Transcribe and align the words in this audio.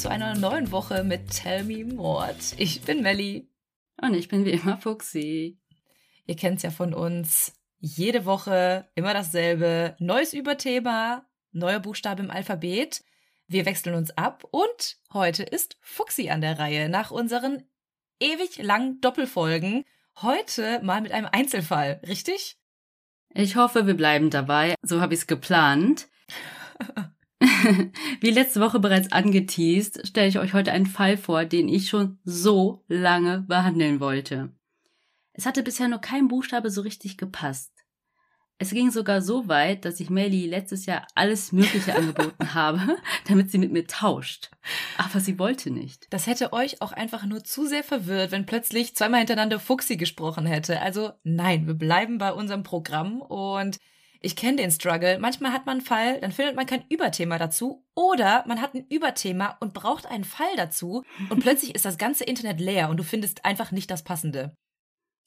zu 0.00 0.08
einer 0.08 0.34
neuen 0.34 0.72
Woche 0.72 1.04
mit 1.04 1.30
Tell 1.30 1.62
Me 1.62 1.84
Mord. 1.84 2.54
Ich 2.56 2.80
bin 2.80 3.02
Melli. 3.02 3.50
Und 4.00 4.14
ich 4.14 4.28
bin 4.28 4.46
wie 4.46 4.52
immer 4.52 4.78
Fuxi. 4.78 5.58
Ihr 6.24 6.36
kennt's 6.36 6.62
ja 6.62 6.70
von 6.70 6.94
uns. 6.94 7.52
Jede 7.80 8.24
Woche 8.24 8.88
immer 8.94 9.12
dasselbe. 9.12 9.96
Neues 9.98 10.32
Überthema, 10.32 11.26
neuer 11.52 11.80
Buchstabe 11.80 12.22
im 12.22 12.30
Alphabet. 12.30 13.04
Wir 13.46 13.66
wechseln 13.66 13.94
uns 13.94 14.10
ab 14.16 14.44
und 14.50 14.96
heute 15.12 15.42
ist 15.42 15.76
Fuxi 15.82 16.30
an 16.30 16.40
der 16.40 16.58
Reihe 16.58 16.88
nach 16.88 17.10
unseren 17.10 17.62
ewig 18.20 18.56
langen 18.56 19.02
Doppelfolgen. 19.02 19.84
Heute 20.22 20.80
mal 20.82 21.02
mit 21.02 21.12
einem 21.12 21.28
Einzelfall, 21.30 22.00
richtig? 22.08 22.56
Ich 23.34 23.56
hoffe, 23.56 23.86
wir 23.86 23.94
bleiben 23.94 24.30
dabei. 24.30 24.76
So 24.80 25.02
habe 25.02 25.12
ich 25.12 25.20
es 25.20 25.26
geplant. 25.26 26.08
Wie 28.20 28.30
letzte 28.30 28.60
Woche 28.60 28.80
bereits 28.80 29.12
angeteased, 29.12 30.06
stelle 30.06 30.28
ich 30.28 30.38
euch 30.38 30.52
heute 30.52 30.72
einen 30.72 30.86
Fall 30.86 31.16
vor, 31.16 31.44
den 31.44 31.68
ich 31.68 31.88
schon 31.88 32.18
so 32.24 32.84
lange 32.86 33.42
behandeln 33.48 34.00
wollte. 34.00 34.52
Es 35.32 35.46
hatte 35.46 35.62
bisher 35.62 35.88
nur 35.88 36.00
kein 36.00 36.28
Buchstabe 36.28 36.70
so 36.70 36.82
richtig 36.82 37.16
gepasst. 37.16 37.72
Es 38.62 38.72
ging 38.72 38.90
sogar 38.90 39.22
so 39.22 39.48
weit, 39.48 39.86
dass 39.86 40.00
ich 40.00 40.10
Melly 40.10 40.46
letztes 40.46 40.84
Jahr 40.84 41.06
alles 41.14 41.50
Mögliche 41.50 41.96
angeboten 41.96 42.52
habe, 42.54 42.98
damit 43.26 43.50
sie 43.50 43.56
mit 43.56 43.72
mir 43.72 43.86
tauscht. 43.86 44.50
Aber 44.98 45.18
sie 45.18 45.38
wollte 45.38 45.70
nicht. 45.70 46.06
Das 46.10 46.26
hätte 46.26 46.52
euch 46.52 46.82
auch 46.82 46.92
einfach 46.92 47.24
nur 47.24 47.42
zu 47.42 47.64
sehr 47.64 47.82
verwirrt, 47.82 48.32
wenn 48.32 48.44
plötzlich 48.44 48.94
zweimal 48.94 49.20
hintereinander 49.20 49.60
Fuxi 49.60 49.96
gesprochen 49.96 50.44
hätte. 50.44 50.82
Also 50.82 51.12
nein, 51.22 51.66
wir 51.66 51.72
bleiben 51.72 52.18
bei 52.18 52.34
unserem 52.34 52.62
Programm 52.62 53.22
und 53.22 53.78
ich 54.20 54.36
kenne 54.36 54.58
den 54.58 54.70
Struggle. 54.70 55.18
Manchmal 55.18 55.52
hat 55.52 55.66
man 55.66 55.78
einen 55.78 55.86
Fall, 55.86 56.20
dann 56.20 56.32
findet 56.32 56.54
man 56.54 56.66
kein 56.66 56.84
Überthema 56.88 57.38
dazu. 57.38 57.84
Oder 57.94 58.44
man 58.46 58.60
hat 58.60 58.74
ein 58.74 58.86
Überthema 58.88 59.56
und 59.60 59.74
braucht 59.74 60.06
einen 60.06 60.24
Fall 60.24 60.54
dazu. 60.56 61.04
Und 61.30 61.40
plötzlich 61.42 61.74
ist 61.74 61.84
das 61.84 61.98
ganze 61.98 62.24
Internet 62.24 62.60
leer 62.60 62.90
und 62.90 62.98
du 62.98 63.04
findest 63.04 63.44
einfach 63.44 63.72
nicht 63.72 63.90
das 63.90 64.04
Passende. 64.04 64.54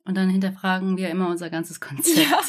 Und 0.05 0.15
dann 0.15 0.29
hinterfragen 0.29 0.97
wir 0.97 1.09
immer 1.09 1.29
unser 1.29 1.49
ganzes 1.49 1.79
Konzept. 1.79 2.17
Ja. 2.17 2.39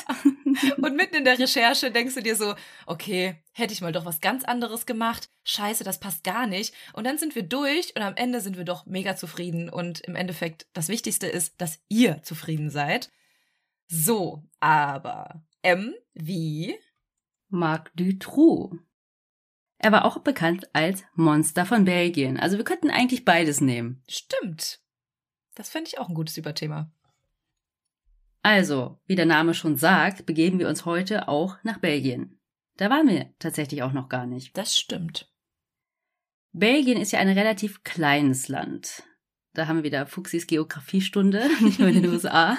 Und 0.83 0.97
mitten 0.97 1.17
in 1.17 1.25
der 1.25 1.39
Recherche 1.39 1.91
denkst 1.91 2.15
du 2.15 2.23
dir 2.23 2.37
so, 2.37 2.55
okay, 2.87 3.37
hätte 3.53 3.73
ich 3.73 3.81
mal 3.81 3.93
doch 3.93 4.05
was 4.05 4.21
ganz 4.21 4.45
anderes 4.45 4.87
gemacht. 4.87 5.29
Scheiße, 5.45 5.85
das 5.85 6.01
passt 6.01 6.25
gar 6.25 6.47
nicht. 6.47 6.75
Und 6.93 7.05
dann 7.05 7.19
sind 7.19 7.35
wir 7.35 7.43
durch 7.43 7.95
und 7.97 8.03
am 8.03 8.17
Ende 8.17 8.41
sind 8.41 8.57
wir 8.57 8.65
doch 8.65 8.87
mega 8.87 9.17
zufrieden. 9.17 9.69
Und 9.69 10.01
im 10.01 10.17
Endeffekt, 10.17 10.67
das 10.73 10.89
Wichtigste 10.89 11.27
ist, 11.27 11.61
dass 11.61 11.81
ihr 11.89 12.23
zufrieden 12.23 12.71
seid. 12.71 13.11
So, 13.89 14.43
aber 14.59 15.43
M 15.65 15.95
wie 16.13 16.79
Marc 17.49 17.91
Dutroux. 17.97 18.79
Er 19.79 19.93
war 19.93 20.05
auch 20.05 20.19
bekannt 20.19 20.69
als 20.75 21.05
Monster 21.15 21.67
von 21.67 21.85
Belgien. 21.85 22.39
Also 22.39 22.57
wir 22.59 22.65
könnten 22.65 22.91
eigentlich 22.91 23.25
beides 23.25 23.61
nehmen. 23.61 24.03
Stimmt. 24.09 24.81
Das 25.55 25.71
fände 25.71 25.89
ich 25.89 25.99
auch 25.99 26.09
ein 26.09 26.15
gutes 26.15 26.37
Überthema. 26.37 26.91
Also, 28.43 28.99
wie 29.07 29.17
der 29.17 29.25
Name 29.25 29.55
schon 29.55 29.77
sagt, 29.77 30.27
begeben 30.27 30.59
wir 30.59 30.69
uns 30.69 30.85
heute 30.85 31.29
auch 31.29 31.57
nach 31.63 31.79
Belgien. 31.79 32.39
Da 32.77 32.91
waren 32.91 33.09
wir 33.09 33.33
tatsächlich 33.39 33.83
auch 33.83 33.93
noch 33.93 34.11
gar 34.11 34.27
nicht. 34.27 34.57
Das 34.59 34.77
stimmt. 34.77 35.33
Belgien 36.53 37.01
ist 37.01 37.13
ja 37.13 37.21
ein 37.21 37.31
relativ 37.31 37.83
kleines 37.85 38.49
Land. 38.49 39.03
Da 39.55 39.69
haben 39.69 39.77
wir 39.77 39.85
wieder 39.85 40.07
Fuchsis 40.07 40.47
Geografiestunde, 40.47 41.49
nicht 41.61 41.79
nur 41.79 41.89
in 41.89 42.03
den 42.03 42.11
USA. 42.11 42.59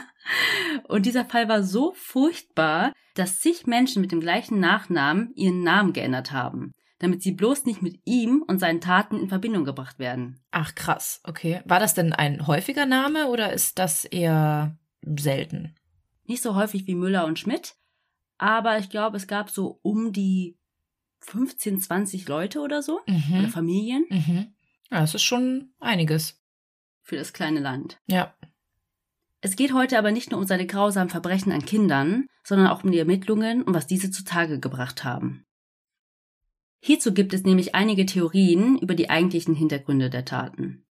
Und 0.88 1.06
dieser 1.06 1.26
Fall 1.26 1.48
war 1.48 1.62
so 1.62 1.94
furchtbar, 1.94 2.94
dass 3.14 3.40
zig 3.40 3.68
Menschen 3.68 4.02
mit 4.02 4.12
dem 4.12 4.22
gleichen 4.22 4.60
Nachnamen 4.60 5.34
ihren 5.36 5.62
Namen 5.62 5.94
geändert 5.94 6.32
haben, 6.32 6.72
damit 7.00 7.22
sie 7.22 7.34
bloß 7.34 7.66
nicht 7.66 7.82
mit 7.82 8.00
ihm 8.06 8.44
und 8.48 8.60
seinen 8.60 8.82
Taten 8.82 9.20
in 9.20 9.30
Verbindung 9.30 9.66
gebracht 9.66 10.00
werden. 10.00 10.40
Ach 10.52 10.74
krass, 10.74 11.22
okay. 11.24 11.62
War 11.66 11.80
das 11.80 11.94
denn 11.94 12.14
ein 12.14 12.48
häufiger 12.48 12.86
Name 12.86 13.28
oder 13.28 13.54
ist 13.54 13.78
das 13.78 14.06
eher 14.06 14.78
selten. 15.02 15.76
Nicht 16.26 16.42
so 16.42 16.56
häufig 16.56 16.88
wie 16.88 16.96
Müller 16.96 17.26
und 17.26 17.38
Schmidt, 17.38 17.76
aber 18.38 18.80
ich 18.80 18.90
glaube, 18.90 19.18
es 19.18 19.28
gab 19.28 19.50
so 19.50 19.80
um 19.84 20.12
die 20.12 20.58
15, 21.20 21.80
20 21.80 22.28
Leute 22.28 22.60
oder 22.60 22.82
so, 22.82 23.00
mhm. 23.08 23.40
oder 23.40 23.50
Familien. 23.50 24.06
Mhm. 24.10 24.54
Ja, 24.92 25.02
das 25.02 25.16
ist 25.16 25.24
schon 25.24 25.74
einiges. 25.80 26.42
Für 27.06 27.18
das 27.18 27.34
kleine 27.34 27.60
Land. 27.60 28.00
Ja. 28.08 28.34
Es 29.40 29.56
geht 29.56 29.74
heute 29.74 30.00
aber 30.00 30.12
nicht 30.12 30.32
nur 30.32 30.40
um 30.40 30.48
seine 30.48 30.66
grausamen 30.66 31.12
Verbrechen 31.12 31.52
an 31.52 31.64
Kindern, 31.64 32.26
sondern 32.44 32.66
auch 32.66 32.84
um 32.84 32.92
die 32.92 32.98
Ermittlungen 32.98 33.62
und 33.62 33.76
was 33.76 33.86
diese 33.86 34.10
zutage 34.10 34.60
gebracht 34.60 35.04
haben. 35.04 35.46
Hierzu 36.80 37.14
gibt 37.14 37.36
es 37.36 37.44
nämlich 37.44 37.76
einige 37.76 38.08
Theorien 38.08 38.80
über 38.80 38.96
die 38.96 39.12
eigentlichen 39.12 39.54
Hintergründe 39.54 40.10
der 40.10 40.26
Taten. 40.26 40.84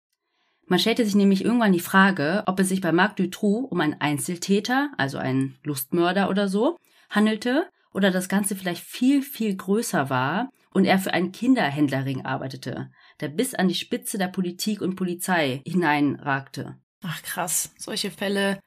Man 0.66 0.78
stellte 0.78 1.04
sich 1.04 1.16
nämlich 1.16 1.44
irgendwann 1.44 1.72
die 1.72 1.80
Frage, 1.80 2.44
ob 2.46 2.60
es 2.60 2.68
sich 2.68 2.80
bei 2.80 2.92
Marc 2.92 3.16
Dutroux 3.16 3.66
um 3.68 3.80
einen 3.80 4.00
Einzeltäter, 4.00 4.92
also 4.96 5.18
einen 5.18 5.58
Lustmörder 5.64 6.30
oder 6.30 6.46
so, 6.46 6.78
handelte 7.10 7.68
oder 7.92 8.12
das 8.12 8.28
Ganze 8.28 8.54
vielleicht 8.54 8.84
viel, 8.84 9.20
viel 9.22 9.56
größer 9.56 10.10
war 10.10 10.52
und 10.72 10.84
er 10.84 11.00
für 11.00 11.12
einen 11.12 11.32
Kinderhändlerring 11.32 12.24
arbeitete, 12.24 12.92
der 13.24 13.30
bis 13.30 13.54
an 13.54 13.68
die 13.68 13.74
Spitze 13.74 14.18
der 14.18 14.28
Politik 14.28 14.82
und 14.82 14.96
Polizei 14.96 15.62
hineinragte. 15.66 16.78
Ach 17.02 17.22
krass, 17.22 17.74
solche 17.78 18.10
Fälle 18.10 18.60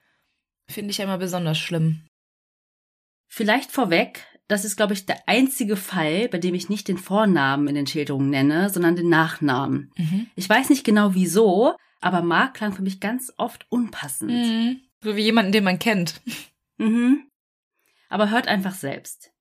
finde 0.68 0.90
ich 0.90 0.97
ja 0.97 1.06
immer 1.06 1.19
besonders 1.19 1.59
schlimm. 1.59 2.07
Vielleicht 3.28 3.72
vorweg, 3.72 4.25
das 4.47 4.66
ist, 4.66 4.75
glaube 4.75 4.94
ich, 4.94 5.06
der 5.06 5.28
einzige 5.28 5.75
Fall, 5.75 6.28
bei 6.29 6.40
dem 6.40 6.56
ich 6.56 6.69
nicht 6.69 6.88
den 6.88 6.97
Vornamen 6.97 7.67
in 7.67 7.75
den 7.75 7.85
Schilderungen 7.85 8.31
nenne, 8.31 8.69
sondern 8.72 8.96
den 8.96 9.09
Nachnamen. 9.09 9.91
Mhm. 9.96 10.28
Ich 10.35 10.50
weiß 10.50 10.69
nicht 10.69 10.84
genau 10.84 11.13
wieso, 11.13 11.75
aber 12.01 12.23
Mark 12.23 12.56
klang 12.56 12.73
für 12.73 12.81
mich 12.81 13.00
ganz 13.00 13.31
oft 13.38 13.67
unpassend. 13.69 14.31
Mhm. 14.31 14.81
So 15.03 15.16
wie 15.16 15.22
jemanden, 15.22 15.51
den 15.51 15.63
man 15.63 15.78
kennt. 15.78 16.22
Mhm. 16.78 17.29
Aber 18.09 18.31
hört 18.31 18.47
einfach 18.47 18.73
selbst. 18.73 19.31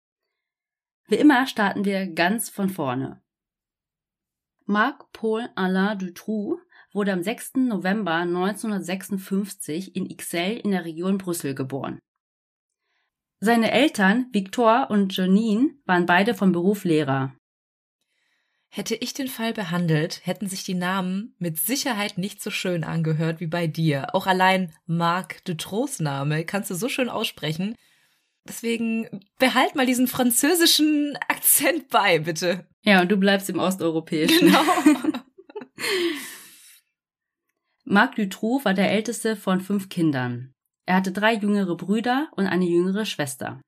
Wie 1.08 1.14
immer 1.14 1.46
starten 1.46 1.86
wir 1.86 2.06
ganz 2.06 2.50
von 2.50 2.68
vorne. 2.68 3.22
Marc 4.68 5.12
Paul 5.12 5.48
Alain 5.54 5.96
Dutroux 5.96 6.58
wurde 6.92 7.12
am 7.12 7.22
6. 7.22 7.52
November 7.68 8.14
1956 8.14 9.94
in 9.94 10.10
Ixelles 10.10 10.62
in 10.64 10.72
der 10.72 10.84
Region 10.84 11.18
Brüssel 11.18 11.54
geboren. 11.54 12.00
Seine 13.38 13.70
Eltern, 13.70 14.26
Victor 14.32 14.88
und 14.90 15.16
Janine, 15.16 15.74
waren 15.84 16.06
beide 16.06 16.34
von 16.34 16.50
Beruf 16.50 16.84
Lehrer. 16.84 17.32
Hätte 18.68 18.96
ich 18.96 19.14
den 19.14 19.28
Fall 19.28 19.52
behandelt, 19.52 20.26
hätten 20.26 20.48
sich 20.48 20.64
die 20.64 20.74
Namen 20.74 21.36
mit 21.38 21.58
Sicherheit 21.58 22.18
nicht 22.18 22.42
so 22.42 22.50
schön 22.50 22.82
angehört 22.82 23.38
wie 23.38 23.46
bei 23.46 23.68
dir. 23.68 24.14
Auch 24.14 24.26
allein 24.26 24.74
Marc 24.86 25.44
de 25.44 25.54
Trost 25.54 26.00
Name 26.00 26.44
kannst 26.44 26.70
du 26.70 26.74
so 26.74 26.88
schön 26.88 27.08
aussprechen. 27.08 27.76
Deswegen 28.48 29.22
behalt 29.38 29.76
mal 29.76 29.86
diesen 29.86 30.08
französischen 30.08 31.16
Akzent 31.28 31.88
bei, 31.88 32.18
bitte. 32.18 32.66
Ja, 32.86 33.02
und 33.02 33.10
du 33.10 33.16
bleibst 33.16 33.50
im 33.50 33.58
Osteuropäischen. 33.58 34.46
Genau. 34.46 34.62
Marc 37.84 38.14
Dutroux 38.16 38.64
war 38.64 38.74
der 38.74 38.90
älteste 38.90 39.36
von 39.36 39.60
fünf 39.60 39.88
Kindern. 39.88 40.52
Er 40.86 40.96
hatte 40.96 41.12
drei 41.12 41.34
jüngere 41.34 41.76
Brüder 41.76 42.28
und 42.36 42.46
eine 42.46 42.64
jüngere 42.64 43.04
Schwester. 43.04 43.60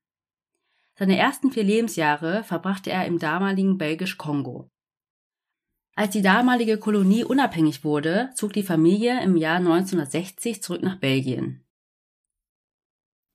Seine 0.97 1.17
ersten 1.17 1.51
vier 1.51 1.63
Lebensjahre 1.63 2.43
verbrachte 2.43 2.91
er 2.91 3.05
im 3.05 3.19
damaligen 3.19 3.77
Belgisch-Kongo. 3.77 4.69
Als 5.95 6.11
die 6.11 6.21
damalige 6.21 6.77
Kolonie 6.77 7.25
unabhängig 7.25 7.83
wurde, 7.83 8.29
zog 8.35 8.53
die 8.53 8.63
Familie 8.63 9.21
im 9.21 9.35
Jahr 9.35 9.57
1960 9.57 10.63
zurück 10.63 10.81
nach 10.81 10.97
Belgien. 10.97 11.65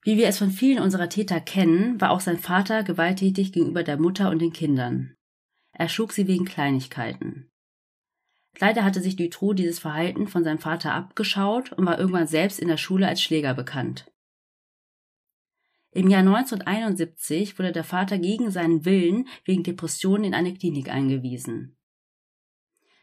Wie 0.03 0.17
wir 0.17 0.29
es 0.29 0.39
von 0.39 0.51
vielen 0.51 0.83
unserer 0.83 1.09
Täter 1.09 1.41
kennen, 1.41 2.01
war 2.01 2.11
auch 2.11 2.21
sein 2.21 2.39
Vater 2.39 2.83
gewalttätig 2.85 3.53
gegenüber 3.53 3.83
der 3.83 3.99
Mutter 3.99 4.31
und 4.31 4.41
den 4.41 4.53
Kindern. 4.53 5.14
Er 5.75 5.89
schlug 5.89 6.13
sie 6.13 6.27
wegen 6.27 6.45
Kleinigkeiten. 6.45 7.51
Leider 8.59 8.85
hatte 8.85 9.01
sich 9.01 9.17
Dutroux 9.17 9.53
dieses 9.53 9.81
Verhalten 9.81 10.29
von 10.29 10.45
seinem 10.45 10.61
Vater 10.61 10.95
abgeschaut 10.95 11.73
und 11.73 11.85
war 11.85 11.99
irgendwann 11.99 12.29
selbst 12.29 12.61
in 12.61 12.69
der 12.69 12.77
Schule 12.77 13.09
als 13.09 13.21
Schläger 13.21 13.55
bekannt. 13.55 14.11
Im 15.91 16.09
Jahr 16.09 16.21
1971 16.21 17.59
wurde 17.59 17.73
der 17.73 17.85
Vater 17.85 18.19
gegen 18.19 18.51
seinen 18.51 18.85
Willen 18.85 19.29
wegen 19.45 19.63
Depressionen 19.63 20.25
in 20.25 20.35
eine 20.35 20.55
Klinik 20.55 20.89
eingewiesen. 20.89 21.77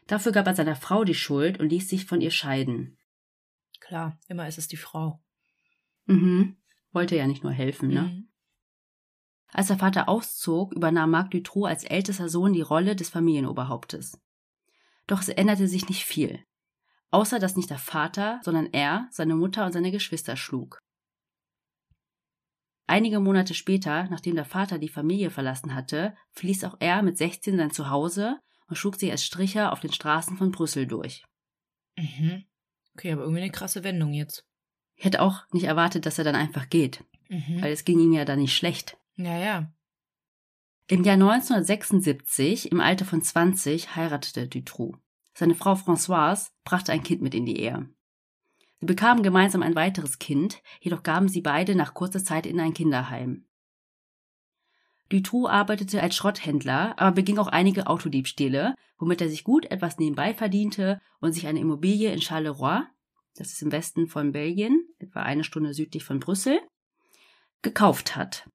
Dafür 0.06 0.32
gab 0.32 0.46
er 0.46 0.54
seiner 0.54 0.76
Frau 0.76 1.04
die 1.04 1.14
Schuld 1.14 1.60
und 1.60 1.68
ließ 1.68 1.88
sich 1.88 2.06
von 2.06 2.20
ihr 2.20 2.30
scheiden. 2.30 2.98
Klar, 3.80 4.18
immer 4.28 4.46
ist 4.46 4.58
es 4.58 4.68
die 4.68 4.76
Frau. 4.76 5.22
Mhm. 6.06 6.56
Wollte 6.92 7.16
ja 7.16 7.26
nicht 7.26 7.42
nur 7.42 7.52
helfen, 7.52 7.88
ne? 7.88 8.02
Mhm. 8.02 8.31
Als 9.52 9.66
der 9.66 9.78
Vater 9.78 10.08
auszog, 10.08 10.72
übernahm 10.72 11.10
Marc 11.10 11.30
Dutroux 11.30 11.66
als 11.66 11.84
ältester 11.84 12.28
Sohn 12.28 12.52
die 12.52 12.62
Rolle 12.62 12.96
des 12.96 13.10
Familienoberhauptes. 13.10 14.18
Doch 15.06 15.20
es 15.20 15.28
änderte 15.28 15.68
sich 15.68 15.88
nicht 15.88 16.04
viel. 16.04 16.42
Außer 17.10 17.38
dass 17.38 17.56
nicht 17.56 17.68
der 17.68 17.78
Vater, 17.78 18.40
sondern 18.42 18.66
er, 18.72 19.08
seine 19.10 19.34
Mutter 19.34 19.66
und 19.66 19.72
seine 19.72 19.90
Geschwister 19.90 20.36
schlug. 20.36 20.78
Einige 22.86 23.20
Monate 23.20 23.54
später, 23.54 24.04
nachdem 24.08 24.34
der 24.34 24.44
Vater 24.44 24.78
die 24.78 24.88
Familie 24.88 25.30
verlassen 25.30 25.74
hatte, 25.74 26.16
verließ 26.32 26.64
auch 26.64 26.76
er 26.80 27.02
mit 27.02 27.16
16 27.18 27.56
sein 27.56 27.70
Zuhause 27.70 28.38
und 28.66 28.76
schlug 28.76 28.96
sich 28.96 29.10
als 29.10 29.24
Stricher 29.24 29.72
auf 29.72 29.80
den 29.80 29.92
Straßen 29.92 30.36
von 30.36 30.50
Brüssel 30.50 30.86
durch. 30.86 31.24
Mhm. 31.96 32.44
Okay, 32.94 33.12
aber 33.12 33.22
irgendwie 33.22 33.42
eine 33.42 33.52
krasse 33.52 33.84
Wendung 33.84 34.12
jetzt. 34.12 34.44
Ich 34.96 35.04
hätte 35.04 35.20
auch 35.20 35.44
nicht 35.52 35.64
erwartet, 35.64 36.06
dass 36.06 36.18
er 36.18 36.24
dann 36.24 36.34
einfach 36.34 36.68
geht, 36.68 37.04
Mhm. 37.28 37.62
weil 37.62 37.72
es 37.72 37.84
ging 37.84 37.98
ihm 37.98 38.12
ja 38.12 38.24
dann 38.24 38.38
nicht 38.40 38.54
schlecht. 38.56 38.98
Ja, 39.16 39.38
ja. 39.38 39.72
Im 40.88 41.04
Jahr 41.04 41.14
1976, 41.14 42.70
im 42.70 42.80
Alter 42.80 43.04
von 43.04 43.22
20, 43.22 43.96
heiratete 43.96 44.48
Dutroux. 44.48 44.96
Seine 45.34 45.54
Frau 45.54 45.74
Françoise 45.74 46.50
brachte 46.64 46.92
ein 46.92 47.02
Kind 47.02 47.22
mit 47.22 47.34
in 47.34 47.46
die 47.46 47.58
Ehe. 47.58 47.88
Sie 48.80 48.86
bekamen 48.86 49.22
gemeinsam 49.22 49.62
ein 49.62 49.74
weiteres 49.74 50.18
Kind, 50.18 50.62
jedoch 50.80 51.02
gaben 51.02 51.28
sie 51.28 51.40
beide 51.40 51.74
nach 51.74 51.94
kurzer 51.94 52.24
Zeit 52.24 52.46
in 52.46 52.58
ein 52.60 52.74
Kinderheim. 52.74 53.46
Dutroux 55.08 55.46
arbeitete 55.46 56.02
als 56.02 56.16
Schrotthändler, 56.16 56.98
aber 56.98 57.12
beging 57.12 57.38
auch 57.38 57.48
einige 57.48 57.86
Autodiebstähle, 57.86 58.74
womit 58.98 59.20
er 59.20 59.28
sich 59.28 59.44
gut 59.44 59.66
etwas 59.70 59.98
nebenbei 59.98 60.34
verdiente 60.34 61.00
und 61.20 61.32
sich 61.32 61.46
eine 61.46 61.60
Immobilie 61.60 62.12
in 62.12 62.22
Charleroi, 62.22 62.82
das 63.36 63.52
ist 63.52 63.62
im 63.62 63.72
Westen 63.72 64.08
von 64.08 64.32
Belgien, 64.32 64.86
etwa 64.98 65.22
eine 65.22 65.44
Stunde 65.44 65.74
südlich 65.74 66.02
von 66.02 66.18
Brüssel, 66.18 66.60
gekauft 67.62 68.16
hat. 68.16 68.48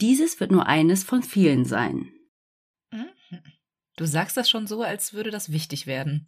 Dieses 0.00 0.40
wird 0.40 0.50
nur 0.50 0.66
eines 0.66 1.04
von 1.04 1.22
vielen 1.22 1.64
sein. 1.64 2.12
Mhm. 2.90 3.10
Du 3.96 4.06
sagst 4.06 4.36
das 4.36 4.48
schon 4.48 4.66
so, 4.66 4.82
als 4.82 5.12
würde 5.12 5.30
das 5.30 5.52
wichtig 5.52 5.86
werden. 5.86 6.26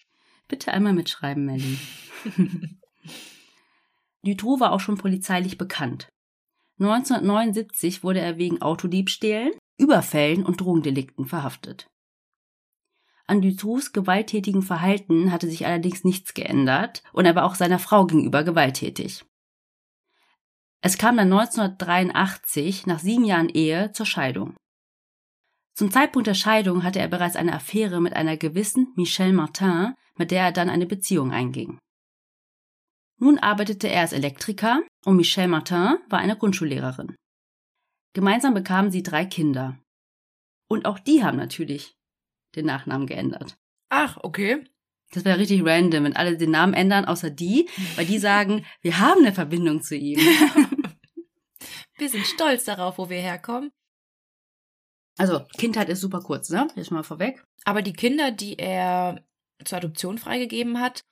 Bitte 0.49 0.73
einmal 0.73 0.93
mitschreiben, 0.93 1.47
Melly. 1.47 1.79
Dutroux 4.23 4.61
war 4.61 4.73
auch 4.73 4.81
schon 4.81 4.99
polizeilich 4.99 5.57
bekannt. 5.57 6.09
1979 6.79 8.05
wurde 8.05 8.21
er 8.21 8.39
wegen 8.39 8.61
Autodiebstählen, 8.61 9.53
Überfällen 9.79 10.45
und 10.45 10.61
Drogendelikten 10.61 11.27
verhaftet. 11.27 11.89
An 13.27 13.41
Dutroux 13.41 13.93
gewalttätigen 13.93 14.63
Verhalten 14.63 15.33
hatte 15.33 15.49
sich 15.49 15.65
allerdings 15.65 16.05
nichts 16.05 16.35
geändert 16.35 17.03
und 17.13 17.25
er 17.25 17.35
war 17.35 17.45
auch 17.45 17.55
seiner 17.55 17.79
Frau 17.79 18.07
gegenüber 18.07 18.45
gewalttätig. 18.45 19.25
Es 20.85 20.99
kam 20.99 21.17
dann 21.17 21.33
1983 21.33 22.87
nach 22.87 22.99
sieben 22.99 23.25
Jahren 23.25 23.49
Ehe 23.49 23.93
zur 23.93 24.05
Scheidung. 24.05 24.57
Zum 25.75 25.91
Zeitpunkt 25.91 26.27
der 26.27 26.35
Scheidung 26.35 26.83
hatte 26.83 26.99
er 26.99 27.09
bereits 27.09 27.37
eine 27.37 27.55
Affäre 27.55 28.01
mit 28.01 28.15
einer 28.15 28.37
gewissen 28.37 28.93
Michelle 28.97 29.33
Martin, 29.33 29.95
mit 30.17 30.33
der 30.33 30.43
er 30.43 30.53
dann 30.53 30.69
eine 30.69 30.87
Beziehung 30.87 31.33
einging. 31.33 31.79
Nun 33.19 33.39
arbeitete 33.39 33.89
er 33.89 34.01
als 34.01 34.13
Elektriker 34.13 34.83
und 35.05 35.17
Michelle 35.17 35.49
Martin 35.49 35.99
war 36.11 36.19
eine 36.19 36.37
Grundschullehrerin. 36.37 37.15
Gemeinsam 38.15 38.53
bekamen 38.53 38.91
sie 38.91 39.05
drei 39.05 39.25
Kinder. 39.25 39.79
Und 40.69 40.85
auch 40.85 40.99
die 40.99 41.23
haben 41.23 41.39
natürlich 41.39 41.95
den 42.57 42.67
Nachnamen 42.67 43.07
geändert. 43.07 43.57
Ach, 43.89 44.19
okay. 44.23 44.65
Das 45.13 45.25
wäre 45.25 45.39
richtig 45.39 45.65
random, 45.65 46.05
wenn 46.05 46.17
alle 46.17 46.37
den 46.37 46.51
Namen 46.51 46.75
ändern, 46.75 47.05
außer 47.05 47.31
die, 47.31 47.69
weil 47.97 48.07
die 48.07 48.19
sagen, 48.19 48.65
wir 48.81 48.99
haben 48.99 49.21
eine 49.21 49.35
Verbindung 49.35 49.83
zu 49.83 49.95
ihm. 49.95 50.19
Wir 52.03 52.09
sind 52.09 52.27
stolz 52.27 52.65
darauf, 52.65 52.99
wo 52.99 53.11
wir 53.11 53.21
herkommen. 53.21 53.71
Also, 55.17 55.39
Kindheit 55.57 55.89
ist 55.89 56.01
super 56.01 56.19
kurz, 56.19 56.51
ne? 56.51 56.67
Jetzt 56.75 56.91
mal 56.91 57.05
vorweg. 57.05 57.45
Aber 57.65 57.81
die 57.81 57.93
Kinder, 57.93 58.33
die 58.33 58.59
er 58.59 59.25
zur 59.65 59.79
Adoption 59.79 60.19
freigegeben 60.19 60.81
hat, 60.81 61.05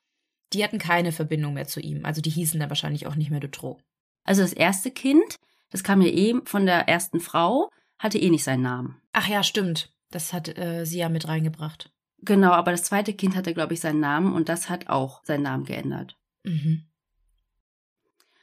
die 0.52 0.64
hatten 0.64 0.80
keine 0.80 1.12
Verbindung 1.12 1.54
mehr 1.54 1.68
zu 1.68 1.78
ihm. 1.78 2.04
Also 2.04 2.20
die 2.20 2.30
hießen 2.30 2.58
dann 2.58 2.70
wahrscheinlich 2.70 3.06
auch 3.06 3.14
nicht 3.14 3.30
mehr 3.30 3.38
Dutroux. 3.38 3.78
Also 4.24 4.42
das 4.42 4.52
erste 4.52 4.90
Kind, 4.90 5.36
das 5.70 5.84
kam 5.84 6.02
ja 6.02 6.08
eben 6.08 6.44
von 6.44 6.66
der 6.66 6.88
ersten 6.88 7.20
Frau, 7.20 7.70
hatte 8.00 8.18
eh 8.18 8.28
nicht 8.28 8.42
seinen 8.42 8.62
Namen. 8.62 9.00
Ach 9.12 9.28
ja, 9.28 9.44
stimmt. 9.44 9.92
Das 10.10 10.32
hat 10.32 10.58
äh, 10.58 10.84
sie 10.86 10.98
ja 10.98 11.08
mit 11.08 11.28
reingebracht. 11.28 11.92
Genau, 12.18 12.50
aber 12.50 12.72
das 12.72 12.82
zweite 12.82 13.14
Kind 13.14 13.36
hatte, 13.36 13.54
glaube 13.54 13.74
ich, 13.74 13.80
seinen 13.80 14.00
Namen 14.00 14.32
und 14.32 14.48
das 14.48 14.68
hat 14.68 14.88
auch 14.88 15.22
seinen 15.24 15.44
Namen 15.44 15.66
geändert. 15.66 16.18
Mhm. 16.42 16.89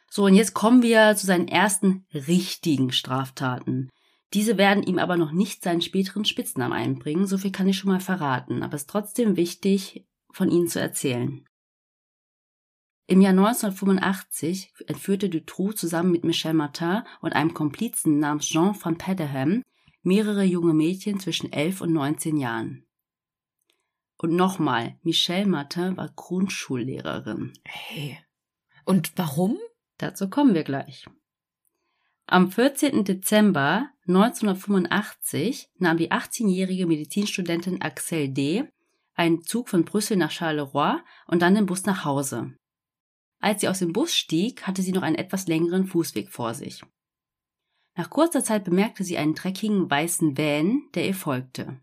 So, 0.10 0.26
und 0.26 0.36
jetzt 0.36 0.54
kommen 0.54 0.82
wir 0.82 1.16
zu 1.16 1.26
seinen 1.26 1.48
ersten 1.48 2.06
richtigen 2.14 2.92
Straftaten. 2.92 3.90
Diese 4.34 4.58
werden 4.58 4.84
ihm 4.84 5.00
aber 5.00 5.18
noch 5.18 5.32
nicht 5.32 5.64
seinen 5.64 5.82
späteren 5.82 6.26
Spitznamen 6.26 6.74
einbringen, 6.74 7.28
so 7.28 7.38
viel 7.38 7.52
kann 7.52 7.68
ich 7.68 7.78
schon 7.78 7.92
mal 7.92 8.00
verraten, 8.00 8.64
aber 8.64 8.76
es 8.76 8.82
ist 8.82 8.90
trotzdem 8.90 9.38
wichtig, 9.38 10.06
von 10.32 10.50
ihnen 10.50 10.68
zu 10.68 10.80
erzählen. 10.80 11.46
Im 13.10 13.22
Jahr 13.22 13.32
1985 13.32 14.74
entführte 14.88 15.30
Dutroux 15.30 15.72
zusammen 15.72 16.12
mit 16.12 16.26
Michel 16.26 16.54
Martin 16.54 17.04
und 17.22 17.34
einem 17.34 17.54
Komplizen 17.54 18.20
namens 18.20 18.48
Jean 18.48 18.76
van 18.80 18.98
Pedderham 18.98 19.64
mehrere 20.04 20.44
junge 20.44 20.74
Mädchen 20.74 21.20
zwischen 21.20 21.52
11 21.52 21.82
und 21.82 21.94
19 21.94 22.36
Jahren. 22.36 22.86
Und 24.18 24.34
nochmal, 24.34 24.98
Michelle 25.04 25.46
Martin 25.46 25.96
war 25.96 26.10
Grundschullehrerin. 26.16 27.54
Hey. 27.64 28.20
Und 28.84 29.14
warum? 29.16 29.58
Dazu 29.98 30.30
kommen 30.30 30.54
wir 30.54 30.64
gleich. 30.64 31.06
Am 32.28 32.52
14. 32.52 33.04
Dezember 33.06 33.90
1985 34.08 35.70
nahm 35.78 35.98
die 35.98 36.12
18-jährige 36.12 36.86
Medizinstudentin 36.86 37.82
Axel 37.82 38.30
D. 38.30 38.66
einen 39.14 39.44
Zug 39.44 39.70
von 39.70 39.86
Brüssel 39.86 40.18
nach 40.18 40.32
Charleroi 40.32 41.00
und 41.28 41.42
dann 41.42 41.56
den 41.56 41.66
Bus 41.66 41.86
nach 41.86 42.04
Hause. 42.04 42.54
Als 43.40 43.62
sie 43.62 43.70
aus 43.70 43.80
dem 43.80 43.94
Bus 43.94 44.14
stieg, 44.14 44.68
hatte 44.68 44.82
sie 44.82 44.92
noch 44.92 45.04
einen 45.04 45.16
etwas 45.16 45.48
längeren 45.48 45.86
Fußweg 45.86 46.30
vor 46.30 46.54
sich. 46.54 46.84
Nach 47.96 48.10
kurzer 48.10 48.44
Zeit 48.44 48.66
bemerkte 48.66 49.04
sie 49.04 49.18
einen 49.18 49.34
dreckigen 49.34 49.90
weißen 49.90 50.38
Van, 50.38 50.84
der 50.94 51.08
ihr 51.08 51.16
folgte. 51.16 51.80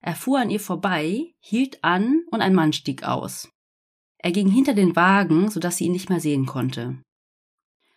Er 0.00 0.16
fuhr 0.16 0.40
an 0.40 0.50
ihr 0.50 0.60
vorbei, 0.60 1.34
hielt 1.38 1.82
an 1.82 2.24
und 2.30 2.42
ein 2.42 2.54
Mann 2.54 2.72
stieg 2.72 3.04
aus. 3.04 3.53
Er 4.24 4.32
ging 4.32 4.48
hinter 4.48 4.72
den 4.72 4.96
Wagen, 4.96 5.50
sodass 5.50 5.76
sie 5.76 5.84
ihn 5.84 5.92
nicht 5.92 6.08
mehr 6.08 6.18
sehen 6.18 6.46
konnte. 6.46 6.96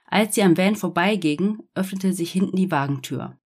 Als 0.07 0.35
sie 0.35 0.44
am 0.44 0.57
Van 0.57 0.75
vorbeiging, 0.75 1.63
öffnete 1.74 2.12
sich 2.12 2.33
hinten 2.33 2.57
die 2.57 2.69
Wagentür. 2.69 3.39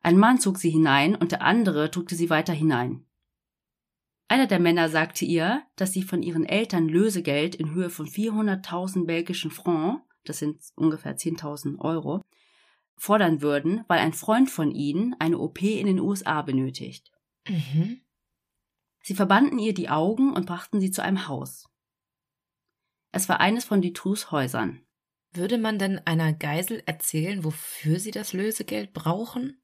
Ein 0.00 0.16
Mann 0.16 0.38
zog 0.38 0.58
sie 0.58 0.70
hinein 0.70 1.16
und 1.16 1.32
der 1.32 1.42
andere 1.42 1.88
drückte 1.90 2.14
sie 2.14 2.30
weiter 2.30 2.52
hinein. 2.52 3.04
Einer 4.28 4.46
der 4.46 4.60
Männer 4.60 4.88
sagte 4.88 5.24
ihr, 5.24 5.64
dass 5.74 5.92
sie 5.92 6.04
von 6.04 6.22
ihren 6.22 6.44
Eltern 6.44 6.88
Lösegeld 6.88 7.56
in 7.56 7.74
Höhe 7.74 7.90
von 7.90 8.06
400.000 8.06 9.04
belgischen 9.04 9.50
Francs, 9.50 10.00
das 10.22 10.38
sind 10.38 10.60
ungefähr 10.76 11.16
10.000 11.16 11.80
Euro, 11.80 12.22
fordern 12.96 13.42
würden, 13.42 13.84
weil 13.88 13.98
ein 13.98 14.12
Freund 14.12 14.50
von 14.50 14.70
ihnen 14.70 15.16
eine 15.18 15.38
OP 15.38 15.60
in 15.62 15.88
den 15.88 15.98
USA 15.98 16.42
benötigt. 16.42 17.10
Mhm. 17.48 18.02
Sie 19.02 19.14
verbanden 19.14 19.58
ihr 19.58 19.74
die 19.74 19.88
Augen 19.88 20.32
und 20.32 20.46
brachten 20.46 20.80
sie 20.80 20.92
zu 20.92 21.02
einem 21.02 21.26
Haus. 21.26 21.67
Es 23.12 23.28
war 23.28 23.40
eines 23.40 23.64
von 23.64 23.80
Dutroux 23.82 24.30
Häusern. 24.30 24.80
Würde 25.32 25.58
man 25.58 25.78
denn 25.78 25.98
einer 26.06 26.32
Geisel 26.32 26.82
erzählen, 26.86 27.44
wofür 27.44 28.00
sie 28.00 28.10
das 28.10 28.32
Lösegeld 28.32 28.92
brauchen? 28.92 29.60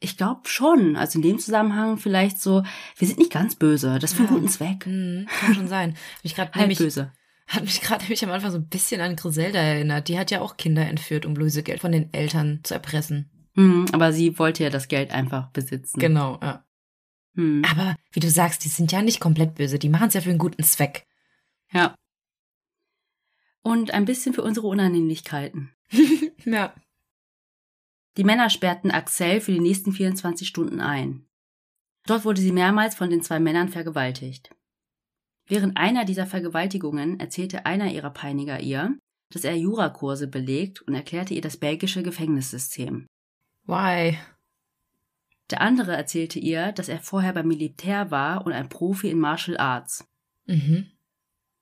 Ich 0.00 0.16
glaube 0.16 0.42
schon. 0.48 0.96
Also 0.96 1.18
in 1.18 1.22
dem 1.22 1.38
Zusammenhang 1.38 1.96
vielleicht 1.98 2.40
so, 2.40 2.62
wir 2.96 3.08
sind 3.08 3.18
nicht 3.18 3.32
ganz 3.32 3.56
böse, 3.56 3.98
das 3.98 4.12
ist 4.12 4.16
für 4.16 4.22
einen 4.24 4.32
Ja. 4.32 4.38
guten 4.38 4.48
Zweck. 4.48 4.84
Hm, 4.84 5.26
kann 5.40 5.54
schon 5.54 5.68
sein. 5.68 5.96
Hab 6.16 6.24
mich 6.24 6.34
gerade 6.34 6.52
nämlich 6.58 6.78
böse. 6.78 7.12
hat 7.46 7.62
mich 7.64 7.80
gerade 7.80 8.02
nämlich 8.04 8.24
am 8.24 8.30
Anfang 8.30 8.50
so 8.52 8.58
ein 8.58 8.68
bisschen 8.68 9.00
an 9.00 9.16
Griselda 9.16 9.58
erinnert. 9.58 10.08
Die 10.08 10.18
hat 10.18 10.30
ja 10.30 10.40
auch 10.40 10.56
Kinder 10.56 10.86
entführt, 10.86 11.26
um 11.26 11.34
Lösegeld 11.34 11.80
von 11.80 11.90
den 11.92 12.12
Eltern 12.12 12.60
zu 12.62 12.74
erpressen. 12.74 13.30
Hm, 13.54 13.86
aber 13.92 14.12
sie 14.12 14.38
wollte 14.38 14.62
ja 14.62 14.70
das 14.70 14.88
Geld 14.88 15.10
einfach 15.10 15.50
besitzen. 15.50 15.98
Genau, 15.98 16.38
ja. 16.42 16.64
Hm. 17.34 17.62
Aber 17.68 17.96
wie 18.12 18.20
du 18.20 18.30
sagst, 18.30 18.64
die 18.64 18.68
sind 18.68 18.92
ja 18.92 19.02
nicht 19.02 19.20
komplett 19.20 19.54
böse. 19.56 19.78
Die 19.78 19.88
machen 19.88 20.08
es 20.08 20.14
ja 20.14 20.20
für 20.20 20.30
einen 20.30 20.38
guten 20.38 20.62
Zweck. 20.62 21.06
Ja. 21.72 21.94
Und 23.62 23.92
ein 23.92 24.04
bisschen 24.04 24.34
für 24.34 24.42
unsere 24.42 24.66
Unannehmlichkeiten. 24.66 25.72
ja. 26.44 26.74
Die 28.16 28.24
Männer 28.24 28.50
sperrten 28.50 28.90
Axel 28.90 29.40
für 29.40 29.52
die 29.52 29.60
nächsten 29.60 29.92
24 29.92 30.48
Stunden 30.48 30.80
ein. 30.80 31.26
Dort 32.06 32.24
wurde 32.24 32.40
sie 32.40 32.52
mehrmals 32.52 32.94
von 32.94 33.10
den 33.10 33.22
zwei 33.22 33.38
Männern 33.38 33.68
vergewaltigt. 33.68 34.50
Während 35.46 35.76
einer 35.76 36.04
dieser 36.04 36.26
Vergewaltigungen 36.26 37.20
erzählte 37.20 37.66
einer 37.66 37.92
ihrer 37.92 38.10
Peiniger 38.10 38.60
ihr, 38.60 38.98
dass 39.30 39.44
er 39.44 39.56
Jurakurse 39.56 40.26
belegt 40.26 40.82
und 40.82 40.94
erklärte 40.94 41.34
ihr 41.34 41.40
das 41.40 41.56
belgische 41.56 42.02
Gefängnissystem. 42.02 43.06
Why? 43.64 44.18
Der 45.50 45.60
andere 45.60 45.96
erzählte 45.96 46.38
ihr, 46.38 46.72
dass 46.72 46.88
er 46.88 47.00
vorher 47.00 47.32
beim 47.32 47.48
Militär 47.48 48.10
war 48.10 48.44
und 48.44 48.52
ein 48.52 48.68
Profi 48.68 49.10
in 49.10 49.18
Martial 49.18 49.56
Arts. 49.56 50.06
Mhm. 50.46 50.90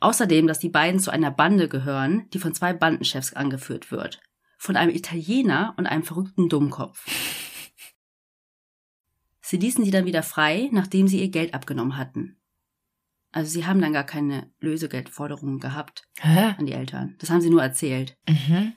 Außerdem, 0.01 0.47
dass 0.47 0.59
die 0.59 0.69
beiden 0.69 1.01
zu 1.01 1.11
einer 1.11 1.31
Bande 1.31 1.69
gehören, 1.69 2.29
die 2.31 2.39
von 2.39 2.55
zwei 2.55 2.73
Bandenchefs 2.73 3.33
angeführt 3.33 3.91
wird. 3.91 4.21
Von 4.59 4.77
einem 4.77 4.95
Italiener 4.95 5.75
und 5.77 5.87
einem 5.87 6.03
verrückten 6.03 6.49
Dummkopf. 6.49 7.07
Sie 9.41 9.57
ließen 9.57 9.85
sie 9.85 9.91
dann 9.91 10.07
wieder 10.07 10.23
frei, 10.23 10.69
nachdem 10.73 11.07
sie 11.07 11.21
ihr 11.21 11.29
Geld 11.29 11.55
abgenommen 11.55 11.97
hatten. 11.97 12.37
Also 13.33 13.51
sie 13.51 13.67
haben 13.67 13.81
dann 13.81 13.93
gar 13.93 14.05
keine 14.05 14.51
Lösegeldforderungen 14.61 15.61
gehabt 15.61 16.09
Hä? 16.19 16.55
an 16.59 16.67
die 16.67 16.73
Eltern. 16.73 17.17
Das 17.19 17.31
haben 17.31 17.41
sie 17.41 17.51
nur 17.51 17.63
erzählt. 17.63 18.17
Mhm. 18.29 18.73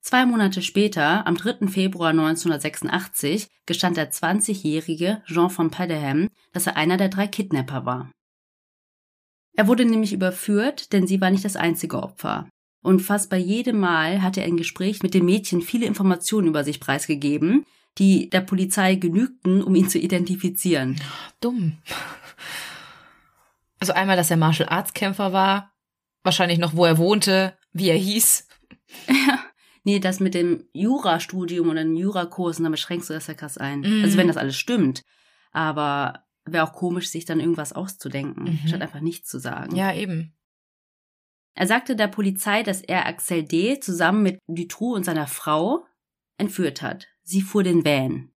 Zwei 0.00 0.26
Monate 0.26 0.62
später, 0.62 1.26
am 1.26 1.36
3. 1.36 1.68
Februar 1.68 2.10
1986, 2.10 3.48
gestand 3.66 3.96
der 3.96 4.12
20-jährige 4.12 5.22
Jean 5.26 5.48
von 5.48 5.70
Padeham, 5.70 6.28
dass 6.52 6.66
er 6.66 6.76
einer 6.76 6.96
der 6.96 7.08
drei 7.08 7.26
Kidnapper 7.26 7.86
war. 7.86 8.10
Er 9.54 9.66
wurde 9.66 9.84
nämlich 9.84 10.12
überführt, 10.12 10.92
denn 10.92 11.06
sie 11.06 11.20
war 11.20 11.30
nicht 11.30 11.44
das 11.44 11.56
einzige 11.56 12.02
Opfer. 12.02 12.48
Und 12.82 13.00
fast 13.00 13.30
bei 13.30 13.36
jedem 13.36 13.78
Mal 13.78 14.22
hatte 14.22 14.40
er 14.40 14.46
in 14.46 14.56
Gespräch 14.56 15.02
mit 15.02 15.14
dem 15.14 15.24
Mädchen 15.24 15.62
viele 15.62 15.86
Informationen 15.86 16.48
über 16.48 16.64
sich 16.64 16.80
preisgegeben, 16.80 17.64
die 17.98 18.30
der 18.30 18.40
Polizei 18.40 18.94
genügten, 18.96 19.62
um 19.62 19.74
ihn 19.74 19.88
zu 19.88 19.98
identifizieren. 19.98 21.00
Dumm. 21.40 21.78
Also 23.78 23.92
einmal, 23.92 24.16
dass 24.16 24.30
er 24.30 24.36
Martial 24.36 24.68
Arts 24.68 24.94
Kämpfer 24.94 25.32
war, 25.32 25.72
wahrscheinlich 26.22 26.58
noch, 26.58 26.74
wo 26.74 26.84
er 26.84 26.98
wohnte, 26.98 27.56
wie 27.72 27.88
er 27.88 27.96
hieß. 27.96 28.48
Ja. 29.08 29.44
Nee, 29.84 29.98
das 29.98 30.20
mit 30.20 30.34
dem 30.34 30.64
Jurastudium 30.72 31.68
oder 31.68 31.82
den 31.82 31.96
Jurakursen, 31.96 32.62
damit 32.62 32.78
schränkst 32.78 33.10
du 33.10 33.14
das 33.14 33.26
ja 33.26 33.34
krass 33.34 33.58
ein. 33.58 33.80
Mhm. 33.80 34.04
Also 34.04 34.16
wenn 34.16 34.28
das 34.28 34.36
alles 34.36 34.56
stimmt. 34.56 35.02
Aber 35.50 36.24
wäre 36.44 36.64
auch 36.64 36.72
komisch, 36.72 37.08
sich 37.08 37.24
dann 37.24 37.40
irgendwas 37.40 37.72
auszudenken, 37.72 38.44
Mhm. 38.44 38.68
statt 38.68 38.82
einfach 38.82 39.00
nichts 39.00 39.28
zu 39.28 39.38
sagen. 39.38 39.74
Ja, 39.76 39.94
eben. 39.94 40.34
Er 41.54 41.66
sagte 41.66 41.96
der 41.96 42.08
Polizei, 42.08 42.62
dass 42.62 42.80
er 42.80 43.06
Axel 43.06 43.44
D. 43.44 43.78
zusammen 43.80 44.22
mit 44.22 44.38
Dutroux 44.48 44.94
und 44.94 45.04
seiner 45.04 45.26
Frau 45.26 45.84
entführt 46.38 46.80
hat. 46.82 47.08
Sie 47.22 47.42
fuhr 47.42 47.62
den 47.62 47.84
Van. 47.84 48.30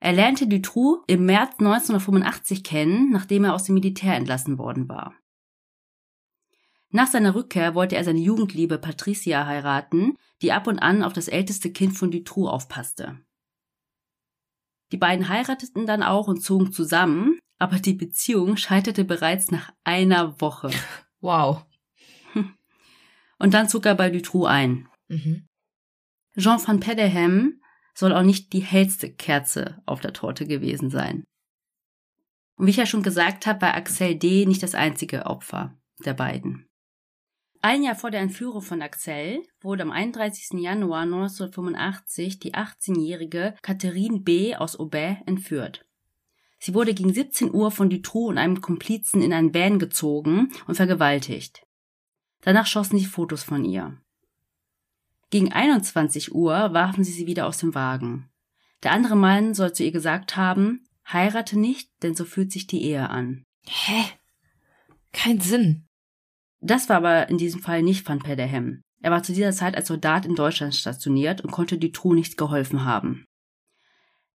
Er 0.00 0.12
lernte 0.12 0.46
Dutroux 0.46 1.02
im 1.06 1.26
März 1.26 1.54
1985 1.58 2.62
kennen, 2.62 3.10
nachdem 3.10 3.44
er 3.44 3.54
aus 3.54 3.64
dem 3.64 3.74
Militär 3.74 4.14
entlassen 4.14 4.58
worden 4.58 4.88
war. 4.88 5.14
Nach 6.90 7.08
seiner 7.08 7.34
Rückkehr 7.34 7.74
wollte 7.74 7.96
er 7.96 8.04
seine 8.04 8.20
Jugendliebe 8.20 8.78
Patricia 8.78 9.46
heiraten, 9.46 10.16
die 10.42 10.52
ab 10.52 10.68
und 10.68 10.78
an 10.78 11.02
auf 11.02 11.12
das 11.12 11.26
älteste 11.26 11.72
Kind 11.72 11.96
von 11.96 12.10
Dutroux 12.12 12.46
aufpasste. 12.48 13.18
Die 14.92 14.96
beiden 14.96 15.28
heirateten 15.28 15.86
dann 15.86 16.02
auch 16.02 16.28
und 16.28 16.42
zogen 16.42 16.72
zusammen, 16.72 17.38
aber 17.58 17.78
die 17.78 17.94
Beziehung 17.94 18.56
scheiterte 18.56 19.04
bereits 19.04 19.50
nach 19.50 19.72
einer 19.84 20.40
Woche. 20.40 20.70
Wow. 21.20 21.64
Und 23.38 23.54
dann 23.54 23.68
zog 23.68 23.86
er 23.86 23.94
bei 23.94 24.10
Dutroux 24.10 24.46
ein. 24.46 24.88
Mhm. 25.08 25.46
Jean 26.36 26.60
van 26.66 26.80
Pedderham 26.80 27.60
soll 27.94 28.12
auch 28.12 28.22
nicht 28.22 28.52
die 28.52 28.60
hellste 28.60 29.12
Kerze 29.12 29.82
auf 29.86 30.00
der 30.00 30.12
Torte 30.12 30.46
gewesen 30.46 30.90
sein. 30.90 31.24
Und 32.56 32.66
wie 32.66 32.70
ich 32.70 32.76
ja 32.76 32.86
schon 32.86 33.02
gesagt 33.02 33.46
habe, 33.46 33.62
war 33.62 33.74
Axel 33.74 34.16
D. 34.16 34.46
nicht 34.46 34.62
das 34.62 34.74
einzige 34.74 35.26
Opfer 35.26 35.76
der 36.04 36.14
beiden. 36.14 36.66
Ein 37.64 37.82
Jahr 37.82 37.94
vor 37.94 38.10
der 38.10 38.20
Entführung 38.20 38.60
von 38.60 38.82
Axel 38.82 39.42
wurde 39.62 39.84
am 39.84 39.90
31. 39.90 40.60
Januar 40.60 41.04
1985 41.04 42.38
die 42.38 42.52
18-jährige 42.52 43.54
Catherine 43.62 44.20
B. 44.20 44.54
aus 44.54 44.78
Aubais 44.78 45.16
entführt. 45.24 45.86
Sie 46.58 46.74
wurde 46.74 46.92
gegen 46.92 47.14
17 47.14 47.54
Uhr 47.54 47.70
von 47.70 47.88
Dutroux 47.88 48.28
und 48.28 48.36
einem 48.36 48.60
Komplizen 48.60 49.22
in 49.22 49.32
ein 49.32 49.54
Van 49.54 49.78
gezogen 49.78 50.52
und 50.66 50.74
vergewaltigt. 50.74 51.66
Danach 52.42 52.66
schossen 52.66 52.98
sie 52.98 53.06
Fotos 53.06 53.44
von 53.44 53.64
ihr. 53.64 53.96
Gegen 55.30 55.50
21 55.50 56.34
Uhr 56.34 56.74
warfen 56.74 57.02
sie 57.02 57.12
sie 57.12 57.26
wieder 57.26 57.46
aus 57.46 57.56
dem 57.56 57.74
Wagen. 57.74 58.28
Der 58.82 58.92
andere 58.92 59.16
Mann 59.16 59.54
soll 59.54 59.72
zu 59.72 59.84
ihr 59.84 59.92
gesagt 59.92 60.36
haben, 60.36 60.86
heirate 61.10 61.58
nicht, 61.58 61.90
denn 62.02 62.14
so 62.14 62.26
fühlt 62.26 62.52
sich 62.52 62.66
die 62.66 62.82
Ehe 62.82 63.08
an. 63.08 63.42
Hä? 63.64 64.04
Kein 65.12 65.40
Sinn. 65.40 65.86
Das 66.64 66.88
war 66.88 66.96
aber 66.96 67.28
in 67.28 67.36
diesem 67.36 67.60
Fall 67.60 67.82
nicht 67.82 68.08
Van 68.08 68.20
Pedderham. 68.20 68.80
Er 69.02 69.10
war 69.10 69.22
zu 69.22 69.34
dieser 69.34 69.52
Zeit 69.52 69.76
als 69.76 69.88
Soldat 69.88 70.24
in 70.24 70.34
Deutschland 70.34 70.74
stationiert 70.74 71.42
und 71.42 71.50
konnte 71.50 71.76
Dutroux 71.76 72.14
nicht 72.14 72.38
geholfen 72.38 72.86
haben. 72.86 73.26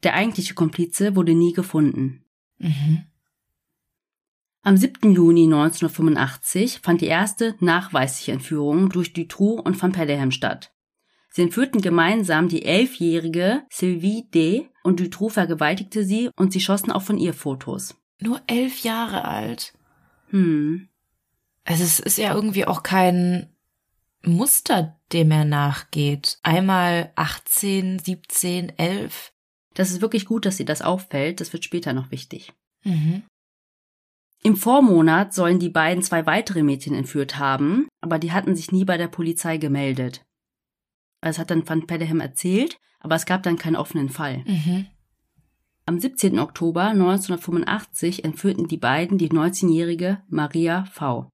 Der 0.03 0.13
eigentliche 0.13 0.53
Komplize 0.53 1.15
wurde 1.15 1.33
nie 1.33 1.53
gefunden. 1.53 2.25
Mhm. 2.57 3.05
Am 4.61 4.75
7. 4.75 5.13
Juni 5.13 5.45
1985 5.45 6.81
fand 6.83 6.99
die 6.99 7.05
erste 7.05 7.55
nachweisliche 7.61 8.33
Entführung 8.33 8.89
durch 8.89 9.13
Dutroux 9.13 9.61
und 9.61 9.81
Van 9.81 9.93
Pedderham 9.93 10.31
statt. 10.31 10.73
Sie 11.29 11.43
entführten 11.43 11.79
gemeinsam 11.79 12.49
die 12.49 12.65
elfjährige 12.65 13.63
Sylvie 13.71 14.27
D. 14.33 14.69
und 14.83 14.99
Dutroux 14.99 15.29
vergewaltigte 15.29 16.03
sie 16.03 16.29
und 16.35 16.51
sie 16.51 16.59
schossen 16.59 16.91
auch 16.91 17.03
von 17.03 17.17
ihr 17.17 17.33
Fotos. 17.33 17.95
Nur 18.19 18.41
elf 18.47 18.83
Jahre 18.83 19.23
alt. 19.23 19.73
Hm. 20.31 20.89
Also 21.67 21.83
es 21.83 21.99
ist 21.99 22.17
ja 22.17 22.33
irgendwie 22.33 22.65
auch 22.65 22.81
kein 22.81 23.49
Muster, 24.23 24.97
dem 25.11 25.31
er 25.31 25.43
nachgeht. 25.43 26.39
Einmal 26.41 27.11
18, 27.15 27.99
17, 27.99 28.69
11. 28.77 29.33
Das 29.73 29.91
ist 29.91 29.99
wirklich 29.99 30.25
gut, 30.25 30.45
dass 30.45 30.61
ihr 30.61 30.65
das 30.65 30.81
auffällt. 30.81 31.41
Das 31.41 31.51
wird 31.51 31.65
später 31.65 31.91
noch 31.91 32.09
wichtig. 32.09 32.53
Mhm. 32.85 33.23
Im 34.43 34.55
Vormonat 34.55 35.33
sollen 35.33 35.59
die 35.59 35.69
beiden 35.69 36.03
zwei 36.03 36.25
weitere 36.25 36.63
Mädchen 36.63 36.95
entführt 36.95 37.37
haben, 37.37 37.89
aber 37.99 38.17
die 38.17 38.31
hatten 38.31 38.55
sich 38.55 38.71
nie 38.71 38.85
bei 38.85 38.95
der 38.95 39.09
Polizei 39.09 39.57
gemeldet. 39.57 40.23
Das 41.19 41.37
hat 41.37 41.51
dann 41.51 41.67
Van 41.67 41.85
Pedderham 41.85 42.21
erzählt, 42.21 42.79
aber 43.01 43.15
es 43.15 43.25
gab 43.25 43.43
dann 43.43 43.57
keinen 43.57 43.75
offenen 43.75 44.07
Fall. 44.07 44.45
Mhm. 44.45 44.87
Am 45.85 45.99
17. 45.99 46.39
Oktober 46.39 46.83
1985 46.83 48.23
entführten 48.23 48.69
die 48.69 48.77
beiden 48.77 49.17
die 49.17 49.29
19-jährige 49.29 50.23
Maria 50.29 50.85
V. 50.85 51.29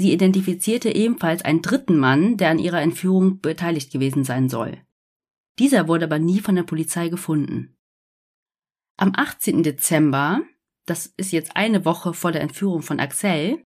Sie 0.00 0.14
identifizierte 0.14 0.94
ebenfalls 0.94 1.42
einen 1.42 1.60
dritten 1.60 1.98
Mann, 1.98 2.38
der 2.38 2.48
an 2.48 2.58
ihrer 2.58 2.80
Entführung 2.80 3.40
beteiligt 3.40 3.92
gewesen 3.92 4.24
sein 4.24 4.48
soll. 4.48 4.78
Dieser 5.58 5.88
wurde 5.88 6.06
aber 6.06 6.18
nie 6.18 6.40
von 6.40 6.54
der 6.54 6.62
Polizei 6.62 7.10
gefunden. 7.10 7.76
Am 8.96 9.12
18. 9.14 9.62
Dezember, 9.62 10.40
das 10.86 11.12
ist 11.18 11.32
jetzt 11.32 11.54
eine 11.54 11.84
Woche 11.84 12.14
vor 12.14 12.32
der 12.32 12.40
Entführung 12.40 12.80
von 12.80 12.98
Axel, 12.98 13.62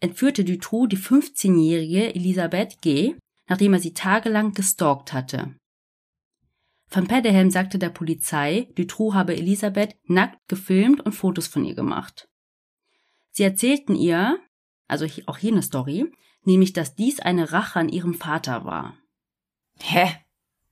entführte 0.00 0.44
Dutroux 0.44 0.88
die 0.88 0.98
15-jährige 0.98 2.12
Elisabeth 2.16 2.80
G., 2.80 3.14
nachdem 3.46 3.74
er 3.74 3.78
sie 3.78 3.94
tagelang 3.94 4.52
gestalkt 4.52 5.12
hatte. 5.12 5.54
Van 6.90 7.06
Pedderham 7.06 7.52
sagte 7.52 7.78
der 7.78 7.90
Polizei, 7.90 8.66
Dutroux 8.74 9.14
habe 9.14 9.36
Elisabeth 9.36 9.94
nackt 10.08 10.48
gefilmt 10.48 11.02
und 11.06 11.12
Fotos 11.12 11.46
von 11.46 11.64
ihr 11.64 11.76
gemacht. 11.76 12.28
Sie 13.30 13.44
erzählten 13.44 13.94
ihr, 13.94 14.40
also 14.88 15.06
auch 15.26 15.38
hier 15.38 15.52
eine 15.52 15.62
Story, 15.62 16.12
nämlich, 16.44 16.72
dass 16.72 16.94
dies 16.94 17.20
eine 17.20 17.52
Rache 17.52 17.80
an 17.80 17.88
ihrem 17.88 18.14
Vater 18.14 18.64
war. 18.64 18.96
Hä? 19.80 20.08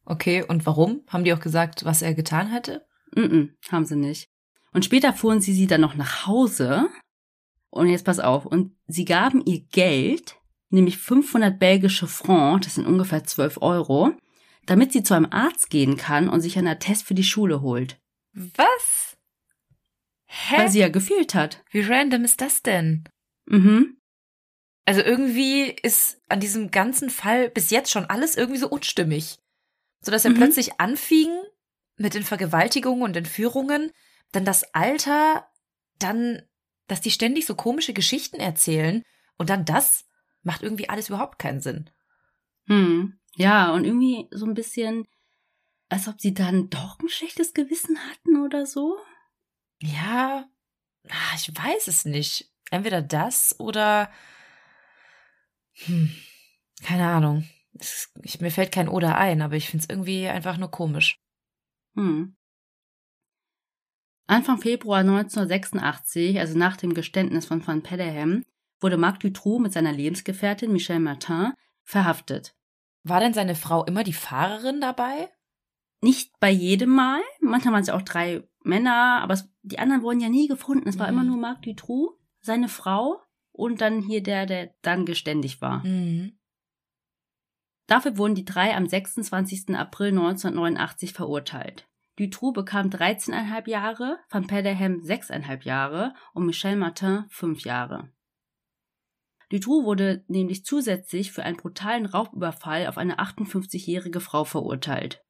Okay, 0.05 0.43
und 0.43 0.67
warum? 0.67 1.03
Haben 1.09 1.25
die 1.25 1.33
auch 1.33 1.41
gesagt, 1.41 1.85
was 1.85 2.03
er 2.03 2.15
getan 2.15 2.49
hätte? 2.49 2.87
Mm, 3.15 3.21
-mm 3.21 3.51
haben 3.71 3.87
sie 3.87 3.97
nicht. 3.97 4.29
Und 4.73 4.85
später 4.85 5.13
fuhren 5.13 5.41
sie 5.41 5.55
sie 5.55 5.67
dann 5.67 5.81
noch 5.81 5.95
nach 5.95 6.27
Hause. 6.27 6.89
Und 7.71 7.89
jetzt 7.89 8.05
pass 8.05 8.21
auf. 8.21 8.45
Und 8.45 8.77
sie 8.87 9.05
gaben 9.05 9.43
ihr 9.47 9.61
Geld, 9.61 10.37
nämlich 10.69 10.99
500 10.99 11.59
belgische 11.59 12.07
Francs, 12.07 12.67
das 12.67 12.75
sind 12.75 12.87
ungefähr 12.87 13.25
12 13.25 13.59
Euro, 13.63 14.13
damit 14.67 14.93
sie 14.93 15.03
zu 15.03 15.15
einem 15.15 15.29
Arzt 15.31 15.71
gehen 15.71 15.97
kann 15.97 16.29
und 16.29 16.41
sich 16.41 16.59
einen 16.59 16.69
Attest 16.69 17.05
für 17.05 17.15
die 17.15 17.25
Schule 17.25 17.63
holt. 17.63 18.01
Was? 18.33 19.17
Hä? 20.27 20.59
Weil 20.59 20.71
sie 20.71 20.81
ja 20.81 20.89
gefehlt 20.89 21.35
hat. 21.35 21.63
Wie 21.71 21.83
random 21.83 22.25
ist 22.25 22.41
das 22.41 22.63
denn? 22.63 23.05
Mhm. 23.47 23.99
Also 24.85 25.01
irgendwie 25.01 25.71
ist 25.83 26.21
an 26.29 26.41
diesem 26.41 26.71
ganzen 26.71 27.11
Fall 27.11 27.49
bis 27.49 27.71
jetzt 27.71 27.91
schon 27.91 28.05
alles 28.05 28.37
irgendwie 28.37 28.59
so 28.61 28.69
unstimmig. 28.69 29.39
So 30.01 30.11
dass 30.11 30.25
er 30.25 30.33
Mhm. 30.33 30.37
plötzlich 30.37 30.81
anfing 30.81 31.31
mit 31.97 32.15
den 32.15 32.25
Vergewaltigungen 32.25 33.03
und 33.03 33.17
Entführungen, 33.17 33.93
dann 34.33 34.45
das 34.45 34.75
Alter, 34.75 35.49
dann, 35.99 36.43
dass 36.87 37.01
die 37.01 37.11
ständig 37.11 37.47
so 37.47 37.55
komische 37.55 37.95
Geschichten 37.95 38.41
erzählen 38.41 39.03
und 39.39 39.49
dann 39.49 39.65
das 39.65 40.05
macht 40.43 40.63
irgendwie 40.63 40.89
alles 40.89 41.09
überhaupt 41.09 41.39
keinen 41.39 41.61
Sinn. 41.61 41.89
Hm. 42.67 43.19
Ja, 43.37 43.73
und 43.73 43.85
irgendwie 43.85 44.29
so 44.31 44.45
ein 44.45 44.55
bisschen, 44.55 45.07
als 45.89 46.09
ob 46.09 46.21
sie 46.21 46.35
dann 46.35 46.69
doch 46.69 46.99
ein 47.01 47.09
schlechtes 47.09 47.55
Gewissen 47.55 47.99
hatten 48.11 48.43
oder 48.43 48.67
so. 48.67 48.99
Ja, 49.81 50.47
ah, 51.09 51.35
ich 51.35 51.49
weiß 51.57 51.89
es 51.89 52.05
nicht. 52.05 52.51
Entweder 52.71 53.03
das 53.03 53.59
oder 53.59 54.11
hm, 55.75 56.11
keine 56.83 57.07
Ahnung. 57.09 57.45
Es, 57.79 58.13
ich, 58.23 58.41
mir 58.41 58.51
fällt 58.51 58.73
kein 58.73 58.89
Oder 58.89 59.19
ein, 59.19 59.43
aber 59.43 59.57
ich 59.57 59.69
finde 59.69 59.83
es 59.85 59.91
irgendwie 59.91 60.29
einfach 60.29 60.57
nur 60.57 60.71
komisch. 60.71 61.19
Hm. 61.97 62.37
Anfang 64.27 64.59
Februar 64.59 65.01
1986, 65.01 66.39
also 66.39 66.57
nach 66.57 66.77
dem 66.77 66.95
Geständnis 66.95 67.47
von 67.47 67.67
Van 67.67 67.83
Pedderham, 67.83 68.43
wurde 68.81 68.97
Marc 68.97 69.21
Dutroux 69.21 69.59
mit 69.59 69.73
seiner 69.73 69.93
Lebensgefährtin 69.93 70.73
Michelle 70.73 71.01
Martin 71.01 71.53
verhaftet. 71.83 72.55
War 73.03 73.21
denn 73.21 73.35
seine 73.35 73.55
Frau 73.55 73.85
immer 73.85 74.03
die 74.03 74.15
Fahrerin 74.15 74.81
dabei? 74.81 75.29
Nicht 76.01 76.39
bei 76.41 76.51
jedem 76.51 76.91
Mal, 76.91 77.21
manchmal 77.41 77.75
waren 77.75 77.83
es 77.83 77.91
auch 77.91 78.03
drei 78.03 78.47
Männer, 78.63 79.21
aber 79.23 79.35
es, 79.35 79.49
die 79.63 79.79
anderen 79.79 80.03
wurden 80.03 80.21
ja 80.21 80.29
nie 80.29 80.49
gefunden. 80.49 80.89
Es 80.89 80.99
war 80.99 81.07
Mhm. 81.11 81.13
immer 81.13 81.25
nur 81.25 81.37
Marc 81.37 81.63
Dutroux, 81.63 82.19
seine 82.41 82.69
Frau 82.69 83.21
und 83.55 83.81
dann 83.81 84.03
hier 84.03 84.23
der, 84.23 84.47
der 84.47 84.75
dann 84.83 85.07
geständig 85.07 85.61
war. 85.63 85.85
Mhm. 85.85 86.39
Dafür 87.87 88.19
wurden 88.19 88.35
die 88.35 88.45
drei 88.45 88.75
am 88.75 88.87
26. 88.87 89.77
April 89.77 90.09
1989 90.09 91.13
verurteilt. 91.13 91.89
Dutroux 92.17 92.53
bekam 92.53 92.89
13,5 92.89 93.69
Jahre, 93.69 94.19
Van 94.31 94.47
Pederham 94.47 95.01
6,5 95.01 95.65
Jahre 95.65 96.15
und 96.33 96.47
Michel 96.47 96.77
Martin 96.77 97.25
5 97.29 97.65
Jahre. 97.65 98.11
Dutroux 99.51 99.85
wurde 99.85 100.25
nämlich 100.29 100.65
zusätzlich 100.65 101.33
für 101.33 101.43
einen 101.43 101.57
brutalen 101.57 102.07
Raubüberfall 102.07 102.87
auf 102.87 102.99
eine 102.99 103.19
58-jährige 103.19 104.21
Frau 104.21 104.45
verurteilt. 104.45 105.23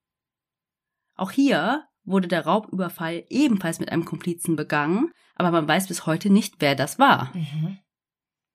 Auch 1.15 1.31
hier 1.31 1.87
wurde 2.05 2.29
der 2.29 2.45
Raubüberfall 2.45 3.25
ebenfalls 3.29 3.81
mit 3.81 3.91
einem 3.91 4.05
Komplizen 4.05 4.57
begangen, 4.57 5.11
aber 5.35 5.51
man 5.51 5.67
weiß 5.67 5.89
bis 5.89 6.07
heute 6.07 6.31
nicht, 6.31 6.57
wer 6.61 6.75
das 6.75 6.99
war. 6.99 7.35
Mhm. 7.35 7.79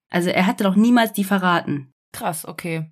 Also 0.10 0.30
er 0.30 0.46
hatte 0.46 0.63
doch 0.63 0.75
niemals 0.75 1.13
die 1.13 1.24
verraten. 1.24 1.94
Krass, 2.12 2.46
okay. 2.46 2.92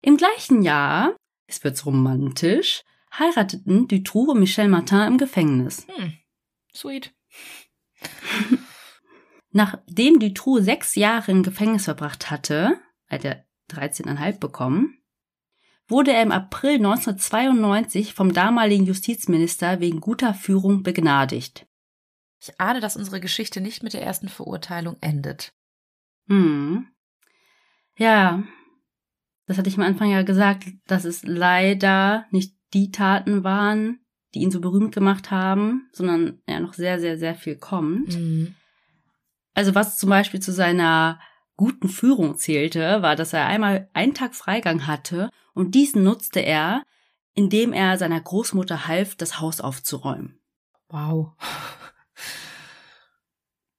Im 0.00 0.16
gleichen 0.16 0.62
Jahr, 0.62 1.16
es 1.46 1.62
wird's 1.64 1.84
romantisch, 1.84 2.82
heirateten 3.18 3.88
Dutroux 3.88 4.30
und 4.30 4.40
Michel 4.40 4.68
Martin 4.68 5.00
im 5.02 5.18
Gefängnis. 5.18 5.86
Hm. 5.88 6.14
Sweet. 6.74 7.14
Nachdem 9.50 10.20
Dutroux 10.20 10.60
sechs 10.60 10.94
Jahre 10.96 11.32
im 11.32 11.42
Gefängnis 11.42 11.84
verbracht 11.84 12.30
hatte, 12.30 12.78
hat 13.08 13.24
er 13.24 13.46
13,5 13.70 14.38
bekommen, 14.38 14.98
wurde 15.88 16.12
er 16.12 16.22
im 16.22 16.32
April 16.32 16.76
1992 16.76 18.12
vom 18.12 18.32
damaligen 18.32 18.86
Justizminister 18.86 19.80
wegen 19.80 20.00
guter 20.00 20.34
Führung 20.34 20.82
begnadigt. 20.82 21.66
Ich 22.40 22.60
ahne, 22.60 22.80
dass 22.80 22.96
unsere 22.96 23.20
Geschichte 23.20 23.60
nicht 23.60 23.82
mit 23.82 23.92
der 23.94 24.02
ersten 24.02 24.28
Verurteilung 24.28 24.96
endet. 25.00 25.52
Hm. 26.28 26.88
Ja, 27.98 28.42
das 29.46 29.58
hatte 29.58 29.68
ich 29.68 29.76
am 29.76 29.84
Anfang 29.84 30.10
ja 30.10 30.22
gesagt, 30.22 30.64
dass 30.86 31.04
es 31.04 31.22
leider 31.22 32.26
nicht 32.30 32.54
die 32.74 32.90
Taten 32.90 33.44
waren, 33.44 34.00
die 34.34 34.40
ihn 34.40 34.50
so 34.50 34.60
berühmt 34.60 34.94
gemacht 34.94 35.30
haben, 35.30 35.88
sondern 35.92 36.42
ja 36.46 36.60
noch 36.60 36.74
sehr, 36.74 36.98
sehr, 37.00 37.18
sehr 37.18 37.34
viel 37.34 37.56
kommt. 37.56 38.14
Mhm. 38.18 38.54
Also 39.54 39.74
was 39.74 39.96
zum 39.96 40.10
Beispiel 40.10 40.40
zu 40.40 40.52
seiner 40.52 41.18
guten 41.56 41.88
Führung 41.88 42.36
zählte, 42.36 43.00
war, 43.00 43.16
dass 43.16 43.32
er 43.32 43.46
einmal 43.46 43.88
einen 43.94 44.12
Tag 44.12 44.34
Freigang 44.34 44.86
hatte 44.86 45.30
und 45.54 45.74
diesen 45.74 46.02
nutzte 46.02 46.40
er, 46.40 46.82
indem 47.34 47.72
er 47.72 47.96
seiner 47.96 48.20
Großmutter 48.20 48.86
half, 48.86 49.14
das 49.14 49.40
Haus 49.40 49.60
aufzuräumen. 49.60 50.38
Wow. 50.88 51.32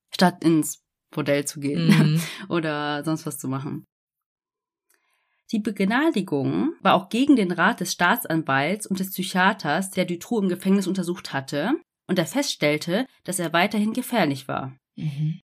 Statt 0.09 0.43
ins 0.43 0.83
Bordell 1.11 1.45
zu 1.45 1.59
gehen 1.59 1.87
mhm. 1.87 2.21
oder 2.49 3.03
sonst 3.03 3.25
was 3.25 3.37
zu 3.37 3.47
machen. 3.47 3.85
Die 5.51 5.59
Begnadigung 5.59 6.73
war 6.81 6.95
auch 6.95 7.07
gegen 7.07 7.37
den 7.37 7.51
Rat 7.51 7.79
des 7.79 7.93
Staatsanwalts 7.93 8.85
und 8.85 8.99
des 8.99 9.11
Psychiaters, 9.11 9.91
der 9.91 10.05
Dutroux 10.05 10.41
im 10.41 10.49
Gefängnis 10.49 10.87
untersucht 10.87 11.31
hatte, 11.31 11.73
und 12.07 12.19
er 12.19 12.25
feststellte, 12.25 13.05
dass 13.23 13.39
er 13.39 13.53
weiterhin 13.53 13.93
gefährlich 13.93 14.47
war. 14.47 14.75
Mhm. 14.95 15.39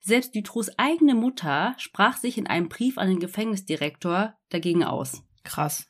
Selbst 0.00 0.34
Dutroux 0.34 0.66
eigene 0.76 1.14
Mutter 1.14 1.74
sprach 1.78 2.16
sich 2.16 2.38
in 2.38 2.46
einem 2.46 2.68
Brief 2.68 2.98
an 2.98 3.08
den 3.08 3.18
Gefängnisdirektor 3.18 4.34
dagegen 4.50 4.84
aus. 4.84 5.24
Krass. 5.42 5.88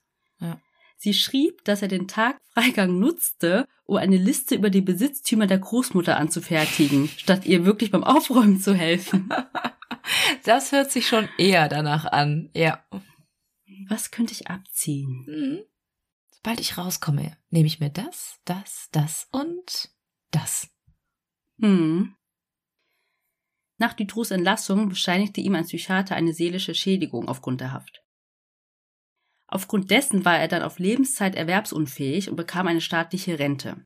Sie 0.97 1.15
schrieb, 1.15 1.65
dass 1.65 1.83
er 1.83 1.89
den 1.89 2.09
Tag 2.09 2.39
Freigang 2.49 2.99
nutzte, 2.99 3.69
um 3.85 3.97
eine 3.97 4.17
Liste 4.17 4.55
über 4.55 4.71
die 4.71 4.81
Besitztümer 4.81 5.47
der 5.47 5.59
Großmutter 5.59 6.17
anzufertigen, 6.17 7.09
statt 7.17 7.45
ihr 7.45 7.65
wirklich 7.65 7.91
beim 7.91 8.05
Aufräumen 8.05 8.61
zu 8.61 8.75
helfen. 8.75 9.29
Das 10.45 10.73
hört 10.73 10.91
sich 10.91 11.07
schon 11.07 11.29
eher 11.37 11.69
danach 11.69 12.05
an, 12.05 12.51
ja. 12.55 12.85
Was 13.89 14.11
könnte 14.11 14.33
ich 14.33 14.49
abziehen? 14.49 15.25
Mhm. 15.27 15.61
Sobald 16.31 16.61
ich 16.61 16.79
rauskomme, 16.79 17.37
nehme 17.51 17.67
ich 17.67 17.81
mir 17.81 17.91
das, 17.91 18.41
das, 18.45 18.89
das 18.93 19.29
und 19.33 19.91
das. 20.31 20.69
Hm. 21.61 22.15
Nach 23.79 23.93
Dutroux 23.93 24.31
Entlassung 24.31 24.89
bescheinigte 24.89 25.41
ihm 25.41 25.55
ein 25.55 25.65
Psychiater 25.65 26.15
eine 26.15 26.33
seelische 26.33 26.75
Schädigung 26.75 27.29
aufgrund 27.29 27.61
der 27.61 27.73
Haft. 27.73 28.06
Aufgrund 29.49 29.91
dessen 29.91 30.25
war 30.25 30.39
er 30.39 30.49
dann 30.49 30.63
auf 30.63 30.79
Lebenszeit 30.79 31.35
erwerbsunfähig 31.35 32.31
und 32.31 32.37
bekam 32.37 32.67
eine 32.67 32.81
staatliche 32.81 33.39
Rente. 33.39 33.85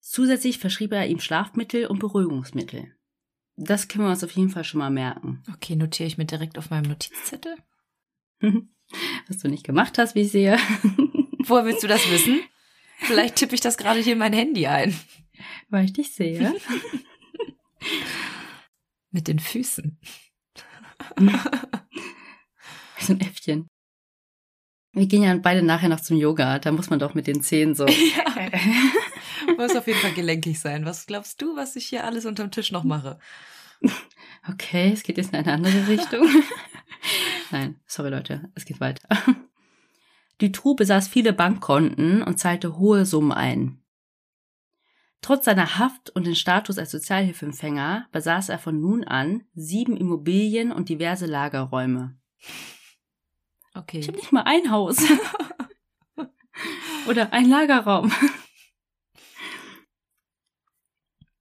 Zusätzlich 0.00 0.58
verschrieb 0.58 0.92
er 0.92 1.06
ihm 1.06 1.20
Schlafmittel 1.20 1.86
und 1.86 1.98
Beruhigungsmittel. 1.98 2.94
Das 3.56 3.88
können 3.88 4.04
wir 4.04 4.10
uns 4.10 4.24
auf 4.24 4.30
jeden 4.30 4.50
Fall 4.50 4.64
schon 4.64 4.78
mal 4.78 4.90
merken. 4.90 5.42
Okay, 5.52 5.76
notiere 5.76 6.06
ich 6.06 6.16
mir 6.16 6.24
direkt 6.24 6.56
auf 6.56 6.70
meinem 6.70 6.88
Notizzettel. 6.88 7.56
Was 9.26 9.38
du 9.38 9.48
nicht 9.48 9.64
gemacht 9.64 9.98
hast, 9.98 10.14
wie 10.14 10.22
ich 10.22 10.30
sehe. 10.30 10.56
Woher 11.44 11.66
willst 11.66 11.82
du 11.82 11.88
das 11.88 12.08
wissen? 12.10 12.40
Vielleicht 12.98 13.36
tippe 13.36 13.54
ich 13.54 13.60
das 13.60 13.76
gerade 13.76 14.00
hier 14.00 14.14
in 14.14 14.18
mein 14.18 14.32
Handy 14.32 14.66
ein. 14.66 14.98
Weil 15.68 15.84
ich 15.84 15.92
dich 15.92 16.12
sehe. 16.14 16.54
Mit 19.10 19.28
den 19.28 19.38
Füßen. 19.38 20.00
So 23.00 23.12
ein 23.12 23.20
Äffchen. 23.20 23.68
Wir 24.92 25.06
gehen 25.06 25.22
ja 25.22 25.36
beide 25.36 25.62
nachher 25.62 25.88
noch 25.88 26.00
zum 26.00 26.16
Yoga. 26.16 26.58
Da 26.58 26.72
muss 26.72 26.90
man 26.90 26.98
doch 26.98 27.14
mit 27.14 27.26
den 27.26 27.42
Zehen 27.42 27.74
so. 27.74 27.86
Ja. 28.36 28.50
Muss 29.56 29.76
auf 29.76 29.86
jeden 29.86 29.98
Fall 29.98 30.12
gelenkig 30.12 30.60
sein. 30.60 30.84
Was 30.84 31.06
glaubst 31.06 31.42
du, 31.42 31.56
was 31.56 31.76
ich 31.76 31.86
hier 31.86 32.04
alles 32.04 32.24
unterm 32.24 32.50
Tisch 32.50 32.72
noch 32.72 32.84
mache? 32.84 33.18
Okay, 34.48 34.92
es 34.94 35.02
geht 35.02 35.18
jetzt 35.18 35.34
in 35.34 35.40
eine 35.40 35.52
andere 35.52 35.88
Richtung. 35.88 36.26
Nein, 37.50 37.78
sorry 37.86 38.08
Leute, 38.08 38.50
es 38.54 38.64
geht 38.64 38.80
weiter. 38.80 39.06
Dutroux 40.38 40.74
besaß 40.74 41.08
viele 41.08 41.34
Bankkonten 41.34 42.22
und 42.22 42.38
zahlte 42.38 42.78
hohe 42.78 43.04
Summen 43.04 43.32
ein. 43.32 43.82
Trotz 45.20 45.44
seiner 45.44 45.78
Haft 45.78 46.10
und 46.10 46.26
den 46.26 46.36
Status 46.36 46.78
als 46.78 46.92
Sozialhilfeempfänger 46.92 48.06
besaß 48.10 48.48
er 48.48 48.58
von 48.58 48.80
nun 48.80 49.04
an 49.04 49.42
sieben 49.54 49.96
Immobilien 49.96 50.72
und 50.72 50.88
diverse 50.88 51.26
Lagerräume. 51.26 52.16
Okay. 53.78 54.00
Ich 54.00 54.08
habe 54.08 54.18
nicht 54.18 54.32
mal 54.32 54.42
ein 54.42 54.70
Haus. 54.72 54.98
Oder 57.08 57.32
ein 57.32 57.48
Lagerraum. 57.48 58.12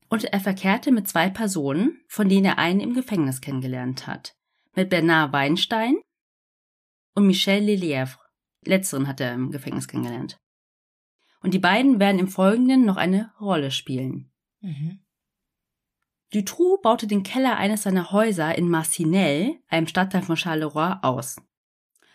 Und 0.09 0.23
er 0.23 0.39
verkehrte 0.39 0.91
mit 0.91 1.07
zwei 1.07 1.29
Personen, 1.29 1.99
von 2.07 2.29
denen 2.29 2.45
er 2.45 2.59
einen 2.59 2.79
im 2.79 2.93
Gefängnis 2.93 3.41
kennengelernt 3.41 4.05
hat. 4.05 4.35
Mit 4.75 4.89
Bernard 4.89 5.33
Weinstein 5.33 5.97
und 7.15 7.25
Michel 7.25 7.63
Lelièvre. 7.63 8.19
Letzteren 8.63 9.07
hat 9.07 9.19
er 9.19 9.33
im 9.33 9.49
Gefängnis 9.49 9.87
kennengelernt. 9.87 10.37
Und 11.41 11.55
die 11.55 11.59
beiden 11.59 11.99
werden 11.99 12.19
im 12.19 12.27
Folgenden 12.27 12.85
noch 12.85 12.97
eine 12.97 13.33
Rolle 13.39 13.71
spielen. 13.71 14.31
Mhm. 14.61 14.99
Dutroux 16.31 16.79
baute 16.81 17.07
den 17.07 17.23
Keller 17.23 17.57
eines 17.57 17.83
seiner 17.83 18.11
Häuser 18.11 18.55
in 18.55 18.69
Marcinelle, 18.69 19.59
einem 19.67 19.87
Stadtteil 19.87 20.21
von 20.21 20.37
Charleroi, 20.37 20.99
aus. 21.01 21.37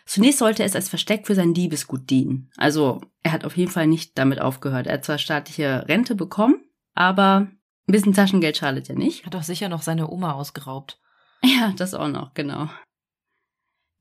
Zunächst 0.05 0.39
sollte 0.39 0.65
es 0.65 0.75
als 0.75 0.89
Versteck 0.89 1.27
für 1.27 1.35
sein 1.35 1.55
Diebesgut 1.55 2.11
dienen. 2.11 2.51
Also 2.57 3.01
er 3.23 3.33
hat 3.33 3.45
auf 3.45 3.57
jeden 3.57 3.71
Fall 3.71 3.87
nicht 3.87 4.19
damit 4.19 4.41
aufgehört. 4.41 4.87
Er 4.87 4.95
hat 4.95 5.05
zwar 5.05 5.19
staatliche 5.19 5.87
Rente 5.89 6.15
bekommen, 6.15 6.65
aber 6.95 7.49
ein 7.89 7.93
bisschen 7.93 8.13
Taschengeld 8.13 8.57
schadet 8.57 8.89
ja 8.89 8.95
nicht. 8.95 9.25
Hat 9.27 9.35
doch 9.35 9.43
sicher 9.43 9.69
noch 9.69 9.83
seine 9.83 10.11
Oma 10.11 10.33
ausgeraubt. 10.33 10.99
Ja, 11.45 11.75
das 11.77 11.93
auch 11.93 12.07
noch, 12.07 12.35
genau. 12.35 12.71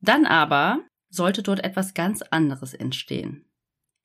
Dann 0.00 0.26
aber 0.26 0.78
sollte 1.08 1.42
dort 1.42 1.64
etwas 1.64 1.92
ganz 1.92 2.22
anderes 2.22 2.72
entstehen. 2.72 3.50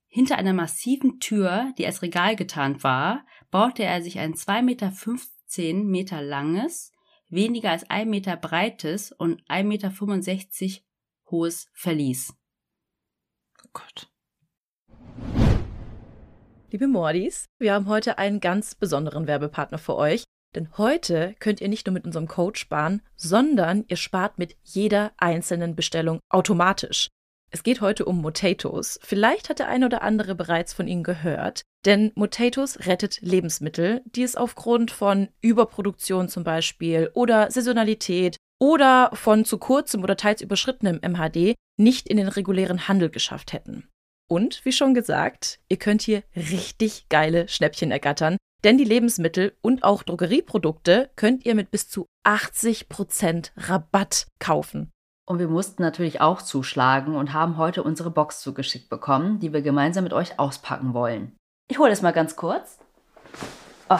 Hinter 0.07 0.37
einer 0.37 0.53
massiven 0.53 1.19
Tür, 1.19 1.71
die 1.77 1.85
als 1.85 2.01
Regal 2.01 2.35
getarnt 2.35 2.83
war, 2.83 3.25
baute 3.51 3.83
er 3.83 4.01
sich 4.01 4.17
ein 4.17 4.33
2,15 4.33 4.63
Meter, 4.63 5.83
Meter 5.83 6.21
langes, 6.23 6.91
weniger 7.29 7.71
als 7.71 7.89
1 7.89 8.09
Meter 8.09 8.37
breites 8.37 9.11
und 9.11 9.43
1,65 9.43 9.63
Meter 9.63 10.86
hohes 11.29 11.67
Verlies. 11.73 12.33
Oh 13.63 13.69
Gott. 13.73 14.09
Liebe 16.69 16.87
Mordis, 16.87 17.45
wir 17.59 17.73
haben 17.73 17.87
heute 17.87 18.17
einen 18.17 18.39
ganz 18.39 18.75
besonderen 18.75 19.27
Werbepartner 19.27 19.77
für 19.77 19.95
euch. 19.95 20.23
Denn 20.55 20.77
heute 20.77 21.35
könnt 21.39 21.61
ihr 21.61 21.67
nicht 21.67 21.85
nur 21.85 21.93
mit 21.93 22.05
unserem 22.05 22.27
Code 22.27 22.57
sparen, 22.57 23.01
sondern 23.15 23.85
ihr 23.87 23.97
spart 23.97 24.39
mit 24.39 24.55
jeder 24.63 25.11
einzelnen 25.17 25.75
Bestellung 25.75 26.19
automatisch. 26.29 27.09
Es 27.49 27.63
geht 27.63 27.79
heute 27.79 28.05
um 28.05 28.21
Motatos. 28.21 28.99
Vielleicht 29.01 29.49
hat 29.49 29.59
der 29.59 29.69
eine 29.69 29.85
oder 29.85 30.01
andere 30.01 30.35
bereits 30.35 30.73
von 30.73 30.87
ihnen 30.87 31.03
gehört, 31.03 31.61
denn 31.85 32.11
Motatos 32.15 32.85
rettet 32.87 33.21
Lebensmittel, 33.21 34.01
die 34.05 34.23
es 34.23 34.35
aufgrund 34.35 34.91
von 34.91 35.29
Überproduktion 35.41 36.27
zum 36.27 36.43
Beispiel 36.43 37.11
oder 37.13 37.49
Saisonalität 37.51 38.35
oder 38.59 39.11
von 39.13 39.45
zu 39.45 39.57
kurzem 39.57 40.03
oder 40.03 40.17
teils 40.17 40.41
überschrittenem 40.41 40.99
MHD 41.01 41.55
nicht 41.77 42.07
in 42.07 42.17
den 42.17 42.27
regulären 42.27 42.87
Handel 42.87 43.09
geschafft 43.09 43.53
hätten. 43.53 43.87
Und 44.29 44.65
wie 44.65 44.71
schon 44.71 44.93
gesagt, 44.93 45.59
ihr 45.69 45.77
könnt 45.77 46.01
hier 46.01 46.23
richtig 46.35 47.07
geile 47.09 47.47
Schnäppchen 47.47 47.91
ergattern, 47.91 48.37
denn 48.63 48.77
die 48.77 48.83
Lebensmittel 48.83 49.55
und 49.61 49.83
auch 49.83 50.03
Drogerieprodukte 50.03 51.09
könnt 51.15 51.45
ihr 51.45 51.55
mit 51.55 51.71
bis 51.71 51.87
zu 51.87 52.07
80% 52.25 53.51
Rabatt 53.55 54.27
kaufen. 54.39 54.91
Und 55.25 55.39
wir 55.39 55.47
mussten 55.47 55.81
natürlich 55.81 56.21
auch 56.21 56.41
zuschlagen 56.41 57.15
und 57.15 57.33
haben 57.33 57.57
heute 57.57 57.83
unsere 57.83 58.09
Box 58.09 58.41
zugeschickt 58.41 58.89
bekommen, 58.89 59.39
die 59.39 59.53
wir 59.53 59.61
gemeinsam 59.61 60.03
mit 60.03 60.13
euch 60.13 60.39
auspacken 60.39 60.93
wollen. 60.93 61.35
Ich 61.69 61.79
hole 61.79 61.91
es 61.91 62.01
mal 62.01 62.11
ganz 62.13 62.35
kurz. 62.35 62.79
Oh. 63.89 63.99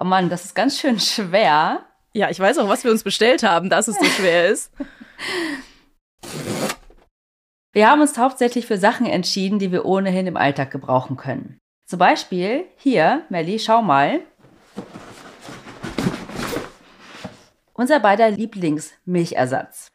oh 0.00 0.04
Mann, 0.04 0.30
das 0.30 0.46
ist 0.46 0.54
ganz 0.54 0.78
schön 0.78 0.98
schwer. 0.98 1.84
Ja, 2.14 2.28
ich 2.28 2.38
weiß 2.38 2.58
auch, 2.58 2.68
was 2.68 2.84
wir 2.84 2.90
uns 2.90 3.04
bestellt 3.04 3.42
haben, 3.42 3.70
dass 3.70 3.88
es 3.88 3.98
so 3.98 4.04
schwer 4.04 4.48
ist. 4.48 4.70
Wir 7.72 7.90
haben 7.90 8.02
uns 8.02 8.18
hauptsächlich 8.18 8.66
für 8.66 8.76
Sachen 8.76 9.06
entschieden, 9.06 9.58
die 9.58 9.72
wir 9.72 9.86
ohnehin 9.86 10.26
im 10.26 10.36
Alltag 10.36 10.70
gebrauchen 10.70 11.16
können. 11.16 11.58
Zum 11.86 11.98
Beispiel 11.98 12.66
hier, 12.76 13.24
Melli, 13.30 13.58
schau 13.58 13.80
mal. 13.80 14.20
Unser 17.72 18.00
beider 18.00 18.30
Lieblingsmilchersatz. 18.30 19.88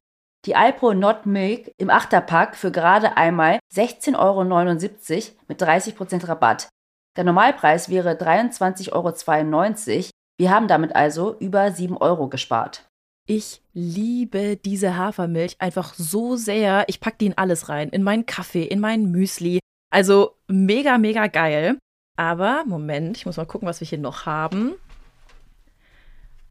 Die 0.45 0.55
Alpro 0.55 0.95
Not 0.95 1.27
Milk 1.27 1.71
im 1.77 1.91
Achterpack 1.91 2.55
für 2.55 2.71
gerade 2.71 3.15
einmal 3.15 3.59
16,79 3.75 4.15
Euro 4.17 4.43
mit 5.47 5.61
30% 5.61 6.27
Rabatt. 6.27 6.69
Der 7.15 7.23
Normalpreis 7.23 7.89
wäre 7.89 8.13
23,92 8.13 8.91
Euro. 8.93 10.09
Wir 10.37 10.51
haben 10.51 10.67
damit 10.67 10.95
also 10.95 11.35
über 11.39 11.71
7 11.71 11.97
Euro 11.97 12.29
gespart. 12.29 12.87
Ich 13.25 13.61
liebe 13.73 14.55
diese 14.55 14.95
Hafermilch 14.95 15.55
einfach 15.59 15.95
so 15.95 16.35
sehr. 16.35 16.85
Ich 16.87 16.99
packe 16.99 17.17
die 17.19 17.25
in 17.25 17.37
alles 17.37 17.69
rein. 17.69 17.89
In 17.89 18.03
meinen 18.03 18.25
Kaffee, 18.25 18.63
in 18.63 18.79
meinen 18.79 19.11
Müsli. 19.11 19.59
Also 19.89 20.35
mega, 20.47 20.97
mega 20.99 21.27
geil. 21.27 21.77
Aber, 22.17 22.63
Moment, 22.65 23.17
ich 23.17 23.25
muss 23.25 23.37
mal 23.37 23.45
gucken, 23.45 23.67
was 23.67 23.81
wir 23.81 23.87
hier 23.87 23.97
noch 23.97 24.25
haben. 24.25 24.75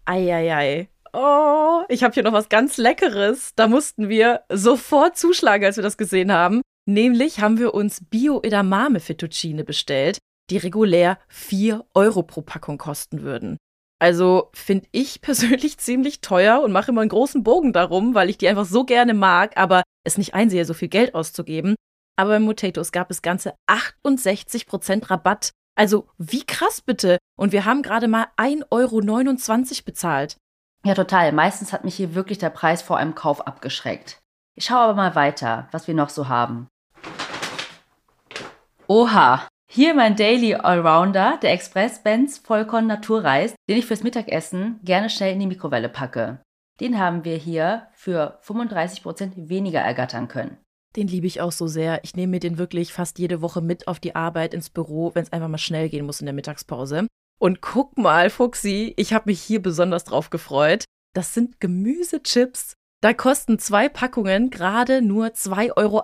Eieiei. 0.04 0.88
Oh, 1.12 1.82
ich 1.88 2.02
habe 2.02 2.12
hier 2.12 2.24
noch 2.24 2.32
was 2.32 2.48
ganz 2.48 2.76
Leckeres. 2.76 3.52
Da 3.54 3.68
mussten 3.68 4.08
wir 4.08 4.42
sofort 4.50 5.16
zuschlagen, 5.16 5.64
als 5.64 5.76
wir 5.76 5.82
das 5.82 5.96
gesehen 5.96 6.32
haben. 6.32 6.60
Nämlich 6.88 7.40
haben 7.40 7.58
wir 7.58 7.72
uns 7.72 8.04
Bio-Edamame 8.04 9.00
Fettuccine 9.00 9.64
bestellt, 9.64 10.18
die 10.50 10.58
regulär 10.58 11.18
4 11.28 11.84
Euro 11.94 12.22
pro 12.22 12.42
Packung 12.42 12.78
kosten 12.78 13.22
würden. 13.22 13.56
Also 13.98 14.50
finde 14.52 14.86
ich 14.92 15.20
persönlich 15.22 15.78
ziemlich 15.78 16.20
teuer 16.20 16.60
und 16.62 16.72
mache 16.72 16.90
immer 16.90 17.00
einen 17.00 17.10
großen 17.10 17.42
Bogen 17.42 17.72
darum, 17.72 18.14
weil 18.14 18.30
ich 18.30 18.38
die 18.38 18.48
einfach 18.48 18.66
so 18.66 18.84
gerne 18.84 19.14
mag, 19.14 19.56
aber 19.56 19.82
es 20.04 20.18
nicht 20.18 20.34
einsehe, 20.34 20.64
so 20.64 20.74
viel 20.74 20.88
Geld 20.88 21.14
auszugeben. 21.14 21.74
Aber 22.18 22.30
bei 22.30 22.40
Motatos 22.40 22.92
gab 22.92 23.10
es 23.10 23.22
ganze 23.22 23.54
68% 23.68 25.10
Rabatt. 25.10 25.50
Also 25.78 26.08
wie 26.16 26.44
krass 26.44 26.80
bitte. 26.80 27.18
Und 27.38 27.52
wir 27.52 27.66
haben 27.66 27.82
gerade 27.82 28.08
mal 28.08 28.28
1,29 28.38 28.70
Euro 28.70 29.84
bezahlt. 29.84 30.36
Ja, 30.84 30.94
total. 30.94 31.32
Meistens 31.32 31.72
hat 31.72 31.84
mich 31.84 31.96
hier 31.96 32.14
wirklich 32.14 32.38
der 32.38 32.50
Preis 32.50 32.80
vor 32.80 32.96
einem 32.96 33.14
Kauf 33.14 33.46
abgeschreckt. 33.46 34.18
Ich 34.54 34.64
schaue 34.64 34.78
aber 34.78 34.94
mal 34.94 35.14
weiter, 35.14 35.68
was 35.72 35.86
wir 35.86 35.94
noch 35.94 36.08
so 36.08 36.28
haben. 36.28 36.68
Oha, 38.86 39.46
hier 39.68 39.94
mein 39.94 40.16
Daily 40.16 40.54
Allrounder, 40.54 41.38
der 41.42 41.52
Express 41.52 42.02
Benz 42.02 42.38
Vollkorn 42.38 42.86
Naturreis, 42.86 43.54
den 43.68 43.78
ich 43.78 43.86
fürs 43.86 44.02
Mittagessen 44.02 44.80
gerne 44.84 45.10
schnell 45.10 45.32
in 45.32 45.40
die 45.40 45.46
Mikrowelle 45.46 45.88
packe. 45.88 46.40
Den 46.80 46.98
haben 46.98 47.24
wir 47.24 47.36
hier 47.36 47.88
für 47.92 48.38
35% 48.44 49.48
weniger 49.48 49.80
ergattern 49.80 50.28
können. 50.28 50.58
Den 50.94 51.08
liebe 51.08 51.26
ich 51.26 51.40
auch 51.40 51.52
so 51.52 51.66
sehr. 51.66 52.02
Ich 52.04 52.14
nehme 52.14 52.32
mir 52.32 52.40
den 52.40 52.58
wirklich 52.58 52.92
fast 52.92 53.18
jede 53.18 53.42
Woche 53.42 53.60
mit 53.60 53.88
auf 53.88 53.98
die 53.98 54.14
Arbeit 54.14 54.54
ins 54.54 54.70
Büro, 54.70 55.14
wenn 55.14 55.24
es 55.24 55.32
einfach 55.32 55.48
mal 55.48 55.58
schnell 55.58 55.88
gehen 55.88 56.06
muss 56.06 56.20
in 56.20 56.26
der 56.26 56.34
Mittagspause. 56.34 57.06
Und 57.38 57.60
guck 57.60 57.98
mal, 57.98 58.30
Fuxi, 58.30 58.94
ich 58.96 59.12
habe 59.12 59.24
mich 59.26 59.42
hier 59.42 59.60
besonders 59.60 60.04
drauf 60.04 60.30
gefreut. 60.30 60.84
Das 61.14 61.34
sind 61.34 61.60
Gemüsechips. 61.60 62.74
Da 63.02 63.12
kosten 63.12 63.58
zwei 63.58 63.88
Packungen 63.88 64.48
gerade 64.48 65.02
nur 65.02 65.26
2,38 65.28 65.76
Euro. 65.76 66.02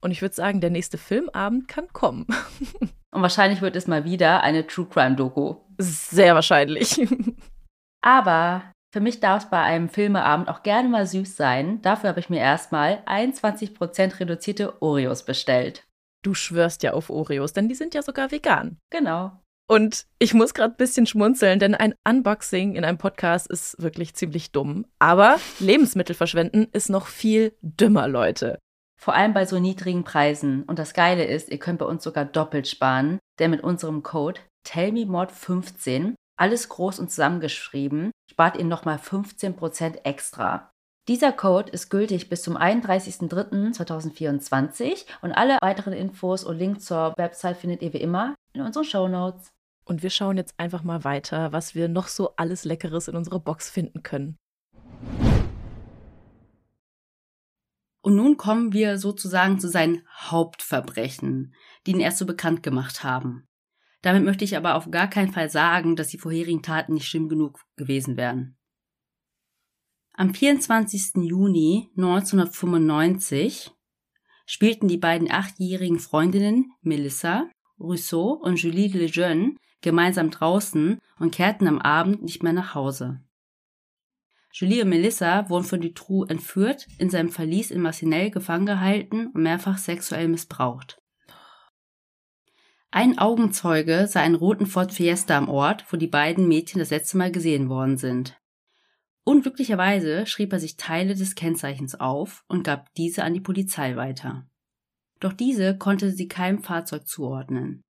Und 0.00 0.10
ich 0.10 0.22
würde 0.22 0.34
sagen, 0.34 0.60
der 0.60 0.70
nächste 0.70 0.98
Filmabend 0.98 1.68
kann 1.68 1.88
kommen. 1.92 2.26
Und 3.12 3.22
wahrscheinlich 3.22 3.60
wird 3.60 3.76
es 3.76 3.86
mal 3.86 4.04
wieder 4.04 4.42
eine 4.42 4.66
True 4.66 4.86
Crime 4.86 5.16
Doku. 5.16 5.56
Sehr 5.78 6.34
wahrscheinlich. 6.34 7.06
Aber 8.02 8.62
für 8.92 9.00
mich 9.00 9.20
darf 9.20 9.44
es 9.44 9.50
bei 9.50 9.60
einem 9.60 9.88
Filmeabend 9.88 10.48
auch 10.48 10.62
gerne 10.62 10.88
mal 10.88 11.06
süß 11.06 11.36
sein. 11.36 11.82
Dafür 11.82 12.10
habe 12.10 12.20
ich 12.20 12.30
mir 12.30 12.40
erstmal 12.40 13.02
21% 13.06 14.20
reduzierte 14.20 14.80
Oreos 14.82 15.24
bestellt. 15.24 15.84
Du 16.22 16.34
schwörst 16.34 16.82
ja 16.82 16.92
auf 16.92 17.10
Oreos, 17.10 17.52
denn 17.52 17.68
die 17.68 17.74
sind 17.74 17.94
ja 17.94 18.02
sogar 18.02 18.30
vegan. 18.30 18.78
Genau. 18.90 19.32
Und 19.68 20.06
ich 20.18 20.34
muss 20.34 20.52
gerade 20.52 20.74
ein 20.74 20.78
bisschen 20.78 21.06
schmunzeln, 21.06 21.60
denn 21.60 21.76
ein 21.76 21.94
Unboxing 22.06 22.74
in 22.74 22.84
einem 22.84 22.98
Podcast 22.98 23.46
ist 23.48 23.80
wirklich 23.80 24.14
ziemlich 24.14 24.50
dumm. 24.50 24.84
Aber 24.98 25.38
Lebensmittel 25.60 26.16
verschwenden 26.16 26.66
ist 26.72 26.90
noch 26.90 27.06
viel 27.06 27.54
dümmer, 27.62 28.08
Leute. 28.08 28.58
Vor 29.00 29.14
allem 29.14 29.32
bei 29.32 29.46
so 29.46 29.58
niedrigen 29.58 30.04
Preisen. 30.04 30.64
Und 30.64 30.78
das 30.78 30.92
Geile 30.92 31.24
ist, 31.24 31.48
ihr 31.48 31.58
könnt 31.58 31.78
bei 31.78 31.86
uns 31.86 32.04
sogar 32.04 32.26
doppelt 32.26 32.68
sparen, 32.68 33.18
denn 33.38 33.50
mit 33.50 33.64
unserem 33.64 34.02
Code 34.02 34.38
TellMeMod15, 34.68 36.16
alles 36.36 36.68
groß 36.68 36.98
und 36.98 37.10
zusammengeschrieben, 37.10 38.10
spart 38.30 38.58
ihr 38.58 38.66
nochmal 38.66 38.98
15% 38.98 40.04
extra. 40.04 40.70
Dieser 41.08 41.32
Code 41.32 41.72
ist 41.72 41.88
gültig 41.88 42.28
bis 42.28 42.42
zum 42.42 42.58
31.03.2024 42.58 45.06
und 45.22 45.32
alle 45.32 45.56
weiteren 45.62 45.94
Infos 45.94 46.44
und 46.44 46.58
Links 46.58 46.84
zur 46.84 47.14
Website 47.16 47.56
findet 47.56 47.80
ihr 47.80 47.94
wie 47.94 48.02
immer 48.02 48.34
in 48.52 48.60
unseren 48.60 48.84
Show 48.84 49.08
Notes. 49.08 49.48
Und 49.86 50.02
wir 50.02 50.10
schauen 50.10 50.36
jetzt 50.36 50.52
einfach 50.58 50.82
mal 50.82 51.04
weiter, 51.04 51.54
was 51.54 51.74
wir 51.74 51.88
noch 51.88 52.08
so 52.08 52.34
alles 52.36 52.66
Leckeres 52.66 53.08
in 53.08 53.16
unserer 53.16 53.40
Box 53.40 53.70
finden 53.70 54.02
können. 54.02 54.36
Und 58.02 58.16
nun 58.16 58.36
kommen 58.36 58.72
wir 58.72 58.98
sozusagen 58.98 59.58
zu 59.58 59.68
seinen 59.68 60.02
Hauptverbrechen, 60.16 61.54
die 61.86 61.92
ihn 61.92 62.00
erst 62.00 62.18
so 62.18 62.26
bekannt 62.26 62.62
gemacht 62.62 63.04
haben. 63.04 63.46
Damit 64.02 64.24
möchte 64.24 64.44
ich 64.44 64.56
aber 64.56 64.76
auf 64.76 64.90
gar 64.90 65.08
keinen 65.08 65.32
Fall 65.32 65.50
sagen, 65.50 65.96
dass 65.96 66.08
die 66.08 66.18
vorherigen 66.18 66.62
Taten 66.62 66.94
nicht 66.94 67.06
schlimm 67.06 67.28
genug 67.28 67.60
gewesen 67.76 68.16
wären. 68.16 68.56
Am 70.14 70.34
24. 70.34 71.16
Juni 71.16 71.90
1995 71.96 73.70
spielten 74.46 74.88
die 74.88 74.98
beiden 74.98 75.30
achtjährigen 75.30 75.98
Freundinnen 75.98 76.72
Melissa 76.82 77.48
Rousseau 77.78 78.32
und 78.32 78.60
Julie 78.60 78.88
Lejeune 78.88 79.56
gemeinsam 79.80 80.30
draußen 80.30 80.98
und 81.18 81.34
kehrten 81.34 81.66
am 81.66 81.78
Abend 81.78 82.22
nicht 82.22 82.42
mehr 82.42 82.52
nach 82.52 82.74
Hause. 82.74 83.20
Julie 84.52 84.82
und 84.82 84.88
Melissa 84.88 85.48
wurden 85.48 85.64
von 85.64 85.80
Dutroux 85.80 86.24
entführt, 86.24 86.88
in 86.98 87.08
seinem 87.08 87.30
Verlies 87.30 87.70
in 87.70 87.80
Massinel 87.80 88.30
gefangen 88.30 88.66
gehalten 88.66 89.28
und 89.28 89.42
mehrfach 89.42 89.78
sexuell 89.78 90.28
missbraucht. 90.28 91.00
Ein 92.90 93.18
Augenzeuge 93.18 94.08
sah 94.08 94.20
einen 94.20 94.34
roten 94.34 94.66
Ford 94.66 94.92
Fiesta 94.92 95.38
am 95.38 95.48
Ort, 95.48 95.84
wo 95.92 95.96
die 95.96 96.08
beiden 96.08 96.48
Mädchen 96.48 96.80
das 96.80 96.90
letzte 96.90 97.18
Mal 97.18 97.30
gesehen 97.30 97.68
worden 97.68 97.96
sind. 97.96 98.36
Unglücklicherweise 99.22 100.26
schrieb 100.26 100.52
er 100.52 100.58
sich 100.58 100.76
Teile 100.76 101.14
des 101.14 101.36
Kennzeichens 101.36 101.94
auf 101.94 102.44
und 102.48 102.64
gab 102.64 102.92
diese 102.94 103.22
an 103.22 103.34
die 103.34 103.40
Polizei 103.40 103.94
weiter. 103.94 104.48
Doch 105.20 105.32
diese 105.32 105.78
konnte 105.78 106.10
sie 106.10 106.26
keinem 106.26 106.64
Fahrzeug 106.64 107.06
zuordnen. 107.06 107.84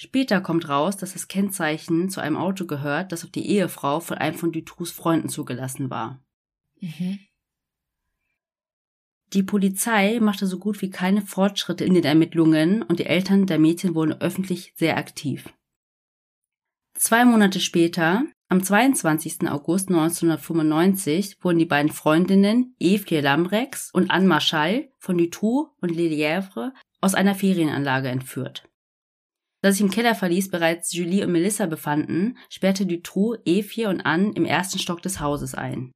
Später 0.00 0.40
kommt 0.40 0.68
raus, 0.68 0.96
dass 0.96 1.14
das 1.14 1.26
Kennzeichen 1.26 2.08
zu 2.08 2.20
einem 2.20 2.36
Auto 2.36 2.66
gehört, 2.66 3.10
das 3.10 3.24
auf 3.24 3.30
die 3.30 3.48
Ehefrau 3.48 3.98
von 3.98 4.16
einem 4.16 4.38
von 4.38 4.52
Dutroux 4.52 4.84
Freunden 4.92 5.28
zugelassen 5.28 5.90
war. 5.90 6.22
Mhm. 6.80 7.18
Die 9.32 9.42
Polizei 9.42 10.20
machte 10.20 10.46
so 10.46 10.60
gut 10.60 10.80
wie 10.82 10.90
keine 10.90 11.22
Fortschritte 11.22 11.84
in 11.84 11.94
den 11.94 12.04
Ermittlungen 12.04 12.84
und 12.84 13.00
die 13.00 13.06
Eltern 13.06 13.46
der 13.46 13.58
Mädchen 13.58 13.96
wurden 13.96 14.20
öffentlich 14.20 14.72
sehr 14.76 14.96
aktiv. 14.96 15.52
Zwei 16.94 17.24
Monate 17.24 17.58
später, 17.58 18.24
am 18.48 18.62
22. 18.62 19.48
August 19.48 19.88
1995, 19.88 21.38
wurden 21.42 21.58
die 21.58 21.66
beiden 21.66 21.90
Freundinnen 21.90 22.76
Eve 22.78 23.20
Lambrex 23.20 23.90
und 23.92 24.12
Anne 24.12 24.28
Marchal 24.28 24.90
von 24.98 25.18
Dutroux 25.18 25.70
und 25.80 25.90
Lelièvre 25.90 26.70
aus 27.00 27.14
einer 27.14 27.34
Ferienanlage 27.34 28.08
entführt. 28.08 28.67
Da 29.60 29.72
sich 29.72 29.80
im 29.80 29.90
Kellerverlies 29.90 30.50
bereits 30.50 30.92
Julie 30.92 31.24
und 31.24 31.32
Melissa 31.32 31.66
befanden, 31.66 32.38
sperrte 32.48 32.86
Dutroux 32.86 33.36
Evie 33.44 33.86
und 33.86 34.00
Anne 34.02 34.32
im 34.34 34.44
ersten 34.44 34.78
Stock 34.78 35.02
des 35.02 35.20
Hauses 35.20 35.54
ein. 35.54 35.90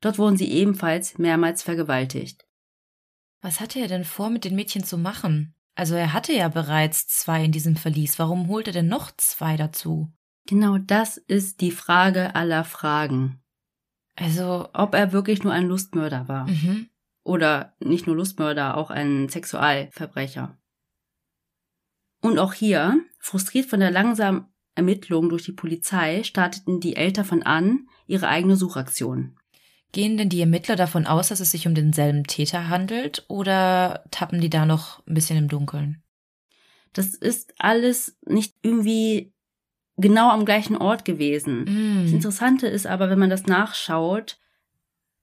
Dort 0.00 0.18
wurden 0.18 0.36
sie 0.36 0.50
ebenfalls 0.50 1.18
mehrmals 1.18 1.62
vergewaltigt. 1.62 2.44
Was 3.42 3.60
hatte 3.60 3.80
er 3.80 3.88
denn 3.88 4.04
vor, 4.04 4.30
mit 4.30 4.44
den 4.44 4.54
Mädchen 4.54 4.84
zu 4.84 4.96
machen? 4.96 5.54
Also 5.74 5.94
er 5.94 6.12
hatte 6.12 6.32
ja 6.32 6.48
bereits 6.48 7.06
zwei 7.06 7.44
in 7.44 7.52
diesem 7.52 7.76
Verlies. 7.76 8.18
Warum 8.18 8.48
holt 8.48 8.66
er 8.66 8.72
denn 8.72 8.88
noch 8.88 9.10
zwei 9.16 9.56
dazu? 9.56 10.12
Genau 10.46 10.78
das 10.78 11.16
ist 11.18 11.60
die 11.60 11.70
Frage 11.70 12.34
aller 12.34 12.64
Fragen. 12.64 13.42
Also, 14.16 14.68
ob 14.74 14.94
er 14.94 15.12
wirklich 15.12 15.42
nur 15.42 15.52
ein 15.52 15.66
Lustmörder 15.66 16.28
war. 16.28 16.48
Mhm. 16.48 16.90
Oder 17.24 17.74
nicht 17.80 18.06
nur 18.06 18.16
Lustmörder, 18.16 18.76
auch 18.76 18.90
ein 18.90 19.28
Sexualverbrecher. 19.28 20.58
Und 22.22 22.38
auch 22.38 22.54
hier, 22.54 22.98
frustriert 23.18 23.66
von 23.66 23.80
der 23.80 23.90
langsamen 23.90 24.46
Ermittlung 24.74 25.28
durch 25.28 25.42
die 25.42 25.52
Polizei, 25.52 26.22
starteten 26.22 26.80
die 26.80 26.96
Eltern 26.96 27.26
von 27.26 27.42
Anne 27.42 27.80
ihre 28.06 28.28
eigene 28.28 28.56
Suchaktion. 28.56 29.36
Gehen 29.90 30.16
denn 30.16 30.30
die 30.30 30.40
Ermittler 30.40 30.76
davon 30.76 31.06
aus, 31.06 31.28
dass 31.28 31.40
es 31.40 31.50
sich 31.50 31.66
um 31.66 31.74
denselben 31.74 32.24
Täter 32.24 32.68
handelt 32.68 33.26
oder 33.28 34.04
tappen 34.10 34.40
die 34.40 34.48
da 34.48 34.64
noch 34.64 35.06
ein 35.06 35.14
bisschen 35.14 35.36
im 35.36 35.48
Dunkeln? 35.48 36.02
Das 36.94 37.08
ist 37.14 37.52
alles 37.58 38.16
nicht 38.24 38.54
irgendwie 38.62 39.34
genau 39.96 40.30
am 40.30 40.46
gleichen 40.46 40.76
Ort 40.76 41.04
gewesen. 41.04 41.64
Mm. 41.64 42.04
Das 42.04 42.12
Interessante 42.12 42.66
ist 42.68 42.86
aber, 42.86 43.10
wenn 43.10 43.18
man 43.18 43.30
das 43.30 43.46
nachschaut, 43.46 44.38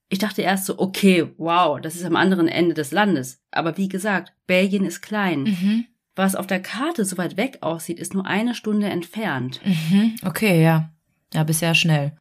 ich 0.10 0.20
dachte 0.20 0.42
erst 0.42 0.66
so, 0.66 0.78
okay, 0.78 1.32
wow, 1.38 1.80
das 1.80 1.96
ist 1.96 2.04
am 2.04 2.16
anderen 2.16 2.48
Ende 2.48 2.74
des 2.74 2.92
Landes. 2.92 3.42
Aber 3.52 3.78
wie 3.78 3.88
gesagt, 3.88 4.34
Belgien 4.48 4.86
ist 4.86 5.02
klein. 5.02 5.44
Mhm. 5.44 5.86
Was 6.20 6.36
auf 6.36 6.48
der 6.48 6.62
Karte 6.62 7.06
so 7.06 7.18
weit 7.18 7.38
weg 7.38 7.60
aussieht, 7.62 7.98
ist 7.98 8.14
nur 8.14 8.26
eine 8.26 8.54
Stunde 8.54 8.88
entfernt. 8.88 9.62
Mhm. 9.64 10.18
Okay, 10.26 10.62
ja. 10.62 10.92
Ja, 11.34 11.46
bisher 11.46 11.74
schnell. 11.76 12.12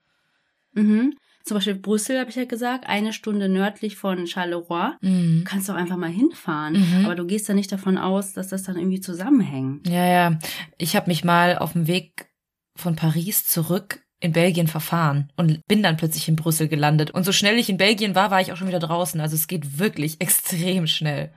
Mhm. 0.73 1.15
Zum 1.43 1.57
Beispiel 1.57 1.75
Brüssel, 1.75 2.21
habe 2.21 2.31
ich 2.31 2.37
ja 2.37 2.45
gesagt, 2.45 2.89
eine 2.89 3.13
Stunde 3.13 3.49
nördlich 3.49 3.97
von 3.97 4.29
Charleroi. 4.29 4.93
Mhm. 5.01 5.39
Du 5.41 5.45
kannst 5.45 5.69
doch 5.69 5.75
einfach 5.75 5.97
mal 5.97 6.11
hinfahren. 6.11 6.75
Mhm. 6.75 7.07
Aber 7.07 7.17
du 7.17 7.27
gehst 7.27 7.49
da 7.49 7.55
nicht 7.55 7.73
davon 7.73 7.99
aus, 7.99 8.35
dass 8.35 8.47
das 8.47 8.63
dann 8.63 8.77
irgendwie 8.77 9.01
zusammenhängt. 9.01 9.89
Ja, 9.89 10.07
ja. 10.07 10.39
Ich 10.77 10.95
habe 10.95 11.09
mich 11.09 11.25
mal 11.25 11.59
auf 11.59 11.73
dem 11.73 11.89
Weg 11.89 12.29
von 12.77 12.95
Paris 12.95 13.47
zurück 13.47 14.05
in 14.21 14.31
Belgien 14.31 14.69
verfahren 14.69 15.33
und 15.35 15.67
bin 15.67 15.83
dann 15.83 15.97
plötzlich 15.97 16.29
in 16.29 16.37
Brüssel 16.37 16.69
gelandet. 16.69 17.11
Und 17.11 17.25
so 17.25 17.33
schnell 17.33 17.59
ich 17.59 17.69
in 17.69 17.79
Belgien 17.79 18.15
war, 18.15 18.31
war 18.31 18.41
ich 18.41 18.53
auch 18.53 18.57
schon 18.57 18.69
wieder 18.69 18.79
draußen. 18.79 19.21
Also 19.21 19.35
es 19.35 19.49
geht 19.49 19.81
wirklich 19.81 20.21
extrem 20.21 20.87
schnell. 20.87 21.33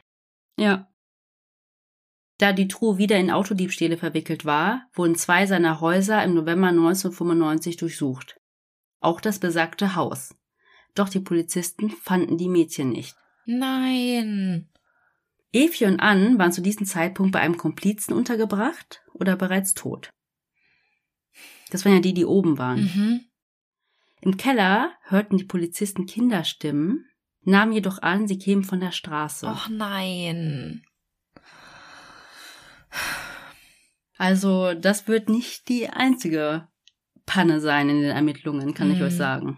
Ja. 0.59 0.90
Da 2.41 2.53
Dutroux 2.53 2.97
wieder 2.97 3.19
in 3.19 3.29
Autodiebstähle 3.29 3.97
verwickelt 3.97 4.45
war, 4.45 4.89
wurden 4.95 5.13
zwei 5.13 5.45
seiner 5.45 5.79
Häuser 5.79 6.23
im 6.23 6.33
November 6.33 6.69
1995 6.69 7.77
durchsucht. 7.77 8.41
Auch 8.99 9.21
das 9.21 9.37
besagte 9.37 9.95
Haus. 9.95 10.33
Doch 10.95 11.07
die 11.07 11.19
Polizisten 11.19 11.91
fanden 11.91 12.39
die 12.39 12.49
Mädchen 12.49 12.89
nicht. 12.89 13.15
Nein. 13.45 14.67
Evi 15.51 15.85
und 15.85 15.99
Ann 15.99 16.39
waren 16.39 16.51
zu 16.51 16.63
diesem 16.63 16.87
Zeitpunkt 16.87 17.31
bei 17.31 17.41
einem 17.41 17.57
Komplizen 17.57 18.11
untergebracht 18.11 19.03
oder 19.13 19.35
bereits 19.35 19.75
tot. 19.75 20.09
Das 21.69 21.85
waren 21.85 21.93
ja 21.93 21.99
die, 21.99 22.15
die 22.15 22.25
oben 22.25 22.57
waren. 22.57 22.81
Mhm. 22.81 23.21
Im 24.21 24.37
Keller 24.37 24.93
hörten 25.03 25.37
die 25.37 25.43
Polizisten 25.43 26.07
Kinderstimmen, 26.07 27.05
nahmen 27.43 27.71
jedoch 27.71 28.01
an, 28.01 28.27
sie 28.27 28.39
kämen 28.39 28.63
von 28.63 28.79
der 28.79 28.91
Straße. 28.91 29.45
Och 29.45 29.69
nein. 29.69 30.83
Also, 34.21 34.75
das 34.75 35.07
wird 35.07 35.29
nicht 35.29 35.67
die 35.67 35.89
einzige 35.89 36.67
Panne 37.25 37.59
sein 37.59 37.89
in 37.89 38.01
den 38.01 38.11
Ermittlungen, 38.11 38.73
kann 38.75 38.91
ich 38.91 38.99
Mhm. 38.99 39.05
euch 39.05 39.15
sagen. 39.15 39.57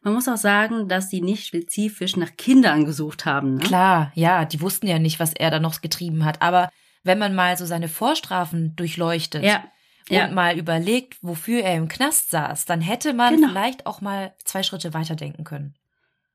Man 0.00 0.14
muss 0.14 0.26
auch 0.28 0.36
sagen, 0.36 0.88
dass 0.88 1.10
sie 1.10 1.20
nicht 1.20 1.46
spezifisch 1.46 2.16
nach 2.16 2.36
Kindern 2.36 2.84
gesucht 2.84 3.26
haben. 3.26 3.54
Ne? 3.54 3.60
Klar, 3.60 4.12
ja, 4.14 4.44
die 4.44 4.60
wussten 4.60 4.86
ja 4.88 4.98
nicht, 4.98 5.20
was 5.20 5.34
er 5.34 5.50
da 5.50 5.60
noch 5.60 5.80
getrieben 5.80 6.24
hat. 6.24 6.42
Aber 6.42 6.68
wenn 7.04 7.18
man 7.18 7.34
mal 7.34 7.56
so 7.56 7.64
seine 7.66 7.88
Vorstrafen 7.88 8.74
durchleuchtet 8.76 9.44
Ja. 9.44 9.64
und 10.08 10.16
Ja. 10.16 10.28
mal 10.28 10.56
überlegt, 10.58 11.18
wofür 11.22 11.62
er 11.62 11.76
im 11.76 11.88
Knast 11.88 12.30
saß, 12.30 12.64
dann 12.64 12.80
hätte 12.80 13.12
man 13.14 13.36
Genau. 13.36 13.48
vielleicht 13.48 13.86
auch 13.86 14.00
mal 14.00 14.34
zwei 14.44 14.62
Schritte 14.64 14.94
weiterdenken 14.94 15.44
können. 15.44 15.74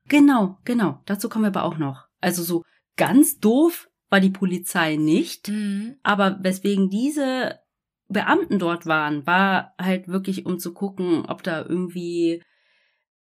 Genau, 0.08 0.58
genau. 0.64 1.00
Dazu 1.06 1.28
kommen 1.28 1.44
wir 1.44 1.48
aber 1.48 1.64
auch 1.64 1.76
noch. 1.78 2.04
Also 2.22 2.42
so 2.42 2.62
ganz 2.96 3.40
doof 3.40 3.88
war 4.14 4.20
die 4.20 4.30
Polizei 4.30 4.94
nicht. 4.94 5.48
Mhm. 5.48 5.96
Aber 6.04 6.38
weswegen 6.40 6.88
diese 6.88 7.58
Beamten 8.06 8.60
dort 8.60 8.86
waren, 8.86 9.26
war 9.26 9.74
halt 9.76 10.06
wirklich, 10.06 10.46
um 10.46 10.60
zu 10.60 10.72
gucken, 10.72 11.26
ob 11.26 11.42
da 11.42 11.62
irgendwie 11.62 12.40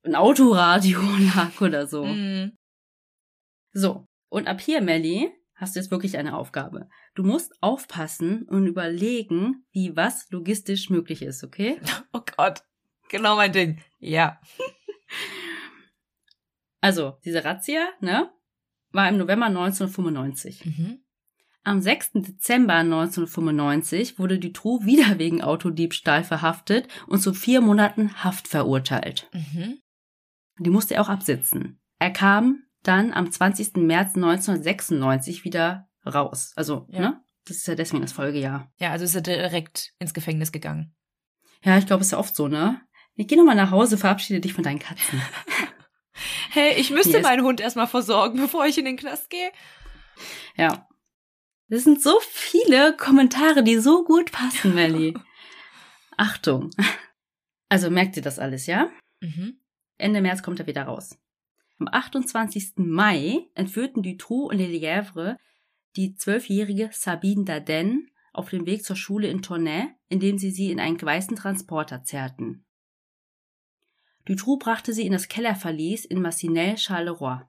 ein 0.04 0.14
Autoradio 0.14 1.00
lag 1.34 1.60
oder 1.60 1.88
so. 1.88 2.04
Mhm. 2.04 2.52
So, 3.72 4.06
und 4.28 4.46
ab 4.46 4.60
hier, 4.60 4.80
Melly, 4.80 5.32
hast 5.56 5.74
du 5.74 5.80
jetzt 5.80 5.90
wirklich 5.90 6.16
eine 6.16 6.36
Aufgabe. 6.36 6.88
Du 7.16 7.24
musst 7.24 7.60
aufpassen 7.60 8.44
und 8.44 8.68
überlegen, 8.68 9.66
wie 9.72 9.96
was 9.96 10.30
logistisch 10.30 10.90
möglich 10.90 11.22
ist, 11.22 11.42
okay? 11.42 11.80
Oh 12.12 12.22
Gott, 12.36 12.62
genau 13.08 13.34
mein 13.34 13.52
Ding. 13.52 13.82
Ja. 13.98 14.40
Also, 16.80 17.18
diese 17.24 17.44
Razzia, 17.44 17.88
ne, 18.00 18.30
war 18.92 19.08
im 19.08 19.16
November 19.18 19.46
1995. 19.46 20.64
Mhm. 20.66 20.98
Am 21.64 21.80
6. 21.82 22.12
Dezember 22.14 22.74
1995 22.76 24.18
wurde 24.18 24.38
Dutroux 24.38 24.84
wieder 24.86 25.18
wegen 25.18 25.42
Autodiebstahl 25.42 26.24
verhaftet 26.24 26.88
und 27.06 27.20
zu 27.20 27.34
vier 27.34 27.60
Monaten 27.60 28.22
Haft 28.24 28.48
verurteilt. 28.48 29.28
Mhm. 29.32 29.78
Die 30.60 30.70
musste 30.70 30.94
er 30.94 31.02
auch 31.02 31.08
absitzen. 31.08 31.78
Er 31.98 32.10
kam 32.10 32.62
dann 32.82 33.12
am 33.12 33.30
20. 33.30 33.76
März 33.86 34.14
1996 34.14 35.44
wieder 35.44 35.88
raus. 36.06 36.52
Also, 36.56 36.86
Ja. 36.90 37.00
ne? 37.00 37.20
Das 37.46 37.56
ist 37.58 37.66
ja 37.66 37.74
deswegen 37.74 38.02
das 38.02 38.12
Folgejahr. 38.12 38.70
Ja, 38.78 38.90
also 38.90 39.04
ist 39.06 39.14
er 39.14 39.22
direkt 39.22 39.92
ins 39.98 40.12
Gefängnis 40.14 40.52
gegangen. 40.52 40.94
Ja, 41.64 41.78
ich 41.78 41.86
glaube, 41.86 42.02
es 42.02 42.08
ist 42.08 42.12
ja 42.12 42.18
oft 42.18 42.36
so, 42.36 42.46
ne? 42.46 42.80
Ich 43.14 43.26
geh 43.26 43.36
nochmal 43.36 43.56
nach 43.56 43.70
Hause, 43.72 43.96
verabschiede 43.98 44.40
dich 44.40 44.52
von 44.52 44.62
deinen 44.64 44.78
Katzen. 44.78 45.20
Hey, 46.50 46.74
ich 46.78 46.90
müsste 46.90 47.20
meinen 47.20 47.44
Hund 47.44 47.60
erstmal 47.60 47.86
versorgen, 47.86 48.40
bevor 48.40 48.66
ich 48.66 48.78
in 48.78 48.84
den 48.84 48.96
Knast 48.96 49.30
gehe. 49.30 49.50
Ja. 50.56 50.88
Das 51.68 51.84
sind 51.84 52.02
so 52.02 52.18
viele 52.30 52.96
Kommentare, 52.96 53.62
die 53.62 53.78
so 53.78 54.04
gut 54.04 54.32
passen, 54.32 54.74
Melly. 54.74 55.14
Achtung. 56.16 56.70
Also 57.68 57.90
merkt 57.90 58.16
ihr 58.16 58.22
das 58.22 58.38
alles, 58.38 58.66
ja? 58.66 58.90
Mhm. 59.20 59.60
Ende 59.98 60.22
März 60.22 60.42
kommt 60.42 60.58
er 60.60 60.66
wieder 60.66 60.84
raus. 60.84 61.18
Am 61.78 61.88
28. 61.88 62.72
Mai 62.76 63.46
entführten 63.54 64.02
Dutroux 64.02 64.48
und 64.48 64.58
Lelièvre 64.58 65.36
die 65.96 66.14
zwölfjährige 66.14 66.90
Sabine 66.92 67.44
Dardenne 67.44 68.02
auf 68.32 68.50
dem 68.50 68.66
Weg 68.66 68.84
zur 68.84 68.96
Schule 68.96 69.28
in 69.28 69.42
Tournai, 69.42 69.88
indem 70.08 70.38
sie 70.38 70.50
sie 70.50 70.70
in 70.70 70.80
einen 70.80 71.00
weißen 71.00 71.36
Transporter 71.36 72.04
zerrten. 72.04 72.64
Dutroux 74.28 74.58
brachte 74.58 74.92
sie 74.92 75.06
in 75.06 75.12
das 75.12 75.28
Kellerverlies 75.28 76.04
in 76.04 76.20
Massinel-Charleroi. 76.20 77.40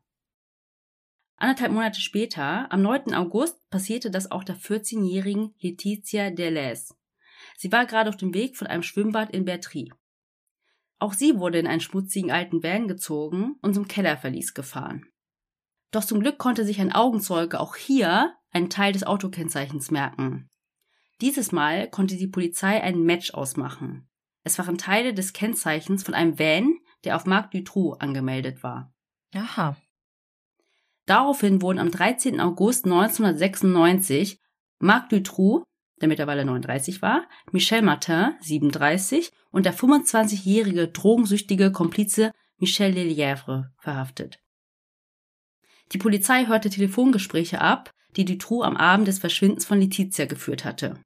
Anderthalb 1.35 1.73
Monate 1.73 1.99
später, 1.99 2.71
am 2.71 2.81
9. 2.81 3.13
August, 3.13 3.69
passierte 3.69 4.09
das 4.09 4.31
auch 4.31 4.45
der 4.45 4.55
14-jährigen 4.55 5.53
Laetitia 5.59 6.29
Deleuze. 6.29 6.95
Sie 7.57 7.73
war 7.73 7.85
gerade 7.85 8.09
auf 8.09 8.15
dem 8.15 8.33
Weg 8.33 8.55
von 8.55 8.67
einem 8.67 8.83
Schwimmbad 8.83 9.31
in 9.31 9.43
Bertry. 9.43 9.91
Auch 10.99 11.11
sie 11.11 11.37
wurde 11.37 11.59
in 11.59 11.67
einen 11.67 11.81
schmutzigen 11.81 12.31
alten 12.31 12.63
Van 12.63 12.87
gezogen 12.87 13.57
und 13.61 13.73
zum 13.73 13.89
Kellerverlies 13.89 14.53
gefahren. 14.53 15.05
Doch 15.91 16.05
zum 16.05 16.21
Glück 16.21 16.37
konnte 16.37 16.63
sich 16.63 16.79
ein 16.79 16.93
Augenzeuge 16.93 17.59
auch 17.59 17.75
hier 17.75 18.35
einen 18.51 18.69
Teil 18.69 18.93
des 18.93 19.03
Autokennzeichens 19.03 19.91
merken. 19.91 20.49
Dieses 21.19 21.51
Mal 21.51 21.89
konnte 21.89 22.15
die 22.15 22.27
Polizei 22.27 22.81
ein 22.81 23.03
Match 23.03 23.33
ausmachen. 23.33 24.08
Es 24.49 24.57
waren 24.57 24.79
Teile 24.79 25.13
des 25.13 25.33
Kennzeichens 25.33 26.01
von 26.01 26.15
einem 26.15 26.39
Van, 26.39 26.73
der 27.03 27.15
auf 27.15 27.27
Marc 27.27 27.51
Dutroux 27.51 27.93
angemeldet 27.93 28.63
war. 28.63 28.91
Aha. 29.31 29.77
Daraufhin 31.05 31.61
wurden 31.61 31.77
am 31.77 31.91
13. 31.91 32.39
August 32.39 32.85
1996 32.85 34.39
Marc 34.79 35.09
Dutroux, 35.09 35.63
der 36.01 36.07
mittlerweile 36.07 36.45
39 36.45 37.03
war, 37.03 37.27
Michel 37.51 37.83
Martin, 37.83 38.31
37 38.41 39.29
und 39.51 39.67
der 39.67 39.75
25-jährige 39.75 40.87
drogensüchtige 40.87 41.71
Komplize 41.71 42.31
Michel 42.57 42.93
Lelièvre 42.93 43.67
verhaftet. 43.77 44.39
Die 45.91 45.99
Polizei 45.99 46.47
hörte 46.47 46.71
Telefongespräche 46.71 47.61
ab, 47.61 47.93
die 48.15 48.25
Dutroux 48.25 48.63
am 48.63 48.77
Abend 48.77 49.07
des 49.07 49.19
Verschwindens 49.19 49.65
von 49.65 49.79
Letizia 49.79 50.25
geführt 50.25 50.65
hatte. 50.65 50.99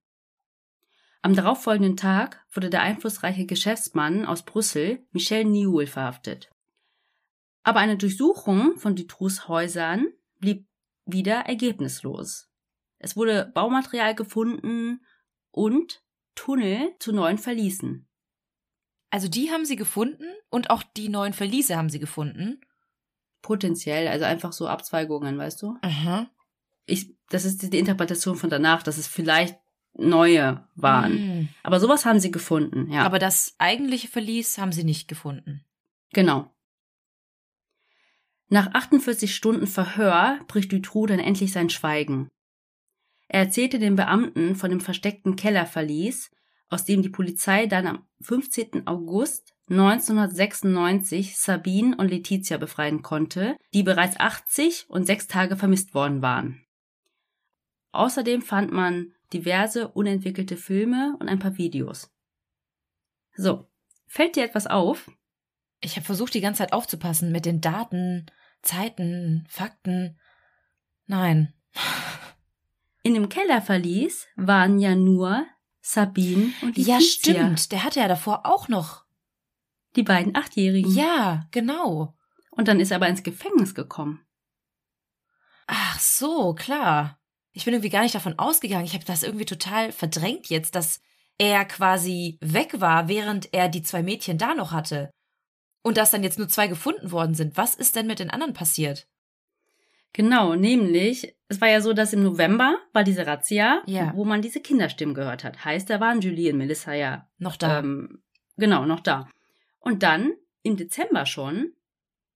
Am 1.23 1.35
darauffolgenden 1.35 1.95
Tag 1.95 2.45
wurde 2.51 2.69
der 2.69 2.81
einflussreiche 2.81 3.45
Geschäftsmann 3.45 4.25
aus 4.25 4.43
Brüssel, 4.43 5.07
Michel 5.13 5.45
Nioul, 5.45 5.87
verhaftet. 5.87 6.51
Aber 7.63 7.79
eine 7.79 7.95
Durchsuchung 7.95 8.77
von 8.77 8.97
Dutroux 8.97 9.47
Häusern 9.47 10.07
blieb 10.39 10.67
wieder 11.05 11.45
ergebnislos. 11.45 12.49
Es 12.99 13.15
wurde 13.15 13.49
Baumaterial 13.53 14.15
gefunden 14.15 14.99
und 15.51 16.03
Tunnel 16.35 16.93
zu 16.99 17.13
neuen 17.13 17.37
Verließen. 17.37 18.05
Also 19.09 19.29
die 19.29 19.49
haben 19.49 19.63
sie 19.63 19.77
gefunden 19.77 20.25
und 20.49 20.71
auch 20.71 20.83
die 20.83 21.07
neuen 21.07 21.31
Verliese 21.33 21.77
haben 21.77 21.89
sie 21.89 21.99
gefunden. 21.99 22.59
Potenziell, 23.41 24.09
also 24.09 24.25
einfach 24.25 24.51
so 24.51 24.67
Abzweigungen, 24.67 25.37
weißt 25.37 25.61
du? 25.61 25.77
Aha. 25.81 26.29
Ich, 26.85 27.15
das 27.29 27.45
ist 27.45 27.71
die 27.71 27.79
Interpretation 27.79 28.35
von 28.35 28.49
danach, 28.49 28.83
dass 28.83 28.97
es 28.97 29.07
vielleicht 29.07 29.62
neue 29.95 30.67
waren. 30.75 31.13
Mhm. 31.13 31.49
Aber 31.63 31.79
sowas 31.79 32.05
haben 32.05 32.19
sie 32.19 32.31
gefunden, 32.31 32.91
ja. 32.91 33.03
Aber 33.03 33.19
das 33.19 33.55
eigentliche 33.57 34.07
Verlies 34.07 34.57
haben 34.57 34.71
sie 34.71 34.83
nicht 34.83 35.07
gefunden. 35.07 35.63
Genau. 36.13 36.51
Nach 38.49 38.73
48 38.73 39.33
Stunden 39.33 39.67
Verhör 39.67 40.39
bricht 40.47 40.71
Dutroux 40.71 41.07
dann 41.07 41.19
endlich 41.19 41.51
sein 41.51 41.69
Schweigen. 41.69 42.29
Er 43.27 43.41
erzählte 43.41 43.79
den 43.79 43.95
Beamten 43.95 44.55
von 44.55 44.69
dem 44.69 44.79
versteckten 44.79 45.35
Kellerverlies, 45.35 46.29
aus 46.69 46.85
dem 46.85 47.01
die 47.01 47.09
Polizei 47.09 47.65
dann 47.65 47.87
am 47.87 48.05
15. 48.21 48.85
August 48.87 49.53
1996 49.69 51.37
Sabine 51.37 51.95
und 51.97 52.09
Letizia 52.09 52.57
befreien 52.57 53.01
konnte, 53.01 53.57
die 53.73 53.83
bereits 53.83 54.19
80 54.19 54.85
und 54.87 55.05
sechs 55.05 55.27
Tage 55.27 55.55
vermisst 55.55 55.93
worden 55.93 56.21
waren. 56.21 56.63
Außerdem 57.91 58.41
fand 58.41 58.71
man 58.71 59.13
diverse 59.33 59.87
unentwickelte 59.87 60.57
Filme 60.57 61.15
und 61.19 61.27
ein 61.27 61.39
paar 61.39 61.57
Videos. 61.57 62.11
So, 63.35 63.67
fällt 64.07 64.35
dir 64.35 64.43
etwas 64.43 64.67
auf? 64.67 65.09
Ich 65.81 65.95
habe 65.95 66.05
versucht, 66.05 66.33
die 66.33 66.41
ganze 66.41 66.59
Zeit 66.59 66.73
aufzupassen 66.73 67.31
mit 67.31 67.45
den 67.45 67.59
Daten, 67.59 68.27
Zeiten, 68.61 69.45
Fakten. 69.49 70.19
Nein. 71.07 71.53
In 73.01 73.13
dem 73.13 73.27
Kellerverlies 73.27 74.27
waren 74.35 74.79
ja 74.79 74.95
nur 74.95 75.45
Sabine 75.81 76.53
und 76.61 76.77
Letizia. 76.77 76.95
Ja, 76.95 77.01
stimmt. 77.01 77.71
Der 77.73 77.83
hatte 77.83 77.99
ja 77.99 78.07
davor 78.07 78.45
auch 78.45 78.69
noch. 78.69 79.03
Die 79.95 80.03
beiden 80.03 80.35
Achtjährigen. 80.35 80.93
Ja, 80.95 81.47
genau. 81.51 82.15
Und 82.51 82.67
dann 82.67 82.79
ist 82.79 82.91
er 82.91 82.97
aber 82.97 83.09
ins 83.09 83.23
Gefängnis 83.23 83.75
gekommen. 83.75 84.25
Ach 85.67 85.99
so, 85.99 86.53
klar. 86.53 87.19
Ich 87.53 87.65
bin 87.65 87.73
irgendwie 87.73 87.89
gar 87.89 88.01
nicht 88.03 88.15
davon 88.15 88.37
ausgegangen. 88.39 88.85
Ich 88.85 88.93
habe 88.95 89.05
das 89.05 89.23
irgendwie 89.23 89.45
total 89.45 89.91
verdrängt 89.91 90.47
jetzt, 90.47 90.75
dass 90.75 91.01
er 91.37 91.65
quasi 91.65 92.37
weg 92.41 92.79
war, 92.81 93.07
während 93.07 93.53
er 93.53 93.69
die 93.69 93.83
zwei 93.83 94.03
Mädchen 94.03 94.37
da 94.37 94.53
noch 94.53 94.71
hatte. 94.71 95.11
Und 95.83 95.97
dass 95.97 96.11
dann 96.11 96.23
jetzt 96.23 96.39
nur 96.39 96.47
zwei 96.49 96.67
gefunden 96.67 97.11
worden 97.11 97.35
sind. 97.35 97.57
Was 97.57 97.75
ist 97.75 97.95
denn 97.95 98.07
mit 98.07 98.19
den 98.19 98.29
anderen 98.29 98.53
passiert? 98.53 99.07
Genau, 100.13 100.53
nämlich, 100.55 101.35
es 101.47 101.59
war 101.59 101.69
ja 101.69 101.81
so, 101.81 101.93
dass 101.93 102.13
im 102.13 102.23
November 102.23 102.77
war 102.93 103.03
diese 103.03 103.25
Razzia, 103.25 103.81
Ja. 103.87 104.13
wo 104.15 104.25
man 104.25 104.41
diese 104.43 104.61
Kinderstimmen 104.61 105.15
gehört 105.15 105.43
hat. 105.43 105.65
Heißt, 105.65 105.89
da 105.89 105.99
waren 105.99 106.21
Julie 106.21 106.51
und 106.51 106.59
Melissa 106.59 106.93
ja 106.93 107.27
Noch 107.39 107.55
da. 107.57 107.79
Ähm, 107.79 108.23
genau, 108.55 108.85
noch 108.85 108.99
da. 108.99 109.27
Und 109.79 110.03
dann, 110.03 110.33
im 110.61 110.77
Dezember 110.77 111.25
schon, 111.25 111.73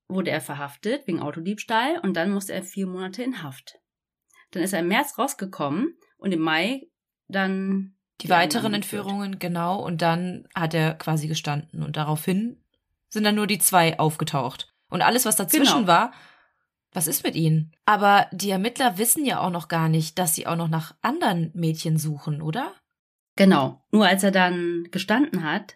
wurde 0.08 0.32
er 0.32 0.42
verhaftet 0.42 1.08
wegen 1.08 1.22
Autodiebstahl 1.22 2.00
und 2.00 2.16
dann 2.16 2.32
musste 2.32 2.54
er 2.54 2.64
vier 2.64 2.88
Monate 2.88 3.24
in 3.24 3.44
Haft. 3.44 3.80
Dann 4.52 4.64
ist 4.64 4.74
er 4.74 4.80
im 4.80 4.88
März 4.88 5.18
rausgekommen 5.18 5.98
und 6.18 6.32
im 6.32 6.40
Mai 6.42 6.88
dann 7.28 7.96
die 8.22 8.32
anderen 8.32 8.44
weiteren. 8.44 8.74
Entführungen, 8.74 9.40
genau. 9.40 9.80
Und 9.84 10.02
dann 10.02 10.48
hat 10.56 10.74
er 10.74 10.94
quasi 10.96 11.28
gestanden. 11.28 11.84
Und 11.84 11.98
daraufhin 11.98 12.64
sind 13.10 13.24
dann 13.24 13.36
nur 13.36 13.48
die 13.48 13.60
zwei 13.60 14.00
aufgetaucht. 14.00 14.74
Und 14.90 15.02
alles, 15.02 15.26
was 15.26 15.36
dazwischen 15.36 15.82
Genau. 15.82 15.88
war, 15.88 16.14
was 16.94 17.08
ist 17.08 17.24
mit 17.24 17.36
ihnen? 17.36 17.74
Aber 17.86 18.28
die 18.32 18.50
Ermittler 18.50 18.98
wissen 18.98 19.26
ja 19.26 19.40
auch 19.40 19.52
noch 19.52 19.68
gar 19.68 19.90
nicht, 19.90 20.18
dass 20.18 20.34
sie 20.34 20.48
auch 20.48 20.56
noch 20.56 20.70
nach 20.70 20.96
anderen 21.02 21.52
Mädchen 21.54 21.98
suchen, 21.98 22.42
oder? 22.42 22.74
Genau. 23.36 23.84
Nur 23.92 24.08
als 24.08 24.24
er 24.24 24.32
dann 24.32 24.88
gestanden 24.90 25.44
hat, 25.44 25.76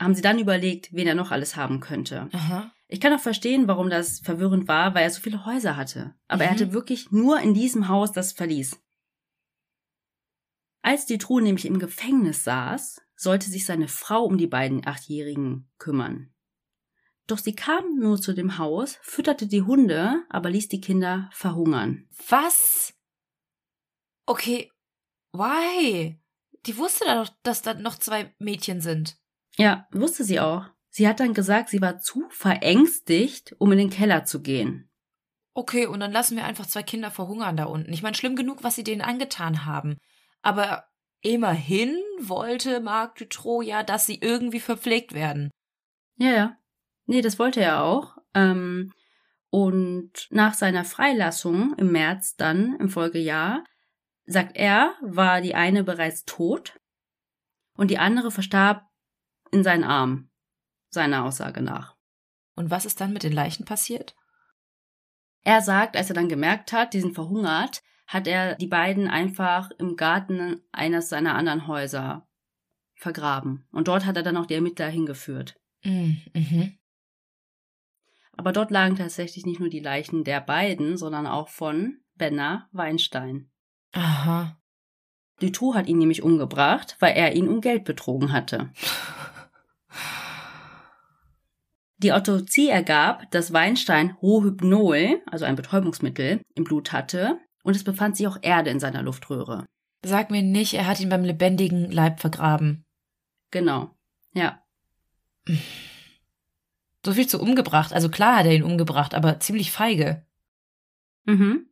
haben 0.00 0.14
sie 0.14 0.20
dann 0.22 0.38
überlegt, 0.38 0.92
wen 0.92 1.06
er 1.06 1.14
noch 1.14 1.30
alles 1.30 1.56
haben 1.56 1.80
könnte. 1.80 2.28
Aha. 2.32 2.72
Ich 2.86 3.00
kann 3.00 3.12
auch 3.12 3.20
verstehen, 3.20 3.66
warum 3.66 3.88
das 3.90 4.20
verwirrend 4.20 4.68
war, 4.68 4.94
weil 4.94 5.04
er 5.04 5.10
so 5.10 5.20
viele 5.20 5.44
Häuser 5.46 5.76
hatte. 5.76 6.14
Aber 6.28 6.44
er 6.44 6.50
Mhm. 6.50 6.54
hatte 6.54 6.72
wirklich 6.72 7.10
nur 7.10 7.40
in 7.40 7.54
diesem 7.54 7.88
Haus 7.88 8.12
das 8.12 8.32
Verlies. 8.32 8.80
Als 10.82 11.06
die 11.06 11.18
Truhe 11.18 11.42
nämlich 11.42 11.64
im 11.64 11.78
Gefängnis 11.78 12.44
saß, 12.44 13.00
sollte 13.16 13.48
sich 13.48 13.64
seine 13.64 13.88
Frau 13.88 14.24
um 14.24 14.36
die 14.36 14.46
beiden 14.46 14.86
Achtjährigen 14.86 15.70
kümmern. 15.78 16.30
Doch 17.26 17.38
sie 17.38 17.54
kam 17.54 17.96
nur 17.98 18.20
zu 18.20 18.34
dem 18.34 18.58
Haus, 18.58 18.98
fütterte 19.00 19.46
die 19.46 19.62
Hunde, 19.62 20.22
aber 20.28 20.50
ließ 20.50 20.68
die 20.68 20.82
Kinder 20.82 21.30
verhungern. 21.32 22.06
Was? 22.28 22.92
Okay. 24.26 24.70
Why? 25.32 26.20
Die 26.66 26.76
wusste 26.76 27.06
da 27.06 27.24
doch, 27.24 27.32
dass 27.42 27.62
da 27.62 27.72
noch 27.74 27.98
zwei 27.98 28.34
Mädchen 28.38 28.82
sind. 28.82 29.16
Ja, 29.56 29.88
wusste 29.90 30.22
sie 30.24 30.38
auch. 30.38 30.66
Sie 30.96 31.08
hat 31.08 31.18
dann 31.18 31.34
gesagt, 31.34 31.70
sie 31.70 31.80
war 31.80 31.98
zu 31.98 32.22
verängstigt, 32.30 33.56
um 33.58 33.72
in 33.72 33.78
den 33.78 33.90
Keller 33.90 34.26
zu 34.26 34.40
gehen. 34.42 34.88
Okay, 35.52 35.86
und 35.86 35.98
dann 35.98 36.12
lassen 36.12 36.36
wir 36.36 36.44
einfach 36.44 36.66
zwei 36.66 36.84
Kinder 36.84 37.10
verhungern 37.10 37.56
da 37.56 37.64
unten. 37.64 37.92
Ich 37.92 38.04
meine, 38.04 38.14
schlimm 38.14 38.36
genug, 38.36 38.62
was 38.62 38.76
sie 38.76 38.84
denen 38.84 39.00
angetan 39.00 39.64
haben. 39.66 39.96
Aber 40.40 40.84
immerhin 41.20 41.96
wollte 42.20 42.78
Marc 42.78 43.16
Dutroux 43.16 43.60
ja, 43.60 43.82
dass 43.82 44.06
sie 44.06 44.20
irgendwie 44.20 44.60
verpflegt 44.60 45.14
werden. 45.14 45.50
Ja, 46.16 46.30
ja. 46.30 46.56
Nee, 47.06 47.22
das 47.22 47.40
wollte 47.40 47.60
er 47.60 47.82
auch. 47.82 48.16
Ähm, 48.32 48.92
und 49.50 50.28
nach 50.30 50.54
seiner 50.54 50.84
Freilassung 50.84 51.74
im 51.76 51.90
März 51.90 52.36
dann, 52.36 52.76
im 52.78 52.88
Folgejahr, 52.88 53.64
sagt 54.26 54.56
er, 54.56 54.94
war 55.02 55.40
die 55.40 55.56
eine 55.56 55.82
bereits 55.82 56.24
tot 56.24 56.78
und 57.76 57.90
die 57.90 57.98
andere 57.98 58.30
verstarb 58.30 58.86
in 59.50 59.64
seinen 59.64 59.82
Armen, 59.82 60.30
seiner 60.94 61.24
Aussage 61.24 61.60
nach. 61.60 61.96
Und 62.54 62.70
was 62.70 62.86
ist 62.86 63.00
dann 63.00 63.12
mit 63.12 63.22
den 63.22 63.32
Leichen 63.32 63.64
passiert? 63.64 64.14
Er 65.42 65.60
sagt, 65.60 65.96
als 65.96 66.08
er 66.08 66.14
dann 66.14 66.28
gemerkt 66.28 66.72
hat, 66.72 66.94
die 66.94 67.00
sind 67.00 67.14
verhungert, 67.14 67.82
hat 68.06 68.26
er 68.26 68.54
die 68.54 68.66
beiden 68.66 69.08
einfach 69.08 69.70
im 69.78 69.96
Garten 69.96 70.62
eines 70.72 71.08
seiner 71.08 71.34
anderen 71.34 71.66
Häuser 71.66 72.26
vergraben. 72.94 73.66
Und 73.70 73.88
dort 73.88 74.06
hat 74.06 74.16
er 74.16 74.22
dann 74.22 74.36
auch 74.36 74.46
die 74.46 74.54
Ermittler 74.54 74.88
hingeführt. 74.88 75.56
Mm, 75.82 76.12
Mhm. 76.32 76.78
Aber 78.36 78.52
dort 78.52 78.70
lagen 78.72 78.96
tatsächlich 78.96 79.46
nicht 79.46 79.60
nur 79.60 79.68
die 79.68 79.80
Leichen 79.80 80.24
der 80.24 80.40
beiden, 80.40 80.96
sondern 80.96 81.26
auch 81.26 81.48
von 81.48 81.98
Benner 82.16 82.68
Weinstein. 82.72 83.50
Aha. 83.92 84.60
Dutroux 85.40 85.74
hat 85.74 85.86
ihn 85.86 85.98
nämlich 85.98 86.22
umgebracht, 86.22 86.96
weil 86.98 87.16
er 87.16 87.34
ihn 87.36 87.48
um 87.48 87.60
Geld 87.60 87.84
betrogen 87.84 88.32
hatte. 88.32 88.72
Die 92.04 92.12
Autopsie 92.12 92.68
ergab, 92.68 93.30
dass 93.30 93.54
Weinstein 93.54 94.10
Rohypnol, 94.20 95.22
also 95.24 95.46
ein 95.46 95.56
Betäubungsmittel, 95.56 96.42
im 96.54 96.64
Blut 96.64 96.92
hatte 96.92 97.38
und 97.62 97.74
es 97.74 97.82
befand 97.82 98.18
sich 98.18 98.26
auch 98.26 98.36
Erde 98.42 98.68
in 98.68 98.78
seiner 98.78 99.02
Luftröhre. 99.02 99.64
Sag 100.04 100.30
mir 100.30 100.42
nicht, 100.42 100.74
er 100.74 100.86
hat 100.86 101.00
ihn 101.00 101.08
beim 101.08 101.24
lebendigen 101.24 101.90
Leib 101.90 102.20
vergraben. 102.20 102.84
Genau. 103.50 103.96
Ja. 104.34 104.62
So 107.02 107.14
viel 107.14 107.26
zu 107.26 107.40
umgebracht. 107.40 107.94
Also 107.94 108.10
klar 108.10 108.36
hat 108.36 108.44
er 108.44 108.52
ihn 108.52 108.64
umgebracht, 108.64 109.14
aber 109.14 109.40
ziemlich 109.40 109.72
feige. 109.72 110.26
Mhm. 111.24 111.70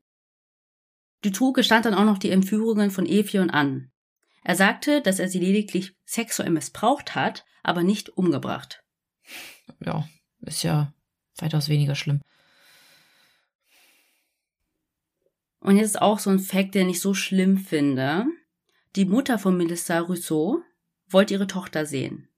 Dutroux 1.20 1.52
gestand 1.52 1.84
dann 1.84 1.92
auch 1.92 2.06
noch 2.06 2.16
die 2.16 2.30
Entführungen 2.30 2.90
von 2.90 3.04
und 3.06 3.50
Anne. 3.50 3.90
Er 4.44 4.56
sagte, 4.56 5.02
dass 5.02 5.18
er 5.18 5.28
sie 5.28 5.40
lediglich 5.40 5.94
sexuell 6.06 6.48
missbraucht 6.48 7.14
hat, 7.14 7.44
aber 7.62 7.82
nicht 7.82 8.16
umgebracht. 8.16 8.82
Ja, 9.84 10.08
ist 10.42 10.62
ja 10.62 10.92
weitaus 11.38 11.68
weniger 11.68 11.94
schlimm. 11.94 12.20
Und 15.60 15.76
jetzt 15.76 15.90
ist 15.90 16.02
auch 16.02 16.18
so 16.18 16.30
ein 16.30 16.40
Fact, 16.40 16.74
den 16.74 16.90
ich 16.90 17.00
so 17.00 17.14
schlimm 17.14 17.56
finde. 17.56 18.26
Die 18.96 19.04
Mutter 19.04 19.38
von 19.38 19.56
Melissa 19.56 20.00
Rousseau 20.00 20.60
wollte 21.08 21.34
ihre 21.34 21.46
Tochter 21.46 21.86
sehen. 21.86 22.28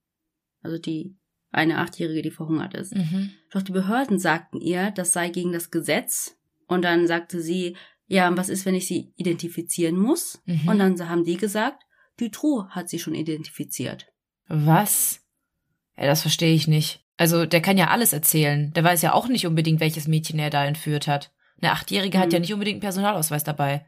Also 0.63 0.79
die 0.79 1.17
eine 1.51 1.79
Achtjährige, 1.79 2.23
die 2.23 2.31
verhungert 2.31 2.75
ist. 2.75 2.95
Mhm. 2.95 3.31
Doch 3.51 3.63
die 3.63 3.73
Behörden 3.73 4.19
sagten 4.19 4.61
ihr, 4.61 4.91
das 4.91 5.13
sei 5.13 5.29
gegen 5.31 5.53
das 5.53 5.71
Gesetz. 5.71 6.37
Und 6.67 6.83
dann 6.83 7.07
sagte 7.07 7.41
sie, 7.41 7.77
ja, 8.07 8.29
und 8.29 8.37
was 8.37 8.49
ist, 8.49 8.67
wenn 8.67 8.75
ich 8.75 8.87
sie 8.87 9.13
identifizieren 9.17 9.97
muss? 9.97 10.43
Mhm. 10.47 10.69
Und 10.69 10.79
dann 10.79 11.09
haben 11.09 11.25
die 11.25 11.37
gesagt, 11.37 11.83
Dutroux 12.19 12.69
hat 12.71 12.89
sie 12.89 12.99
schon 12.99 13.15
identifiziert. 13.15 14.07
Was? 14.49 15.21
Ja, 15.97 16.07
das 16.07 16.23
verstehe 16.23 16.55
ich 16.55 16.69
nicht. 16.69 17.04
Also, 17.17 17.47
der 17.47 17.61
kann 17.63 17.79
ja 17.79 17.89
alles 17.89 18.13
erzählen. 18.13 18.73
Der 18.73 18.83
weiß 18.85 19.03
ja 19.03 19.13
auch 19.13 19.29
nicht 19.29 19.47
unbedingt, 19.47 19.81
welches 19.81 20.09
Mädchen 20.09 20.39
er 20.39 20.51
da 20.51 20.65
entführt 20.65 21.07
hat. 21.07 21.33
Eine 21.61 21.73
Achtjährige 21.73 22.19
hat 22.19 22.27
Hm. 22.27 22.33
ja 22.33 22.39
nicht 22.41 22.53
unbedingt 22.53 22.77
einen 22.77 22.81
Personalausweis 22.83 23.45
dabei. 23.45 23.87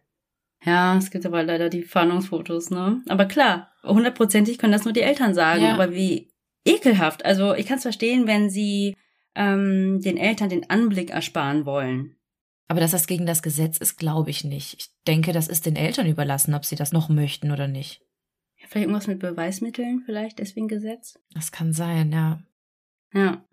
Ja, 0.64 0.96
es 0.96 1.10
gibt 1.10 1.26
aber 1.26 1.42
leider 1.42 1.68
die 1.68 1.82
Fahndungsfotos, 1.82 2.70
ne? 2.70 3.02
Aber 3.08 3.26
klar, 3.26 3.70
hundertprozentig 3.84 4.58
können 4.58 4.72
das 4.72 4.84
nur 4.84 4.94
die 4.94 5.02
Eltern 5.02 5.34
sagen. 5.34 5.62
Ja. 5.62 5.74
Aber 5.74 5.92
wie 5.92 6.30
ekelhaft. 6.64 7.24
Also 7.24 7.54
ich 7.54 7.66
kann 7.66 7.76
es 7.76 7.82
verstehen, 7.82 8.26
wenn 8.26 8.48
sie 8.50 8.96
ähm, 9.34 10.00
den 10.00 10.16
Eltern 10.16 10.48
den 10.48 10.68
Anblick 10.70 11.10
ersparen 11.10 11.66
wollen. 11.66 12.16
Aber 12.68 12.80
dass 12.80 12.90
das 12.92 13.06
gegen 13.06 13.26
das 13.26 13.42
Gesetz 13.42 13.78
ist, 13.78 13.96
glaube 13.96 14.30
ich 14.30 14.42
nicht. 14.42 14.74
Ich 14.80 14.88
denke, 15.06 15.32
das 15.32 15.46
ist 15.46 15.66
den 15.66 15.76
Eltern 15.76 16.06
überlassen, 16.08 16.54
ob 16.54 16.64
sie 16.64 16.74
das 16.74 16.90
noch 16.92 17.08
möchten 17.08 17.52
oder 17.52 17.68
nicht. 17.68 18.00
Ja, 18.56 18.66
vielleicht 18.68 18.86
irgendwas 18.86 19.06
mit 19.06 19.20
Beweismitteln, 19.20 20.02
vielleicht 20.04 20.38
deswegen 20.40 20.66
Gesetz. 20.66 21.18
Das 21.34 21.52
kann 21.52 21.72
sein, 21.72 22.10
ja. 22.10 22.40
Ja. 23.12 23.44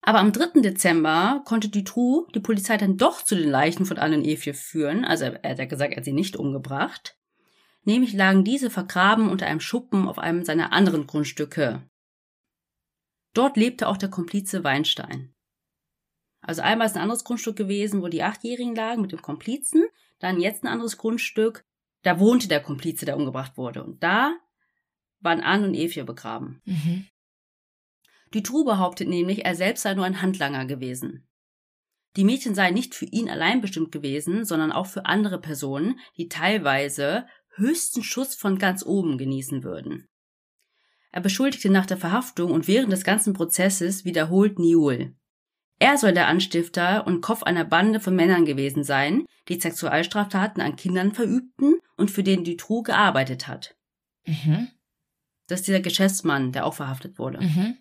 Aber 0.00 0.18
am 0.18 0.32
3. 0.32 0.60
Dezember 0.60 1.42
konnte 1.44 1.68
Dutroux 1.68 2.26
die 2.34 2.40
Polizei 2.40 2.76
dann 2.76 2.96
doch 2.96 3.22
zu 3.22 3.36
den 3.36 3.48
Leichen 3.48 3.86
von 3.86 3.98
Anne 3.98 4.16
und 4.16 4.24
Evie 4.24 4.52
führen. 4.52 5.04
Also 5.04 5.26
er, 5.26 5.50
hat 5.50 5.58
ja 5.58 5.64
gesagt, 5.64 5.92
er 5.92 5.98
hat 5.98 6.04
sie 6.04 6.12
nicht 6.12 6.36
umgebracht. 6.36 7.16
Nämlich 7.84 8.12
lagen 8.12 8.44
diese 8.44 8.70
vergraben 8.70 9.28
unter 9.28 9.46
einem 9.46 9.60
Schuppen 9.60 10.08
auf 10.08 10.18
einem 10.18 10.44
seiner 10.44 10.72
anderen 10.72 11.06
Grundstücke. 11.06 11.82
Dort 13.32 13.56
lebte 13.56 13.88
auch 13.88 13.96
der 13.96 14.10
Komplize 14.10 14.64
Weinstein. 14.64 15.34
Also 16.40 16.62
einmal 16.62 16.88
ist 16.88 16.96
ein 16.96 17.02
anderes 17.02 17.24
Grundstück 17.24 17.56
gewesen, 17.56 18.02
wo 18.02 18.08
die 18.08 18.22
Achtjährigen 18.22 18.74
lagen 18.74 19.02
mit 19.02 19.12
dem 19.12 19.22
Komplizen. 19.22 19.84
Dann 20.18 20.40
jetzt 20.40 20.64
ein 20.64 20.68
anderes 20.68 20.98
Grundstück. 20.98 21.64
Da 22.02 22.18
wohnte 22.18 22.48
der 22.48 22.60
Komplize, 22.60 23.06
der 23.06 23.16
umgebracht 23.16 23.56
wurde. 23.56 23.84
Und 23.84 24.02
da 24.02 24.36
waren 25.20 25.40
Anne 25.40 25.68
und 25.68 25.74
Evie 25.74 26.02
begraben. 26.02 26.60
Mhm. 26.64 27.06
Dutroux 28.32 28.64
behauptet 28.64 29.08
nämlich, 29.08 29.44
er 29.44 29.54
selbst 29.54 29.82
sei 29.82 29.94
nur 29.94 30.04
ein 30.04 30.20
Handlanger 30.20 30.66
gewesen. 30.66 31.28
Die 32.16 32.24
Mädchen 32.24 32.54
seien 32.54 32.74
nicht 32.74 32.94
für 32.94 33.06
ihn 33.06 33.30
allein 33.30 33.60
bestimmt 33.60 33.92
gewesen, 33.92 34.44
sondern 34.44 34.72
auch 34.72 34.86
für 34.86 35.06
andere 35.06 35.40
Personen, 35.40 35.98
die 36.16 36.28
teilweise 36.28 37.26
höchsten 37.54 38.02
Schuss 38.02 38.34
von 38.34 38.58
ganz 38.58 38.84
oben 38.84 39.18
genießen 39.18 39.62
würden. 39.62 40.08
Er 41.10 41.20
beschuldigte 41.20 41.70
nach 41.70 41.86
der 41.86 41.98
Verhaftung 41.98 42.50
und 42.50 42.68
während 42.68 42.92
des 42.92 43.04
ganzen 43.04 43.34
Prozesses 43.34 44.04
wiederholt 44.04 44.58
Niul. 44.58 45.14
Er 45.78 45.98
soll 45.98 46.12
der 46.12 46.28
Anstifter 46.28 47.06
und 47.06 47.20
Kopf 47.22 47.42
einer 47.42 47.64
Bande 47.64 48.00
von 48.00 48.14
Männern 48.14 48.44
gewesen 48.46 48.84
sein, 48.84 49.26
die 49.48 49.60
Sexualstraftaten 49.60 50.62
an 50.62 50.76
Kindern 50.76 51.12
verübten 51.12 51.74
und 51.96 52.10
für 52.10 52.22
den 52.22 52.44
Dutroux 52.44 52.82
gearbeitet 52.82 53.48
hat. 53.48 53.74
Mhm. 54.24 54.68
Das 55.48 55.60
ist 55.60 55.68
dieser 55.68 55.80
Geschäftsmann, 55.80 56.52
der 56.52 56.66
auch 56.66 56.74
verhaftet 56.74 57.18
wurde. 57.18 57.40
Mhm. 57.40 57.78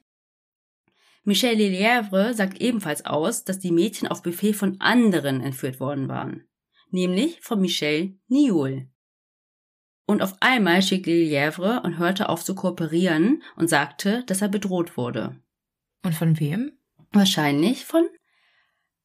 Michel 1.24 1.56
Lelièvre 1.56 2.34
sagt 2.34 2.62
ebenfalls 2.62 3.06
aus, 3.06 3.44
dass 3.44 3.60
die 3.60 3.72
Mädchen 3.72 4.08
auf 4.08 4.24
Befehl 4.24 4.54
von 4.54 4.80
anderen 4.80 5.42
entführt 5.42 5.80
worden 5.80 6.08
waren, 6.08 6.46
nämlich 6.90 7.40
von 7.42 7.62
Michel 7.62 8.18
Niol. 8.28 8.88
Und 10.08 10.22
auf 10.22 10.36
einmal 10.40 10.82
schickt 10.82 11.06
Lelièvre 11.06 11.84
und 11.84 12.00
hörte 12.00 12.28
auf 12.28 12.44
zu 12.44 12.56
kooperieren 12.56 13.44
und 13.56 13.70
sagte, 13.70 14.24
dass 14.26 14.42
er 14.42 14.50
bedroht 14.50 14.98
wurde. 14.98 15.40
Und 16.04 16.16
von 16.16 16.40
wem? 16.40 16.72
Wahrscheinlich 17.12 17.86
von 17.86 18.08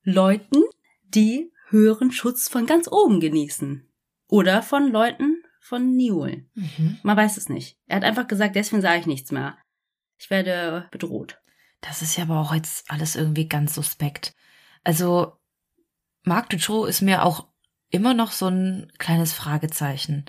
Leuten, 0.03 0.63
die 1.05 1.53
höheren 1.69 2.13
Schutz 2.13 2.49
von 2.49 2.67
ganz 2.67 2.89
oben 2.91 3.21
genießen. 3.21 3.87
Oder 4.29 4.63
von 4.63 4.91
Leuten 4.91 5.43
von 5.61 5.95
Niol. 5.95 6.47
Mhm. 6.55 6.99
Man 7.03 7.17
weiß 7.17 7.37
es 7.37 7.49
nicht. 7.49 7.79
Er 7.87 7.97
hat 7.97 8.05
einfach 8.05 8.29
gesagt, 8.29 8.57
deswegen 8.57 8.83
sage 8.83 9.01
ich 9.01 9.07
nichts 9.07 9.33
mehr. 9.33 9.59
Ich 10.19 10.31
werde 10.31 10.89
bedroht. 10.91 11.39
Das 11.87 12.03
ist 12.03 12.17
ja 12.17 12.25
aber 12.25 12.41
auch 12.41 12.55
jetzt 12.55 12.91
alles 12.91 13.17
irgendwie 13.17 13.49
ganz 13.49 13.75
suspekt. 13.75 14.35
Also, 14.85 15.33
Marc 16.25 16.51
Dutroux 16.51 16.85
ist 16.87 17.03
mir 17.03 17.25
auch 17.25 17.47
immer 17.91 18.15
noch 18.15 18.33
so 18.33 18.49
ein 18.49 18.93
kleines 18.99 19.33
Fragezeichen. 19.33 20.25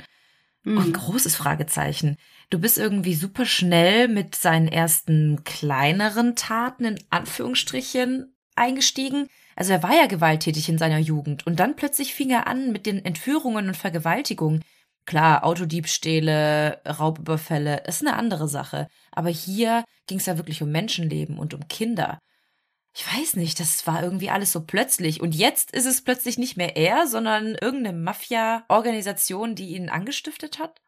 Mhm. 0.64 0.78
Ein 0.78 0.94
großes 0.94 1.36
Fragezeichen. 1.36 2.18
Du 2.50 2.60
bist 2.60 2.78
irgendwie 2.78 3.16
super 3.16 3.46
schnell 3.46 4.08
mit 4.08 4.36
seinen 4.36 4.68
ersten 4.68 5.44
kleineren 5.44 6.36
Taten 6.36 6.86
in 6.86 7.00
Anführungsstrichen 7.10 8.36
eingestiegen. 8.56 9.28
Also 9.56 9.74
er 9.74 9.84
war 9.84 9.96
ja 9.96 10.06
gewalttätig 10.06 10.70
in 10.70 10.78
seiner 10.78 11.00
Jugend 11.00 11.48
und 11.48 11.60
dann 11.60 11.76
plötzlich 11.76 12.14
fing 12.14 12.30
er 12.30 12.48
an 12.48 12.72
mit 12.72 12.86
den 12.86 13.04
Entführungen 13.04 13.68
und 13.68 13.78
Vergewaltigungen. 13.78 14.64
Klar, 15.08 15.46
Autodiebstähle, 15.46 16.82
Raubüberfälle, 16.86 17.84
ist 17.88 18.06
eine 18.06 18.18
andere 18.18 18.50
Sache. 18.50 18.88
Aber 19.12 19.30
hier 19.30 19.86
ging 20.06 20.20
es 20.20 20.26
ja 20.26 20.38
wirklich 20.38 20.62
um 20.62 20.70
Menschenleben 20.70 21.40
und 21.40 21.54
um 21.54 21.68
Kinder. 21.70 22.20
Ich 22.94 23.06
weiß 23.16 23.38
nicht, 23.38 23.60
das 23.62 23.88
war 23.88 24.04
irgendwie 24.04 24.30
alles 24.30 24.52
so 24.52 24.66
plötzlich. 24.66 25.22
Und 25.22 25.34
jetzt 25.34 25.72
ist 25.72 25.86
es 25.86 26.04
plötzlich 26.04 26.38
nicht 26.38 26.58
mehr 26.58 26.76
er, 26.76 27.08
sondern 27.08 27.56
irgendeine 27.56 27.98
Mafia-Organisation, 27.98 29.56
die 29.56 29.76
ihn 29.76 29.90
angestiftet 29.90 30.60
hat? 30.60 30.82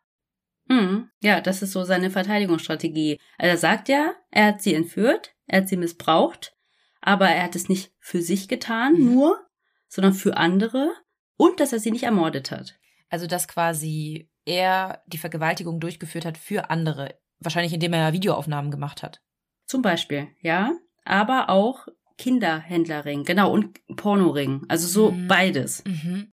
Mhm. 0.67 1.09
Ja, 1.21 1.39
das 1.39 1.61
ist 1.61 1.71
so 1.71 1.85
seine 1.85 2.11
Verteidigungsstrategie. 2.11 3.19
Also 3.37 3.51
er 3.51 3.57
sagt 3.57 3.87
ja, 3.87 4.13
er 4.31 4.47
hat 4.47 4.61
sie 4.61 4.73
entführt, 4.73 5.33
er 5.47 5.61
hat 5.61 5.69
sie 5.69 5.77
missbraucht, 5.77 6.53
aber 6.99 7.29
er 7.29 7.43
hat 7.43 7.55
es 7.55 7.69
nicht 7.69 7.93
für 7.99 8.21
sich 8.21 8.49
getan, 8.49 8.95
Mhm. 8.95 9.13
nur, 9.13 9.47
sondern 9.87 10.13
für 10.13 10.35
andere 10.35 10.91
und 11.37 11.61
dass 11.61 11.71
er 11.71 11.79
sie 11.79 11.91
nicht 11.91 12.03
ermordet 12.03 12.51
hat. 12.51 12.78
Also, 13.09 13.27
dass 13.27 13.47
quasi 13.47 14.29
er 14.45 15.03
die 15.07 15.17
Vergewaltigung 15.17 15.79
durchgeführt 15.79 16.25
hat 16.25 16.37
für 16.37 16.69
andere. 16.69 17.19
Wahrscheinlich 17.39 17.73
indem 17.73 17.93
er 17.93 18.13
Videoaufnahmen 18.13 18.71
gemacht 18.71 19.03
hat. 19.03 19.21
Zum 19.65 19.81
Beispiel, 19.81 20.27
ja, 20.41 20.71
aber 21.05 21.49
auch 21.49 21.87
Kinderhändlerring, 22.17 23.23
genau, 23.23 23.51
und 23.51 23.79
Pornoring. 23.95 24.65
Also 24.67 24.87
so 24.87 25.11
Mhm. 25.11 25.27
beides. 25.27 25.83
Mhm. 25.85 26.31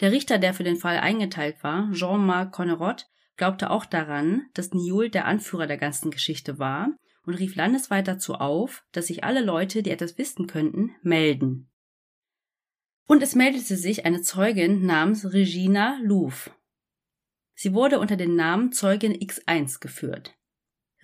Der 0.00 0.12
Richter, 0.12 0.38
der 0.38 0.54
für 0.54 0.64
den 0.64 0.76
Fall 0.76 0.98
eingeteilt 0.98 1.62
war, 1.62 1.90
Jean-Marc 1.92 2.52
Connerot, 2.52 3.06
glaubte 3.36 3.70
auch 3.70 3.84
daran, 3.84 4.46
dass 4.54 4.72
Niol 4.72 5.10
der 5.10 5.26
Anführer 5.26 5.66
der 5.66 5.76
ganzen 5.76 6.10
Geschichte 6.10 6.58
war 6.58 6.88
und 7.26 7.34
rief 7.34 7.56
landesweit 7.56 8.06
dazu 8.08 8.34
auf, 8.34 8.84
dass 8.92 9.08
sich 9.08 9.24
alle 9.24 9.42
Leute, 9.42 9.82
die 9.82 9.90
etwas 9.90 10.16
wissen 10.16 10.46
könnten, 10.46 10.92
melden. 11.02 11.70
Und 13.08 13.24
es 13.24 13.34
meldete 13.34 13.76
sich 13.76 14.06
eine 14.06 14.22
Zeugin 14.22 14.86
namens 14.86 15.32
Regina 15.32 15.98
Louvre. 16.00 16.52
Sie 17.56 17.74
wurde 17.74 17.98
unter 17.98 18.16
dem 18.16 18.36
Namen 18.36 18.70
Zeugin 18.70 19.14
X1 19.14 19.80
geführt. 19.80 20.36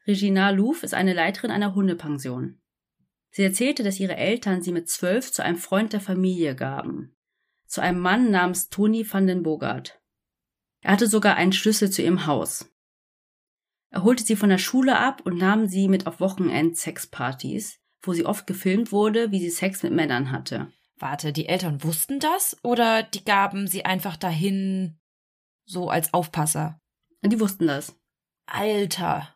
Regina 0.06 0.50
Louvre 0.50 0.84
ist 0.84 0.94
eine 0.94 1.14
Leiterin 1.14 1.50
einer 1.50 1.74
Hundepension. 1.74 2.60
Sie 3.32 3.42
erzählte, 3.42 3.82
dass 3.82 3.98
ihre 3.98 4.16
Eltern 4.16 4.62
sie 4.62 4.70
mit 4.70 4.88
zwölf 4.88 5.32
zu 5.32 5.42
einem 5.42 5.56
Freund 5.56 5.92
der 5.92 6.00
Familie 6.00 6.54
gaben 6.54 7.14
zu 7.74 7.80
einem 7.80 7.98
Mann 7.98 8.30
namens 8.30 8.68
Tony 8.68 9.04
van 9.10 9.26
den 9.26 9.42
Bogart. 9.42 10.00
Er 10.80 10.92
hatte 10.92 11.08
sogar 11.08 11.34
einen 11.34 11.52
Schlüssel 11.52 11.90
zu 11.90 12.02
ihrem 12.02 12.26
Haus. 12.26 12.72
Er 13.90 14.04
holte 14.04 14.22
sie 14.22 14.36
von 14.36 14.48
der 14.48 14.58
Schule 14.58 14.96
ab 14.96 15.22
und 15.24 15.38
nahm 15.38 15.66
sie 15.66 15.88
mit 15.88 16.06
auf 16.06 16.20
Wochenend-Sexpartys, 16.20 17.80
wo 18.00 18.12
sie 18.12 18.26
oft 18.26 18.46
gefilmt 18.46 18.92
wurde, 18.92 19.32
wie 19.32 19.40
sie 19.40 19.50
Sex 19.50 19.82
mit 19.82 19.92
Männern 19.92 20.30
hatte. 20.30 20.72
Warte, 20.96 21.32
die 21.32 21.46
Eltern 21.46 21.82
wussten 21.82 22.20
das 22.20 22.56
oder 22.62 23.02
die 23.02 23.24
gaben 23.24 23.66
sie 23.66 23.84
einfach 23.84 24.16
dahin 24.16 24.98
so 25.64 25.90
als 25.90 26.14
Aufpasser? 26.14 26.80
Die 27.22 27.40
wussten 27.40 27.66
das. 27.66 27.98
Alter. 28.46 29.34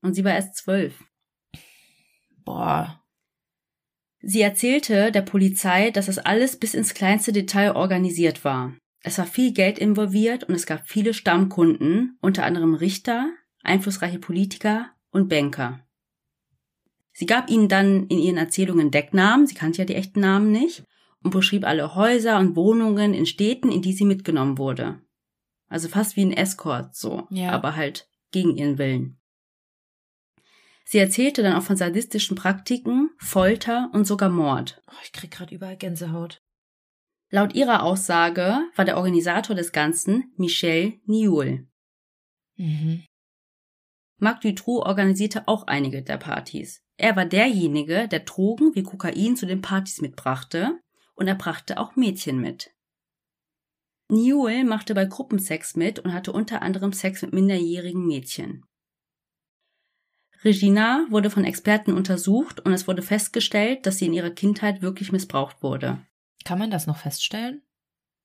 Und 0.00 0.14
sie 0.14 0.24
war 0.24 0.32
erst 0.32 0.56
zwölf. 0.56 1.04
Boah. 2.44 3.02
Sie 4.20 4.40
erzählte 4.40 5.12
der 5.12 5.22
Polizei, 5.22 5.90
dass 5.90 6.06
das 6.06 6.18
alles 6.18 6.58
bis 6.58 6.74
ins 6.74 6.94
kleinste 6.94 7.32
Detail 7.32 7.76
organisiert 7.76 8.44
war. 8.44 8.74
Es 9.00 9.18
war 9.18 9.26
viel 9.26 9.52
Geld 9.52 9.78
involviert 9.78 10.44
und 10.44 10.54
es 10.54 10.64
gab 10.64 10.88
viele 10.88 11.12
Stammkunden, 11.12 12.16
unter 12.22 12.44
anderem 12.44 12.74
Richter, 12.74 13.30
einflussreiche 13.62 14.18
Politiker 14.18 14.90
und 15.10 15.28
Banker. 15.28 15.86
Sie 17.16 17.26
gab 17.26 17.48
ihnen 17.48 17.68
dann 17.68 18.08
in 18.08 18.18
ihren 18.18 18.36
Erzählungen 18.36 18.90
Decknamen, 18.90 19.46
sie 19.46 19.54
kannte 19.54 19.78
ja 19.78 19.84
die 19.84 19.94
echten 19.94 20.20
Namen 20.20 20.50
nicht, 20.50 20.82
und 21.22 21.30
beschrieb 21.30 21.64
alle 21.64 21.94
Häuser 21.94 22.38
und 22.38 22.56
Wohnungen 22.56 23.14
in 23.14 23.24
Städten, 23.24 23.70
in 23.70 23.80
die 23.82 23.92
sie 23.92 24.04
mitgenommen 24.04 24.58
wurde. 24.58 25.00
Also 25.68 25.88
fast 25.88 26.16
wie 26.16 26.24
ein 26.24 26.32
Escort 26.32 26.94
so, 26.94 27.26
Ja. 27.30 27.52
aber 27.52 27.76
halt 27.76 28.08
gegen 28.32 28.56
ihren 28.56 28.78
Willen. 28.78 29.18
Sie 30.84 30.98
erzählte 30.98 31.42
dann 31.42 31.54
auch 31.54 31.62
von 31.62 31.76
sadistischen 31.76 32.36
Praktiken, 32.36 33.10
Folter 33.18 33.88
und 33.94 34.06
sogar 34.06 34.28
Mord. 34.28 34.82
Oh, 34.86 35.00
ich 35.02 35.12
krieg 35.12 35.30
grad 35.30 35.50
überall 35.50 35.76
Gänsehaut. 35.78 36.42
Laut 37.30 37.54
ihrer 37.54 37.82
Aussage 37.82 38.58
war 38.76 38.84
der 38.84 38.96
Organisator 38.98 39.56
des 39.56 39.72
Ganzen 39.72 40.32
Michel 40.36 41.00
Niul. 41.06 41.66
Mhm. 42.56 43.04
Marc 44.18 44.42
Dutroux 44.42 44.80
organisierte 44.82 45.48
auch 45.48 45.66
einige 45.66 46.02
der 46.02 46.18
Partys. 46.18 46.83
Er 46.96 47.16
war 47.16 47.26
derjenige, 47.26 48.08
der 48.08 48.20
Drogen 48.20 48.74
wie 48.74 48.82
Kokain 48.82 49.36
zu 49.36 49.46
den 49.46 49.62
Partys 49.62 50.00
mitbrachte 50.00 50.78
und 51.14 51.26
er 51.26 51.34
brachte 51.34 51.78
auch 51.78 51.96
Mädchen 51.96 52.40
mit. 52.40 52.70
Niul 54.10 54.64
machte 54.64 54.94
bei 54.94 55.06
Gruppensex 55.06 55.76
mit 55.76 55.98
und 55.98 56.12
hatte 56.12 56.32
unter 56.32 56.62
anderem 56.62 56.92
Sex 56.92 57.22
mit 57.22 57.32
minderjährigen 57.32 58.06
Mädchen. 58.06 58.64
Regina 60.44 61.06
wurde 61.08 61.30
von 61.30 61.44
Experten 61.44 61.94
untersucht 61.94 62.60
und 62.60 62.72
es 62.72 62.86
wurde 62.86 63.00
festgestellt, 63.00 63.86
dass 63.86 63.98
sie 63.98 64.06
in 64.06 64.12
ihrer 64.12 64.30
Kindheit 64.30 64.82
wirklich 64.82 65.10
missbraucht 65.10 65.62
wurde. 65.62 66.06
Kann 66.44 66.58
man 66.58 66.70
das 66.70 66.86
noch 66.86 66.98
feststellen? 66.98 67.62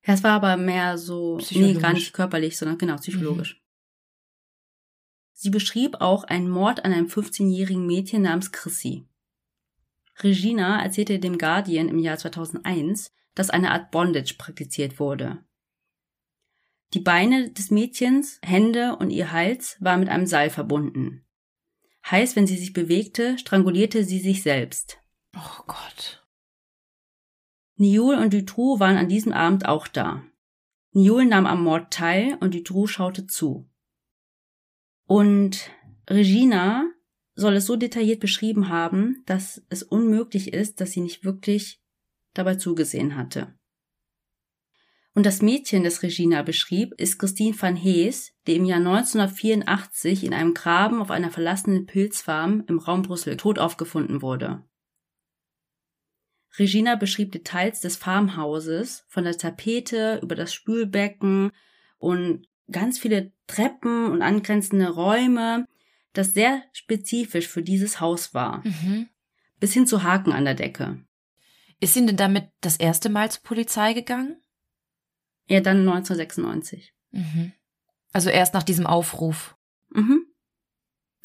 Ja, 0.06 0.14
es 0.14 0.22
war 0.22 0.32
aber 0.32 0.56
mehr 0.58 0.98
so, 0.98 1.40
nee, 1.50 1.74
gar 1.74 1.94
nicht 1.94 2.12
körperlich, 2.12 2.58
sondern 2.58 2.78
genau, 2.78 2.96
psychologisch. 2.96 3.59
Sie 5.42 5.48
beschrieb 5.48 6.02
auch 6.02 6.24
einen 6.24 6.50
Mord 6.50 6.84
an 6.84 6.92
einem 6.92 7.06
15-jährigen 7.06 7.86
Mädchen 7.86 8.20
namens 8.20 8.52
Chrissy. 8.52 9.08
Regina 10.22 10.82
erzählte 10.82 11.18
dem 11.18 11.38
Guardian 11.38 11.88
im 11.88 11.98
Jahr 11.98 12.18
2001, 12.18 13.10
dass 13.34 13.48
eine 13.48 13.70
Art 13.70 13.90
Bondage 13.90 14.34
praktiziert 14.36 15.00
wurde. 15.00 15.42
Die 16.92 17.00
Beine 17.00 17.50
des 17.52 17.70
Mädchens, 17.70 18.38
Hände 18.44 18.96
und 18.96 19.08
ihr 19.08 19.32
Hals 19.32 19.78
waren 19.80 20.00
mit 20.00 20.10
einem 20.10 20.26
Seil 20.26 20.50
verbunden. 20.50 21.24
Heißt, 22.04 22.36
wenn 22.36 22.46
sie 22.46 22.58
sich 22.58 22.74
bewegte, 22.74 23.38
strangulierte 23.38 24.04
sie 24.04 24.20
sich 24.20 24.42
selbst. 24.42 24.98
Oh 25.34 25.62
Gott. 25.66 26.28
Niul 27.76 28.16
und 28.16 28.34
Dutroux 28.34 28.78
waren 28.78 28.98
an 28.98 29.08
diesem 29.08 29.32
Abend 29.32 29.64
auch 29.64 29.88
da. 29.88 30.22
Niul 30.92 31.24
nahm 31.24 31.46
am 31.46 31.64
Mord 31.64 31.90
teil 31.90 32.36
und 32.40 32.52
Dutroux 32.52 32.86
schaute 32.86 33.26
zu. 33.26 33.69
Und 35.10 35.72
Regina 36.08 36.88
soll 37.34 37.56
es 37.56 37.66
so 37.66 37.74
detailliert 37.74 38.20
beschrieben 38.20 38.68
haben, 38.68 39.24
dass 39.26 39.60
es 39.68 39.82
unmöglich 39.82 40.52
ist, 40.52 40.80
dass 40.80 40.92
sie 40.92 41.00
nicht 41.00 41.24
wirklich 41.24 41.82
dabei 42.32 42.54
zugesehen 42.54 43.16
hatte. 43.16 43.52
Und 45.12 45.26
das 45.26 45.42
Mädchen, 45.42 45.82
das 45.82 46.04
Regina 46.04 46.42
beschrieb, 46.42 46.94
ist 46.96 47.18
Christine 47.18 47.60
van 47.60 47.74
Hees, 47.74 48.36
die 48.46 48.54
im 48.54 48.64
Jahr 48.64 48.78
1984 48.78 50.22
in 50.22 50.32
einem 50.32 50.54
Graben 50.54 51.02
auf 51.02 51.10
einer 51.10 51.32
verlassenen 51.32 51.86
Pilzfarm 51.86 52.62
im 52.68 52.78
Raum 52.78 53.02
Brüssel 53.02 53.36
tot 53.36 53.58
aufgefunden 53.58 54.22
wurde. 54.22 54.62
Regina 56.56 56.94
beschrieb 56.94 57.32
Details 57.32 57.80
des 57.80 57.96
Farmhauses, 57.96 59.04
von 59.08 59.24
der 59.24 59.36
Tapete 59.36 60.20
über 60.22 60.36
das 60.36 60.54
Spülbecken 60.54 61.50
und 61.98 62.46
ganz 62.70 62.98
viele 62.98 63.32
Treppen 63.46 64.10
und 64.10 64.22
angrenzende 64.22 64.90
Räume, 64.90 65.66
das 66.12 66.34
sehr 66.34 66.62
spezifisch 66.72 67.48
für 67.48 67.62
dieses 67.62 68.00
Haus 68.00 68.34
war. 68.34 68.66
Mhm. 68.66 69.08
Bis 69.58 69.72
hin 69.72 69.86
zu 69.86 70.02
Haken 70.02 70.32
an 70.32 70.44
der 70.44 70.54
Decke. 70.54 71.04
Ist 71.80 71.94
sie 71.94 72.04
denn 72.04 72.16
damit 72.16 72.50
das 72.60 72.76
erste 72.76 73.08
Mal 73.08 73.30
zur 73.30 73.42
Polizei 73.42 73.92
gegangen? 73.92 74.36
Ja, 75.46 75.60
dann 75.60 75.80
1996. 75.80 76.94
Mhm. 77.10 77.52
Also 78.12 78.30
erst 78.30 78.54
nach 78.54 78.62
diesem 78.62 78.86
Aufruf. 78.86 79.56
Mhm. 79.90 80.26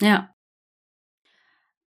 Ja. 0.01 0.33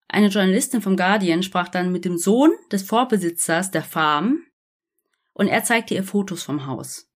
Eine 0.08 0.28
Journalistin 0.28 0.82
vom 0.82 0.97
Guardian 0.97 1.43
sprach 1.43 1.70
dann 1.70 1.91
mit 1.91 2.06
dem 2.06 2.18
Sohn 2.18 2.52
des 2.72 2.84
Vorbesitzers 2.84 3.72
der 3.72 3.84
Farm 3.84 4.45
und 5.34 5.47
er 5.47 5.64
zeigte 5.64 5.93
ihr 5.93 6.04
Fotos 6.04 6.43
vom 6.43 6.66
Haus. 6.66 7.11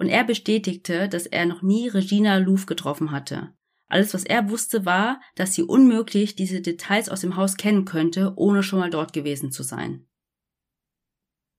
Und 0.00 0.08
er 0.08 0.24
bestätigte, 0.24 1.10
dass 1.10 1.26
er 1.26 1.44
noch 1.44 1.60
nie 1.60 1.86
Regina 1.86 2.38
Louvre 2.38 2.64
getroffen 2.64 3.10
hatte. 3.10 3.52
Alles, 3.86 4.14
was 4.14 4.24
er 4.24 4.48
wusste, 4.48 4.86
war, 4.86 5.20
dass 5.34 5.52
sie 5.52 5.62
unmöglich 5.62 6.34
diese 6.34 6.62
Details 6.62 7.10
aus 7.10 7.20
dem 7.20 7.36
Haus 7.36 7.58
kennen 7.58 7.84
könnte, 7.84 8.32
ohne 8.36 8.62
schon 8.62 8.78
mal 8.78 8.88
dort 8.88 9.12
gewesen 9.12 9.52
zu 9.52 9.62
sein. 9.62 10.06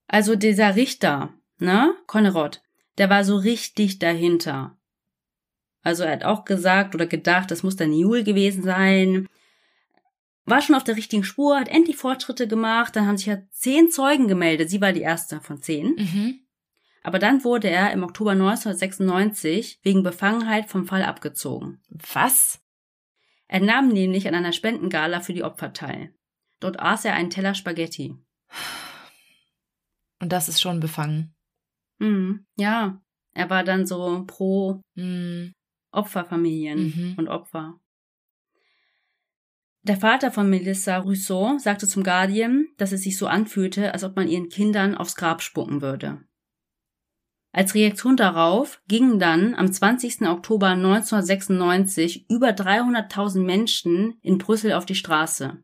Also 0.08 0.36
dieser 0.36 0.76
Richter, 0.76 1.36
ne, 1.60 1.94
Connerod, 2.08 2.64
der 2.98 3.12
war 3.12 3.24
so 3.24 3.38
richtig 3.38 4.00
dahinter. 4.00 4.76
Also 5.84 6.02
er 6.04 6.14
hat 6.14 6.24
auch 6.24 6.44
gesagt 6.44 6.96
oder 6.96 7.06
gedacht, 7.06 7.52
das 7.52 7.62
muss 7.62 7.76
der 7.76 7.88
Newell 7.90 8.24
gewesen 8.24 8.64
sein. 8.64 9.28
War 10.46 10.64
schon 10.64 10.76
auf 10.76 10.84
der 10.84 10.98
richtigen 10.98 11.24
Spur, 11.24 11.60
hat 11.60 11.68
endlich 11.68 11.98
Fortschritte 11.98 12.48
gemacht, 12.48 12.96
dann 12.96 13.06
haben 13.06 13.18
sich 13.18 13.28
ja 13.28 13.38
zehn 13.52 13.92
Zeugen 13.92 14.28
gemeldet. 14.28 14.72
Sie 14.72 14.82
war 14.82 14.94
die 14.94 15.02
erste 15.02 15.42
von 15.42 15.62
zehn. 15.62 15.94
Mhm. 15.96 16.40
Aber 17.04 17.18
dann 17.20 17.44
wurde 17.44 17.70
er 17.70 17.92
im 17.92 18.04
Oktober 18.04 18.32
1996 18.32 19.80
wegen 19.84 20.04
Befangenheit 20.04 20.70
vom 20.70 20.86
Fall 20.86 21.04
abgezogen. 21.04 21.82
Was? 21.90 22.62
Er 23.48 23.60
nahm 23.60 23.90
nämlich 23.90 24.28
an 24.28 24.36
einer 24.36 24.54
Spendengala 24.54 25.20
für 25.20 25.34
die 25.34 25.44
Opfer 25.44 25.74
teil. 25.74 26.14
Dort 26.60 26.80
aß 26.80 27.06
er 27.06 27.14
einen 27.16 27.32
Teller 27.32 27.56
Spaghetti. 27.56 28.16
Und 30.22 30.32
das 30.32 30.48
ist 30.48 30.62
schon 30.62 30.80
befangen. 30.80 31.34
Mhm. 31.98 32.46
Ja, 32.56 33.02
er 33.34 33.50
war 33.50 33.64
dann 33.64 33.86
so 33.88 34.24
pro 34.28 34.82
Mhm. 34.96 35.54
Opferfamilien 35.92 36.84
Mhm. 36.84 37.16
und 37.18 37.28
Opfer. 37.28 37.80
Der 39.84 39.98
Vater 39.98 40.32
von 40.32 40.48
Melissa 40.50 41.00
Rousseau 41.00 41.58
sagte 41.58 41.88
zum 41.88 42.04
Guardian, 42.04 42.68
dass 42.78 42.92
es 42.92 43.02
sich 43.02 43.18
so 43.18 43.26
anfühlte, 43.26 43.92
als 43.94 44.04
ob 44.04 44.16
man 44.16 44.28
ihren 44.28 44.50
Kindern 44.50 44.94
aufs 44.96 45.16
Grab 45.16 45.42
spucken 45.42 45.82
würde. 45.82 46.24
Als 47.54 47.76
Reaktion 47.76 48.16
darauf 48.16 48.82
gingen 48.88 49.20
dann 49.20 49.56
am 49.56 49.72
20. 49.72 50.22
Oktober 50.22 50.70
1996 50.70 52.30
über 52.30 52.50
300.000 52.50 53.44
Menschen 53.44 54.18
in 54.22 54.38
Brüssel 54.38 54.72
auf 54.74 54.86
die 54.86 54.96
Straße. 54.96 55.62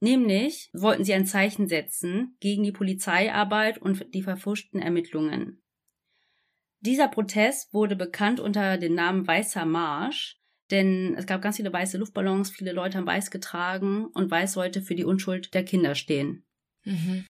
Nämlich 0.00 0.70
wollten 0.72 1.04
sie 1.04 1.14
ein 1.14 1.26
Zeichen 1.26 1.68
setzen 1.68 2.36
gegen 2.40 2.62
die 2.62 2.72
Polizeiarbeit 2.72 3.78
und 3.78 4.14
die 4.14 4.22
verfuschten 4.22 4.80
Ermittlungen. 4.80 5.62
Dieser 6.80 7.08
Protest 7.08 7.72
wurde 7.72 7.96
bekannt 7.96 8.40
unter 8.40 8.76
dem 8.76 8.94
Namen 8.94 9.26
Weißer 9.26 9.64
Marsch, 9.64 10.38
denn 10.70 11.14
es 11.16 11.26
gab 11.26 11.42
ganz 11.42 11.56
viele 11.56 11.72
weiße 11.72 11.98
Luftballons, 11.98 12.50
viele 12.50 12.72
Leute 12.72 12.98
haben 12.98 13.06
weiß 13.06 13.30
getragen 13.30 14.06
und 14.14 14.30
weiß 14.30 14.54
sollte 14.54 14.82
für 14.82 14.94
die 14.94 15.04
Unschuld 15.04 15.54
der 15.54 15.64
Kinder 15.64 15.94
stehen. 15.94 16.44
Mhm. 16.84 17.26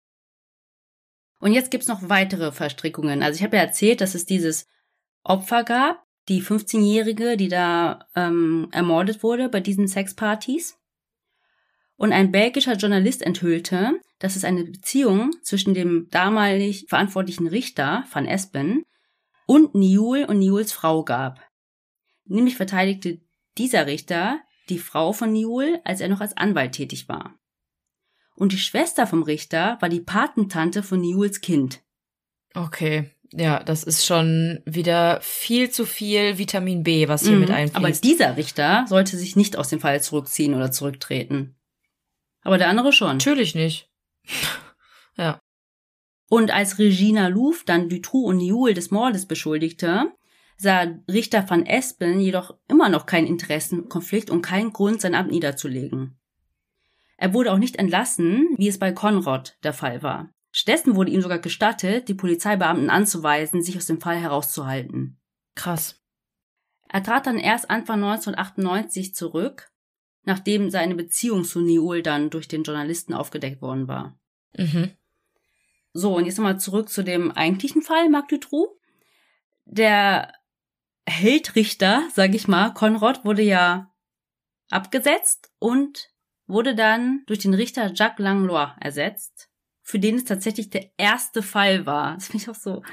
Und 1.40 1.54
jetzt 1.54 1.72
gibt's 1.72 1.88
noch 1.88 2.10
weitere 2.10 2.52
Verstrickungen. 2.52 3.24
Also 3.24 3.38
ich 3.38 3.44
habe 3.44 3.58
ja 3.58 3.64
erzählt, 3.64 4.02
dass 4.02 4.16
es 4.16 4.26
dieses 4.26 4.68
Opfer 5.24 5.64
gab, 5.64 6.06
die 6.28 6.44
15-Jährige, 6.44 7.38
die 7.38 7.48
da 7.48 8.08
ähm, 8.16 8.68
ermordet 8.72 9.24
wurde 9.24 9.50
bei 9.50 9.60
diesen 9.60 9.88
Sexpartys. 9.88 10.78
Und 11.96 12.14
ein 12.14 12.32
belgischer 12.32 12.76
Journalist 12.76 13.22
enthüllte, 13.22 14.00
dass 14.20 14.36
es 14.36 14.44
eine 14.44 14.64
Beziehung 14.64 15.32
zwischen 15.44 15.74
dem 15.74 16.08
damalig 16.12 16.86
verantwortlichen 16.88 17.48
Richter 17.48 18.06
van 18.12 18.26
Espen 18.26 18.84
und 19.48 19.76
Newell 19.76 20.26
und 20.26 20.40
Newells 20.40 20.72
Frau 20.72 21.04
gab. 21.04 21.42
Nämlich 22.26 22.56
verteidigte 22.56 23.20
dieser 23.58 23.88
Richter 23.88 24.40
die 24.70 24.80
Frau 24.80 25.14
von 25.14 25.34
Newell, 25.34 25.82
als 25.84 26.00
er 26.00 26.10
noch 26.10 26.22
als 26.22 26.38
Anwalt 26.38 26.74
tätig 26.74 27.10
war. 27.10 27.39
Und 28.40 28.54
die 28.54 28.58
Schwester 28.58 29.06
vom 29.06 29.22
Richter 29.24 29.78
war 29.82 29.90
die 29.90 30.00
Patentante 30.00 30.82
von 30.82 31.02
Newells 31.02 31.42
Kind. 31.42 31.82
Okay. 32.56 33.12
Ja, 33.32 33.62
das 33.62 33.84
ist 33.84 34.06
schon 34.06 34.62
wieder 34.66 35.20
viel 35.22 35.70
zu 35.70 35.86
viel 35.86 36.38
Vitamin 36.40 36.82
B, 36.84 37.08
was 37.08 37.24
hier 37.28 37.36
mit 37.36 37.50
Mhm. 37.50 37.56
einfließt. 37.56 37.76
Aber 37.76 37.92
dieser 37.92 38.38
Richter 38.38 38.86
sollte 38.88 39.18
sich 39.18 39.36
nicht 39.36 39.56
aus 39.58 39.70
dem 39.70 39.80
Fall 39.80 40.02
zurückziehen 40.02 40.56
oder 40.56 40.72
zurücktreten. 40.72 41.56
Aber 42.42 42.58
der 42.58 42.70
andere 42.70 42.92
schon. 42.94 43.18
Natürlich 43.18 43.54
nicht. 43.56 43.90
ja. 45.18 45.40
Und 46.30 46.50
als 46.52 46.80
Regina 46.80 47.28
Louvre 47.28 47.64
dann 47.66 47.90
Dutroux 47.90 48.26
und 48.26 48.38
Newell 48.38 48.74
des 48.74 48.90
Mordes 48.90 49.26
beschuldigte, 49.28 50.12
sah 50.58 50.88
Richter 51.08 51.48
van 51.50 51.66
Espen 51.66 52.20
jedoch 52.20 52.58
immer 52.68 52.90
noch 52.90 53.06
keinen 53.06 53.28
Interessenkonflikt 53.28 54.30
und 54.30 54.42
keinen 54.42 54.74
Grund, 54.74 55.02
sein 55.02 55.16
Amt 55.16 55.32
niederzulegen. 55.32 56.19
Er 57.22 57.34
wurde 57.34 57.52
auch 57.52 57.58
nicht 57.58 57.76
entlassen, 57.76 58.48
wie 58.56 58.70
es 58.70 58.80
bei 58.80 58.94
Conrad 58.94 59.58
der 59.64 59.74
Fall 59.74 60.02
war. 60.02 60.30
Stattdessen 60.52 60.96
wurde 60.96 61.12
ihm 61.12 61.22
sogar 61.22 61.40
gestattet, 61.40 62.08
die 62.08 62.14
Polizeibeamten 62.14 62.90
anzuweisen, 62.90 63.62
sich 63.62 63.76
aus 63.76 63.88
dem 63.88 64.00
Fall 64.00 64.18
herauszuhalten. 64.18 65.20
Krass. 65.54 66.02
Er 66.88 67.04
trat 67.04 67.28
dann 67.28 67.38
erst 67.38 67.70
Anfang 67.70 68.02
1998 68.02 69.14
zurück, 69.14 69.70
nachdem 70.24 70.70
seine 70.70 70.96
Beziehung 70.96 71.44
zu 71.44 71.60
Newell 71.60 72.04
dann 72.04 72.30
durch 72.30 72.48
den 72.48 72.64
Journalisten 72.64 73.14
aufgedeckt 73.14 73.62
worden 73.62 73.90
war. 73.90 74.18
Mhm. 74.58 74.92
So, 75.92 76.16
und 76.16 76.26
jetzt 76.26 76.38
nochmal 76.38 76.60
zurück 76.60 76.88
zu 76.88 77.04
dem 77.04 77.32
eigentlichen 77.32 77.82
Fall, 77.82 78.08
Marc 78.08 78.30
Dutroux. 78.30 78.80
Der 79.66 80.32
Heldrichter, 81.06 82.08
sag 82.14 82.34
ich 82.34 82.48
mal, 82.48 82.74
Konrad, 82.74 83.26
wurde 83.26 83.42
ja 83.42 83.94
abgesetzt 84.70 85.52
und 85.60 86.10
wurde 86.50 86.76
dann 86.76 87.24
durch 87.28 87.40
den 87.40 87.54
Richter 87.54 87.94
Jacques 87.94 88.24
Langlois 88.24 88.72
ersetzt, 88.82 89.50
für 89.82 90.00
den 90.00 90.16
es 90.16 90.26
tatsächlich 90.26 90.70
der 90.70 90.90
erste 90.98 91.42
Fall 91.42 91.86
war. 91.86 92.16
Das 92.16 92.28
finde 92.28 92.44
ich 92.44 92.50
auch 92.50 92.56
so. 92.56 92.84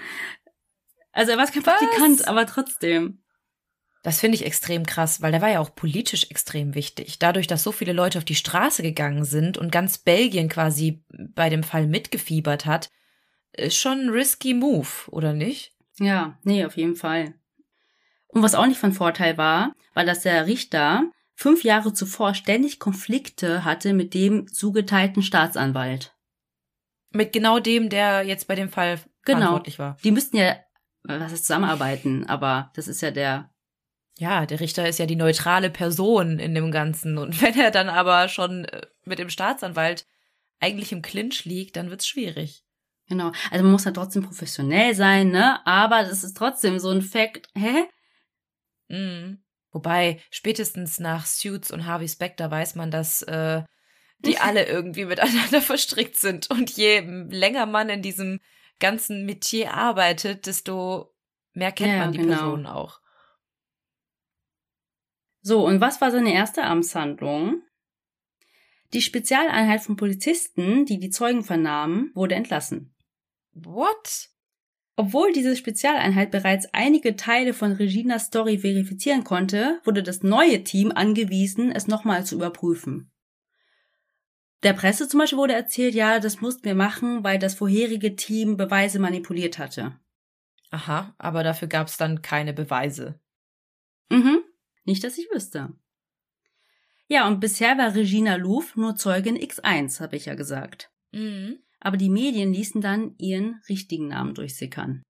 Also 1.13 1.33
er 1.33 1.39
war 1.39 1.47
kein 1.47 1.65
Was? 1.67 1.79
Praktikant, 1.79 2.29
aber 2.29 2.47
trotzdem. 2.47 3.23
Das 4.03 4.21
finde 4.21 4.37
ich 4.37 4.45
extrem 4.45 4.87
krass, 4.87 5.21
weil 5.21 5.33
der 5.33 5.41
war 5.41 5.51
ja 5.51 5.59
auch 5.59 5.75
politisch 5.75 6.31
extrem 6.31 6.75
wichtig. 6.75 7.19
Dadurch, 7.19 7.49
dass 7.49 7.65
so 7.65 7.73
viele 7.73 7.93
Leute 7.93 8.19
auf 8.19 8.25
die 8.25 8.37
Straße 8.37 8.83
gegangen 8.83 9.25
sind 9.25 9.59
und 9.59 9.73
ganz 9.73 9.99
Belgien 9.99 10.49
quasi 10.49 11.03
bei 11.09 11.49
dem 11.49 11.65
Fall 11.65 11.89
mitgefiebert 11.89 12.67
hat, 12.67 12.91
ist 13.53 13.77
schon 13.77 14.03
ein 14.03 14.11
risky 14.11 14.55
Move, 14.55 14.87
oder 15.09 15.33
nicht? 15.33 15.73
Ja, 15.99 16.39
nee, 16.45 16.65
auf 16.65 16.77
jeden 16.77 16.95
Fall. 16.95 17.35
Und 18.29 18.43
was 18.43 18.55
auch 18.55 18.67
nicht 18.67 18.79
von 18.79 18.93
Vorteil 18.93 19.39
war, 19.39 19.75
war, 19.95 20.05
dass 20.05 20.21
der 20.21 20.47
Richter 20.47 21.11
fünf 21.39 21.63
Jahre 21.63 21.93
zuvor 21.93 22.35
ständig 22.35 22.81
Konflikte 22.81 23.65
hatte 23.65 23.93
mit 23.93 24.15
dem 24.15 24.51
zugeteilten 24.53 25.23
Staatsanwalt. 25.23 26.17
Mit 27.13 27.33
genau 27.33 27.61
dem, 27.61 27.89
der 27.89 28.23
jetzt 28.25 28.49
bei 28.49 28.55
dem 28.57 28.69
Fall 28.71 28.99
Genau. 29.25 29.39
verantwortlich 29.41 29.79
war. 29.79 29.97
Die 30.03 30.11
müssten 30.11 30.37
ja, 30.37 30.57
was 31.05 31.33
heißt 31.33 31.45
zusammenarbeiten, 31.47 32.27
aber 32.27 32.71
das 32.75 32.89
ist 32.89 33.01
ja 33.03 33.11
der, 33.11 33.51
Ja, 34.19 34.47
der 34.47 34.61
Richter 34.61 34.89
ist 34.89 34.99
ja 34.99 35.07
die 35.07 35.17
neutrale 35.17 35.69
Person 35.71 36.39
in 36.39 36.55
dem 36.55 36.71
Ganzen. 36.73 37.19
Und 37.19 37.41
wenn 37.43 37.59
er 37.59 37.71
dann 37.71 37.89
aber 37.89 38.29
schon 38.29 38.65
äh, 38.65 38.83
mit 39.05 39.19
dem 39.19 39.29
Staatsanwalt 39.31 40.07
eigentlich 40.59 40.91
im 40.93 41.03
Clinch 41.03 41.45
liegt, 41.45 41.77
dann 41.77 41.91
wird's 41.91 42.07
schwierig. 42.09 42.65
genau. 43.09 43.31
Also 43.51 43.63
man 43.63 43.73
muss 43.73 43.85
ja 43.85 43.91
trotzdem 43.93 44.23
professionell 44.25 44.95
sein, 44.95 45.29
ne? 45.31 45.65
Aber 45.67 46.03
das 46.03 46.25
ist 46.25 46.37
trotzdem 46.37 46.79
so 46.79 46.91
ein 46.91 47.03
Fact, 47.03 47.49
hä? 47.55 47.85
Mhm. 48.89 49.43
Wobei, 49.77 50.23
spätestens 50.31 50.99
nach 51.01 51.27
Suits 51.27 51.71
und 51.71 51.85
Harvey 51.85 52.09
Specter 52.09 52.51
weiß 52.51 52.77
man, 52.77 52.91
dass 52.91 53.21
äh, 53.21 53.63
die 54.21 54.39
alle 54.39 54.65
irgendwie 54.65 55.05
miteinander 55.05 55.61
verstrickt 55.61 56.17
sind. 56.17 56.49
Und 56.51 56.71
je 56.71 57.01
länger 57.01 57.67
man 57.67 57.91
in 57.91 58.01
diesem 58.01 58.41
ganzen 58.81 59.27
Metier 59.27 59.75
arbeitet, 59.75 60.47
desto 60.47 61.15
mehr 61.53 61.73
kennt 61.73 61.93
Ja, 61.93 61.99
man 61.99 62.13
die 62.13 62.19
genau. 62.21 62.37
Personen 62.37 62.67
auch. 62.67 63.03
So, 65.43 65.67
und 65.67 65.83
was 65.83 66.01
war 66.01 66.11
seine 66.11 66.33
erste 66.33 66.65
Amtshandlung? 66.65 67.61
Die 68.95 69.03
Spezialeinheit 69.03 69.83
von 69.83 69.97
Polizisten, 69.97 70.87
die 70.87 70.99
die 70.99 71.11
Zeugen 71.11 71.45
vernahmen, 71.45 72.13
wurde 72.15 72.35
entlassen. 72.35 72.95
What? 73.53 74.31
Obwohl 74.97 75.33
diese 75.33 75.57
Spezialeinheit 75.57 76.31
bereits 76.31 76.67
einige 76.73 77.17
Teile 77.17 77.53
von 77.53 77.73
Reginas 77.73 78.27
Story 78.27 78.59
verifizieren 78.59 79.25
konnte, 79.25 79.79
wurde 79.85 80.03
das 80.03 80.23
neue 80.23 80.65
Team 80.65 80.91
angewiesen, 80.91 81.71
es 81.71 81.87
nochmal 81.87 82.25
zu 82.25 82.35
überprüfen. 82.35 83.13
Der 84.63 84.73
Presse 84.73 85.07
zum 85.07 85.21
Beispiel 85.21 85.39
wurde 85.39 85.53
erzählt, 85.53 85.95
ja, 85.95 86.19
das 86.19 86.41
mussten 86.41 86.65
wir 86.65 86.75
machen, 86.75 87.23
weil 87.23 87.39
das 87.39 87.55
vorherige 87.55 88.17
Team 88.17 88.57
Beweise 88.57 88.99
manipuliert 88.99 89.59
hatte. 89.59 90.01
Aha, 90.71 91.15
aber 91.19 91.45
dafür 91.45 91.69
gab 91.69 91.89
es 91.89 91.99
dann 91.99 92.23
keine 92.23 92.55
Beweise. 92.55 93.21
Mhm. 94.09 94.41
Nicht, 94.85 95.05
dass 95.05 95.19
ich 95.19 95.29
wüsste. 95.31 95.75
Ja, 97.07 97.29
und 97.29 97.39
bisher 97.39 97.77
war 97.77 97.95
Regina 97.95 98.37
Louvre 98.37 98.81
nur 98.81 98.97
Zeugin 98.97 99.37
X1, 99.37 100.01
habe 100.01 100.17
ich 100.17 100.25
ja 100.25 100.35
gesagt. 100.35 100.91
Mhm. 101.13 101.59
Aber 101.81 101.97
die 101.97 102.11
Medien 102.11 102.53
ließen 102.53 102.81
dann 102.81 103.15
ihren 103.19 103.61
richtigen 103.69 104.09
Namen 104.09 104.35
durchsickern. 104.35 105.03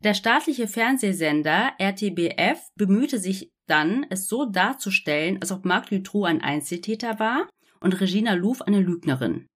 Der 0.00 0.14
staatliche 0.14 0.68
Fernsehsender 0.68 1.72
RTBF 1.78 2.60
bemühte 2.76 3.18
sich 3.18 3.50
dann, 3.66 4.04
es 4.10 4.28
so 4.28 4.44
darzustellen, 4.44 5.40
als 5.40 5.50
ob 5.50 5.64
Marc 5.64 5.88
Dutroux 5.88 6.26
ein 6.26 6.42
Einzeltäter 6.42 7.18
war 7.18 7.48
und 7.80 7.98
Regina 8.00 8.34
Louvre 8.34 8.66
eine 8.66 8.80
Lügnerin. 8.80 9.46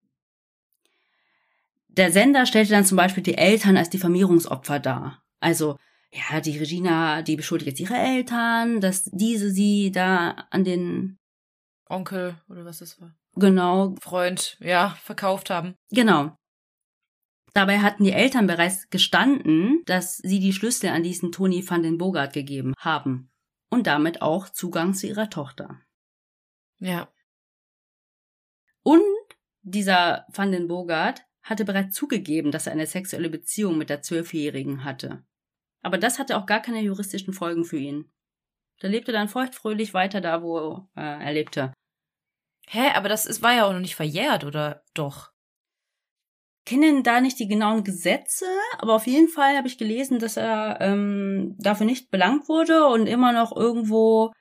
Der 1.89 2.11
Sender 2.11 2.45
stellte 2.45 2.71
dann 2.71 2.85
zum 2.85 2.95
Beispiel 2.95 3.23
die 3.23 3.37
Eltern 3.37 3.77
als 3.77 3.89
Diffamierungsopfer 3.89 4.79
dar. 4.79 5.21
Also, 5.39 5.77
ja, 6.11 6.39
die 6.41 6.57
Regina, 6.57 7.21
die 7.21 7.35
beschuldigt 7.35 7.67
jetzt 7.67 7.79
ihre 7.79 7.97
Eltern, 7.97 8.81
dass 8.81 9.03
diese 9.11 9.51
sie 9.51 9.91
da 9.91 10.31
an 10.49 10.63
den 10.63 11.17
Onkel 11.87 12.41
oder 12.47 12.65
was 12.65 12.79
das 12.79 12.99
war. 13.01 13.18
Genau. 13.35 13.95
Freund, 14.01 14.57
ja, 14.59 14.97
verkauft 15.01 15.49
haben. 15.49 15.75
Genau. 15.91 16.35
Dabei 17.53 17.79
hatten 17.79 18.03
die 18.03 18.11
Eltern 18.11 18.47
bereits 18.47 18.89
gestanden, 18.89 19.81
dass 19.85 20.17
sie 20.17 20.39
die 20.39 20.53
Schlüssel 20.53 20.89
an 20.89 21.03
diesen 21.03 21.31
Toni 21.31 21.67
van 21.67 21.83
den 21.83 21.97
Bogart 21.97 22.33
gegeben 22.33 22.73
haben 22.79 23.31
und 23.69 23.87
damit 23.87 24.21
auch 24.21 24.49
Zugang 24.49 24.93
zu 24.93 25.07
ihrer 25.07 25.29
Tochter. 25.29 25.81
Ja. 26.79 27.11
Und 28.83 29.01
dieser 29.61 30.25
van 30.29 30.51
den 30.51 30.67
Bogart 30.67 31.25
hatte 31.41 31.65
bereits 31.65 31.95
zugegeben, 31.95 32.51
dass 32.51 32.67
er 32.67 32.73
eine 32.73 32.87
sexuelle 32.87 33.29
Beziehung 33.29 33.77
mit 33.77 33.89
der 33.89 34.01
Zwölfjährigen 34.01 34.83
hatte. 34.83 35.23
Aber 35.81 35.97
das 35.97 36.19
hatte 36.19 36.37
auch 36.37 36.45
gar 36.45 36.61
keine 36.61 36.81
juristischen 36.81 37.33
Folgen 37.33 37.65
für 37.65 37.77
ihn. 37.77 38.11
Der 38.81 38.89
lebte 38.89 39.11
dann 39.11 39.27
feuchtfröhlich 39.27 39.93
weiter 39.93 40.21
da, 40.21 40.41
wo 40.41 40.87
äh, 40.95 41.01
er 41.01 41.33
lebte. 41.33 41.73
Hä, 42.71 42.91
aber 42.93 43.09
das 43.09 43.25
ist, 43.25 43.41
war 43.41 43.55
ja 43.55 43.65
auch 43.65 43.73
noch 43.73 43.79
nicht 43.79 43.95
verjährt, 43.95 44.43
oder 44.43 44.83
doch? 44.93 45.31
Kennen 46.67 47.01
da 47.01 47.19
nicht 47.19 47.39
die 47.39 47.47
genauen 47.47 47.83
Gesetze, 47.83 48.45
aber 48.77 48.93
auf 48.93 49.07
jeden 49.07 49.27
Fall 49.27 49.57
habe 49.57 49.67
ich 49.67 49.79
gelesen, 49.79 50.19
dass 50.19 50.37
er 50.37 50.77
ähm, 50.79 51.55
dafür 51.57 51.87
nicht 51.87 52.11
belangt 52.11 52.47
wurde 52.47 52.85
und 52.85 53.07
immer 53.07 53.33
noch 53.33 53.57
irgendwo 53.57 54.31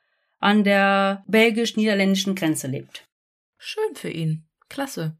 an 0.40 0.62
der 0.62 1.24
belgisch-niederländischen 1.26 2.34
Grenze 2.34 2.66
lebt. 2.66 3.08
Schön 3.56 3.94
für 3.94 4.10
ihn. 4.10 4.46
Klasse. 4.68 5.16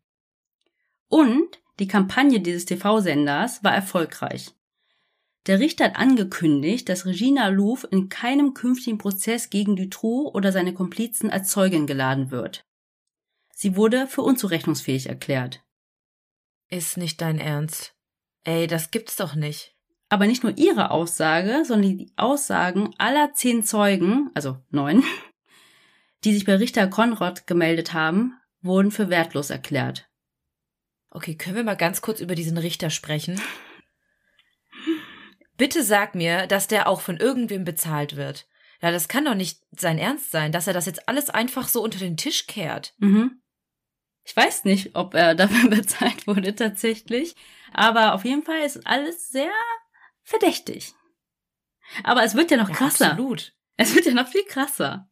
Und 1.09 1.63
die 1.79 1.89
Kampagne 1.89 2.41
dieses 2.41 2.67
TV-Senders 2.67 3.65
war 3.65 3.75
erfolgreich. 3.75 4.51
Der 5.47 5.61
Richter 5.61 5.87
hat 5.87 5.97
angekündigt, 5.97 6.91
dass 6.91 7.07
Regina 7.07 7.49
Louvre 7.49 7.89
in 7.91 8.11
keinem 8.11 8.53
künftigen 8.53 8.99
Prozess 8.99 9.49
gegen 9.49 9.77
Dutroux 9.77 10.29
oder 10.35 10.53
seine 10.53 10.75
Komplizen 10.75 11.31
als 11.31 11.49
Zeugin 11.49 11.87
geladen 11.87 12.31
wird. 12.31 12.68
Sie 13.61 13.75
wurde 13.75 14.07
für 14.07 14.23
unzurechnungsfähig 14.23 15.09
erklärt. 15.09 15.65
Ist 16.69 16.97
nicht 16.97 17.21
dein 17.21 17.41
Ernst. 17.41 17.93
Ey, 18.45 18.69
das 18.69 18.93
gibt's 18.93 19.17
doch 19.17 19.35
nicht. 19.35 19.75
Aber 20.09 20.29
nicht 20.29 20.45
nur 20.45 20.57
ihre 20.57 20.93
Aussage, 20.93 21.65
sondern 21.65 21.99
die 21.99 22.13
Aussagen 22.15 22.95
aller 22.99 23.35
zehn 23.35 23.65
Zeugen, 23.65 24.31
also 24.35 24.63
neun, 24.71 25.03
die 26.25 26.35
sich 26.35 26.45
bei 26.45 26.55
Richter 26.55 26.87
Konrad 26.87 27.49
gemeldet 27.49 27.93
haben, 27.95 28.35
wurden 28.61 28.93
für 28.93 29.11
wertlos 29.11 29.51
erklärt. 29.51 30.09
Okay, 31.11 31.35
können 31.35 31.57
wir 31.57 31.65
mal 31.65 31.75
ganz 31.75 32.01
kurz 32.01 32.21
über 32.21 32.37
diesen 32.37 32.59
Richter 32.59 32.91
sprechen? 32.91 33.41
Bitte 35.57 35.83
sag 35.83 36.15
mir, 36.15 36.47
dass 36.47 36.69
der 36.69 36.87
auch 36.87 37.01
von 37.01 37.17
irgendwem 37.17 37.65
bezahlt 37.65 38.15
wird. 38.15 38.47
Ja, 38.81 38.93
das 38.93 39.09
kann 39.09 39.25
doch 39.25 39.35
nicht 39.35 39.61
sein 39.73 39.99
Ernst 39.99 40.31
sein, 40.31 40.53
dass 40.53 40.69
er 40.69 40.75
das 40.75 40.87
jetzt 40.87 41.09
alles 41.09 41.29
einfach 41.29 41.67
so 41.67 41.83
unter 41.83 41.99
den 41.99 42.17
Tisch 42.17 42.47
kehrt. 42.47 42.95
Mhm. 42.99 43.43
Ich 44.29 44.37
weiß 44.37 44.65
nicht, 44.65 44.95
ob 44.95 45.15
er 45.15 45.35
dafür 45.35 45.71
bezahlt 45.71 46.27
wurde 46.27 46.55
tatsächlich, 46.55 47.35
aber 47.73 48.13
auf 48.15 48.27
jeden 48.27 48.43
Fall 48.43 48.61
ist 48.61 48.87
alles 48.87 49.31
sehr 49.31 49.51
verdächtig. 50.23 50.93
Aber 52.05 52.23
es 52.23 52.35
wird 52.35 52.51
ja 52.51 52.59
noch 52.59 52.69
Ja, 52.69 52.75
krasser. 52.75 53.13
absolut. 53.13 53.55
Es 53.79 53.95
wird 53.95 54.05
ja 54.05 54.13
noch 54.13 54.29
viel 54.29 54.45
krasser. 54.45 55.09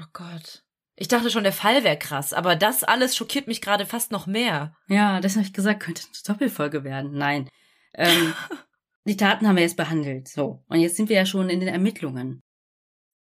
Oh 0.00 0.04
Gott. 0.12 0.62
Ich 0.94 1.08
dachte 1.08 1.30
schon, 1.30 1.42
der 1.42 1.52
Fall 1.52 1.82
wäre 1.82 1.98
krass, 1.98 2.32
aber 2.32 2.54
das 2.54 2.84
alles 2.84 3.16
schockiert 3.16 3.48
mich 3.48 3.60
gerade 3.60 3.84
fast 3.84 4.12
noch 4.12 4.28
mehr. 4.28 4.76
Ja, 4.86 5.20
das 5.20 5.34
habe 5.34 5.44
ich 5.44 5.52
gesagt, 5.52 5.80
könnte 5.82 6.02
eine 6.04 6.12
Doppelfolge 6.24 6.84
werden. 6.84 7.18
Nein. 7.18 7.48
Ähm, 7.94 8.32
die 9.04 9.16
Taten 9.16 9.48
haben 9.48 9.56
wir 9.56 9.62
jetzt 9.64 9.76
behandelt. 9.76 10.28
So. 10.28 10.62
Und 10.68 10.78
jetzt 10.78 10.96
sind 10.96 11.08
wir 11.08 11.16
ja 11.16 11.26
schon 11.26 11.50
in 11.50 11.58
den 11.58 11.68
Ermittlungen. 11.68 12.40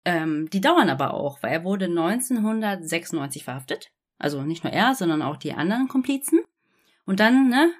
Ähm, 0.04 0.50
die 0.52 0.62
dauern 0.62 0.90
aber 0.90 1.14
auch, 1.14 1.42
weil 1.42 1.54
er 1.54 1.64
wurde 1.64 1.86
1996 1.86 3.46
verhaftet. 3.46 3.88
Also 4.18 4.42
nicht 4.42 4.64
nur 4.64 4.74
er, 4.74 4.96
sondern 4.96 5.22
auch 5.22 5.38
die 5.38 5.54
anderen 5.54 5.88
Komplizen. 5.88 6.40
Und 7.06 7.20
dann, 7.20 7.50
ne, 7.50 7.72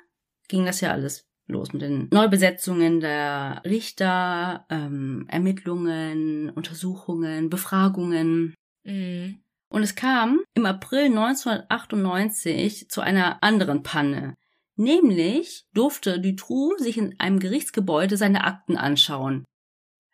ging 0.48 0.66
das 0.66 0.82
ja 0.82 0.92
alles 0.92 1.26
los 1.48 1.74
mit 1.74 1.82
den 1.82 2.08
Neubesetzungen 2.12 3.00
der 3.00 3.62
Richter, 3.66 4.66
ähm, 4.70 5.26
Ermittlungen, 5.30 6.50
Untersuchungen, 6.50 7.50
Befragungen. 7.50 8.56
Mhm. 8.84 9.40
Und 9.70 9.84
es 9.84 9.96
kam 9.96 10.42
im 10.54 10.66
April 10.66 11.06
1998 11.06 12.90
zu 12.90 13.02
einer 13.02 13.44
anderen 13.44 13.84
Panne. 13.84 14.36
Nämlich 14.76 15.66
durfte 15.74 16.20
Dutroux 16.20 16.76
sich 16.78 16.98
in 16.98 17.20
einem 17.20 17.40
Gerichtsgebäude 17.40 18.18
seine 18.18 18.44
Akten 18.44 18.78
anschauen. 18.78 19.46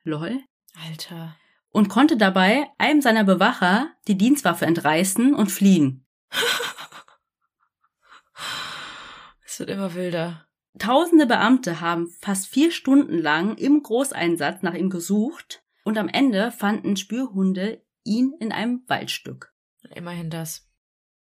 Lol. 0.03 0.39
Alter. 0.87 1.35
Und 1.71 1.89
konnte 1.89 2.17
dabei 2.17 2.67
einem 2.77 3.01
seiner 3.01 3.23
Bewacher 3.23 3.91
die 4.07 4.17
Dienstwaffe 4.17 4.65
entreißen 4.65 5.33
und 5.33 5.51
fliehen. 5.51 6.05
Es 9.45 9.59
wird 9.59 9.69
immer 9.69 9.93
wilder. 9.95 10.47
Tausende 10.79 11.25
Beamte 11.25 11.81
haben 11.81 12.09
fast 12.21 12.47
vier 12.47 12.71
Stunden 12.71 13.17
lang 13.17 13.57
im 13.57 13.83
Großeinsatz 13.83 14.61
nach 14.61 14.73
ihm 14.73 14.89
gesucht 14.89 15.61
und 15.83 15.97
am 15.97 16.07
Ende 16.07 16.51
fanden 16.51 16.95
Spürhunde 16.95 17.83
ihn 18.05 18.33
in 18.39 18.53
einem 18.53 18.83
Waldstück. 18.87 19.53
Immerhin 19.93 20.29
das. 20.29 20.69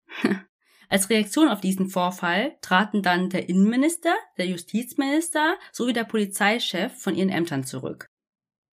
Als 0.90 1.10
Reaktion 1.10 1.50
auf 1.50 1.62
diesen 1.62 1.90
Vorfall 1.90 2.58
traten 2.62 3.02
dann 3.02 3.30
der 3.30 3.50
Innenminister, 3.50 4.14
der 4.38 4.48
Justizminister 4.48 5.58
sowie 5.72 5.94
der 5.94 6.06
Polizeichef 6.06 6.94
von 6.94 7.16
ihren 7.16 7.30
Ämtern 7.30 7.64
zurück. 7.64 8.08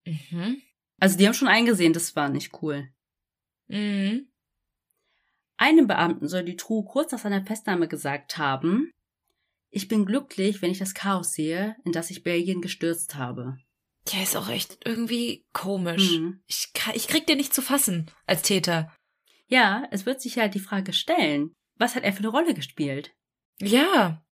Mhm. 0.04 0.62
Also 0.98 1.18
die 1.18 1.26
haben 1.26 1.34
schon 1.34 1.48
eingesehen, 1.48 1.92
das 1.92 2.14
war 2.14 2.28
nicht 2.28 2.62
cool. 2.62 2.88
Mhm. 3.66 4.28
Einem 5.56 5.86
Beamten 5.86 6.28
soll 6.28 6.44
Dutroux 6.44 6.84
kurz 6.84 7.12
nach 7.12 7.20
seiner 7.20 7.44
Festnahme 7.44 7.88
gesagt 7.88 8.38
haben, 8.38 8.90
ich 9.70 9.88
bin 9.88 10.06
glücklich, 10.06 10.62
wenn 10.62 10.70
ich 10.70 10.78
das 10.78 10.94
Chaos 10.94 11.32
sehe, 11.32 11.76
in 11.84 11.92
das 11.92 12.10
ich 12.10 12.22
Belgien 12.22 12.60
gestürzt 12.60 13.16
habe. 13.16 13.56
Der 14.12 14.22
ist 14.22 14.36
auch 14.36 14.48
echt 14.48 14.78
irgendwie 14.84 15.46
komisch. 15.52 16.18
Mhm. 16.18 16.42
Ich, 16.46 16.72
ich 16.94 17.08
krieg 17.08 17.26
den 17.26 17.38
nicht 17.38 17.54
zu 17.54 17.62
fassen 17.62 18.10
als 18.26 18.42
Täter. 18.42 18.94
Ja, 19.46 19.86
es 19.90 20.06
wird 20.06 20.20
sich 20.20 20.36
ja 20.36 20.48
die 20.48 20.60
Frage 20.60 20.92
stellen, 20.92 21.52
was 21.76 21.94
hat 21.96 22.04
er 22.04 22.12
für 22.12 22.20
eine 22.20 22.28
Rolle 22.28 22.54
gespielt? 22.54 23.14
Ja. 23.60 24.24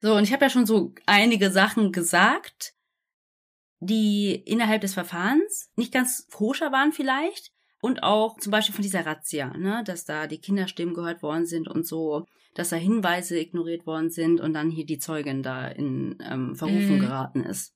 So, 0.00 0.14
und 0.14 0.24
ich 0.24 0.32
habe 0.32 0.44
ja 0.44 0.50
schon 0.50 0.66
so 0.66 0.94
einige 1.06 1.50
Sachen 1.50 1.92
gesagt, 1.92 2.74
die 3.80 4.34
innerhalb 4.34 4.80
des 4.80 4.94
Verfahrens 4.94 5.70
nicht 5.76 5.92
ganz 5.92 6.26
koscher 6.28 6.72
waren 6.72 6.92
vielleicht. 6.92 7.51
Und 7.82 8.04
auch 8.04 8.38
zum 8.38 8.52
Beispiel 8.52 8.74
von 8.74 8.82
dieser 8.82 9.04
Razzia, 9.04 9.56
ne, 9.56 9.82
dass 9.84 10.04
da 10.04 10.28
die 10.28 10.38
Kinderstimmen 10.40 10.94
gehört 10.94 11.22
worden 11.22 11.46
sind 11.46 11.68
und 11.68 11.84
so, 11.86 12.26
dass 12.54 12.68
da 12.70 12.76
Hinweise 12.76 13.38
ignoriert 13.38 13.86
worden 13.86 14.08
sind 14.08 14.40
und 14.40 14.52
dann 14.54 14.70
hier 14.70 14.86
die 14.86 14.98
Zeugin 14.98 15.42
da 15.42 15.66
in 15.66 16.16
ähm, 16.22 16.54
Verrufung 16.54 16.98
Mhm. 16.98 17.00
geraten 17.00 17.42
ist. 17.42 17.74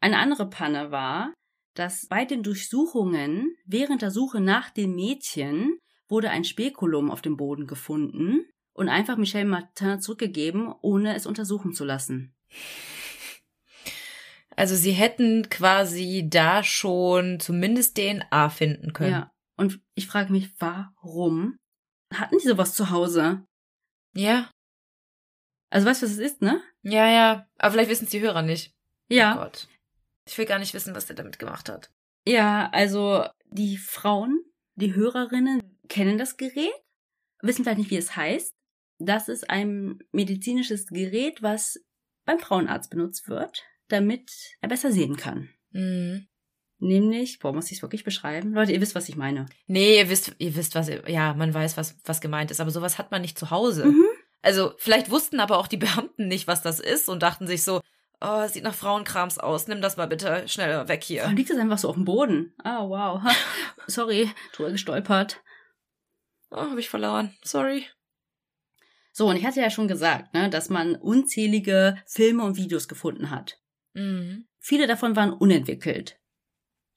Eine 0.00 0.18
andere 0.18 0.48
Panne 0.48 0.90
war, 0.90 1.34
dass 1.74 2.06
bei 2.08 2.24
den 2.24 2.42
Durchsuchungen 2.42 3.54
während 3.66 4.02
der 4.02 4.10
Suche 4.10 4.40
nach 4.40 4.70
dem 4.70 4.94
Mädchen 4.94 5.78
wurde 6.08 6.30
ein 6.30 6.44
Spekulum 6.44 7.10
auf 7.10 7.20
dem 7.20 7.36
Boden 7.36 7.66
gefunden 7.66 8.46
und 8.72 8.88
einfach 8.88 9.16
Michel 9.18 9.44
Martin 9.44 10.00
zurückgegeben, 10.00 10.72
ohne 10.80 11.14
es 11.14 11.26
untersuchen 11.26 11.74
zu 11.74 11.84
lassen. 11.84 12.34
Also 14.58 14.74
sie 14.74 14.90
hätten 14.90 15.48
quasi 15.50 16.26
da 16.28 16.64
schon 16.64 17.38
zumindest 17.38 17.96
DNA 17.96 18.50
finden 18.50 18.92
können. 18.92 19.12
Ja. 19.12 19.32
Und 19.56 19.80
ich 19.94 20.08
frage 20.08 20.32
mich, 20.32 20.50
warum 20.58 21.56
hatten 22.12 22.38
die 22.38 22.48
sowas 22.48 22.74
zu 22.74 22.90
Hause? 22.90 23.46
Ja. 24.16 24.50
Also 25.70 25.86
weißt 25.86 26.02
du, 26.02 26.06
was 26.06 26.12
es 26.14 26.18
ist, 26.18 26.42
ne? 26.42 26.60
Ja, 26.82 27.08
ja. 27.08 27.48
Aber 27.56 27.70
vielleicht 27.70 27.88
wissen 27.88 28.06
es 28.06 28.10
die 28.10 28.20
Hörer 28.20 28.42
nicht. 28.42 28.74
Ja. 29.08 29.36
Oh 29.36 29.44
Gott. 29.44 29.68
Ich 30.26 30.36
will 30.36 30.46
gar 30.46 30.58
nicht 30.58 30.74
wissen, 30.74 30.92
was 30.92 31.06
der 31.06 31.14
damit 31.14 31.38
gemacht 31.38 31.68
hat. 31.68 31.92
Ja, 32.26 32.68
also 32.70 33.28
die 33.44 33.76
Frauen, 33.76 34.42
die 34.74 34.96
Hörerinnen 34.96 35.78
kennen 35.88 36.18
das 36.18 36.36
Gerät, 36.36 36.74
wissen 37.42 37.62
vielleicht 37.62 37.78
nicht, 37.78 37.90
wie 37.90 37.96
es 37.96 38.16
heißt. 38.16 38.56
Das 38.98 39.28
ist 39.28 39.48
ein 39.50 40.00
medizinisches 40.10 40.86
Gerät, 40.88 41.44
was 41.44 41.78
beim 42.24 42.40
Frauenarzt 42.40 42.90
benutzt 42.90 43.28
wird, 43.28 43.64
damit 43.88 44.30
er 44.60 44.68
besser 44.68 44.92
sehen 44.92 45.16
kann. 45.16 45.48
Mhm. 45.70 46.28
Nämlich, 46.80 47.40
boah, 47.40 47.52
muss 47.52 47.70
ich 47.70 47.78
es 47.78 47.82
wirklich 47.82 48.04
beschreiben? 48.04 48.52
Leute, 48.52 48.72
ihr 48.72 48.80
wisst, 48.80 48.94
was 48.94 49.08
ich 49.08 49.16
meine. 49.16 49.46
Nee, 49.66 49.98
ihr 49.98 50.08
wisst, 50.08 50.36
ihr 50.38 50.54
wisst, 50.54 50.76
was, 50.76 50.88
ja, 51.08 51.34
man 51.34 51.52
weiß, 51.52 51.76
was, 51.76 51.96
was 52.04 52.20
gemeint 52.20 52.52
ist, 52.52 52.60
aber 52.60 52.70
sowas 52.70 52.98
hat 52.98 53.10
man 53.10 53.20
nicht 53.20 53.38
zu 53.38 53.50
Hause. 53.50 53.86
Mhm. 53.86 54.04
Also, 54.42 54.72
vielleicht 54.78 55.10
wussten 55.10 55.40
aber 55.40 55.58
auch 55.58 55.66
die 55.66 55.76
Beamten 55.76 56.28
nicht, 56.28 56.46
was 56.46 56.62
das 56.62 56.78
ist 56.78 57.08
und 57.08 57.22
dachten 57.24 57.48
sich 57.48 57.64
so, 57.64 57.80
oh, 58.20 58.42
es 58.44 58.52
sieht 58.52 58.62
nach 58.62 58.74
Frauenkrams 58.74 59.38
aus, 59.38 59.66
nimm 59.66 59.80
das 59.80 59.96
mal 59.96 60.06
bitte 60.06 60.46
schnell 60.46 60.86
weg 60.86 61.02
hier. 61.02 61.22
Warum 61.22 61.36
liegt 61.36 61.50
das 61.50 61.58
einfach 61.58 61.78
so 61.78 61.88
auf 61.88 61.96
dem 61.96 62.04
Boden? 62.04 62.54
Ah, 62.62 62.88
wow. 62.88 63.22
Sorry, 63.88 64.30
drüber 64.52 64.70
gestolpert. 64.70 65.42
Oh, 66.50 66.58
hab 66.58 66.78
ich 66.78 66.88
verloren. 66.88 67.36
Sorry. 67.42 67.86
So, 69.12 69.26
und 69.26 69.36
ich 69.36 69.44
hatte 69.44 69.60
ja 69.60 69.70
schon 69.70 69.88
gesagt, 69.88 70.32
ne, 70.32 70.48
dass 70.48 70.68
man 70.70 70.94
unzählige 70.94 71.96
Filme 72.06 72.44
und 72.44 72.56
Videos 72.56 72.86
gefunden 72.86 73.30
hat. 73.30 73.58
Mhm. 73.98 74.46
Viele 74.58 74.86
davon 74.86 75.16
waren 75.16 75.32
unentwickelt. 75.32 76.18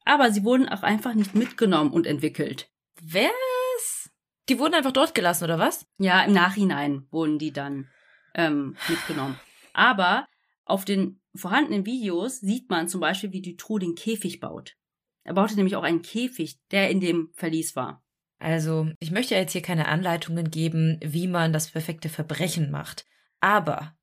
Aber 0.06 0.32
sie 0.32 0.44
wurden 0.44 0.70
auch 0.70 0.84
einfach 0.84 1.14
nicht 1.14 1.36
mitgenommen 1.36 1.92
und 1.92 2.08
entwickelt. 2.08 2.70
Was? 3.02 4.10
Die 4.50 4.60
wurden 4.60 4.74
einfach 4.74 4.92
dort 4.92 5.16
gelassen, 5.16 5.46
oder 5.46 5.60
was? 5.60 5.86
Ja, 5.98 6.24
im 6.24 6.34
Nachhinein 6.34 7.08
wurden 7.12 7.40
die 7.40 7.52
dann 7.52 7.90
ähm, 8.36 8.76
mitgenommen. 8.88 9.40
Aber 9.74 10.28
auf 10.66 10.86
den 10.86 11.22
vorhandenen 11.36 11.86
Videos 11.86 12.40
sieht 12.40 12.70
man 12.70 12.88
zum 12.88 13.02
Beispiel, 13.02 13.32
wie 13.32 13.42
Dutroux 13.42 13.80
den 13.80 13.96
Käfig 13.96 14.40
baut. 14.40 14.76
Er 15.24 15.34
baute 15.34 15.56
nämlich 15.56 15.76
auch 15.76 15.84
einen 15.84 16.02
Käfig, 16.02 16.60
der 16.72 16.90
in 16.90 17.00
dem 17.00 17.30
Verlies 17.34 17.76
war. 17.76 18.04
Also, 18.40 18.90
ich 19.00 19.12
möchte 19.12 19.36
jetzt 19.36 19.52
hier 19.52 19.62
keine 19.62 19.88
Anleitungen 19.88 20.50
geben, 20.50 21.00
wie 21.04 21.28
man 21.28 21.54
das 21.54 21.70
perfekte 21.70 22.10
Verbrechen 22.10 22.72
macht. 22.72 23.06
Aber 23.40 23.96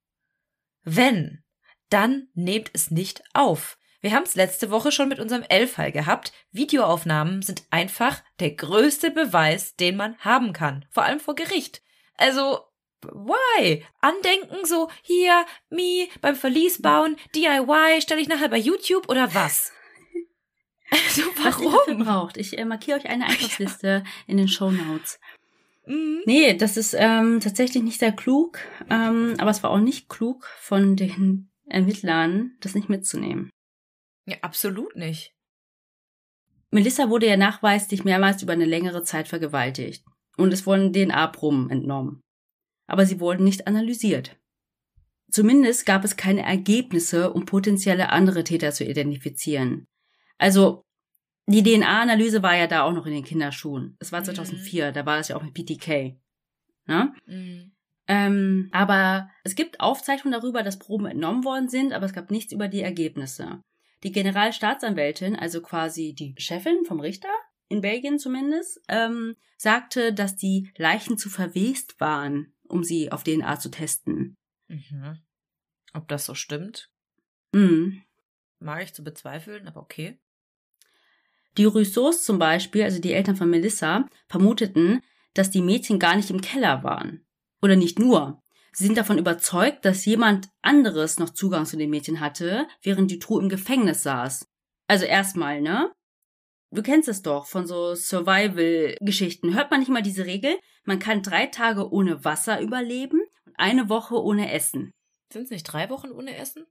wenn, 0.85 1.43
dann 1.91 2.29
nehmt 2.35 2.71
es 2.73 2.91
nicht 2.91 3.23
auf. 3.35 3.79
Wir 4.01 4.13
haben 4.13 4.23
es 4.23 4.37
letzte 4.37 4.71
Woche 4.71 4.93
schon 4.93 5.09
mit 5.09 5.19
unserem 5.19 5.43
L-Fall 5.43 5.91
gehabt. 5.91 6.33
Videoaufnahmen 6.53 7.43
sind 7.43 7.65
einfach 7.71 8.23
der 8.39 8.53
größte 8.53 9.11
Beweis, 9.11 9.75
den 9.75 9.97
man 9.97 10.17
haben 10.19 10.53
kann. 10.53 10.85
Vor 10.91 11.03
allem 11.03 11.19
vor 11.19 11.35
Gericht. 11.35 11.83
Also, 12.17 12.61
why? 13.03 13.85
Andenken 14.01 14.65
so, 14.65 14.89
hier, 15.03 15.45
me, 15.71 16.09
beim 16.21 16.37
Verlies 16.37 16.81
bauen, 16.81 17.17
DIY, 17.35 18.01
stelle 18.01 18.21
ich 18.21 18.29
nachher 18.29 18.49
bei 18.49 18.59
YouTube 18.59 19.09
oder 19.09 19.35
was? 19.35 19.73
Also, 20.91 21.23
Was 21.37 21.61
ihr 21.61 21.67
warum? 21.71 22.05
braucht. 22.05 22.39
Ich 22.39 22.57
äh, 22.57 22.65
markiere 22.65 22.99
euch 22.99 23.07
eine 23.11 23.27
Einkaufsliste 23.27 24.05
in 24.27 24.39
den 24.39 24.49
Show 24.49 24.71
Notes. 24.71 25.21
Mhm. 25.85 26.23
Nee, 26.25 26.55
das 26.55 26.79
ist 26.79 26.95
ähm, 26.99 27.41
tatsächlich 27.41 27.83
nicht 27.83 27.99
sehr 28.01 28.13
klug, 28.13 28.59
ähm, 28.89 29.35
aber 29.37 29.51
es 29.51 29.63
war 29.63 29.69
auch 29.71 29.81
nicht 29.81 30.09
klug 30.09 30.49
von 30.61 30.97
den 30.97 31.51
Ermittlern, 31.71 32.57
das 32.61 32.75
nicht 32.75 32.89
mitzunehmen. 32.89 33.51
Ja, 34.27 34.37
absolut 34.43 34.97
nicht. 34.97 35.33
Melissa 36.71 37.09
wurde 37.09 37.27
ja 37.27 37.37
nachweislich 37.37 38.05
mehrmals 38.05 38.43
über 38.43 38.53
eine 38.53 38.67
längere 38.67 39.03
Zeit 39.03 39.29
vergewaltigt 39.29 40.05
und 40.37 40.53
es 40.53 40.67
wurden 40.67 40.93
DNA-Proben 40.93 41.71
entnommen. 41.71 42.21
Aber 42.87 43.07
sie 43.07 43.21
wurden 43.21 43.45
nicht 43.45 43.67
analysiert. 43.67 44.39
Zumindest 45.31 45.87
gab 45.87 46.05
es 46.05 46.17
keine 46.17 46.43
Ergebnisse, 46.43 47.33
um 47.33 47.45
potenzielle 47.45 48.11
andere 48.11 48.45
Täter 48.45 48.73
zu 48.73 48.85
identifizieren. 48.85 49.85
Also, 50.39 50.83
die 51.47 51.63
DNA-Analyse 51.63 52.43
war 52.43 52.57
ja 52.57 52.67
da 52.67 52.83
auch 52.83 52.93
noch 52.93 53.07
in 53.07 53.13
den 53.15 53.25
Kinderschuhen. 53.25 53.97
Es 53.99 54.13
war 54.13 54.21
Mhm. 54.21 54.25
2004, 54.27 54.93
da 54.93 55.07
war 55.07 55.17
das 55.17 55.29
ja 55.29 55.37
auch 55.37 55.43
mit 55.43 55.55
BTK. 55.55 56.19
Ne? 56.87 57.15
Mhm. 57.27 57.73
Ähm, 58.09 58.71
aber 58.73 59.31
es 59.45 59.55
gibt 59.55 59.81
Aufzeichnungen 59.81 60.41
darüber, 60.41 60.63
dass 60.63 60.79
Proben 60.79 61.07
entnommen 61.07 61.45
worden 61.45 61.69
sind, 61.69 61.93
aber 61.93 62.07
es 62.07 62.15
gab 62.15 62.31
nichts 62.31 62.53
über 62.53 62.69
die 62.69 62.81
Ergebnisse. 62.81 63.61
Die 64.03 64.13
Generalstaatsanwältin, 64.13 65.37
also 65.37 65.61
quasi 65.61 66.15
die 66.15 66.35
Chefin 66.39 66.85
vom 66.87 67.01
Richter, 67.01 67.29
in 67.69 67.83
Belgien 67.83 68.19
zumindest, 68.19 68.81
ähm, 68.89 69.37
sagte, 69.59 70.15
dass 70.15 70.37
die 70.37 70.73
Leichen 70.79 71.19
zu 71.19 71.29
verwest 71.29 72.01
waren, 72.01 72.55
um 72.67 72.83
sie 72.83 73.13
auf 73.13 73.25
DNA 73.25 73.59
zu 73.59 73.71
testen. 73.71 74.37
Mhm. 74.69 75.19
Ob 75.93 76.09
das 76.09 76.25
so 76.25 76.35
stimmt, 76.35 76.91
Mhm. 77.53 78.03
mag 78.59 78.83
ich 78.83 78.95
zu 78.95 79.03
bezweifeln, 79.03 79.67
aber 79.69 79.81
okay. 79.81 80.19
Die 81.57 81.65
Rousseaus 81.65 82.25
zum 82.25 82.39
Beispiel, 82.39 82.85
also 82.85 83.01
die 83.01 83.13
Eltern 83.13 83.37
von 83.37 83.51
Melissa, 83.51 84.07
vermuteten, 84.29 85.03
dass 85.35 85.51
die 85.51 85.63
Mädchen 85.63 85.99
gar 85.99 86.15
nicht 86.17 86.31
im 86.31 86.41
Keller 86.41 86.85
waren. 86.85 87.25
Oder 87.63 87.77
nicht 87.77 87.99
nur. 87.99 88.43
Sie 88.73 88.87
sind 88.87 88.97
davon 88.97 89.19
überzeugt, 89.19 89.85
dass 89.85 90.05
jemand 90.05 90.49
anderes 90.63 91.19
noch 91.19 91.31
Zugang 91.31 91.67
zu 91.67 91.77
den 91.77 91.91
Mädchen 91.91 92.21
hatte, 92.21 92.69
während 92.83 93.11
Dutroux 93.11 93.41
im 93.41 93.49
Gefängnis 93.49 94.03
saß. 94.03 94.47
Also 94.87 95.05
erstmal, 95.05 95.61
ne? 95.61 95.93
Du 96.71 96.83
kennst 96.83 97.09
es 97.09 97.23
doch 97.23 97.47
von 97.47 97.67
so 97.67 97.95
Survival-Geschichten. 97.95 99.55
Hört 99.55 99.71
man 99.71 99.81
nicht 99.81 99.89
mal 99.89 100.03
diese 100.03 100.27
Regel? 100.27 100.59
Man 100.85 100.99
kann 100.99 101.23
drei 101.23 101.47
Tage 101.47 101.91
ohne 101.91 102.25
Wasser 102.25 102.61
überleben 102.61 103.21
und 103.47 103.59
eine 103.59 103.89
Woche 103.89 104.23
ohne 104.23 104.53
Essen. 104.53 104.93
Sind 105.33 105.45
es 105.45 105.51
nicht 105.51 105.65
drei 105.65 105.89
Wochen 105.91 106.11
ohne 106.11 106.37
Essen? 106.37 106.67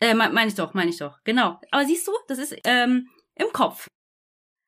Äh, 0.00 0.14
meine 0.14 0.32
mein 0.32 0.48
ich 0.48 0.54
doch, 0.54 0.74
meine 0.74 0.90
ich 0.90 0.98
doch. 0.98 1.18
Genau. 1.24 1.58
Aber 1.70 1.84
siehst 1.84 2.06
du, 2.06 2.12
das 2.28 2.38
ist 2.38 2.54
ähm, 2.64 3.08
im 3.34 3.48
Kopf. 3.52 3.86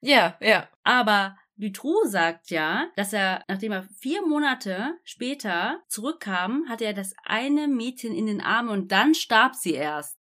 Ja, 0.01 0.37
ja. 0.41 0.69
Aber 0.85 1.37
Dutroux 1.57 2.05
sagt 2.07 2.51
ja, 2.51 2.91
dass 2.97 3.13
er, 3.13 3.45
nachdem 3.49 3.73
er 3.73 3.85
vier 3.99 4.27
Monate 4.27 4.95
später 5.05 5.83
zurückkam, 5.89 6.65
hatte 6.69 6.85
er 6.85 6.95
das 6.95 7.15
eine 7.25 7.69
Mädchen 7.69 8.15
in 8.15 8.27
den 8.27 8.41
Armen 8.41 8.71
und 8.71 8.91
dann 8.93 9.15
starb 9.15 9.55
sie 9.55 9.75
erst. 9.75 10.17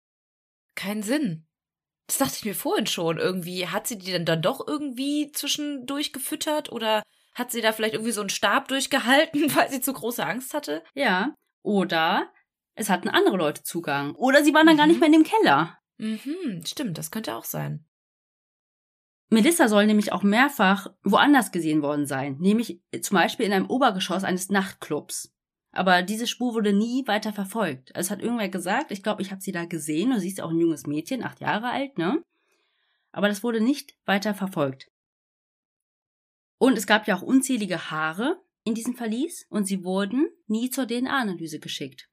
Kein 0.76 1.04
Sinn. 1.04 1.46
Das 2.08 2.20
dachte 2.20 2.36
ich 2.38 2.46
mir 2.46 2.56
vorhin 2.56 2.88
schon. 2.88 3.18
Irgendwie, 3.18 3.68
hat 3.68 3.88
sie 3.88 3.98
die 3.98 4.12
denn 4.12 4.26
dann 4.26 4.42
doch 4.42 4.66
irgendwie 4.66 5.32
zwischendurch 5.34 6.14
gefüttert 6.14 6.72
oder 6.72 7.04
hat 7.36 7.52
sie 7.52 7.62
da 7.62 7.72
vielleicht 7.74 7.94
irgendwie 7.94 8.14
so 8.14 8.22
einen 8.22 8.30
Stab 8.30 8.68
durchgehalten, 8.70 9.42
weil 9.56 9.70
sie 9.70 9.82
zu 9.82 9.94
große 9.94 10.26
Angst 10.26 10.54
hatte? 10.54 10.84
Ja. 10.94 11.36
Oder 11.62 12.32
es 12.76 12.90
hatten 12.90 13.10
andere 13.10 13.36
Leute 13.38 13.64
Zugang. 13.64 14.16
Oder 14.16 14.44
sie 14.44 14.54
waren 14.54 14.68
dann 14.68 14.78
gar 14.78 14.86
Mhm. 14.86 14.92
nicht 14.92 15.00
mehr 15.02 15.08
in 15.08 15.14
dem 15.14 15.24
Keller. 15.24 15.78
Mhm, 15.98 16.64
stimmt, 16.66 16.98
das 16.98 17.12
könnte 17.12 17.36
auch 17.36 17.44
sein. 17.44 17.86
Melissa 19.30 19.68
soll 19.68 19.86
nämlich 19.86 20.14
auch 20.14 20.24
mehrfach 20.24 20.88
woanders 21.04 21.52
gesehen 21.52 21.82
worden 21.82 22.06
sein, 22.06 22.38
nämlich 22.40 22.82
zum 23.02 23.16
Beispiel 23.16 23.46
in 23.46 23.54
einem 23.54 23.70
Obergeschoss 23.70 24.24
eines 24.24 24.50
Nachtclubs. 24.50 25.34
Aber 25.72 26.02
diese 26.02 26.28
Spur 26.28 26.54
wurde 26.54 26.74
nie 26.74 27.06
weiter 27.08 27.34
verfolgt. 27.34 27.94
Also 27.96 28.08
es 28.08 28.12
hat 28.12 28.22
irgendwer 28.22 28.50
gesagt, 28.50 28.92
ich 28.92 29.04
glaube, 29.04 29.22
ich 29.22 29.32
habe 29.32 29.42
sie 29.42 29.52
da 29.52 29.66
gesehen, 29.66 30.14
und 30.14 30.22
sie 30.22 30.30
ist 30.30 30.42
auch 30.42 30.50
ein 30.50 30.60
junges 30.60 30.88
Mädchen, 30.88 31.24
acht 31.24 31.42
Jahre 31.42 31.70
alt, 31.70 31.98
ne? 31.98 32.24
Aber 33.12 33.28
das 33.28 33.44
wurde 33.44 33.62
nicht 33.62 33.96
weiter 34.06 34.34
verfolgt. 34.34 34.90
Und 36.58 36.78
es 36.78 36.88
gab 36.88 37.08
ja 37.08 37.16
auch 37.16 37.22
unzählige 37.22 37.92
Haare 37.92 38.42
in 38.64 38.76
diesem 38.76 38.96
Verlies 38.96 39.46
und 39.50 39.66
sie 39.66 39.84
wurden 39.84 40.30
nie 40.48 40.70
zur 40.70 40.88
DNA-Analyse 40.88 41.60
geschickt. 41.60 42.10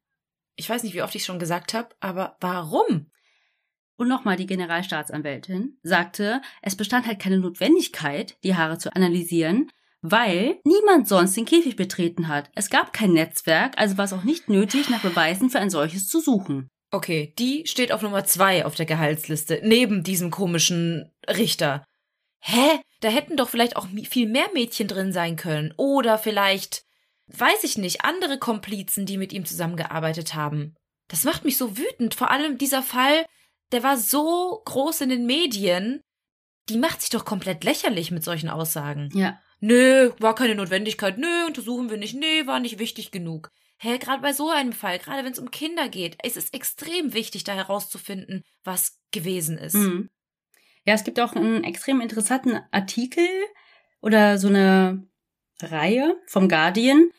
Ich 0.56 0.68
weiß 0.68 0.82
nicht, 0.82 0.94
wie 0.94 1.02
oft 1.02 1.14
ich 1.14 1.24
schon 1.24 1.38
gesagt 1.38 1.74
habe, 1.74 1.94
aber 2.00 2.36
warum? 2.40 3.10
Und 3.96 4.08
nochmal 4.08 4.36
die 4.36 4.46
Generalstaatsanwältin 4.46 5.78
sagte, 5.82 6.42
es 6.62 6.76
bestand 6.76 7.06
halt 7.06 7.20
keine 7.20 7.38
Notwendigkeit, 7.38 8.36
die 8.42 8.56
Haare 8.56 8.78
zu 8.78 8.94
analysieren, 8.94 9.70
weil 10.02 10.60
niemand 10.64 11.08
sonst 11.08 11.36
den 11.36 11.44
Käfig 11.44 11.76
betreten 11.76 12.28
hat. 12.28 12.50
Es 12.54 12.70
gab 12.70 12.92
kein 12.92 13.12
Netzwerk, 13.12 13.78
also 13.78 13.96
war 13.96 14.04
es 14.04 14.12
auch 14.12 14.24
nicht 14.24 14.48
nötig, 14.48 14.90
nach 14.90 15.00
Beweisen 15.00 15.48
für 15.48 15.60
ein 15.60 15.70
solches 15.70 16.08
zu 16.08 16.20
suchen. 16.20 16.68
Okay, 16.90 17.34
die 17.38 17.66
steht 17.66 17.90
auf 17.90 18.02
Nummer 18.02 18.24
zwei 18.24 18.64
auf 18.64 18.74
der 18.74 18.86
Gehaltsliste, 18.86 19.60
neben 19.64 20.04
diesem 20.04 20.30
komischen 20.30 21.10
Richter. 21.28 21.84
Hä? 22.38 22.80
Da 23.00 23.08
hätten 23.08 23.36
doch 23.36 23.48
vielleicht 23.48 23.76
auch 23.76 23.88
viel 24.08 24.28
mehr 24.28 24.46
Mädchen 24.54 24.86
drin 24.88 25.12
sein 25.12 25.36
können. 25.36 25.72
Oder 25.76 26.18
vielleicht, 26.18 26.84
weiß 27.26 27.64
ich 27.64 27.78
nicht, 27.78 28.04
andere 28.04 28.38
Komplizen, 28.38 29.06
die 29.06 29.18
mit 29.18 29.32
ihm 29.32 29.44
zusammengearbeitet 29.44 30.34
haben. 30.34 30.74
Das 31.08 31.24
macht 31.24 31.44
mich 31.44 31.56
so 31.56 31.76
wütend. 31.76 32.14
Vor 32.14 32.30
allem 32.30 32.58
dieser 32.58 32.82
Fall, 32.82 33.24
der 33.74 33.82
war 33.82 33.96
so 33.96 34.62
groß 34.64 35.00
in 35.00 35.08
den 35.08 35.26
Medien. 35.26 36.00
Die 36.68 36.78
macht 36.78 37.00
sich 37.00 37.10
doch 37.10 37.24
komplett 37.24 37.64
lächerlich 37.64 38.12
mit 38.12 38.22
solchen 38.22 38.48
Aussagen. 38.48 39.10
Ja. 39.12 39.40
Nö, 39.58 40.12
war 40.20 40.36
keine 40.36 40.54
Notwendigkeit. 40.54 41.18
Nö, 41.18 41.46
untersuchen 41.46 41.90
wir 41.90 41.96
nicht. 41.96 42.14
Nee, 42.14 42.46
war 42.46 42.60
nicht 42.60 42.78
wichtig 42.78 43.10
genug. 43.10 43.50
Hä, 43.78 43.98
gerade 43.98 44.22
bei 44.22 44.32
so 44.32 44.48
einem 44.48 44.72
Fall, 44.72 45.00
gerade 45.00 45.24
wenn 45.24 45.32
es 45.32 45.40
um 45.40 45.50
Kinder 45.50 45.88
geht, 45.88 46.16
es 46.22 46.36
ist 46.36 46.54
extrem 46.54 47.14
wichtig, 47.14 47.42
da 47.42 47.52
herauszufinden, 47.52 48.44
was 48.62 49.00
gewesen 49.10 49.58
ist. 49.58 49.74
Mhm. 49.74 50.08
Ja, 50.86 50.94
es 50.94 51.02
gibt 51.02 51.18
auch 51.18 51.32
einen 51.32 51.64
extrem 51.64 52.00
interessanten 52.00 52.60
Artikel 52.70 53.26
oder 54.00 54.38
so 54.38 54.46
eine 54.46 55.04
Reihe 55.60 56.14
vom 56.28 56.48
Guardian. 56.48 57.10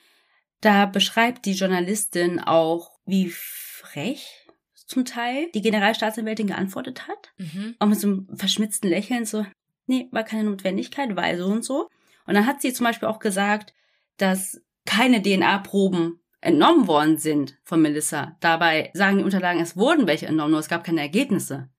Da 0.62 0.86
beschreibt 0.86 1.45
die 1.45 1.53
Journalistin 1.53 2.39
auch 2.39 2.91
wie 3.06 3.30
frech 3.30 4.45
zum 4.86 5.05
Teil 5.05 5.49
die 5.53 5.61
Generalstaatsanwältin 5.61 6.47
geantwortet 6.47 7.07
hat. 7.07 7.33
Mhm. 7.38 7.75
Auch 7.79 7.88
mit 7.88 7.99
so 7.99 8.07
einem 8.07 8.27
verschmitzten 8.33 8.89
Lächeln 8.89 9.25
so, 9.25 9.45
nee, 9.88 10.07
war 10.11 10.23
keine 10.23 10.43
Notwendigkeit, 10.43 11.15
weil 11.15 11.38
so 11.38 11.47
und 11.47 11.63
so. 11.63 11.89
Und 12.25 12.33
dann 12.33 12.45
hat 12.45 12.61
sie 12.61 12.73
zum 12.73 12.86
Beispiel 12.86 13.07
auch 13.07 13.19
gesagt, 13.19 13.73
dass 14.17 14.61
keine 14.86 15.21
DNA-Proben 15.21 16.19
entnommen 16.41 16.88
worden 16.88 17.17
sind 17.17 17.57
von 17.63 17.81
Melissa. 17.81 18.38
Dabei 18.39 18.91
sagen 18.93 19.17
die 19.17 19.23
Unterlagen, 19.23 19.59
es 19.59 19.75
wurden 19.75 20.07
welche 20.07 20.27
entnommen, 20.27 20.51
nur 20.51 20.59
es 20.59 20.69
gab 20.69 20.83
keine 20.83 21.01
Ergebnisse. 21.01 21.69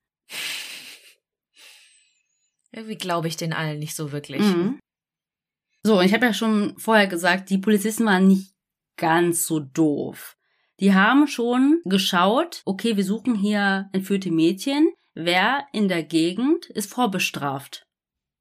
Irgendwie 2.72 2.98
glaube 2.98 3.28
ich 3.28 3.36
den 3.36 3.52
allen 3.52 3.78
nicht 3.78 3.94
so 3.94 4.12
wirklich. 4.12 4.42
Mhm. 4.42 4.80
So, 5.82 6.00
und 6.00 6.04
ich 6.04 6.12
habe 6.12 6.26
ja 6.26 6.34
schon 6.34 6.76
vorher 6.78 7.06
gesagt, 7.06 7.48
die 7.48 7.58
Polizisten 7.58 8.06
waren 8.06 8.26
nicht 8.26 8.54
ganz 8.96 9.46
so 9.46 9.60
doof. 9.60 10.35
Die 10.80 10.94
haben 10.94 11.26
schon 11.26 11.80
geschaut, 11.84 12.62
okay, 12.64 12.96
wir 12.96 13.04
suchen 13.04 13.34
hier 13.34 13.88
entführte 13.92 14.30
Mädchen. 14.30 14.88
Wer 15.14 15.66
in 15.72 15.88
der 15.88 16.02
Gegend 16.02 16.66
ist 16.66 16.92
vorbestraft? 16.92 17.86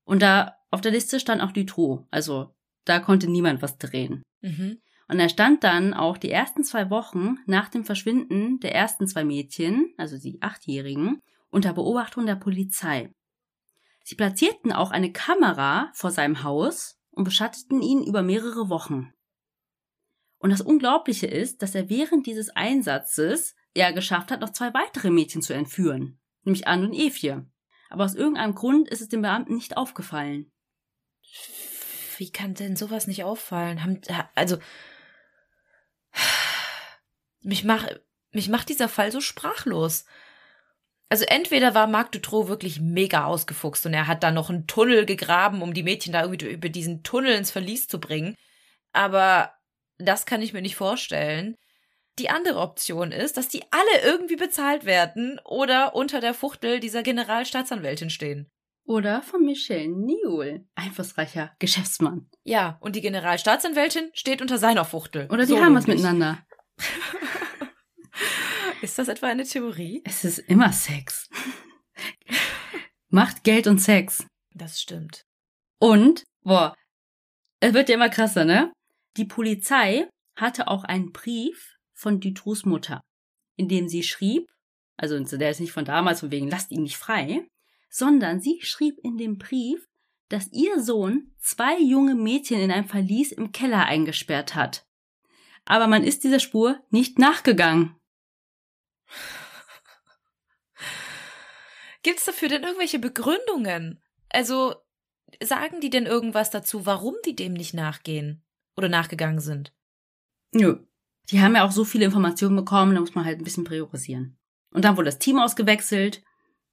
Und 0.03 0.21
da 0.21 0.55
auf 0.69 0.81
der 0.81 0.91
Liste 0.91 1.19
stand 1.19 1.41
auch 1.41 1.53
Dutroux. 1.53 2.05
Also 2.11 2.53
da 2.83 2.99
konnte 2.99 3.29
niemand 3.29 3.61
was 3.61 3.77
drehen. 3.77 4.23
Mhm. 4.41 4.79
Und 5.07 5.19
er 5.19 5.29
stand 5.29 5.63
dann 5.63 5.93
auch 5.93 6.17
die 6.17 6.31
ersten 6.31 6.63
zwei 6.63 6.89
Wochen 6.89 7.37
nach 7.45 7.69
dem 7.69 7.85
Verschwinden 7.85 8.59
der 8.59 8.73
ersten 8.73 9.07
zwei 9.07 9.23
Mädchen, 9.23 9.93
also 9.97 10.17
die 10.17 10.41
Achtjährigen, 10.41 11.21
unter 11.49 11.73
Beobachtung 11.73 12.25
der 12.25 12.35
Polizei. 12.35 13.11
Sie 14.03 14.15
platzierten 14.15 14.71
auch 14.71 14.91
eine 14.91 15.11
Kamera 15.11 15.89
vor 15.93 16.11
seinem 16.11 16.43
Haus 16.43 16.99
und 17.11 17.23
beschatteten 17.23 17.81
ihn 17.81 18.03
über 18.03 18.21
mehrere 18.21 18.69
Wochen. 18.69 19.13
Und 20.37 20.49
das 20.49 20.61
Unglaubliche 20.61 21.27
ist, 21.27 21.61
dass 21.61 21.75
er 21.75 21.89
während 21.89 22.27
dieses 22.27 22.49
Einsatzes 22.49 23.55
ja 23.75 23.91
geschafft 23.91 24.31
hat, 24.31 24.41
noch 24.41 24.51
zwei 24.51 24.73
weitere 24.73 25.09
Mädchen 25.09 25.41
zu 25.41 25.53
entführen, 25.53 26.19
nämlich 26.43 26.67
Anne 26.67 26.87
und 26.87 26.93
Evie. 26.93 27.41
Aber 27.89 28.05
aus 28.05 28.15
irgendeinem 28.15 28.55
Grund 28.55 28.89
ist 28.89 29.01
es 29.01 29.09
dem 29.09 29.21
Beamten 29.21 29.55
nicht 29.55 29.77
aufgefallen. 29.77 30.51
Wie 32.17 32.31
kann 32.31 32.53
denn 32.53 32.75
sowas 32.75 33.07
nicht 33.07 33.23
auffallen? 33.23 33.83
Haben, 33.83 34.01
also, 34.35 34.57
mich 37.41 37.63
macht, 37.63 38.01
mich 38.31 38.49
macht 38.49 38.69
dieser 38.69 38.89
Fall 38.89 39.11
so 39.11 39.21
sprachlos. 39.21 40.05
Also 41.09 41.25
entweder 41.25 41.75
war 41.75 41.87
Marc 41.87 42.11
Dutroux 42.11 42.47
wirklich 42.47 42.81
mega 42.81 43.25
ausgefuchst 43.25 43.85
und 43.85 43.93
er 43.93 44.07
hat 44.07 44.23
da 44.23 44.31
noch 44.31 44.49
einen 44.49 44.67
Tunnel 44.67 45.05
gegraben, 45.05 45.61
um 45.61 45.73
die 45.73 45.83
Mädchen 45.83 46.13
da 46.13 46.23
irgendwie 46.23 46.47
über 46.47 46.69
diesen 46.69 47.03
Tunnel 47.03 47.35
ins 47.35 47.51
Verlies 47.51 47.87
zu 47.87 47.99
bringen. 47.99 48.35
Aber 48.91 49.54
das 49.97 50.25
kann 50.25 50.41
ich 50.41 50.53
mir 50.53 50.61
nicht 50.61 50.75
vorstellen. 50.75 51.55
Die 52.19 52.29
andere 52.29 52.59
Option 52.59 53.11
ist, 53.11 53.37
dass 53.37 53.49
die 53.49 53.63
alle 53.71 54.03
irgendwie 54.03 54.37
bezahlt 54.37 54.85
werden 54.85 55.39
oder 55.43 55.95
unter 55.95 56.21
der 56.21 56.33
Fuchtel 56.33 56.79
dieser 56.79 57.03
Generalstaatsanwältin 57.03 58.09
stehen. 58.09 58.49
Oder 58.85 59.21
von 59.23 59.43
Michel 59.43 59.87
Niul, 59.87 60.65
einflussreicher 60.75 61.55
Geschäftsmann. 61.59 62.29
Ja, 62.43 62.77
und 62.81 62.95
die 62.95 63.01
Generalstaatsanwältin 63.01 64.11
steht 64.13 64.41
unter 64.41 64.59
seiner 64.59 64.85
Fuchtel. 64.85 65.27
Oder 65.31 65.45
die 65.45 65.53
So 65.53 65.59
haben 65.59 65.75
was 65.75 65.87
miteinander. 65.87 66.45
Ist 68.81 68.99
das 68.99 69.07
etwa 69.07 69.27
eine 69.27 69.43
Theorie? 69.43 70.03
Es 70.05 70.23
ist 70.23 70.37
immer 70.37 70.71
Sex. 70.71 71.27
Macht 73.09 73.43
Geld 73.43 73.65
und 73.65 73.79
Sex. 73.79 74.27
Das 74.53 74.79
stimmt. 74.79 75.25
Und, 75.79 76.23
boah, 76.43 76.75
es 77.59 77.73
wird 77.73 77.89
ja 77.89 77.95
immer 77.95 78.09
krasser, 78.09 78.45
ne? 78.45 78.71
Die 79.17 79.25
Polizei 79.25 80.09
hatte 80.35 80.67
auch 80.67 80.83
einen 80.83 81.13
Brief 81.13 81.77
von 81.93 82.19
Dutroux 82.19 82.57
Mutter, 82.65 83.01
in 83.55 83.69
dem 83.69 83.87
sie 83.87 84.03
schrieb, 84.03 84.49
also 84.97 85.17
der 85.19 85.51
ist 85.51 85.59
nicht 85.59 85.71
von 85.71 85.85
damals, 85.85 86.19
von 86.19 86.31
wegen 86.31 86.49
lasst 86.49 86.71
ihn 86.71 86.83
nicht 86.83 86.97
frei, 86.97 87.47
sondern 87.89 88.41
sie 88.41 88.59
schrieb 88.61 88.97
in 89.03 89.17
dem 89.17 89.37
Brief, 89.37 89.87
dass 90.27 90.51
ihr 90.51 90.81
Sohn 90.81 91.31
zwei 91.39 91.79
junge 91.79 92.15
Mädchen 92.15 92.59
in 92.59 92.71
einem 92.71 92.87
Verlies 92.87 93.31
im 93.31 93.51
Keller 93.51 93.85
eingesperrt 93.85 94.55
hat. 94.55 94.85
Aber 95.65 95.87
man 95.87 96.03
ist 96.03 96.23
dieser 96.23 96.39
Spur 96.39 96.79
nicht 96.89 97.19
nachgegangen. 97.19 97.95
Gibt 102.03 102.19
es 102.19 102.25
dafür 102.25 102.49
denn 102.49 102.63
irgendwelche 102.63 102.99
Begründungen? 102.99 104.01
Also, 104.29 104.75
sagen 105.41 105.79
die 105.79 105.89
denn 105.89 106.05
irgendwas 106.05 106.51
dazu, 106.51 106.85
warum 106.85 107.15
die 107.25 107.35
dem 107.35 107.53
nicht 107.53 107.73
nachgehen 107.73 108.44
oder 108.77 108.89
nachgegangen 108.89 109.39
sind? 109.39 109.73
Nö. 110.51 110.77
Die 111.31 111.41
haben 111.41 111.55
ja 111.55 111.65
auch 111.65 111.71
so 111.71 111.85
viele 111.85 112.05
Informationen 112.05 112.55
bekommen, 112.55 112.93
da 112.93 113.01
muss 113.01 113.15
man 113.15 113.25
halt 113.25 113.39
ein 113.39 113.43
bisschen 113.43 113.63
priorisieren. 113.63 114.37
Und 114.71 114.85
dann 114.85 114.95
wurde 114.95 115.05
das 115.05 115.19
Team 115.19 115.39
ausgewechselt. 115.39 116.21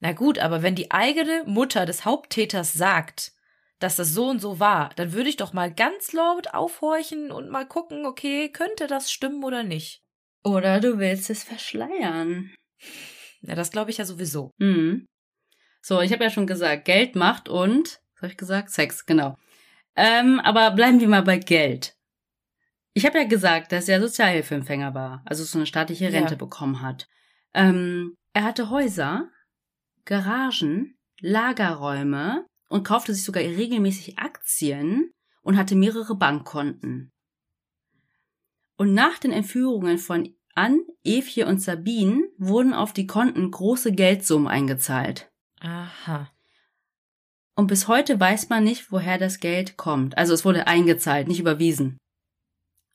Na 0.01 0.13
gut, 0.13 0.39
aber 0.39 0.63
wenn 0.63 0.75
die 0.75 0.91
eigene 0.91 1.45
Mutter 1.47 1.87
des 1.87 2.05
Haupttäters 2.05 2.73
sagt, 2.73 3.33
dass 3.79 3.97
das 3.97 4.13
so 4.13 4.29
und 4.29 4.41
so 4.41 4.61
war, 4.61 4.91
dann 4.97 5.13
würde 5.13 5.29
ich 5.29 5.37
doch 5.37 5.53
mal 5.53 5.73
ganz 5.73 6.13
laut 6.13 6.55
aufhorchen 6.55 7.31
und 7.31 7.49
mal 7.49 7.67
gucken, 7.67 8.05
okay, 8.05 8.49
könnte 8.51 8.87
das 8.87 9.11
stimmen 9.11 9.43
oder 9.43 9.63
nicht? 9.63 10.03
Oder 10.45 10.81
du 10.81 10.99
willst 10.99 11.31
es 11.31 11.45
verschleiern. 11.45 12.53
Ja, 13.41 13.55
das 13.55 13.71
glaube 13.71 13.91
ich 13.91 13.99
ja 13.99 14.05
sowieso. 14.05 14.51
Mhm. 14.59 15.07
So, 15.81 16.01
ich 16.01 16.13
habe 16.13 16.25
ja 16.25 16.31
schon 16.31 16.47
gesagt, 16.47 16.85
Geld 16.85 17.17
macht 17.17 17.49
und, 17.49 18.01
was 18.15 18.23
habe 18.23 18.33
ich 18.33 18.37
gesagt? 18.37 18.71
Sex, 18.71 19.05
genau. 19.05 19.37
Ähm, 19.97 20.40
aber 20.40 20.70
bleiben 20.72 21.01
wir 21.01 21.09
mal 21.09 21.22
bei 21.22 21.38
Geld. 21.38 21.95
Ich 22.95 23.07
habe 23.07 23.18
ja 23.18 23.24
gesagt, 23.24 23.72
dass 23.72 23.88
er 23.88 24.01
Sozialhilfeempfänger 24.01 24.95
war, 24.95 25.22
also 25.24 25.45
so 25.45 25.59
eine 25.59 25.66
staatliche 25.66 26.12
Rente 26.12 26.34
Ja. 26.34 26.38
bekommen 26.38 26.82
hat. 26.82 27.09
Ähm, 27.55 28.16
er 28.32 28.45
hatte 28.45 28.70
Häuser, 28.70 29.28
Garagen, 30.05 30.97
Lagerräume 31.20 32.47
und 32.68 32.84
kaufte 32.84 33.14
sich 33.14 33.24
sogar 33.24 33.43
regelmäßig 33.43 34.18
Aktien 34.18 35.12
und 35.43 35.57
hatte 35.57 35.74
mehrere 35.74 36.16
Bankkonten. 36.16 37.12
Und 38.76 38.95
nach 38.95 39.18
den 39.18 39.32
Entführungen 39.32 39.99
von 39.99 40.34
Ann, 40.55 40.80
Evie 41.05 41.45
und 41.45 41.62
Sabine 41.62 42.24
wurden 42.36 42.74
auf 42.74 42.93
die 42.93 43.07
Konten 43.07 43.51
große 43.51 43.93
Geldsummen 43.93 44.49
eingezahlt. 44.49 45.30
Aha. 45.61 46.30
Und 47.63 47.69
bis 47.69 47.87
heute 47.87 48.19
weiß 48.19 48.49
man 48.49 48.65
nicht, 48.65 48.91
woher 48.91 49.19
das 49.19 49.39
Geld 49.39 49.77
kommt. 49.77 50.19
Also 50.19 50.35
es 50.35 50.45
wurde 50.45 50.67
eingezahlt, 50.67 51.29
nicht 51.29 51.39
überwiesen. 51.39 51.97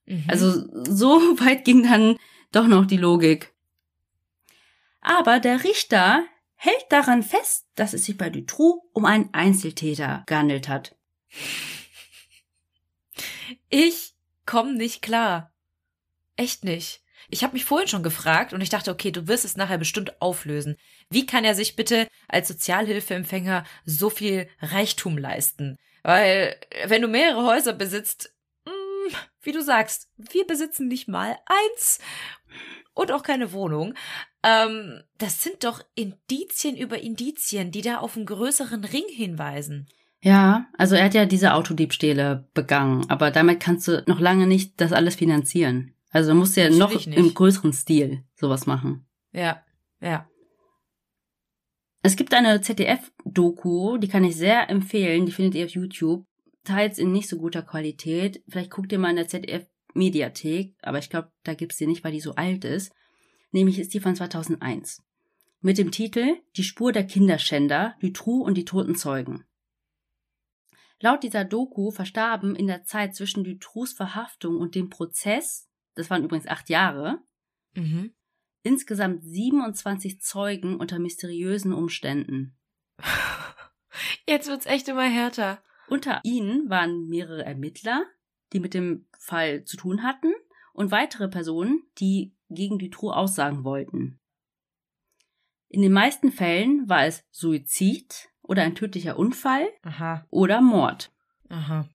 Mhm. 0.06 0.26
Also 0.28 0.68
so 0.84 1.08
weit 1.40 1.64
ging 1.64 1.84
dann 1.84 2.18
doch 2.52 2.68
noch 2.68 2.86
die 2.86 2.98
Logik. 2.98 3.56
Aber 5.00 5.40
der 5.40 5.64
Richter 5.64 6.26
hält 6.56 6.86
daran 6.90 7.24
fest, 7.24 7.66
dass 7.76 7.94
es 7.94 8.04
sich 8.04 8.18
bei 8.18 8.30
Dutroux 8.30 8.82
um 8.92 9.06
einen 9.06 9.34
Einzeltäter 9.34 10.24
gehandelt 10.28 10.68
hat. 10.68 10.98
Ich 13.70 14.16
komme 14.46 14.74
nicht 14.74 15.02
klar. 15.02 15.54
Echt 16.36 16.66
nicht. 16.66 17.02
Ich 17.30 17.44
habe 17.44 17.54
mich 17.54 17.64
vorhin 17.64 17.88
schon 17.88 18.04
gefragt 18.04 18.52
und 18.52 18.60
ich 18.60 18.70
dachte, 18.70 18.92
okay, 18.92 19.12
du 19.12 19.30
wirst 19.30 19.46
es 19.46 19.56
nachher 19.56 19.78
bestimmt 19.78 20.22
auflösen. 20.22 20.76
Wie 21.10 21.26
kann 21.26 21.44
er 21.46 21.56
sich 21.56 21.76
bitte 21.76 22.08
als 22.28 22.48
Sozialhilfeempfänger 22.50 23.64
so 23.86 24.10
viel 24.10 24.48
Reichtum 24.62 25.18
leisten? 25.18 25.78
Weil, 26.04 26.56
wenn 26.86 27.02
du 27.02 27.08
mehrere 27.08 27.46
Häuser 27.46 27.74
besitzt, 27.74 28.34
mh, 28.66 29.18
wie 29.42 29.52
du 29.52 29.62
sagst, 29.62 30.10
wir 30.18 30.46
besitzen 30.46 30.88
nicht 30.88 31.08
mal 31.08 31.38
eins 31.46 32.00
und 32.94 33.12
auch 33.12 33.24
keine 33.24 33.52
Wohnung. 33.54 33.94
Ähm, 34.44 35.02
das 35.18 35.44
sind 35.44 35.64
doch 35.64 35.82
Indizien 35.96 36.76
über 36.76 37.00
Indizien, 37.00 37.72
die 37.72 37.82
da 37.82 37.98
auf 37.98 38.16
einen 38.18 38.26
größeren 38.26 38.84
Ring 38.84 39.06
hinweisen. 39.10 39.88
Ja, 40.22 40.66
also 40.78 40.96
er 40.96 41.06
hat 41.06 41.14
ja 41.14 41.26
diese 41.26 41.54
Autodiebstähle 41.54 42.48
begangen, 42.54 43.10
aber 43.10 43.32
damit 43.32 43.60
kannst 43.60 43.88
du 43.88 44.04
noch 44.08 44.20
lange 44.20 44.48
nicht 44.48 44.82
das 44.82 44.92
alles 44.92 45.16
finanzieren. 45.16 45.94
Also 46.12 46.32
du 46.32 46.36
musst 46.38 46.58
ja 46.58 46.70
noch 46.70 46.90
Natürlich 46.90 47.08
nicht. 47.08 47.20
im 47.20 47.34
größeren 47.34 47.72
Stil 47.72 48.24
sowas 48.36 48.66
machen. 48.66 49.06
Ja, 49.32 49.62
ja. 50.02 50.28
Es 52.08 52.16
gibt 52.16 52.34
eine 52.34 52.62
ZDF-Doku, 52.62 53.98
die 53.98 54.08
kann 54.08 54.24
ich 54.24 54.38
sehr 54.38 54.70
empfehlen, 54.70 55.26
die 55.26 55.34
findet 55.34 55.56
ihr 55.56 55.66
auf 55.66 55.72
YouTube, 55.72 56.26
teils 56.64 57.00
in 57.00 57.12
nicht 57.12 57.28
so 57.28 57.38
guter 57.38 57.64
Qualität. 57.64 58.42
Vielleicht 58.48 58.72
guckt 58.72 58.94
ihr 58.94 58.98
mal 58.98 59.10
in 59.10 59.18
der 59.18 59.28
ZDF-Mediathek, 59.28 60.74
aber 60.82 61.00
ich 61.00 61.10
glaube, 61.10 61.34
da 61.44 61.54
gibt's 61.54 61.76
die 61.76 61.86
nicht, 61.86 62.06
weil 62.06 62.14
die 62.14 62.22
so 62.22 62.36
alt 62.36 62.64
ist. 62.64 62.94
Nämlich 63.52 63.78
ist 63.78 63.94
die 63.94 64.00
von 64.00 64.16
2001. 64.16 65.04
Mit 65.60 65.78
dem 65.78 65.92
Titel 65.92 66.38
Die 66.56 66.64
Spur 66.64 66.94
der 66.94 67.04
Kinderschänder, 67.04 67.98
Dutroux 68.00 68.42
und 68.42 68.56
die 68.56 68.64
toten 68.64 68.96
Zeugen. 68.96 69.44
Laut 71.02 71.24
dieser 71.24 71.44
Doku 71.44 71.92
verstarben 71.92 72.56
in 72.56 72.68
der 72.68 72.86
Zeit 72.86 73.16
zwischen 73.16 73.44
Dutroux 73.44 73.86
Verhaftung 73.86 74.56
und 74.56 74.76
dem 74.76 74.90
Prozess, 74.90 75.68
das 75.96 76.10
waren 76.10 76.24
übrigens 76.24 76.48
acht 76.48 76.70
Jahre, 76.70 77.20
Mhm. 77.78 78.14
Insgesamt 78.68 79.24
27 79.24 80.22
Zeugen 80.22 80.76
unter 80.76 81.00
mysteriösen 81.00 81.72
Umständen. 81.74 82.58
Jetzt 84.28 84.50
wird's 84.50 84.66
echt 84.66 84.90
immer 84.90 85.08
härter. 85.08 85.64
Unter 85.88 86.20
ihnen 86.24 86.70
waren 86.70 87.08
mehrere 87.08 87.46
Ermittler, 87.46 88.06
die 88.52 88.60
mit 88.60 88.74
dem 88.74 89.08
Fall 89.18 89.64
zu 89.64 89.78
tun 89.78 90.04
hatten, 90.04 90.34
und 90.74 90.92
weitere 90.92 91.30
Personen, 91.30 91.82
die 91.98 92.36
gegen 92.50 92.78
Dutroux 92.78 93.12
aussagen 93.12 93.64
wollten. 93.64 94.20
In 95.70 95.82
den 95.82 95.94
meisten 95.94 96.32
Fällen 96.32 96.88
war 96.88 97.06
es 97.06 97.26
Suizid 97.32 98.30
oder 98.42 98.64
ein 98.64 98.76
tödlicher 98.76 99.18
Unfall 99.18 99.68
Aha. 99.82 100.28
oder 100.30 100.62
Mord. 100.62 101.12
Aha. 101.50 101.90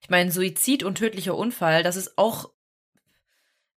Ich 0.00 0.10
meine, 0.10 0.30
Suizid 0.30 0.82
und 0.82 0.98
tödlicher 0.98 1.36
Unfall, 1.36 1.82
das 1.82 1.96
ist 1.96 2.18
auch. 2.18 2.52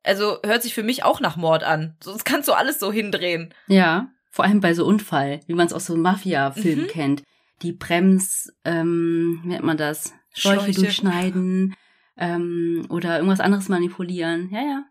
Also 0.09 0.39
hört 0.45 0.63
sich 0.63 0.75
für 0.75 0.83
mich 0.83 1.05
auch 1.05 1.21
nach 1.21 1.37
Mord 1.37 1.63
an. 1.63 1.97
Sonst 2.03 2.25
kannst 2.25 2.49
du 2.49 2.53
alles 2.55 2.81
so 2.81 2.91
hindrehen. 2.93 3.55
Ja, 3.67 4.09
vor 4.31 4.45
allem 4.45 4.61
bei 4.61 4.75
so 4.75 4.85
Unfall, 4.87 5.41
wie 5.47 5.55
man 5.55 5.67
es 5.67 5.73
aus 5.73 5.87
so 5.87 5.97
Mafia-Filmen 5.97 6.85
Mhm. 6.87 6.89
kennt. 6.89 7.23
Die 7.63 7.73
Brems, 7.73 8.53
ähm, 8.65 9.41
wie 9.43 9.49
nennt 9.49 9.65
man 9.65 9.77
das? 9.77 10.13
Schläuche, 10.33 10.61
Schläuche. 10.61 10.81
durchschneiden 10.81 11.75
ähm, 12.17 12.87
oder 12.89 13.17
irgendwas 13.17 13.41
anderes 13.41 13.69
manipulieren. 13.69 14.49
Ja, 14.51 14.61
ja. 14.61 14.85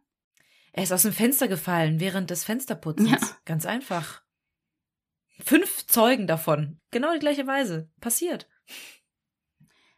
Er 0.74 0.84
ist 0.84 0.92
aus 0.94 1.02
dem 1.04 1.14
Fenster 1.14 1.48
gefallen 1.48 2.00
während 2.00 2.30
des 2.30 2.44
Fensterputzens. 2.44 3.10
Ja. 3.10 3.18
Ganz 3.46 3.66
einfach. 3.66 4.22
Fünf 5.44 5.86
Zeugen 5.88 6.28
davon. 6.28 6.80
Genau 6.92 7.14
die 7.14 7.20
gleiche 7.20 7.48
Weise. 7.48 7.90
Passiert. 8.02 8.48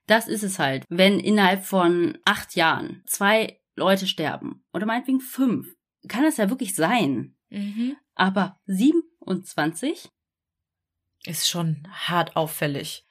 Das 0.08 0.28
ist 0.28 0.44
es 0.44 0.60
halt. 0.60 0.86
Wenn 0.90 1.20
innerhalb 1.20 1.66
von 1.66 2.18
acht 2.26 2.56
Jahren 2.56 3.04
zwei 3.06 3.59
Leute 3.80 4.06
sterben 4.06 4.64
oder 4.74 4.86
meinetwegen 4.86 5.22
fünf, 5.22 5.68
kann 6.08 6.26
es 6.26 6.38
ja 6.38 6.50
wirklich 6.50 6.76
sein. 6.76 7.36
Mhm. 7.50 7.96
Aber 8.14 8.60
27? 8.66 10.10
Ist 11.26 11.50
schon 11.50 11.88
hart 11.92 12.36
auffällig. 12.36 13.06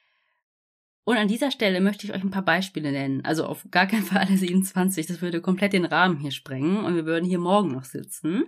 Und 1.03 1.17
an 1.17 1.27
dieser 1.27 1.49
Stelle 1.51 1.81
möchte 1.81 2.05
ich 2.05 2.13
euch 2.13 2.21
ein 2.21 2.31
paar 2.31 2.45
Beispiele 2.45 2.91
nennen. 2.91 3.25
Also 3.25 3.45
auf 3.45 3.65
gar 3.71 3.87
keinen 3.87 4.03
Fall 4.03 4.19
alle 4.19 4.37
27. 4.37 5.07
Das 5.07 5.21
würde 5.21 5.41
komplett 5.41 5.73
den 5.73 5.85
Rahmen 5.85 6.19
hier 6.19 6.31
sprengen 6.31 6.85
und 6.85 6.95
wir 6.95 7.05
würden 7.05 7.25
hier 7.25 7.39
morgen 7.39 7.71
noch 7.71 7.83
sitzen. 7.83 8.43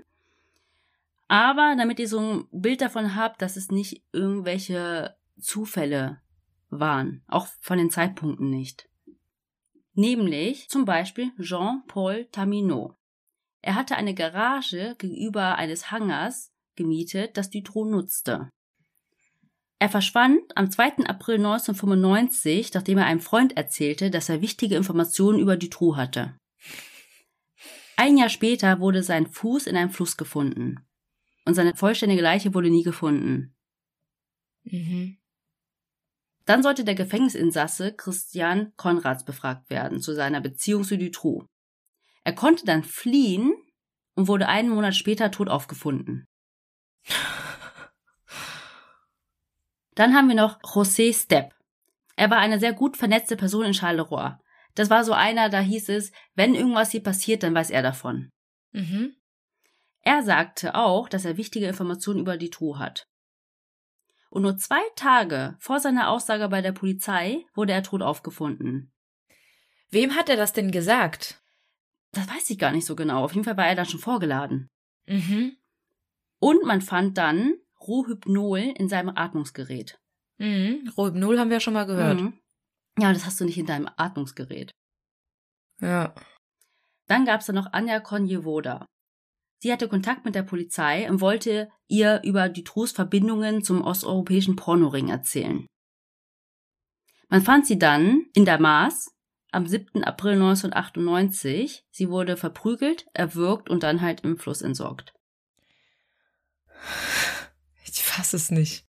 Aber 1.27 1.75
damit 1.77 1.97
ihr 1.99 2.07
so 2.07 2.19
ein 2.19 2.43
Bild 2.51 2.81
davon 2.81 3.15
habt, 3.15 3.41
dass 3.41 3.55
es 3.55 3.71
nicht 3.71 4.03
irgendwelche 4.11 5.15
Zufälle 5.39 6.21
waren. 6.69 7.23
Auch 7.27 7.47
von 7.61 7.77
den 7.77 7.89
Zeitpunkten 7.89 8.49
nicht. 8.49 8.89
Nämlich 9.93 10.69
zum 10.69 10.85
Beispiel 10.85 11.31
Jean-Paul 11.39 12.27
Taminot. 12.31 12.95
Er 13.61 13.75
hatte 13.75 13.95
eine 13.95 14.13
Garage 14.13 14.95
gegenüber 14.97 15.55
eines 15.55 15.91
Hangars 15.91 16.51
gemietet, 16.75 17.37
das 17.37 17.49
Dutroux 17.49 17.85
nutzte. 17.85 18.49
Er 19.79 19.89
verschwand 19.89 20.55
am 20.55 20.69
2. 20.69 21.05
April 21.05 21.37
1995, 21.37 22.73
nachdem 22.73 22.99
er 22.99 23.05
einem 23.05 23.19
Freund 23.19 23.57
erzählte, 23.57 24.11
dass 24.11 24.29
er 24.29 24.41
wichtige 24.41 24.75
Informationen 24.75 25.39
über 25.39 25.57
Dutroux 25.57 25.95
hatte. 25.95 26.37
Ein 27.97 28.17
Jahr 28.17 28.29
später 28.29 28.79
wurde 28.79 29.03
sein 29.03 29.27
Fuß 29.27 29.67
in 29.67 29.75
einem 29.75 29.89
Fluss 29.89 30.17
gefunden. 30.17 30.79
Und 31.45 31.55
seine 31.55 31.75
vollständige 31.75 32.21
Leiche 32.21 32.53
wurde 32.53 32.69
nie 32.69 32.83
gefunden. 32.83 33.55
Mhm. 34.63 35.17
Dann 36.51 36.63
sollte 36.63 36.83
der 36.83 36.95
Gefängnisinsasse 36.95 37.93
Christian 37.93 38.73
Konrads 38.75 39.23
befragt 39.23 39.69
werden 39.69 40.01
zu 40.01 40.13
seiner 40.13 40.41
Beziehung 40.41 40.83
zu 40.83 40.97
Dutroux. 40.97 41.45
Er 42.25 42.35
konnte 42.35 42.65
dann 42.65 42.83
fliehen 42.83 43.53
und 44.15 44.27
wurde 44.27 44.49
einen 44.49 44.67
Monat 44.67 44.93
später 44.93 45.31
tot 45.31 45.47
aufgefunden. 45.47 46.27
Dann 49.95 50.13
haben 50.13 50.27
wir 50.27 50.35
noch 50.35 50.59
José 50.59 51.17
Stepp. 51.17 51.55
Er 52.17 52.29
war 52.29 52.39
eine 52.39 52.59
sehr 52.59 52.73
gut 52.73 52.97
vernetzte 52.97 53.37
Person 53.37 53.63
in 53.63 53.73
Charleroi. 53.73 54.33
Das 54.75 54.89
war 54.89 55.05
so 55.05 55.13
einer, 55.13 55.47
da 55.47 55.61
hieß 55.61 55.87
es, 55.87 56.11
wenn 56.35 56.53
irgendwas 56.53 56.91
hier 56.91 57.01
passiert, 57.01 57.43
dann 57.43 57.55
weiß 57.55 57.69
er 57.69 57.81
davon. 57.81 58.29
Mhm. 58.73 59.15
Er 60.01 60.21
sagte 60.21 60.75
auch, 60.75 61.07
dass 61.07 61.23
er 61.23 61.37
wichtige 61.37 61.67
Informationen 61.67 62.19
über 62.19 62.35
Dutroux 62.35 62.77
hat. 62.77 63.07
Und 64.31 64.43
nur 64.43 64.57
zwei 64.57 64.81
Tage 64.95 65.57
vor 65.59 65.81
seiner 65.81 66.09
Aussage 66.09 66.47
bei 66.47 66.61
der 66.61 66.71
Polizei 66.71 67.45
wurde 67.53 67.73
er 67.73 67.83
tot 67.83 68.01
aufgefunden. 68.01 68.93
Wem 69.89 70.15
hat 70.15 70.29
er 70.29 70.37
das 70.37 70.53
denn 70.53 70.71
gesagt? 70.71 71.43
Das 72.13 72.29
weiß 72.29 72.49
ich 72.49 72.57
gar 72.57 72.71
nicht 72.71 72.85
so 72.85 72.95
genau. 72.95 73.25
Auf 73.25 73.33
jeden 73.33 73.43
Fall 73.43 73.57
war 73.57 73.67
er 73.67 73.75
dann 73.75 73.85
schon 73.85 73.99
vorgeladen. 73.99 74.69
Mhm. 75.05 75.57
Und 76.39 76.63
man 76.63 76.79
fand 76.79 77.17
dann 77.17 77.55
Rohypnol 77.81 78.59
in 78.59 78.87
seinem 78.87 79.09
Atmungsgerät. 79.09 79.99
Mhm. 80.37 80.89
Rohypnol 80.95 81.37
haben 81.37 81.49
wir 81.49 81.57
ja 81.57 81.61
schon 81.61 81.73
mal 81.73 81.85
gehört. 81.85 82.21
Mhm. 82.21 82.39
Ja, 82.99 83.11
das 83.11 83.25
hast 83.25 83.41
du 83.41 83.45
nicht 83.45 83.57
in 83.57 83.65
deinem 83.65 83.89
Atmungsgerät. 83.97 84.71
Ja. 85.81 86.15
Dann 87.07 87.25
gab 87.25 87.41
es 87.41 87.47
da 87.47 87.53
noch 87.53 87.73
Anja 87.73 87.99
Konjewoda. 87.99 88.85
Sie 89.61 89.71
hatte 89.71 89.87
Kontakt 89.87 90.25
mit 90.25 90.33
der 90.33 90.41
Polizei 90.41 91.07
und 91.07 91.21
wollte 91.21 91.69
ihr 91.87 92.21
über 92.23 92.49
Dutroux 92.49 92.87
Verbindungen 92.87 93.63
zum 93.63 93.83
osteuropäischen 93.83 94.55
Pornoring 94.55 95.09
erzählen. 95.09 95.67
Man 97.29 97.43
fand 97.43 97.67
sie 97.67 97.77
dann 97.77 98.25
in 98.33 98.45
der 98.45 98.59
Maas 98.59 99.15
am 99.51 99.67
7. 99.67 100.03
April 100.03 100.33
1998. 100.33 101.85
Sie 101.91 102.09
wurde 102.09 102.37
verprügelt, 102.37 103.05
erwürgt 103.13 103.69
und 103.69 103.83
dann 103.83 104.01
halt 104.01 104.21
im 104.21 104.37
Fluss 104.37 104.63
entsorgt. 104.63 105.13
Ich 107.85 108.01
fasse 108.01 108.37
es 108.37 108.49
nicht. 108.49 108.87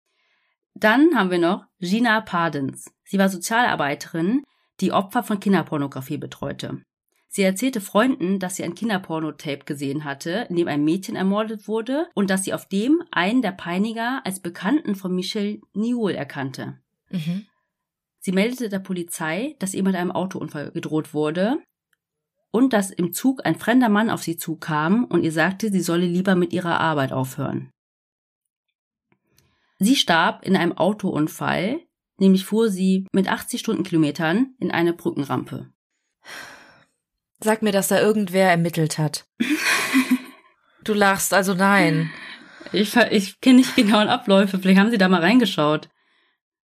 Dann 0.72 1.14
haben 1.14 1.30
wir 1.30 1.38
noch 1.38 1.66
Gina 1.80 2.22
Pardens. 2.22 2.90
Sie 3.04 3.18
war 3.18 3.28
Sozialarbeiterin, 3.28 4.42
die 4.80 4.92
Opfer 4.92 5.22
von 5.22 5.38
Kinderpornografie 5.38 6.16
betreute. 6.16 6.82
Sie 7.34 7.42
erzählte 7.42 7.80
Freunden, 7.80 8.38
dass 8.38 8.56
sie 8.56 8.62
ein 8.62 8.74
Kinderpornotape 8.74 9.64
gesehen 9.64 10.04
hatte, 10.04 10.46
in 10.50 10.56
dem 10.56 10.68
ein 10.68 10.84
Mädchen 10.84 11.16
ermordet 11.16 11.66
wurde 11.66 12.10
und 12.14 12.28
dass 12.28 12.44
sie 12.44 12.52
auf 12.52 12.68
dem 12.68 13.02
einen 13.10 13.40
der 13.40 13.52
Peiniger 13.52 14.20
als 14.26 14.40
Bekannten 14.40 14.94
von 14.96 15.14
Michel 15.14 15.62
Niol 15.72 16.12
erkannte. 16.12 16.78
Mhm. 17.08 17.46
Sie 18.20 18.32
meldete 18.32 18.68
der 18.68 18.80
Polizei, 18.80 19.56
dass 19.60 19.72
ihr 19.72 19.82
mit 19.82 19.96
einem 19.96 20.12
Autounfall 20.12 20.72
gedroht 20.72 21.14
wurde 21.14 21.56
und 22.50 22.74
dass 22.74 22.90
im 22.90 23.14
Zug 23.14 23.46
ein 23.46 23.56
fremder 23.56 23.88
Mann 23.88 24.10
auf 24.10 24.22
sie 24.22 24.36
zukam 24.36 25.06
und 25.06 25.24
ihr 25.24 25.32
sagte, 25.32 25.72
sie 25.72 25.80
solle 25.80 26.04
lieber 26.04 26.34
mit 26.34 26.52
ihrer 26.52 26.80
Arbeit 26.80 27.12
aufhören. 27.12 27.70
Sie 29.78 29.96
starb 29.96 30.44
in 30.44 30.54
einem 30.54 30.76
Autounfall, 30.76 31.80
nämlich 32.18 32.44
fuhr 32.44 32.68
sie 32.68 33.06
mit 33.10 33.26
80 33.26 33.58
Stundenkilometern 33.58 34.54
in 34.58 34.70
eine 34.70 34.92
Brückenrampe. 34.92 35.72
Sag 37.42 37.62
mir, 37.62 37.72
dass 37.72 37.88
da 37.88 38.00
irgendwer 38.00 38.50
ermittelt 38.50 38.98
hat. 38.98 39.26
du 40.84 40.94
lachst, 40.94 41.34
also 41.34 41.54
nein. 41.54 42.10
Ich, 42.72 42.96
ich 42.96 43.40
kenne 43.40 43.56
nicht 43.58 43.76
genauen 43.76 44.08
Abläufe, 44.08 44.58
vielleicht 44.58 44.78
haben 44.80 44.90
sie 44.90 44.98
da 44.98 45.08
mal 45.08 45.20
reingeschaut. 45.20 45.88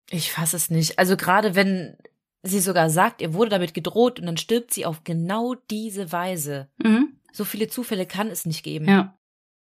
Ich 0.09 0.31
fasse 0.31 0.55
es 0.57 0.69
nicht. 0.69 0.99
Also 0.99 1.15
gerade 1.15 1.55
wenn 1.55 1.97
sie 2.41 2.59
sogar 2.59 2.89
sagt, 2.89 3.21
ihr 3.21 3.33
wurde 3.33 3.51
damit 3.51 3.73
gedroht 3.73 4.19
und 4.19 4.25
dann 4.25 4.37
stirbt 4.37 4.73
sie 4.73 4.85
auf 4.85 5.03
genau 5.03 5.55
diese 5.71 6.11
Weise. 6.11 6.69
Mhm. 6.83 7.19
So 7.31 7.45
viele 7.45 7.67
Zufälle 7.67 8.05
kann 8.05 8.27
es 8.27 8.45
nicht 8.45 8.63
geben. 8.63 8.87
Ja, 8.87 9.17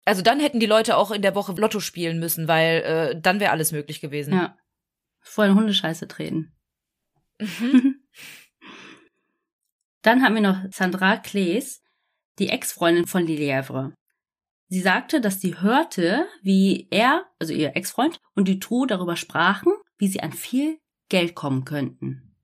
Also 0.05 0.21
dann 0.21 0.39
hätten 0.39 0.59
die 0.59 0.65
Leute 0.65 0.97
auch 0.97 1.11
in 1.11 1.21
der 1.21 1.35
Woche 1.35 1.53
Lotto 1.53 1.79
spielen 1.79 2.19
müssen, 2.19 2.47
weil 2.47 2.81
äh, 2.81 3.21
dann 3.21 3.39
wäre 3.39 3.51
alles 3.51 3.71
möglich 3.71 4.01
gewesen. 4.01 4.33
ja. 4.33 4.57
Vor 5.25 5.47
Hundescheiße 5.47 6.07
treten. 6.09 6.51
Mhm. 7.39 7.95
Dann 10.03 10.21
haben 10.21 10.35
wir 10.35 10.41
noch 10.41 10.71
Sandra 10.71 11.17
Klees, 11.17 11.81
die 12.37 12.49
Ex-Freundin 12.49 13.07
von 13.07 13.25
Lilievre. 13.25 13.93
Sie 14.67 14.81
sagte, 14.81 15.21
dass 15.21 15.39
sie 15.39 15.61
hörte, 15.61 16.27
wie 16.41 16.87
er, 16.91 17.25
also 17.39 17.53
ihr 17.53 17.75
Ex-Freund, 17.75 18.19
und 18.35 18.47
Dutroux 18.47 18.85
darüber 18.85 19.15
sprachen, 19.15 19.73
wie 19.97 20.07
sie 20.07 20.21
an 20.21 20.33
viel 20.33 20.79
Geld 21.09 21.35
kommen 21.35 21.63
könnten. 21.63 22.35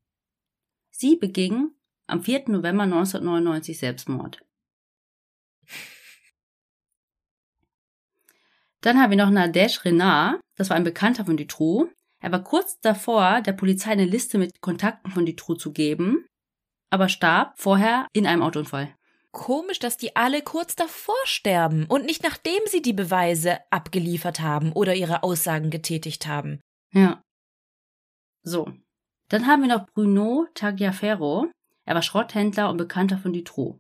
Sie 0.92 1.16
beging 1.16 1.72
am 2.08 2.24
4. 2.24 2.50
November 2.50 2.84
1999 2.84 3.78
Selbstmord. 3.78 4.40
Dann 8.82 9.02
haben 9.02 9.10
wir 9.10 9.18
noch 9.18 9.30
Nadesh 9.30 9.84
Renard, 9.84 10.40
das 10.56 10.70
war 10.70 10.78
ein 10.78 10.84
Bekannter 10.86 11.26
von 11.26 11.36
Dutroux. 11.36 11.90
Er 12.22 12.32
war 12.32 12.44
kurz 12.44 12.80
davor, 12.80 13.42
der 13.42 13.54
Polizei 13.54 13.92
eine 13.92 14.06
Liste 14.06 14.38
mit 14.38 14.62
Kontakten 14.62 15.12
von 15.12 15.26
Dutroux 15.26 15.56
zu 15.56 15.74
geben, 15.74 16.29
aber 16.90 17.10
starb 17.10 17.58
vorher 17.58 18.08
in 18.14 18.26
einem 18.26 18.42
Autounfall. 18.42 18.94
Komisch, 19.32 19.80
dass 19.80 19.98
die 19.98 20.16
alle 20.16 20.42
kurz 20.42 20.76
davor 20.76 21.16
sterben 21.26 21.86
und 21.86 22.06
nicht 22.06 22.24
nachdem 22.24 22.62
sie 22.66 22.82
die 22.82 22.94
Beweise 22.94 23.60
abgeliefert 23.70 24.40
haben 24.40 24.72
oder 24.72 24.96
ihre 24.96 25.22
Aussagen 25.22 25.70
getätigt 25.70 26.26
haben. 26.26 26.60
Ja. 26.92 27.22
So. 28.44 28.74
Dann 29.30 29.46
haben 29.46 29.62
wir 29.62 29.70
noch 29.70 29.86
Bruno 29.86 30.48
Tagliaferro. 30.56 31.52
Er 31.86 31.96
war 31.96 32.02
Schrotthändler 32.02 32.70
und 32.70 32.78
Bekannter 32.78 33.20
von 33.20 33.34
Dutroux. 33.34 33.80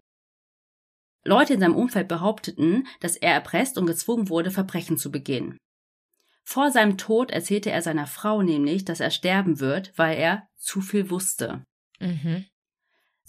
Leute 1.23 1.53
in 1.53 1.59
seinem 1.59 1.75
Umfeld 1.75 2.07
behaupteten, 2.07 2.87
dass 2.99 3.15
er 3.15 3.33
erpresst 3.33 3.77
und 3.77 3.87
gezwungen 3.87 4.29
wurde, 4.29 4.51
Verbrechen 4.51 4.97
zu 4.97 5.11
begehen. 5.11 5.57
Vor 6.43 6.71
seinem 6.71 6.97
Tod 6.97 7.31
erzählte 7.31 7.71
er 7.71 7.81
seiner 7.81 8.07
Frau 8.07 8.41
nämlich, 8.41 8.85
dass 8.85 8.99
er 8.99 9.11
sterben 9.11 9.59
wird, 9.59 9.91
weil 9.97 10.17
er 10.17 10.47
zu 10.55 10.81
viel 10.81 11.09
wusste. 11.09 11.63
Mhm. 11.99 12.45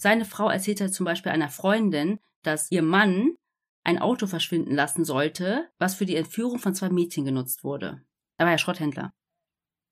Seine 0.01 0.25
Frau 0.25 0.49
erzählte 0.49 0.89
zum 0.89 1.05
Beispiel 1.05 1.31
einer 1.31 1.49
Freundin, 1.49 2.19
dass 2.41 2.71
ihr 2.71 2.81
Mann 2.81 3.35
ein 3.83 3.99
Auto 3.99 4.25
verschwinden 4.25 4.73
lassen 4.73 5.05
sollte, 5.05 5.69
was 5.77 5.93
für 5.93 6.07
die 6.07 6.15
Entführung 6.15 6.57
von 6.57 6.73
zwei 6.73 6.89
Mädchen 6.89 7.23
genutzt 7.23 7.63
wurde. 7.63 8.01
Er 8.37 8.47
war 8.47 8.53
ja 8.53 8.57
Schrotthändler. 8.57 9.13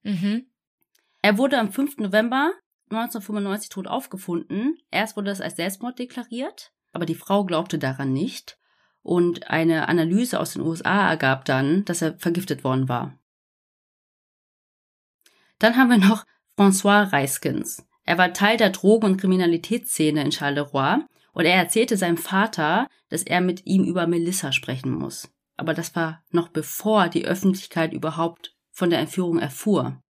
Mhm. 0.01 0.47
Er 1.21 1.37
wurde 1.37 1.59
am 1.59 1.71
5. 1.71 1.97
November 1.97 2.53
1995 2.89 3.69
tot 3.69 3.85
aufgefunden. 3.85 4.79
Erst 4.89 5.15
wurde 5.15 5.29
das 5.29 5.41
als 5.41 5.57
Selbstmord 5.57 5.99
deklariert, 5.99 6.73
aber 6.91 7.05
die 7.05 7.13
Frau 7.13 7.45
glaubte 7.45 7.77
daran 7.77 8.11
nicht. 8.11 8.57
Und 9.03 9.51
eine 9.51 9.89
Analyse 9.89 10.39
aus 10.39 10.53
den 10.53 10.63
USA 10.63 11.07
ergab 11.07 11.45
dann, 11.45 11.85
dass 11.85 12.01
er 12.01 12.17
vergiftet 12.17 12.63
worden 12.63 12.89
war. 12.89 13.15
Dann 15.59 15.77
haben 15.77 15.91
wir 15.91 15.99
noch 15.99 16.25
François 16.57 17.13
Reiskens. 17.13 17.85
Er 18.09 18.17
war 18.17 18.33
Teil 18.33 18.57
der 18.57 18.71
Drogen- 18.71 19.05
und 19.05 19.17
Kriminalitätsszene 19.17 20.23
in 20.23 20.31
Charleroi 20.31 20.97
und 21.31 21.45
er 21.45 21.53
erzählte 21.53 21.95
seinem 21.95 22.17
Vater, 22.17 22.89
dass 23.09 23.21
er 23.21 23.39
mit 23.39 23.67
ihm 23.67 23.83
über 23.83 24.07
Melissa 24.07 24.51
sprechen 24.51 24.89
muss. 24.89 25.29
Aber 25.57 25.75
das 25.75 25.95
war 25.95 26.23
noch 26.31 26.47
bevor 26.47 27.09
die 27.09 27.25
Öffentlichkeit 27.25 27.93
überhaupt 27.93 28.55
von 28.71 28.89
der 28.89 28.97
Entführung 28.97 29.37
erfuhr. 29.37 30.01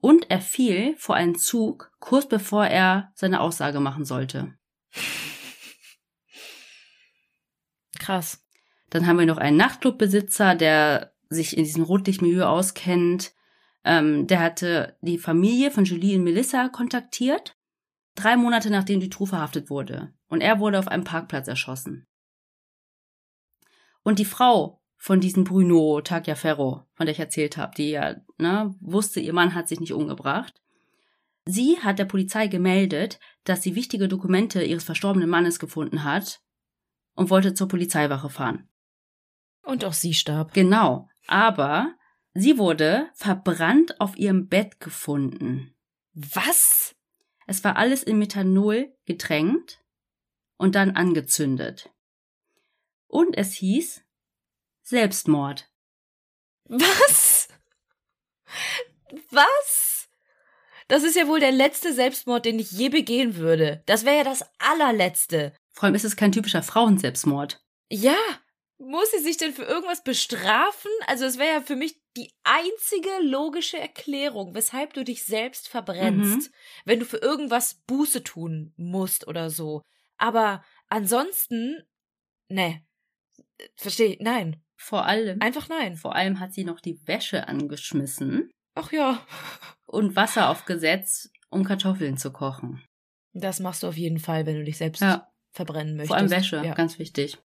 Und 0.00 0.28
er 0.28 0.40
fiel 0.40 0.96
vor 0.96 1.14
einen 1.14 1.36
Zug, 1.36 1.92
kurz 2.00 2.26
bevor 2.26 2.66
er 2.66 3.12
seine 3.14 3.42
Aussage 3.42 3.78
machen 3.78 4.04
sollte. 4.04 4.58
Krass. 8.00 8.44
Dann 8.90 9.06
haben 9.06 9.20
wir 9.20 9.26
noch 9.26 9.38
einen 9.38 9.56
Nachtclubbesitzer, 9.56 10.56
der 10.56 11.12
sich 11.28 11.56
in 11.56 11.62
diesem 11.62 11.84
Rotlichtmilieu 11.84 12.44
auskennt. 12.44 13.34
Ähm, 13.84 14.26
der 14.26 14.40
hatte 14.40 14.96
die 15.00 15.18
Familie 15.18 15.70
von 15.70 15.84
Julie 15.84 16.16
und 16.16 16.24
Melissa 16.24 16.68
kontaktiert, 16.68 17.56
drei 18.14 18.36
Monate 18.36 18.70
nachdem 18.70 19.00
Dutroux 19.00 19.26
verhaftet 19.26 19.70
wurde. 19.70 20.12
Und 20.28 20.40
er 20.40 20.60
wurde 20.60 20.78
auf 20.78 20.88
einem 20.88 21.04
Parkplatz 21.04 21.48
erschossen. 21.48 22.06
Und 24.02 24.18
die 24.18 24.24
Frau 24.24 24.80
von 24.96 25.20
diesem 25.20 25.44
Bruno 25.44 26.00
Tagliaferro, 26.00 26.84
von 26.94 27.06
der 27.06 27.12
ich 27.12 27.20
erzählt 27.20 27.56
habe, 27.56 27.72
die 27.76 27.90
ja 27.90 28.16
ne, 28.36 28.74
wusste, 28.80 29.20
ihr 29.20 29.32
Mann 29.32 29.54
hat 29.54 29.68
sich 29.68 29.80
nicht 29.80 29.92
umgebracht. 29.92 30.60
Sie 31.46 31.78
hat 31.78 31.98
der 31.98 32.04
Polizei 32.04 32.48
gemeldet, 32.48 33.20
dass 33.44 33.62
sie 33.62 33.74
wichtige 33.74 34.08
Dokumente 34.08 34.62
ihres 34.62 34.84
verstorbenen 34.84 35.30
Mannes 35.30 35.58
gefunden 35.58 36.04
hat 36.04 36.42
und 37.14 37.30
wollte 37.30 37.54
zur 37.54 37.68
Polizeiwache 37.68 38.28
fahren. 38.28 38.68
Und 39.62 39.84
auch 39.84 39.92
sie 39.92 40.14
starb. 40.14 40.52
Genau, 40.52 41.08
aber 41.26 41.94
sie 42.40 42.58
wurde 42.58 43.10
verbrannt 43.14 44.00
auf 44.00 44.16
ihrem 44.16 44.48
Bett 44.48 44.80
gefunden. 44.80 45.74
Was? 46.14 46.94
Es 47.46 47.64
war 47.64 47.76
alles 47.76 48.02
in 48.02 48.18
Methanol 48.18 48.94
getränkt 49.06 49.82
und 50.56 50.74
dann 50.74 50.96
angezündet. 50.96 51.90
Und 53.06 53.36
es 53.36 53.52
hieß 53.54 54.02
Selbstmord. 54.82 55.70
Was? 56.64 57.48
Was? 59.30 60.08
Das 60.88 61.02
ist 61.02 61.16
ja 61.16 61.28
wohl 61.28 61.40
der 61.40 61.52
letzte 61.52 61.92
Selbstmord, 61.92 62.44
den 62.44 62.58
ich 62.58 62.70
je 62.70 62.88
begehen 62.88 63.36
würde. 63.36 63.82
Das 63.86 64.04
wäre 64.04 64.18
ja 64.18 64.24
das 64.24 64.44
allerletzte. 64.58 65.54
Vor 65.72 65.84
allem 65.84 65.94
ist 65.94 66.04
es 66.04 66.16
kein 66.16 66.32
typischer 66.32 66.62
Frauenselbstmord. 66.62 67.62
Ja. 67.90 68.16
Muss 68.80 69.10
sie 69.10 69.18
sich 69.22 69.36
denn 69.36 69.52
für 69.52 69.64
irgendwas 69.64 70.04
bestrafen? 70.04 70.90
Also 71.06 71.24
es 71.24 71.36
wäre 71.38 71.54
ja 71.54 71.60
für 71.60 71.74
mich 71.76 72.00
die 72.16 72.32
einzige 72.44 73.10
logische 73.22 73.78
Erklärung, 73.78 74.54
weshalb 74.54 74.92
du 74.94 75.04
dich 75.04 75.24
selbst 75.24 75.68
verbrennst, 75.68 76.48
Mhm. 76.50 76.54
wenn 76.84 77.00
du 77.00 77.04
für 77.04 77.16
irgendwas 77.18 77.74
Buße 77.86 78.22
tun 78.22 78.72
musst 78.76 79.26
oder 79.26 79.50
so. 79.50 79.82
Aber 80.16 80.64
ansonsten, 80.88 81.82
ne. 82.48 82.84
Verstehe, 83.76 84.16
nein. 84.20 84.62
Vor 84.76 85.06
allem, 85.06 85.40
Einfach 85.42 85.68
nein. 85.68 85.96
vor 85.96 86.14
allem 86.14 86.38
hat 86.38 86.54
sie 86.54 86.62
noch 86.64 86.78
die 86.80 87.04
Wäsche 87.08 87.48
angeschmissen 87.48 88.48
Ach 88.76 88.92
ja. 88.92 89.26
und 89.86 90.14
Wasser 90.14 90.50
aufgesetzt, 90.50 91.30
um 91.50 91.64
Kartoffeln 91.64 92.16
zu 92.16 92.32
kochen. 92.32 92.84
Das 93.32 93.58
machst 93.58 93.82
du 93.82 93.88
auf 93.88 93.96
jeden 93.96 94.20
Fall, 94.20 94.46
wenn 94.46 94.54
du 94.56 94.64
dich 94.64 94.78
selbst 94.78 95.00
Ja, 95.02 95.28
verbrennen 95.52 95.96
möchtest. 95.96 96.08
vor 96.10 96.16
allem 96.16 96.30
Wäsche, 96.30 96.62
Ja. 96.64 96.74
ganz 96.74 97.00
wichtig. 97.00 97.38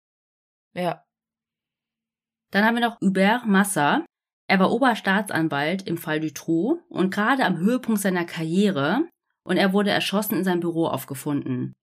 ja. 0.74 1.06
Dann 2.52 2.66
haben 2.66 2.76
wir 2.76 2.82
noch 2.82 2.99
Hubert 3.02 3.45
Massa. 3.47 4.06
Er 4.47 4.60
war 4.60 4.72
Oberstaatsanwalt 4.72 5.88
im 5.88 5.97
Fall 5.97 6.20
Dutroux 6.20 6.82
und 6.89 7.14
gerade 7.14 7.45
am 7.45 7.58
Höhepunkt 7.58 8.02
seiner 8.02 8.26
Karriere 8.26 9.08
und 9.43 9.58
er 9.58 9.74
wurde 9.74 9.89
erschossen 9.89 10.38
in 10.38 10.43
seinem 10.43 10.60
Büro 10.60 10.88
aufgefunden. 10.88 11.74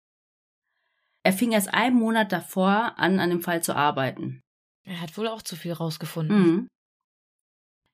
Er 1.24 1.32
fing 1.32 1.52
erst 1.52 1.72
einen 1.72 1.96
Monat 1.96 2.30
davor 2.32 2.98
an, 2.98 3.20
an 3.20 3.30
dem 3.30 3.40
Fall 3.40 3.62
zu 3.62 3.74
arbeiten. 3.74 4.40
Er 4.84 5.00
hat 5.00 5.16
wohl 5.18 5.28
auch 5.28 5.42
zu 5.42 5.56
viel 5.56 5.72
rausgefunden. 5.72 6.38
Mhm. 6.38 6.68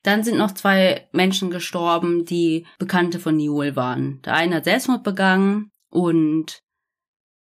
Dann 0.03 0.23
sind 0.23 0.37
noch 0.37 0.53
zwei 0.53 1.09
Menschen 1.13 1.51
gestorben, 1.51 2.27
die 2.27 2.67
Bekannte 2.79 3.19
von 3.19 3.37
Niol 3.37 3.75
waren. 3.75 4.21
Der 4.23 4.35
eine 4.35 4.57
hat 4.57 4.65
Selbstmord 4.65 5.03
begangen 5.03 5.71
und 5.91 6.61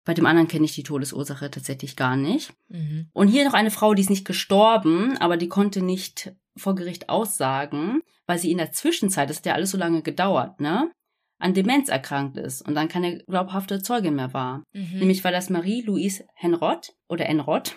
bei 0.04 0.14
dem 0.14 0.26
anderen 0.26 0.47
kenne 0.47 0.66
ich 0.66 0.74
die 0.74 0.84
Todesursache 0.84 1.52
tatsächlich 1.52 1.95
gar 1.95 2.16
nicht. 2.16 2.54
Mhm. 2.70 3.10
Und 3.14 3.28
hier 3.28 3.45
noch 3.45 3.54
eine 3.54 3.72
Frau, 3.72 3.93
die 3.93 4.02
ist 4.02 4.10
nicht 4.10 4.26
gestorben, 4.26 5.18
aber 5.18 5.38
die 5.38 5.49
konnte 5.49 5.82
nicht 5.82 6.34
vor 6.58 6.76
Gericht 6.76 7.10
aussagen, 7.10 8.02
weil 8.26 8.39
sie 8.39 8.52
in 8.52 8.58
der 8.58 8.72
Zwischenzeit, 8.72 9.30
das 9.30 9.38
hat 9.38 9.45
ja 9.45 9.54
alles 9.54 9.72
so 9.72 9.78
lange 9.78 10.02
gedauert, 10.02 10.60
ne, 10.60 10.91
an 11.39 11.54
Demenz 11.54 11.89
erkrankt 11.89 12.38
ist 12.38 12.62
und 12.62 12.76
dann 12.76 12.88
keine 12.88 13.20
glaubhafte 13.26 13.82
Zeugin 13.82 14.16
mehr 14.16 14.34
war. 14.34 14.64
Mhm. 14.74 14.99
Nämlich 14.99 15.24
war 15.24 15.32
das 15.32 15.49
Marie-Louise 15.49 16.26
Henrott 16.36 16.93
oder 17.08 17.26
Enrott. 17.26 17.76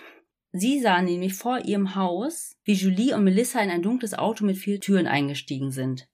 Sie 0.52 0.80
sah 0.80 1.02
nämlich 1.02 1.34
vor 1.34 1.64
ihrem 1.64 1.94
Haus, 1.94 2.56
wie 2.64 2.74
Julie 2.74 3.16
und 3.16 3.24
Melissa 3.24 3.60
in 3.60 3.70
ein 3.70 3.82
dunkles 3.82 4.14
Auto 4.14 4.44
mit 4.44 4.56
vier 4.56 4.80
Türen 4.80 5.06
eingestiegen 5.06 5.72
sind. 5.72 6.06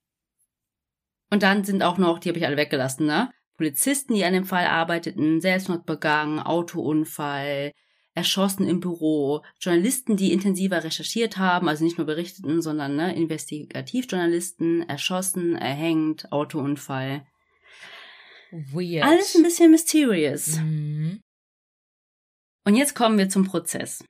Und 1.29 1.43
dann 1.43 1.63
sind 1.63 1.83
auch 1.83 1.97
noch, 1.97 2.19
die 2.19 2.29
habe 2.29 2.39
ich 2.39 2.45
alle 2.45 2.57
weggelassen, 2.57 3.05
ne? 3.05 3.31
Polizisten, 3.61 4.15
die 4.15 4.25
an 4.25 4.33
dem 4.33 4.43
Fall 4.43 4.65
arbeiteten, 4.65 5.39
Selbstmord 5.39 5.85
begangen, 5.85 6.39
Autounfall, 6.39 7.73
erschossen 8.15 8.67
im 8.67 8.79
Büro, 8.79 9.43
Journalisten, 9.59 10.17
die 10.17 10.33
intensiver 10.33 10.83
recherchiert 10.83 11.37
haben, 11.37 11.69
also 11.69 11.83
nicht 11.83 11.99
nur 11.99 12.07
berichteten, 12.07 12.63
sondern 12.63 12.95
ne, 12.95 13.15
Investigativjournalisten, 13.15 14.89
erschossen, 14.89 15.55
erhängt, 15.55 16.31
Autounfall. 16.31 17.27
Weird. 18.49 19.05
Alles 19.05 19.35
ein 19.35 19.43
bisschen 19.43 19.69
mysterious. 19.69 20.57
Mhm. 20.57 21.21
Und 22.65 22.75
jetzt 22.75 22.95
kommen 22.95 23.19
wir 23.19 23.29
zum 23.29 23.45
Prozess. 23.45 24.03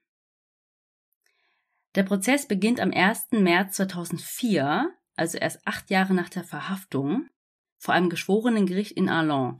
Der 1.95 2.03
Prozess 2.03 2.47
beginnt 2.47 2.79
am 2.79 2.91
1. 2.93 3.31
März 3.31 3.75
2004, 3.75 4.95
also 5.17 5.37
erst 5.37 5.59
acht 5.67 5.89
Jahre 5.89 6.13
nach 6.13 6.29
der 6.29 6.45
Verhaftung, 6.45 7.27
vor 7.81 7.95
einem 7.95 8.09
geschworenen 8.09 8.67
Gericht 8.67 8.91
in 8.91 9.09
Arlon. 9.09 9.59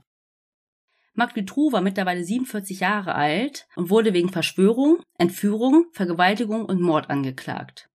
Marc 1.14 1.34
Dutroux 1.34 1.72
war 1.72 1.82
mittlerweile 1.82 2.24
47 2.24 2.80
Jahre 2.80 3.14
alt 3.14 3.66
und 3.74 3.90
wurde 3.90 4.14
wegen 4.14 4.30
Verschwörung, 4.30 5.02
Entführung, 5.18 5.86
Vergewaltigung 5.92 6.64
und 6.64 6.80
Mord 6.80 7.10
angeklagt. 7.10 7.90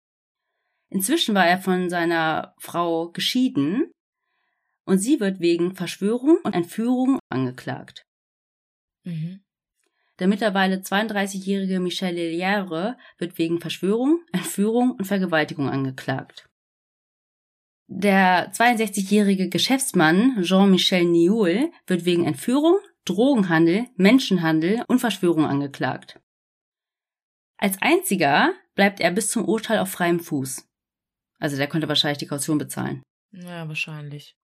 Inzwischen 0.90 1.36
war 1.36 1.45
er 1.45 1.60
von 1.60 1.90
seiner 1.90 2.56
Frau 2.58 3.10
geschieden 3.10 3.91
und 4.86 5.00
sie 5.00 5.20
wird 5.20 5.41
wegen 5.41 5.76
Verschwörung 5.76 6.38
und 6.44 6.54
Entführung 6.56 7.20
angeklagt. 7.30 8.06
Mhm. 9.04 9.44
Der 10.20 10.28
mittlerweile 10.28 10.78
32-jährige 10.78 11.80
Michel 11.80 12.16
Lelière 12.16 12.95
wird 13.18 13.38
wegen 13.38 13.60
Verschwörung, 13.60 14.24
Entführung 14.32 14.91
und 14.91 15.06
Vergewaltigung 15.06 15.70
angeklagt. 15.70 16.48
Der 17.95 18.52
62-jährige 18.52 19.49
Geschäftsmann 19.49 20.41
Jean-Michel 20.41 21.06
Nioul 21.06 21.72
wird 21.86 22.06
wegen 22.06 22.26
Entführung, 22.26 22.80
Drogenhandel, 23.06 23.86
Menschenhandel 23.98 24.84
und 24.88 24.98
Verschwörung 24.98 25.45
angeklagt. 25.45 26.20
Als 27.57 27.80
einziger 27.84 28.52
bleibt 28.74 28.99
er 28.99 29.11
bis 29.11 29.30
zum 29.30 29.45
Urteil 29.45 29.78
auf 29.78 29.90
freiem 29.90 30.20
Fuß. 30.20 30.68
Also 31.38 31.56
der 31.56 31.68
konnte 31.68 31.88
wahrscheinlich 31.88 32.18
die 32.18 32.26
Kaution 32.26 32.57
bezahlen. 32.57 33.03
Ja, 33.32 33.68
wahrscheinlich. 33.68 34.36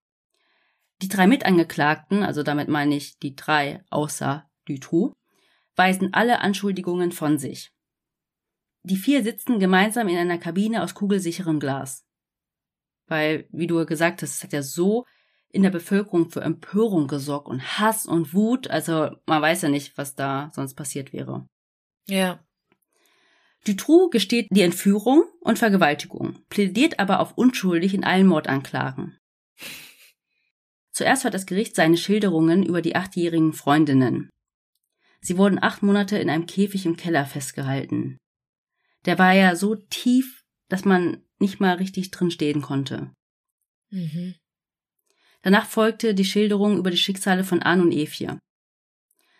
Die 1.02 1.08
drei 1.08 1.26
Mitangeklagten, 1.26 2.22
also 2.22 2.44
damit 2.44 2.68
meine 2.68 2.94
ich 2.94 3.18
die 3.18 3.34
drei 3.34 3.82
außer 3.90 4.48
Dutroux, 4.66 5.12
weisen 5.74 6.14
alle 6.14 6.40
Anschuldigungen 6.40 7.10
von 7.10 7.36
sich. 7.36 7.72
Die 8.84 8.96
vier 8.96 9.24
sitzen 9.24 9.58
gemeinsam 9.58 10.06
in 10.06 10.16
einer 10.16 10.38
Kabine 10.38 10.84
aus 10.84 10.94
kugelsicherem 10.94 11.58
Glas. 11.58 12.06
Weil, 13.10 13.48
wie 13.50 13.66
du 13.66 13.84
gesagt 13.86 14.22
hast, 14.22 14.36
es 14.36 14.44
hat 14.44 14.52
ja 14.52 14.62
so 14.62 15.04
in 15.48 15.64
der 15.64 15.70
Bevölkerung 15.70 16.30
für 16.30 16.42
Empörung 16.42 17.08
gesorgt 17.08 17.48
und 17.48 17.78
Hass 17.78 18.06
und 18.06 18.34
Wut, 18.34 18.70
also 18.70 19.10
man 19.26 19.42
weiß 19.42 19.62
ja 19.62 19.68
nicht, 19.68 19.98
was 19.98 20.14
da 20.14 20.52
sonst 20.54 20.74
passiert 20.74 21.12
wäre. 21.12 21.44
Ja. 22.08 22.38
Dutroux 23.66 24.10
gesteht 24.10 24.46
die 24.50 24.62
Entführung 24.62 25.24
und 25.40 25.58
Vergewaltigung, 25.58 26.38
plädiert 26.50 27.00
aber 27.00 27.18
auf 27.18 27.36
unschuldig 27.36 27.94
in 27.94 28.04
allen 28.04 28.28
Mordanklagen. 28.28 29.18
Zuerst 30.92 31.24
hört 31.24 31.34
das 31.34 31.46
Gericht 31.46 31.74
seine 31.74 31.96
Schilderungen 31.96 32.62
über 32.64 32.80
die 32.80 32.94
achtjährigen 32.94 33.52
Freundinnen. 33.52 34.30
Sie 35.20 35.36
wurden 35.36 35.60
acht 35.60 35.82
Monate 35.82 36.16
in 36.16 36.30
einem 36.30 36.46
Käfig 36.46 36.86
im 36.86 36.96
Keller 36.96 37.26
festgehalten. 37.26 38.18
Der 39.04 39.18
war 39.18 39.32
ja 39.32 39.56
so 39.56 39.74
tief, 39.74 40.42
dass 40.68 40.84
man 40.84 41.24
nicht 41.40 41.60
mal 41.60 41.76
richtig 41.76 42.10
drin 42.10 42.30
stehen 42.30 42.62
konnte. 42.62 43.12
Mhm. 43.90 44.34
Danach 45.42 45.66
folgte 45.66 46.14
die 46.14 46.24
Schilderung 46.24 46.76
über 46.78 46.90
die 46.90 46.96
Schicksale 46.98 47.44
von 47.44 47.62
Anne 47.62 47.82
und 47.82 47.92
Evie. 47.92 48.32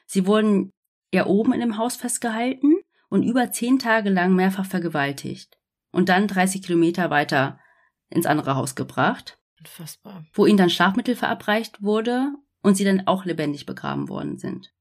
Sie 0.07 0.27
wurden 0.27 0.73
ja 1.13 1.27
oben 1.27 1.53
in 1.53 1.61
dem 1.61 1.77
Haus 1.77 1.97
festgehalten 1.97 2.75
und 3.09 3.23
über 3.23 3.53
zehn 3.53 3.79
Tage 3.79 4.11
lang 4.11 4.35
mehrfach 4.35 4.65
vergewaltigt 4.67 5.59
und 5.93 6.09
dann 6.09 6.27
30 6.27 6.63
Kilometer 6.63 7.11
weiter 7.11 7.61
ins 8.09 8.27
andere 8.27 8.57
Haus 8.57 8.75
gebracht, 8.75 9.39
Unfassbar. 9.59 10.25
wo 10.33 10.47
ihnen 10.47 10.57
dann 10.57 10.71
Schlafmittel 10.71 11.17
verabreicht 11.17 11.83
wurde 11.83 12.33
und 12.63 12.77
sie 12.77 12.85
dann 12.85 13.07
auch 13.07 13.25
lebendig 13.25 13.67
begraben 13.67 14.09
worden 14.09 14.39
sind. 14.39 14.73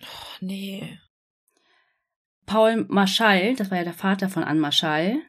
Oh, 0.00 0.36
nee. 0.40 0.98
Paul 2.46 2.84
Marschall, 2.88 3.54
das 3.54 3.70
war 3.70 3.78
ja 3.78 3.84
der 3.84 3.94
Vater 3.94 4.28
von 4.28 4.42
Anne 4.42 4.60
Marschall, 4.60 5.22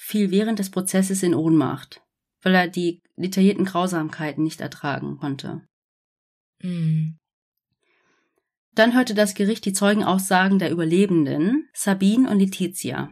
fiel 0.00 0.30
während 0.30 0.60
des 0.60 0.70
Prozesses 0.70 1.24
in 1.24 1.34
Ohnmacht, 1.34 2.00
weil 2.42 2.54
er 2.54 2.68
die 2.68 3.02
detaillierten 3.16 3.64
Grausamkeiten 3.64 4.44
nicht 4.44 4.60
ertragen 4.60 5.18
konnte. 5.18 5.66
Mhm. 6.62 7.18
Dann 8.74 8.94
hörte 8.94 9.14
das 9.14 9.34
Gericht 9.34 9.64
die 9.64 9.72
Zeugenaussagen 9.72 10.60
der 10.60 10.70
Überlebenden, 10.70 11.68
Sabine 11.74 12.30
und 12.30 12.38
Letizia. 12.38 13.10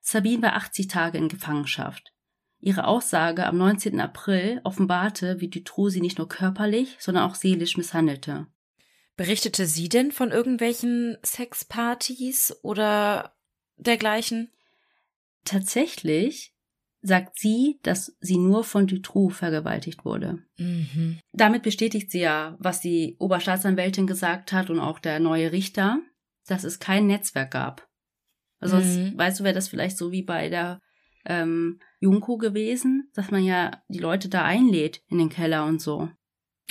Sabine 0.00 0.40
war 0.40 0.56
80 0.56 0.88
Tage 0.88 1.18
in 1.18 1.28
Gefangenschaft. 1.28 2.14
Ihre 2.60 2.86
Aussage 2.86 3.46
am 3.46 3.58
19. 3.58 4.00
April 4.00 4.62
offenbarte, 4.64 5.40
wie 5.40 5.50
Dutroux 5.50 5.90
sie 5.90 6.00
nicht 6.00 6.16
nur 6.16 6.30
körperlich, 6.30 6.96
sondern 6.98 7.24
auch 7.24 7.34
seelisch 7.34 7.76
misshandelte. 7.76 8.46
Berichtete 9.16 9.66
sie 9.66 9.90
denn 9.90 10.12
von 10.12 10.30
irgendwelchen 10.30 11.18
Sexpartys 11.22 12.56
oder 12.62 13.36
dergleichen? 13.76 14.50
Tatsächlich 15.44 16.52
sagt 17.02 17.38
sie, 17.38 17.78
dass 17.82 18.16
sie 18.20 18.38
nur 18.38 18.64
von 18.64 18.86
Dutroux 18.86 19.28
vergewaltigt 19.28 20.04
wurde. 20.06 20.42
Mhm. 20.56 21.20
Damit 21.32 21.62
bestätigt 21.62 22.10
sie 22.10 22.20
ja, 22.20 22.56
was 22.58 22.80
die 22.80 23.16
Oberstaatsanwältin 23.18 24.06
gesagt 24.06 24.52
hat 24.52 24.70
und 24.70 24.80
auch 24.80 24.98
der 24.98 25.20
neue 25.20 25.52
Richter, 25.52 26.00
dass 26.46 26.64
es 26.64 26.78
kein 26.78 27.06
Netzwerk 27.06 27.50
gab. 27.50 27.86
Also 28.58 28.80
sonst 28.80 28.96
Mhm. 28.96 29.18
weißt 29.18 29.40
du, 29.40 29.44
wäre 29.44 29.54
das 29.54 29.68
vielleicht 29.68 29.98
so 29.98 30.12
wie 30.12 30.22
bei 30.22 30.48
der 30.48 30.80
ähm, 31.26 31.78
Junko 32.00 32.36
gewesen, 32.38 33.10
dass 33.14 33.30
man 33.30 33.44
ja 33.44 33.82
die 33.88 33.98
Leute 33.98 34.28
da 34.28 34.44
einlädt 34.44 35.02
in 35.08 35.18
den 35.18 35.28
Keller 35.28 35.64
und 35.66 35.80
so. 35.80 36.10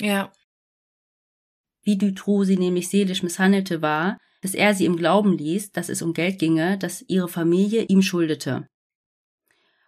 Ja. 0.00 0.32
Wie 1.82 1.98
Dutroux 1.98 2.44
sie 2.44 2.56
nämlich 2.56 2.88
seelisch 2.88 3.22
misshandelte 3.22 3.82
war, 3.82 4.18
dass 4.44 4.52
er 4.52 4.74
sie 4.74 4.84
im 4.84 4.96
Glauben 4.96 5.38
ließ, 5.38 5.72
dass 5.72 5.88
es 5.88 6.02
um 6.02 6.12
Geld 6.12 6.38
ginge, 6.38 6.76
das 6.76 7.02
ihre 7.08 7.28
Familie 7.28 7.84
ihm 7.84 8.02
schuldete. 8.02 8.66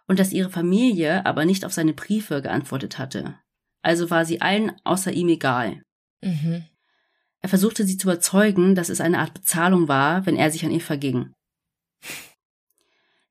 Und 0.07 0.17
dass 0.17 0.31
ihre 0.31 0.49
Familie 0.49 1.27
aber 1.27 1.45
nicht 1.45 1.63
auf 1.63 1.73
seine 1.73 1.93
Briefe 1.93 2.41
geantwortet 2.41 2.97
hatte. 2.97 3.37
Also 3.83 4.09
war 4.09 4.25
sie 4.25 4.41
allen 4.41 4.71
außer 4.83 5.13
ihm 5.13 5.29
egal. 5.29 5.83
Mhm. 6.23 6.65
Er 7.39 7.49
versuchte 7.49 7.85
sie 7.85 7.97
zu 7.97 8.07
überzeugen, 8.07 8.73
dass 8.73 8.89
es 8.89 8.99
eine 8.99 9.19
Art 9.19 9.35
Bezahlung 9.35 9.87
war, 9.87 10.25
wenn 10.25 10.35
er 10.35 10.49
sich 10.49 10.65
an 10.65 10.71
ihr 10.71 10.81
verging. 10.81 11.33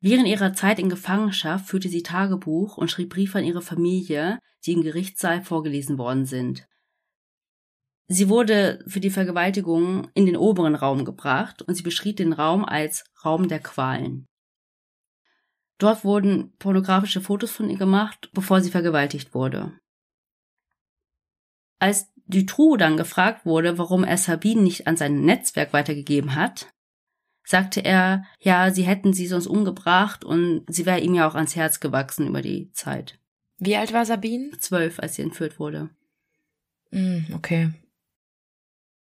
Während 0.01 0.28
ihrer 0.28 0.53
Zeit 0.53 0.78
in 0.78 0.89
Gefangenschaft 0.89 1.66
führte 1.66 1.89
sie 1.89 2.05
Tagebuch 2.05 2.77
und 2.77 2.89
schrieb 2.89 3.11
Briefe 3.11 3.39
an 3.39 3.44
ihre 3.44 3.62
Familie, 3.62 4.39
die 4.65 4.74
im 4.74 4.82
Gerichtssaal 4.82 5.43
vorgelesen 5.43 5.98
worden 5.98 6.24
sind. 6.24 6.69
Sie 8.09 8.28
wurde 8.28 8.85
für 8.87 9.01
die 9.01 9.11
Vergewaltigung 9.11 10.09
in 10.15 10.27
den 10.27 10.37
oberen 10.37 10.77
Raum 10.77 11.05
gebracht 11.05 11.62
und 11.62 11.74
sie 11.74 11.83
beschrieb 11.83 12.16
den 12.16 12.33
Raum 12.33 12.65
als 12.65 13.05
Raum 13.24 13.49
der 13.49 13.59
Qualen. 13.59 14.27
Dort 15.78 16.05
wurden 16.05 16.57
pornografische 16.59 17.20
Fotos 17.20 17.51
von 17.51 17.69
ihr 17.69 17.77
gemacht, 17.77 18.31
bevor 18.33 18.61
sie 18.61 18.70
vergewaltigt 18.70 19.35
wurde. 19.35 19.78
Als 21.78 22.11
Dutroux 22.27 22.77
dann 22.77 22.97
gefragt 22.97 23.45
wurde, 23.45 23.77
warum 23.77 24.03
er 24.03 24.16
Sabine 24.16 24.62
nicht 24.62 24.87
an 24.87 24.97
sein 24.97 25.23
Netzwerk 25.23 25.73
weitergegeben 25.73 26.35
hat, 26.35 26.73
sagte 27.45 27.85
er, 27.85 28.24
ja, 28.41 28.70
sie 28.70 28.85
hätten 28.85 29.12
sie 29.12 29.27
sonst 29.27 29.47
umgebracht 29.47 30.24
und 30.24 30.65
sie 30.69 30.87
wäre 30.87 31.01
ihm 31.01 31.15
ja 31.15 31.28
auch 31.28 31.35
ans 31.35 31.55
Herz 31.55 31.81
gewachsen 31.81 32.27
über 32.27 32.41
die 32.41 32.73
Zeit. 32.73 33.19
Wie 33.59 33.77
alt 33.77 33.93
war 33.93 34.05
Sabine? 34.05 34.51
Zwölf, 34.59 34.99
als 34.99 35.15
sie 35.15 35.23
entführt 35.23 35.59
wurde. 35.59 35.91
Mhm, 36.91 37.27
okay. 37.35 37.73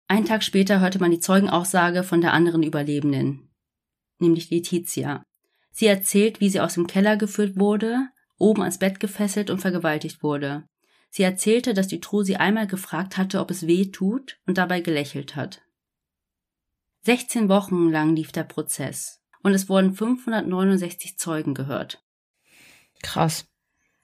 Einen 0.08 0.26
Tag 0.26 0.44
später 0.44 0.80
hörte 0.80 1.00
man 1.00 1.12
die 1.12 1.20
Zeugenaussage 1.20 2.04
von 2.04 2.22
der 2.22 2.34
anderen 2.34 2.64
Überlebenden, 2.64 3.50
nämlich 4.20 4.50
Letizia. 4.50 5.24
Sie 5.72 5.86
erzählt, 5.86 6.40
wie 6.40 6.50
sie 6.50 6.62
aus 6.62 6.76
dem 6.76 6.88
Keller 6.88 7.18
geführt 7.18 7.60
wurde, 7.60 8.08
oben 8.38 8.62
ans 8.62 8.80
Bett 8.80 9.00
gefesselt 9.00 9.50
und 9.50 9.60
vergewaltigt 9.60 10.24
wurde. 10.24 10.66
Sie 11.10 11.24
erzählte, 11.24 11.74
dass 11.74 11.88
Dutroux 11.88 12.24
sie 12.24 12.38
einmal 12.38 12.68
gefragt 12.68 13.18
hatte, 13.18 13.40
ob 13.40 13.52
es 13.52 13.68
weh 13.68 13.92
tut 13.92 14.40
und 14.46 14.58
dabei 14.58 14.82
gelächelt 14.82 15.36
hat. 15.36 15.62
16 17.04 17.50
Wochen 17.50 17.90
lang 17.90 18.16
lief 18.16 18.32
der 18.32 18.44
Prozess 18.44 19.22
und 19.44 19.54
es 19.54 19.70
wurden 19.70 19.94
569 19.94 21.18
Zeugen 21.18 21.54
gehört. 21.54 22.04
Krass. 23.02 23.46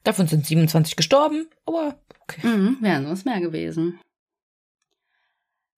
Davon 0.04 0.28
sind 0.28 0.46
27 0.46 0.96
gestorben, 0.96 1.48
aber 1.66 2.02
okay. 2.22 2.46
Mhm, 2.46 2.78
wären 2.82 3.06
sonst 3.06 3.26
mehr 3.26 3.40
gewesen. 3.40 4.00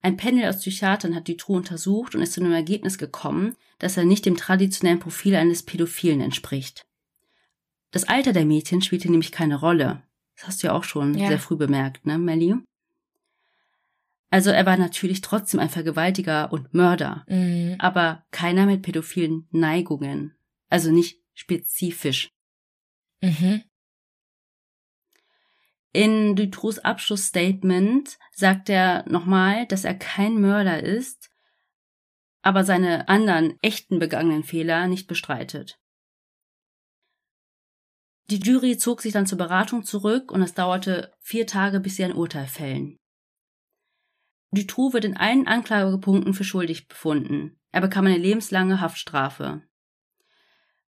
Ein 0.02 0.16
Panel 0.16 0.48
aus 0.48 0.58
Psychiatern 0.60 1.14
hat 1.14 1.28
Dutroux 1.28 1.56
untersucht 1.56 2.14
und 2.14 2.22
ist 2.22 2.32
zu 2.34 2.40
dem 2.40 2.52
Ergebnis 2.52 2.96
gekommen, 2.98 3.56
dass 3.78 3.96
er 3.96 4.04
nicht 4.04 4.24
dem 4.24 4.36
traditionellen 4.36 5.00
Profil 5.00 5.34
eines 5.34 5.62
Pädophilen 5.64 6.20
entspricht. 6.20 6.86
Das 7.90 8.04
Alter 8.04 8.32
der 8.32 8.44
Mädchen 8.44 8.82
spielte 8.82 9.10
nämlich 9.10 9.32
keine 9.32 9.56
Rolle. 9.58 10.02
Das 10.36 10.46
hast 10.48 10.62
du 10.62 10.68
ja 10.68 10.74
auch 10.74 10.84
schon 10.84 11.14
Ja. 11.14 11.28
sehr 11.28 11.38
früh 11.38 11.56
bemerkt, 11.56 12.06
ne, 12.06 12.18
Melly? 12.18 12.54
Also 14.30 14.50
er 14.50 14.66
war 14.66 14.76
natürlich 14.76 15.20
trotzdem 15.22 15.60
ein 15.60 15.70
Vergewaltiger 15.70 16.52
und 16.52 16.74
Mörder, 16.74 17.24
Mhm. 17.28 17.76
aber 17.78 18.24
keiner 18.32 18.66
mit 18.66 18.82
pädophilen 18.82 19.48
Neigungen. 19.50 20.34
Also 20.68 20.90
nicht 20.90 21.20
spezifisch. 21.34 22.28
Mhm. 23.22 23.62
In 25.96 26.36
Dutroux 26.36 26.78
Abschlussstatement 26.82 28.18
sagt 28.30 28.68
er 28.68 29.08
nochmal, 29.08 29.64
dass 29.64 29.86
er 29.86 29.94
kein 29.94 30.38
Mörder 30.38 30.82
ist, 30.82 31.30
aber 32.42 32.64
seine 32.64 33.08
anderen 33.08 33.56
echten 33.62 33.98
begangenen 33.98 34.44
Fehler 34.44 34.88
nicht 34.88 35.06
bestreitet. 35.06 35.80
Die 38.28 38.36
Jury 38.36 38.76
zog 38.76 39.00
sich 39.00 39.14
dann 39.14 39.26
zur 39.26 39.38
Beratung 39.38 39.84
zurück 39.84 40.30
und 40.30 40.42
es 40.42 40.52
dauerte 40.52 41.14
vier 41.18 41.46
Tage, 41.46 41.80
bis 41.80 41.96
sie 41.96 42.04
ein 42.04 42.12
Urteil 42.12 42.46
fällen. 42.46 42.98
Dutroux 44.50 44.92
wird 44.92 45.06
in 45.06 45.16
allen 45.16 45.46
Anklagepunkten 45.46 46.34
für 46.34 46.44
schuldig 46.44 46.88
befunden. 46.88 47.58
Er 47.72 47.80
bekam 47.80 48.04
eine 48.04 48.18
lebenslange 48.18 48.82
Haftstrafe. 48.82 49.62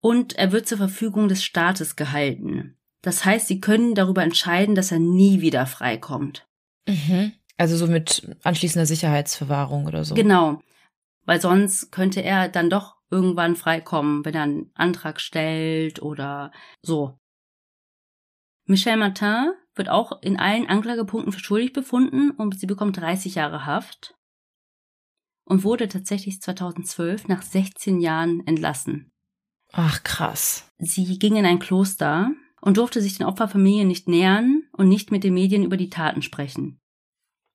Und 0.00 0.32
er 0.32 0.50
wird 0.50 0.66
zur 0.66 0.78
Verfügung 0.78 1.28
des 1.28 1.44
Staates 1.44 1.94
gehalten. 1.94 2.76
Das 3.06 3.24
heißt, 3.24 3.46
sie 3.46 3.60
können 3.60 3.94
darüber 3.94 4.24
entscheiden, 4.24 4.74
dass 4.74 4.90
er 4.90 4.98
nie 4.98 5.40
wieder 5.40 5.64
freikommt. 5.66 6.44
Mhm. 6.88 7.34
Also 7.56 7.76
so 7.76 7.86
mit 7.86 8.36
anschließender 8.42 8.84
Sicherheitsverwahrung 8.84 9.86
oder 9.86 10.02
so. 10.02 10.16
Genau. 10.16 10.60
Weil 11.24 11.40
sonst 11.40 11.92
könnte 11.92 12.20
er 12.20 12.48
dann 12.48 12.68
doch 12.68 12.96
irgendwann 13.08 13.54
freikommen, 13.54 14.24
wenn 14.24 14.34
er 14.34 14.42
einen 14.42 14.72
Antrag 14.74 15.20
stellt 15.20 16.02
oder 16.02 16.50
so. 16.82 17.16
Michelle 18.64 18.96
Martin 18.96 19.52
wird 19.76 19.88
auch 19.88 20.20
in 20.20 20.36
allen 20.36 20.66
Anklagepunkten 20.66 21.32
für 21.32 21.38
schuldig 21.38 21.72
befunden 21.72 22.32
und 22.32 22.58
sie 22.58 22.66
bekommt 22.66 22.96
30 22.96 23.36
Jahre 23.36 23.66
Haft 23.66 24.16
und 25.44 25.62
wurde 25.62 25.86
tatsächlich 25.86 26.42
2012 26.42 27.28
nach 27.28 27.42
16 27.42 28.00
Jahren 28.00 28.44
entlassen. 28.48 29.12
Ach, 29.72 30.02
krass. 30.02 30.68
Sie 30.78 31.20
ging 31.20 31.36
in 31.36 31.46
ein 31.46 31.60
Kloster 31.60 32.32
und 32.66 32.78
durfte 32.78 33.01
sich 33.01 33.16
den 33.16 33.26
Opferfamilien 33.26 33.86
nicht 33.86 34.09
nähern 34.09 34.64
und 34.72 34.88
nicht 34.88 35.12
mit 35.12 35.22
den 35.22 35.34
Medien 35.34 35.62
über 35.62 35.76
die 35.76 35.88
Taten 35.88 36.20
sprechen. 36.20 36.80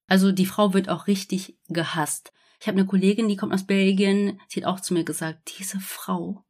Also 0.08 0.32
die 0.32 0.46
Frau 0.46 0.74
wird 0.74 0.88
auch 0.88 1.06
richtig 1.08 1.58
gehasst. 1.68 2.32
Ich 2.62 2.68
habe 2.68 2.78
eine 2.78 2.88
Kollegin, 2.88 3.28
die 3.28 3.36
kommt 3.36 3.54
aus 3.54 3.66
Belgien, 3.68 4.40
sie 4.48 4.62
hat 4.64 4.70
auch 4.70 4.80
zu 4.80 4.94
mir 4.94 5.04
gesagt, 5.04 5.52
diese 5.60 5.82
Frau 5.82 6.46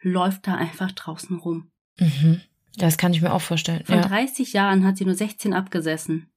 läuft 0.00 0.46
da 0.46 0.54
einfach 0.54 0.92
draußen 0.92 1.38
rum. 1.38 1.72
Mhm. 1.98 2.40
Das 2.76 2.98
kann 2.98 3.12
ich 3.12 3.20
mir 3.20 3.32
auch 3.32 3.42
vorstellen. 3.42 3.84
Von 3.84 3.96
Ja. 3.96 4.02
30 4.02 4.52
Jahren 4.52 4.86
hat 4.86 4.96
sie 4.96 5.04
nur 5.04 5.16
16 5.16 5.52
abgesessen. 5.52 6.30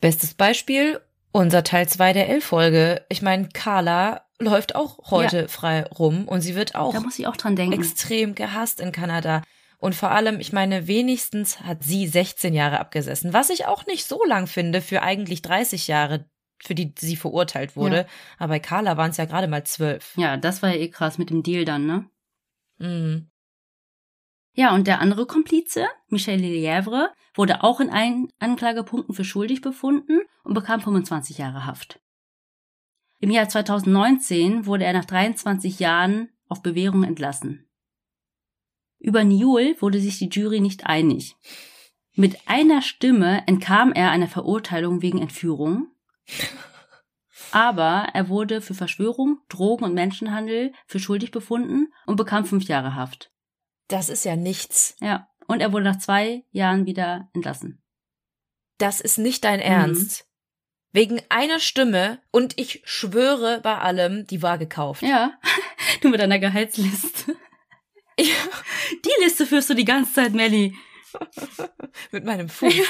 Bestes 0.00 0.34
Beispiel, 0.34 1.00
unser 1.32 1.64
Teil 1.64 1.88
2 1.88 2.12
der 2.12 2.28
L-Folge. 2.28 3.04
Ich 3.08 3.20
meine, 3.20 3.48
Carla 3.48 4.26
läuft 4.38 4.76
auch 4.76 5.10
heute 5.10 5.48
frei 5.48 5.82
rum 5.86 6.28
und 6.28 6.42
sie 6.42 6.54
wird 6.54 6.76
auch 6.76 6.92
Da 6.92 7.00
muss 7.00 7.18
ich 7.18 7.26
auch 7.26 7.36
dran 7.36 7.56
denken. 7.56 7.74
extrem 7.80 8.36
gehasst 8.36 8.78
in 8.78 8.92
Kanada. 8.92 9.42
Und 9.78 9.94
vor 9.94 10.10
allem, 10.10 10.40
ich 10.40 10.52
meine, 10.52 10.86
wenigstens 10.88 11.60
hat 11.60 11.84
sie 11.84 12.06
16 12.06 12.52
Jahre 12.52 12.80
abgesessen, 12.80 13.32
was 13.32 13.48
ich 13.48 13.66
auch 13.66 13.86
nicht 13.86 14.04
so 14.04 14.24
lang 14.24 14.46
finde 14.46 14.80
für 14.80 15.02
eigentlich 15.02 15.40
30 15.42 15.88
Jahre. 15.88 16.28
für 16.60 16.74
die 16.74 16.92
sie 16.98 17.14
verurteilt 17.14 17.76
wurde. 17.76 17.98
Ja. 17.98 18.06
Aber 18.38 18.48
bei 18.54 18.58
Carla 18.58 18.96
waren 18.96 19.12
es 19.12 19.16
ja 19.16 19.26
gerade 19.26 19.46
mal 19.46 19.62
zwölf. 19.62 20.14
Ja, 20.16 20.36
das 20.36 20.60
war 20.60 20.70
ja 20.70 20.80
eh 20.80 20.90
krass 20.90 21.16
mit 21.16 21.30
dem 21.30 21.44
Deal 21.44 21.64
dann, 21.64 21.86
ne? 21.86 22.10
Mhm. 22.78 23.30
Ja, 24.54 24.74
und 24.74 24.88
der 24.88 25.00
andere 25.00 25.26
Komplize, 25.26 25.86
Michel 26.08 26.40
Lelièvre, 26.40 27.10
wurde 27.34 27.62
auch 27.62 27.78
in 27.78 27.90
allen 27.90 28.32
Anklagepunkten 28.40 29.14
für 29.14 29.22
schuldig 29.22 29.60
befunden 29.60 30.22
und 30.42 30.54
bekam 30.54 30.80
25 30.80 31.38
Jahre 31.38 31.64
Haft. 31.64 32.00
Im 33.20 33.30
Jahr 33.30 33.48
2019 33.48 34.66
wurde 34.66 34.84
er 34.84 34.94
nach 34.94 35.04
23 35.04 35.78
Jahren 35.78 36.30
auf 36.48 36.60
Bewährung 36.62 37.04
entlassen. 37.04 37.67
Über 38.98 39.24
Niul 39.24 39.76
wurde 39.80 40.00
sich 40.00 40.18
die 40.18 40.28
Jury 40.28 40.60
nicht 40.60 40.86
einig. 40.86 41.36
Mit 42.14 42.36
einer 42.46 42.82
Stimme 42.82 43.46
entkam 43.46 43.92
er 43.92 44.10
einer 44.10 44.26
Verurteilung 44.26 45.02
wegen 45.02 45.20
Entführung, 45.22 45.88
aber 47.52 48.08
er 48.12 48.28
wurde 48.28 48.60
für 48.60 48.74
Verschwörung, 48.74 49.38
Drogen 49.48 49.84
und 49.84 49.94
Menschenhandel 49.94 50.72
für 50.86 50.98
schuldig 50.98 51.30
befunden 51.30 51.92
und 52.06 52.16
bekam 52.16 52.44
fünf 52.44 52.64
Jahre 52.64 52.94
Haft. 52.94 53.30
Das 53.86 54.08
ist 54.08 54.24
ja 54.24 54.36
nichts. 54.36 54.96
Ja, 55.00 55.28
und 55.46 55.60
er 55.60 55.72
wurde 55.72 55.84
nach 55.84 55.98
zwei 55.98 56.44
Jahren 56.50 56.86
wieder 56.86 57.30
entlassen. 57.32 57.82
Das 58.78 59.00
ist 59.00 59.18
nicht 59.18 59.44
dein 59.44 59.60
Ernst. 59.60 60.26
Wegen 60.92 61.20
einer 61.28 61.60
Stimme 61.60 62.20
und 62.30 62.58
ich 62.58 62.82
schwöre 62.84 63.60
bei 63.62 63.78
allem, 63.78 64.26
die 64.26 64.42
war 64.42 64.58
gekauft. 64.58 65.02
Ja, 65.02 65.38
du 66.00 66.08
mit 66.08 66.20
deiner 66.20 66.38
Gehaltsliste. 66.38 67.36
Ja. 68.18 68.24
Die 69.04 69.22
Liste 69.22 69.46
führst 69.46 69.70
du 69.70 69.74
die 69.74 69.84
ganze 69.84 70.12
Zeit, 70.12 70.32
Melly. 70.32 70.76
Mit 72.12 72.24
meinem 72.24 72.48
Fuß. 72.48 72.74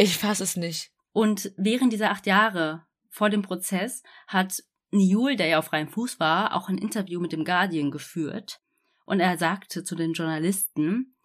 Ich 0.00 0.16
fass 0.16 0.38
es 0.38 0.54
nicht. 0.54 0.92
Und 1.10 1.50
während 1.56 1.92
dieser 1.92 2.12
acht 2.12 2.24
Jahre 2.26 2.86
vor 3.10 3.30
dem 3.30 3.42
Prozess 3.42 4.04
hat 4.28 4.62
Niul, 4.92 5.34
der 5.34 5.48
ja 5.48 5.58
auf 5.58 5.64
freiem 5.64 5.88
Fuß 5.88 6.20
war, 6.20 6.54
auch 6.54 6.68
ein 6.68 6.78
Interview 6.78 7.18
mit 7.18 7.32
dem 7.32 7.44
Guardian 7.44 7.90
geführt. 7.90 8.60
Und 9.06 9.18
er 9.18 9.36
sagte 9.38 9.82
zu 9.82 9.96
den 9.96 10.12
Journalisten, 10.12 11.16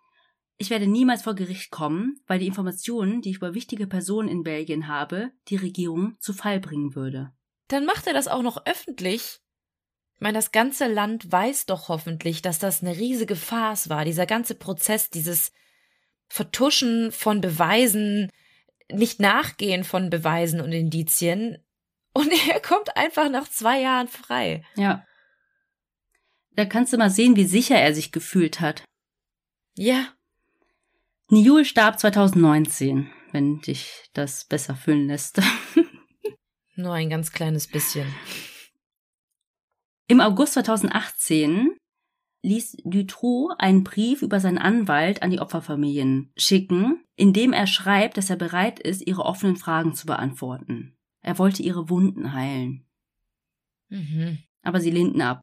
ich 0.57 0.71
werde 0.71 0.87
niemals 0.87 1.21
vor 1.21 1.35
Gericht 1.35 1.69
kommen, 1.69 2.19
weil 2.25 2.39
die 2.39 2.47
Informationen, 2.47 3.21
die 3.21 3.29
ich 3.29 3.37
über 3.37 3.53
wichtige 3.53 3.85
Personen 3.85 4.27
in 4.27 4.41
Belgien 4.41 4.87
habe, 4.87 5.29
die 5.49 5.57
Regierung 5.57 6.17
zu 6.19 6.33
Fall 6.33 6.59
bringen 6.59 6.95
würde. 6.95 7.31
Dann 7.67 7.85
macht 7.85 8.07
er 8.07 8.13
das 8.13 8.27
auch 8.27 8.41
noch 8.41 8.65
öffentlich. 8.65 9.42
Ich 10.23 10.25
meine, 10.25 10.37
das 10.37 10.53
ganze 10.53 10.87
Land 10.87 11.29
weiß 11.33 11.65
doch 11.65 11.89
hoffentlich, 11.89 12.41
dass 12.41 12.57
das 12.57 12.81
eine 12.81 12.95
riesige 12.95 13.35
Farce 13.35 13.89
war. 13.89 14.05
Dieser 14.05 14.25
ganze 14.25 14.55
Prozess, 14.55 15.09
dieses 15.09 15.51
Vertuschen 16.29 17.11
von 17.11 17.41
Beweisen, 17.41 18.29
nicht 18.89 19.19
nachgehen 19.19 19.83
von 19.83 20.09
Beweisen 20.09 20.61
und 20.61 20.71
Indizien. 20.71 21.57
Und 22.13 22.31
er 22.47 22.61
kommt 22.61 22.95
einfach 22.95 23.29
nach 23.29 23.49
zwei 23.49 23.81
Jahren 23.81 24.07
frei. 24.07 24.63
Ja. 24.75 25.05
Da 26.51 26.63
kannst 26.63 26.93
du 26.93 26.97
mal 26.97 27.09
sehen, 27.09 27.35
wie 27.35 27.43
sicher 27.43 27.75
er 27.75 27.93
sich 27.93 28.13
gefühlt 28.13 28.61
hat. 28.61 28.85
Ja. 29.75 30.07
Niul 31.27 31.65
starb 31.65 31.99
2019, 31.99 33.11
wenn 33.33 33.59
dich 33.59 34.09
das 34.13 34.45
besser 34.45 34.77
fühlen 34.77 35.07
lässt. 35.07 35.41
Nur 36.75 36.93
ein 36.93 37.09
ganz 37.09 37.33
kleines 37.33 37.67
bisschen. 37.67 38.07
Im 40.13 40.21
August 40.21 40.53
2018 40.53 41.75
ließ 42.43 42.77
Dutroux 42.83 43.49
einen 43.57 43.83
Brief 43.83 44.21
über 44.21 44.39
seinen 44.39 44.59
Anwalt 44.59 45.23
an 45.23 45.31
die 45.31 45.39
Opferfamilien 45.39 46.31
schicken, 46.37 47.03
in 47.15 47.33
dem 47.33 47.51
er 47.51 47.65
schreibt, 47.65 48.17
dass 48.17 48.29
er 48.29 48.35
bereit 48.35 48.79
ist, 48.79 49.07
ihre 49.07 49.25
offenen 49.25 49.55
Fragen 49.55 49.95
zu 49.95 50.05
beantworten. 50.05 50.95
Er 51.21 51.39
wollte 51.39 51.63
ihre 51.63 51.89
Wunden 51.89 52.31
heilen. 52.31 52.85
Mhm. 53.89 54.37
Aber 54.61 54.79
sie 54.81 54.91
lehnten 54.91 55.19
ab. 55.19 55.41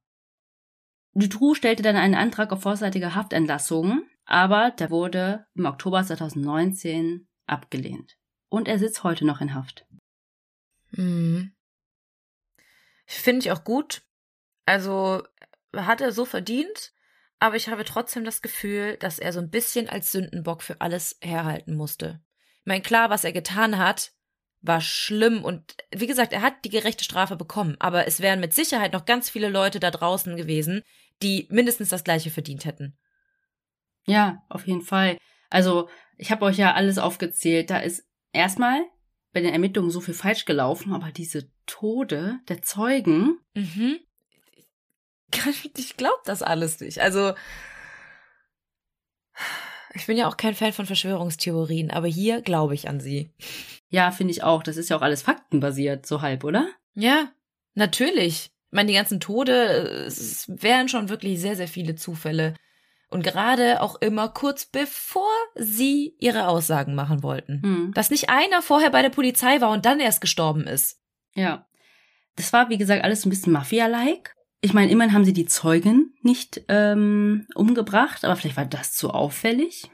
Dutroux 1.14 1.56
stellte 1.56 1.82
dann 1.82 1.96
einen 1.96 2.14
Antrag 2.14 2.52
auf 2.52 2.62
vorzeitige 2.62 3.16
Haftentlassung, 3.16 4.04
aber 4.24 4.70
der 4.70 4.92
wurde 4.92 5.46
im 5.56 5.66
Oktober 5.66 6.04
2019 6.04 7.26
abgelehnt. 7.46 8.18
Und 8.48 8.68
er 8.68 8.78
sitzt 8.78 9.02
heute 9.02 9.26
noch 9.26 9.40
in 9.40 9.52
Haft. 9.52 9.84
Mhm. 10.92 11.56
Finde 13.04 13.40
ich 13.40 13.50
auch 13.50 13.64
gut. 13.64 14.04
Also 14.66 15.22
hat 15.74 16.00
er 16.00 16.12
so 16.12 16.24
verdient, 16.24 16.92
aber 17.38 17.56
ich 17.56 17.68
habe 17.68 17.84
trotzdem 17.84 18.24
das 18.24 18.42
Gefühl, 18.42 18.96
dass 18.98 19.18
er 19.18 19.32
so 19.32 19.40
ein 19.40 19.50
bisschen 19.50 19.88
als 19.88 20.12
Sündenbock 20.12 20.62
für 20.62 20.80
alles 20.80 21.16
herhalten 21.20 21.74
musste. 21.74 22.20
Ich 22.60 22.66
meine, 22.66 22.82
klar, 22.82 23.10
was 23.10 23.24
er 23.24 23.32
getan 23.32 23.78
hat, 23.78 24.12
war 24.62 24.80
schlimm 24.80 25.42
und 25.42 25.74
wie 25.94 26.06
gesagt, 26.06 26.32
er 26.32 26.42
hat 26.42 26.64
die 26.64 26.70
gerechte 26.70 27.04
Strafe 27.04 27.36
bekommen, 27.36 27.76
aber 27.78 28.06
es 28.06 28.20
wären 28.20 28.40
mit 28.40 28.52
Sicherheit 28.52 28.92
noch 28.92 29.06
ganz 29.06 29.30
viele 29.30 29.48
Leute 29.48 29.80
da 29.80 29.90
draußen 29.90 30.36
gewesen, 30.36 30.82
die 31.22 31.46
mindestens 31.50 31.88
das 31.88 32.04
gleiche 32.04 32.30
verdient 32.30 32.66
hätten. 32.66 32.96
Ja, 34.06 34.42
auf 34.48 34.66
jeden 34.66 34.82
Fall. 34.82 35.16
Also, 35.48 35.88
ich 36.16 36.30
habe 36.30 36.44
euch 36.44 36.58
ja 36.58 36.74
alles 36.74 36.98
aufgezählt. 36.98 37.70
Da 37.70 37.78
ist 37.78 38.06
erstmal 38.32 38.82
bei 39.32 39.40
den 39.40 39.52
Ermittlungen 39.52 39.90
so 39.90 40.00
viel 40.00 40.14
falsch 40.14 40.44
gelaufen, 40.44 40.92
aber 40.92 41.12
diese 41.12 41.50
Tode 41.66 42.40
der 42.48 42.62
Zeugen. 42.62 43.38
Mhm. 43.54 43.98
Ich 45.76 45.96
glaube 45.96 46.20
das 46.24 46.42
alles 46.42 46.80
nicht. 46.80 47.00
Also, 47.00 47.34
ich 49.94 50.06
bin 50.06 50.16
ja 50.16 50.28
auch 50.28 50.36
kein 50.36 50.54
Fan 50.54 50.72
von 50.72 50.86
Verschwörungstheorien, 50.86 51.90
aber 51.90 52.06
hier 52.06 52.42
glaube 52.42 52.74
ich 52.74 52.88
an 52.88 53.00
sie. 53.00 53.32
Ja, 53.88 54.10
finde 54.10 54.32
ich 54.32 54.42
auch. 54.42 54.62
Das 54.62 54.76
ist 54.76 54.88
ja 54.88 54.96
auch 54.96 55.02
alles 55.02 55.22
faktenbasiert, 55.22 56.06
so 56.06 56.22
halb, 56.22 56.44
oder? 56.44 56.68
Ja, 56.94 57.32
natürlich. 57.74 58.50
Ich 58.70 58.76
meine, 58.76 58.88
die 58.88 58.94
ganzen 58.94 59.18
Tode, 59.18 59.52
es 60.06 60.46
wären 60.48 60.88
schon 60.88 61.08
wirklich 61.08 61.40
sehr, 61.40 61.56
sehr 61.56 61.68
viele 61.68 61.96
Zufälle. 61.96 62.54
Und 63.08 63.24
gerade 63.24 63.82
auch 63.82 63.96
immer 64.00 64.28
kurz 64.28 64.66
bevor 64.66 65.28
sie 65.56 66.14
ihre 66.20 66.46
Aussagen 66.46 66.94
machen 66.94 67.24
wollten. 67.24 67.60
Hm. 67.62 67.92
Dass 67.94 68.10
nicht 68.10 68.30
einer 68.30 68.62
vorher 68.62 68.90
bei 68.90 69.02
der 69.02 69.10
Polizei 69.10 69.60
war 69.60 69.70
und 69.70 69.84
dann 69.84 69.98
erst 69.98 70.20
gestorben 70.20 70.68
ist. 70.68 71.00
Ja. 71.34 71.66
Das 72.36 72.52
war, 72.52 72.68
wie 72.68 72.78
gesagt, 72.78 73.02
alles 73.02 73.26
ein 73.26 73.30
bisschen 73.30 73.52
Mafia-like. 73.52 74.36
Ich 74.60 74.74
meine, 74.74 74.90
immerhin 74.90 75.14
haben 75.14 75.24
sie 75.24 75.32
die 75.32 75.46
Zeugen 75.46 76.14
nicht 76.22 76.62
ähm, 76.68 77.46
umgebracht, 77.54 78.24
aber 78.24 78.36
vielleicht 78.36 78.56
war 78.56 78.66
das 78.66 78.92
zu 78.92 79.10
auffällig. 79.10 79.90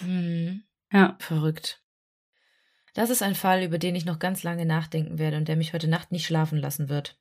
Hm. 0.00 0.62
Ja. 0.92 1.16
Verrückt. 1.20 1.82
Das 2.94 3.10
ist 3.10 3.22
ein 3.22 3.36
Fall, 3.36 3.62
über 3.62 3.78
den 3.78 3.94
ich 3.94 4.04
noch 4.04 4.18
ganz 4.18 4.42
lange 4.42 4.66
nachdenken 4.66 5.18
werde 5.18 5.36
und 5.36 5.46
der 5.46 5.56
mich 5.56 5.72
heute 5.72 5.88
Nacht 5.88 6.10
nicht 6.10 6.26
schlafen 6.26 6.58
lassen 6.58 6.88
wird. 6.88 7.16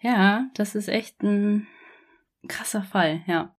Ja, 0.00 0.48
das 0.54 0.74
ist 0.74 0.88
echt 0.88 1.22
ein 1.22 1.66
krasser 2.48 2.82
Fall, 2.82 3.22
ja. 3.26 3.54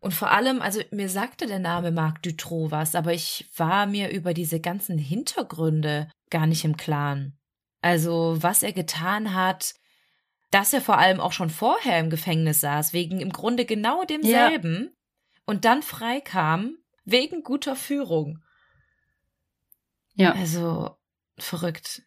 Und 0.00 0.14
vor 0.14 0.30
allem, 0.30 0.62
also 0.62 0.80
mir 0.90 1.08
sagte 1.08 1.46
der 1.46 1.58
Name 1.58 1.90
Marc 1.90 2.22
Dutroux 2.22 2.70
was, 2.70 2.94
aber 2.94 3.12
ich 3.12 3.50
war 3.56 3.86
mir 3.86 4.10
über 4.10 4.32
diese 4.32 4.60
ganzen 4.60 4.96
Hintergründe 4.96 6.10
gar 6.30 6.46
nicht 6.46 6.64
im 6.64 6.76
Klaren. 6.76 7.36
Also, 7.80 8.36
was 8.40 8.62
er 8.62 8.72
getan 8.72 9.34
hat, 9.34 9.74
dass 10.50 10.72
er 10.72 10.80
vor 10.80 10.98
allem 10.98 11.20
auch 11.20 11.32
schon 11.32 11.50
vorher 11.50 11.98
im 11.98 12.10
Gefängnis 12.10 12.60
saß, 12.60 12.92
wegen 12.92 13.20
im 13.20 13.30
Grunde 13.30 13.64
genau 13.64 14.04
demselben, 14.04 14.90
und 15.44 15.64
dann 15.64 15.82
freikam, 15.82 16.76
wegen 17.04 17.42
guter 17.42 17.74
Führung. 17.74 18.42
Ja. 20.14 20.32
Also, 20.32 20.96
verrückt. 21.38 22.02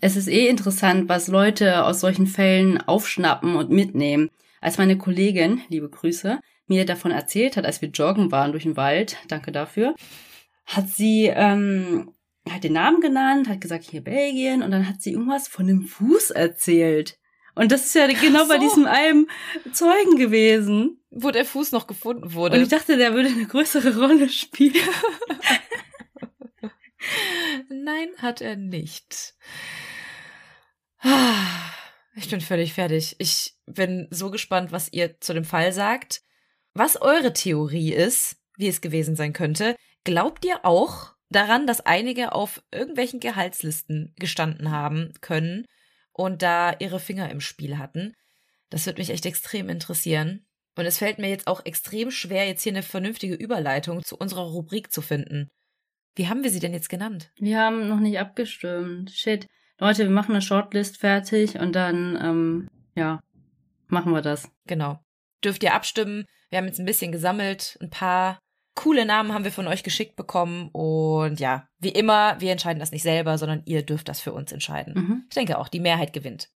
Es 0.00 0.16
ist 0.16 0.28
eh 0.28 0.48
interessant, 0.48 1.08
was 1.08 1.28
Leute 1.28 1.84
aus 1.84 2.00
solchen 2.00 2.26
Fällen 2.26 2.80
aufschnappen 2.80 3.56
und 3.56 3.70
mitnehmen. 3.70 4.30
Als 4.60 4.78
meine 4.78 4.96
Kollegin, 4.98 5.62
liebe 5.68 5.88
Grüße, 5.88 6.40
mir 6.66 6.84
davon 6.86 7.10
erzählt 7.10 7.56
hat, 7.56 7.64
als 7.64 7.82
wir 7.82 7.90
joggen 7.90 8.32
waren 8.32 8.52
durch 8.52 8.64
den 8.64 8.76
Wald, 8.76 9.16
danke 9.28 9.52
dafür, 9.52 9.94
hat 10.66 10.88
sie 10.88 11.26
ähm, 11.26 12.12
hat 12.48 12.64
den 12.64 12.74
Namen 12.74 13.00
genannt, 13.00 13.48
hat 13.48 13.60
gesagt, 13.60 13.84
hier 13.84 14.02
Belgien, 14.02 14.62
und 14.62 14.70
dann 14.70 14.88
hat 14.88 15.02
sie 15.02 15.12
irgendwas 15.12 15.48
von 15.48 15.66
dem 15.66 15.82
Fuß 15.82 16.30
erzählt. 16.30 17.18
Und 17.56 17.72
das 17.72 17.86
ist 17.86 17.94
ja 17.94 18.06
genau 18.06 18.42
Ach 18.44 18.48
bei 18.48 18.56
so. 18.56 18.60
diesem 18.60 18.86
einem 18.86 19.28
Zeugen 19.72 20.16
gewesen. 20.16 21.00
Wo 21.10 21.30
der 21.30 21.46
Fuß 21.46 21.72
noch 21.72 21.86
gefunden 21.86 22.24
Und 22.24 22.34
wurde. 22.34 22.60
ich 22.60 22.68
dachte, 22.68 22.96
der 22.98 23.14
würde 23.14 23.30
eine 23.30 23.46
größere 23.46 23.98
Rolle 23.98 24.28
spielen. 24.28 24.74
Nein, 27.68 28.08
hat 28.18 28.40
er 28.40 28.56
nicht. 28.56 29.34
Ah, 31.00 31.72
Ich 32.14 32.28
bin 32.30 32.40
völlig 32.40 32.72
fertig. 32.74 33.16
Ich 33.18 33.54
bin 33.66 34.06
so 34.10 34.30
gespannt, 34.30 34.72
was 34.72 34.92
ihr 34.92 35.18
zu 35.20 35.32
dem 35.34 35.44
Fall 35.44 35.72
sagt. 35.72 36.22
Was 36.74 37.00
eure 37.00 37.32
Theorie 37.32 37.92
ist, 37.92 38.36
wie 38.56 38.68
es 38.68 38.80
gewesen 38.82 39.16
sein 39.16 39.32
könnte. 39.32 39.76
Glaubt 40.04 40.44
ihr 40.44 40.64
auch 40.64 41.14
daran, 41.30 41.66
dass 41.66 41.80
einige 41.80 42.32
auf 42.32 42.62
irgendwelchen 42.70 43.20
Gehaltslisten 43.20 44.14
gestanden 44.18 44.70
haben 44.70 45.12
können 45.20 45.66
und 46.16 46.42
da 46.42 46.74
ihre 46.78 47.00
Finger 47.00 47.30
im 47.30 47.40
Spiel 47.40 47.78
hatten? 47.78 48.14
Das 48.70 48.86
wird 48.86 48.98
mich 48.98 49.10
echt 49.10 49.26
extrem 49.26 49.68
interessieren. 49.68 50.46
Und 50.76 50.84
es 50.84 50.98
fällt 50.98 51.18
mir 51.18 51.28
jetzt 51.28 51.46
auch 51.46 51.64
extrem 51.64 52.10
schwer, 52.10 52.46
jetzt 52.46 52.62
hier 52.62 52.72
eine 52.72 52.82
vernünftige 52.82 53.34
Überleitung 53.34 54.02
zu 54.02 54.16
unserer 54.16 54.42
Rubrik 54.42 54.92
zu 54.92 55.00
finden. 55.00 55.48
Wie 56.14 56.28
haben 56.28 56.42
wir 56.42 56.50
sie 56.50 56.60
denn 56.60 56.72
jetzt 56.72 56.88
genannt? 56.88 57.30
Wir 57.36 57.60
haben 57.60 57.88
noch 57.88 58.00
nicht 58.00 58.18
abgestimmt. 58.18 59.10
Shit. 59.10 59.46
Leute, 59.78 60.04
wir 60.04 60.10
machen 60.10 60.32
eine 60.32 60.42
Shortlist 60.42 60.98
fertig 60.98 61.58
und 61.58 61.74
dann, 61.74 62.18
ähm, 62.22 62.68
ja, 62.94 63.20
machen 63.88 64.12
wir 64.12 64.22
das. 64.22 64.50
Genau. 64.66 64.98
Dürft 65.44 65.62
ihr 65.62 65.74
abstimmen. 65.74 66.24
Wir 66.48 66.58
haben 66.58 66.66
jetzt 66.66 66.80
ein 66.80 66.86
bisschen 66.86 67.12
gesammelt. 67.12 67.76
Ein 67.80 67.90
paar 67.90 68.38
coole 68.76 69.04
Namen 69.04 69.34
haben 69.34 69.42
wir 69.42 69.50
von 69.50 69.66
euch 69.66 69.82
geschickt 69.82 70.14
bekommen. 70.14 70.68
Und 70.70 71.40
ja, 71.40 71.68
wie 71.78 71.88
immer, 71.88 72.40
wir 72.40 72.52
entscheiden 72.52 72.78
das 72.78 72.92
nicht 72.92 73.02
selber, 73.02 73.38
sondern 73.38 73.62
ihr 73.64 73.82
dürft 73.82 74.08
das 74.08 74.20
für 74.20 74.32
uns 74.32 74.52
entscheiden. 74.52 74.94
Mhm. 74.94 75.24
Ich 75.28 75.34
denke 75.34 75.58
auch, 75.58 75.68
die 75.68 75.80
Mehrheit 75.80 76.12
gewinnt. 76.12 76.50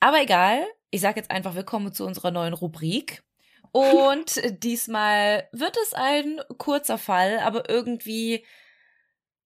Aber 0.00 0.20
egal, 0.20 0.66
ich 0.90 1.00
sage 1.00 1.18
jetzt 1.18 1.30
einfach 1.30 1.54
willkommen 1.54 1.94
zu 1.94 2.04
unserer 2.04 2.30
neuen 2.30 2.52
Rubrik. 2.52 3.22
Und 3.72 4.42
diesmal 4.62 5.48
wird 5.52 5.76
es 5.82 5.94
ein 5.94 6.40
kurzer 6.58 6.98
Fall, 6.98 7.38
aber 7.38 7.70
irgendwie 7.70 8.44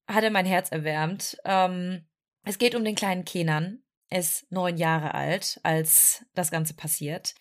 hat 0.08 0.24
er 0.24 0.30
mein 0.30 0.46
Herz 0.46 0.70
erwärmt. 0.72 1.36
Ähm, 1.44 2.06
es 2.44 2.58
geht 2.58 2.74
um 2.74 2.84
den 2.84 2.96
kleinen 2.96 3.24
Kenan. 3.24 3.82
Er 4.08 4.20
ist 4.20 4.50
neun 4.50 4.76
Jahre 4.76 5.14
alt, 5.14 5.60
als 5.62 6.24
das 6.34 6.50
Ganze 6.50 6.74
passiert. 6.74 7.34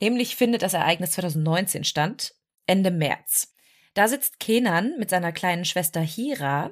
Nämlich 0.00 0.34
findet 0.34 0.62
das 0.62 0.74
Ereignis 0.74 1.12
2019 1.12 1.84
statt, 1.84 2.34
Ende 2.66 2.90
März. 2.90 3.53
Da 3.94 4.08
sitzt 4.08 4.40
Kenan 4.40 4.98
mit 4.98 5.10
seiner 5.10 5.32
kleinen 5.32 5.64
Schwester 5.64 6.00
Hira 6.00 6.70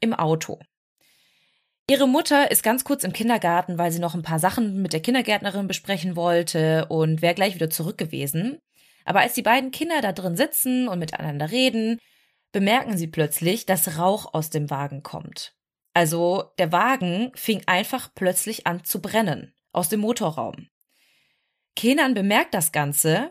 im 0.00 0.14
Auto. 0.14 0.60
Ihre 1.90 2.06
Mutter 2.06 2.50
ist 2.50 2.62
ganz 2.62 2.84
kurz 2.84 3.02
im 3.02 3.12
Kindergarten, 3.12 3.78
weil 3.78 3.90
sie 3.90 3.98
noch 3.98 4.14
ein 4.14 4.22
paar 4.22 4.38
Sachen 4.38 4.82
mit 4.82 4.92
der 4.92 5.00
Kindergärtnerin 5.00 5.66
besprechen 5.66 6.16
wollte 6.16 6.86
und 6.86 7.22
wäre 7.22 7.34
gleich 7.34 7.54
wieder 7.54 7.70
zurück 7.70 7.98
gewesen. 7.98 8.58
Aber 9.04 9.20
als 9.20 9.32
die 9.32 9.42
beiden 9.42 9.70
Kinder 9.70 10.00
da 10.00 10.12
drin 10.12 10.36
sitzen 10.36 10.86
und 10.86 10.98
miteinander 10.98 11.50
reden, 11.50 11.98
bemerken 12.52 12.96
sie 12.96 13.06
plötzlich, 13.06 13.66
dass 13.66 13.98
Rauch 13.98 14.34
aus 14.34 14.50
dem 14.50 14.70
Wagen 14.70 15.02
kommt. 15.02 15.54
Also 15.94 16.52
der 16.58 16.70
Wagen 16.72 17.32
fing 17.34 17.62
einfach 17.66 18.10
plötzlich 18.14 18.66
an 18.66 18.84
zu 18.84 19.00
brennen 19.00 19.54
aus 19.72 19.88
dem 19.88 20.00
Motorraum. 20.00 20.68
Kenan 21.74 22.14
bemerkt 22.14 22.54
das 22.54 22.70
Ganze 22.70 23.30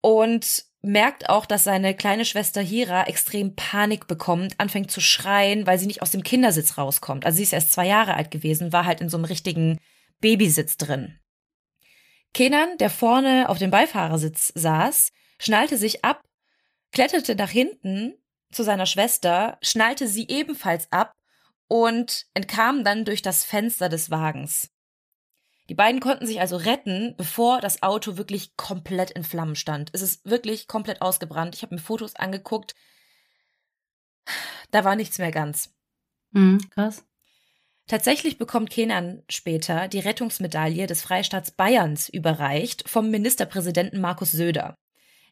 und 0.00 0.64
merkt 0.86 1.28
auch, 1.28 1.46
dass 1.46 1.64
seine 1.64 1.94
kleine 1.94 2.24
Schwester 2.24 2.62
Hira 2.62 3.04
extrem 3.04 3.56
Panik 3.56 4.06
bekommt, 4.06 4.58
anfängt 4.58 4.90
zu 4.90 5.00
schreien, 5.00 5.66
weil 5.66 5.78
sie 5.78 5.86
nicht 5.86 6.00
aus 6.00 6.12
dem 6.12 6.22
Kindersitz 6.22 6.78
rauskommt. 6.78 7.26
Also 7.26 7.36
sie 7.36 7.42
ist 7.42 7.52
erst 7.52 7.72
zwei 7.72 7.86
Jahre 7.86 8.14
alt 8.14 8.30
gewesen, 8.30 8.72
war 8.72 8.86
halt 8.86 9.00
in 9.00 9.08
so 9.08 9.16
einem 9.16 9.24
richtigen 9.24 9.78
Babysitz 10.20 10.76
drin. 10.76 11.18
Kenan, 12.32 12.78
der 12.78 12.90
vorne 12.90 13.48
auf 13.48 13.58
dem 13.58 13.70
Beifahrersitz 13.70 14.52
saß, 14.54 15.12
schnallte 15.38 15.76
sich 15.76 16.04
ab, 16.04 16.22
kletterte 16.92 17.34
nach 17.34 17.50
hinten 17.50 18.14
zu 18.52 18.62
seiner 18.62 18.86
Schwester, 18.86 19.58
schnallte 19.62 20.06
sie 20.06 20.28
ebenfalls 20.28 20.90
ab 20.92 21.14
und 21.66 22.26
entkam 22.34 22.84
dann 22.84 23.04
durch 23.04 23.22
das 23.22 23.44
Fenster 23.44 23.88
des 23.88 24.10
Wagens. 24.10 24.70
Die 25.68 25.74
beiden 25.74 26.00
konnten 26.00 26.26
sich 26.26 26.40
also 26.40 26.56
retten, 26.56 27.14
bevor 27.16 27.60
das 27.60 27.82
Auto 27.82 28.16
wirklich 28.16 28.56
komplett 28.56 29.10
in 29.10 29.24
Flammen 29.24 29.56
stand. 29.56 29.90
Es 29.92 30.02
ist 30.02 30.24
wirklich 30.24 30.68
komplett 30.68 31.02
ausgebrannt. 31.02 31.54
Ich 31.54 31.62
habe 31.62 31.74
mir 31.74 31.80
Fotos 31.80 32.14
angeguckt. 32.14 32.74
Da 34.70 34.84
war 34.84 34.96
nichts 34.96 35.18
mehr 35.18 35.32
ganz. 35.32 35.74
Mhm, 36.30 36.58
krass. 36.70 37.04
Tatsächlich 37.88 38.38
bekommt 38.38 38.70
Kenan 38.70 39.22
später 39.28 39.86
die 39.86 40.00
Rettungsmedaille 40.00 40.86
des 40.86 41.02
Freistaats 41.02 41.52
Bayerns 41.52 42.08
überreicht 42.08 42.88
vom 42.88 43.10
Ministerpräsidenten 43.10 44.00
Markus 44.00 44.32
Söder. 44.32 44.74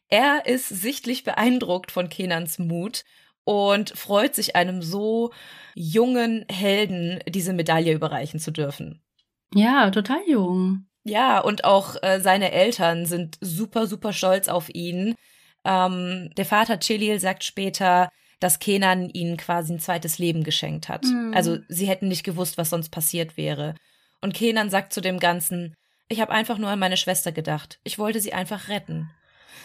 Er 0.07 0.45
ist 0.45 0.69
sichtlich 0.69 1.23
beeindruckt 1.23 1.91
von 1.91 2.09
Kenans 2.09 2.59
Mut 2.59 3.03
und 3.43 3.89
freut 3.91 4.35
sich 4.35 4.55
einem 4.55 4.81
so 4.81 5.33
jungen 5.73 6.45
Helden 6.49 7.19
diese 7.27 7.53
Medaille 7.53 7.93
überreichen 7.93 8.39
zu 8.39 8.51
dürfen. 8.51 9.04
Ja, 9.53 9.89
total 9.91 10.21
jung. 10.27 10.87
Ja, 11.03 11.39
und 11.39 11.63
auch 11.65 11.95
äh, 12.01 12.19
seine 12.19 12.51
Eltern 12.51 13.05
sind 13.05 13.37
super, 13.39 13.85
super 13.87 14.11
stolz 14.11 14.47
auf 14.47 14.73
ihn. 14.73 15.15
Ähm, 15.63 16.29
der 16.35 16.45
Vater 16.45 16.79
Chilil 16.79 17.19
sagt 17.19 17.43
später, 17.43 18.09
dass 18.39 18.59
Kenan 18.59 19.09
ihnen 19.09 19.37
quasi 19.37 19.73
ein 19.73 19.79
zweites 19.79 20.17
Leben 20.17 20.43
geschenkt 20.43 20.89
hat. 20.89 21.03
Mhm. 21.03 21.33
Also 21.35 21.59
sie 21.67 21.87
hätten 21.87 22.07
nicht 22.07 22.23
gewusst, 22.23 22.57
was 22.57 22.69
sonst 22.69 22.89
passiert 22.89 23.37
wäre. 23.37 23.75
Und 24.21 24.33
Kenan 24.33 24.69
sagt 24.69 24.93
zu 24.93 25.01
dem 25.01 25.19
Ganzen, 25.19 25.75
ich 26.09 26.21
habe 26.21 26.31
einfach 26.31 26.57
nur 26.57 26.69
an 26.69 26.79
meine 26.79 26.97
Schwester 26.97 27.31
gedacht. 27.31 27.79
Ich 27.83 27.97
wollte 27.97 28.19
sie 28.19 28.33
einfach 28.33 28.67
retten. 28.67 29.09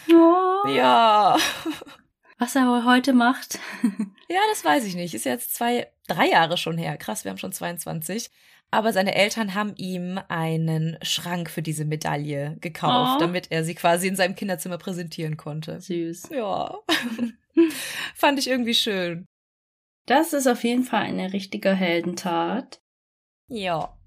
Oh, 0.09 0.67
Ja. 0.69 1.37
Was 2.37 2.55
er 2.55 2.85
heute 2.85 3.13
macht. 3.13 3.59
Ja, 4.27 4.39
das 4.49 4.65
weiß 4.65 4.85
ich 4.85 4.95
nicht. 4.95 5.13
Ist 5.13 5.25
jetzt 5.25 5.53
zwei, 5.53 5.91
drei 6.07 6.27
Jahre 6.27 6.57
schon 6.57 6.75
her. 6.75 6.97
Krass, 6.97 7.23
wir 7.23 7.29
haben 7.29 7.37
schon 7.37 7.51
22. 7.51 8.31
Aber 8.73 8.93
seine 8.93 9.13
Eltern 9.15 9.53
haben 9.53 9.73
ihm 9.75 10.17
einen 10.29 10.97
Schrank 11.01 11.49
für 11.49 11.61
diese 11.61 11.83
Medaille 11.83 12.57
gekauft, 12.61 13.17
Oh. 13.17 13.19
damit 13.19 13.47
er 13.51 13.65
sie 13.65 13.75
quasi 13.75 14.07
in 14.07 14.15
seinem 14.15 14.35
Kinderzimmer 14.35 14.77
präsentieren 14.77 15.35
konnte. 15.35 15.81
Süß. 15.81 16.29
Ja. 16.33 16.79
Fand 18.15 18.39
ich 18.39 18.47
irgendwie 18.49 18.73
schön. 18.73 19.25
Das 20.05 20.31
ist 20.33 20.47
auf 20.47 20.63
jeden 20.63 20.83
Fall 20.83 21.03
eine 21.03 21.33
richtige 21.33 21.73
Heldentat. 21.73 22.79
Ja. 23.49 23.97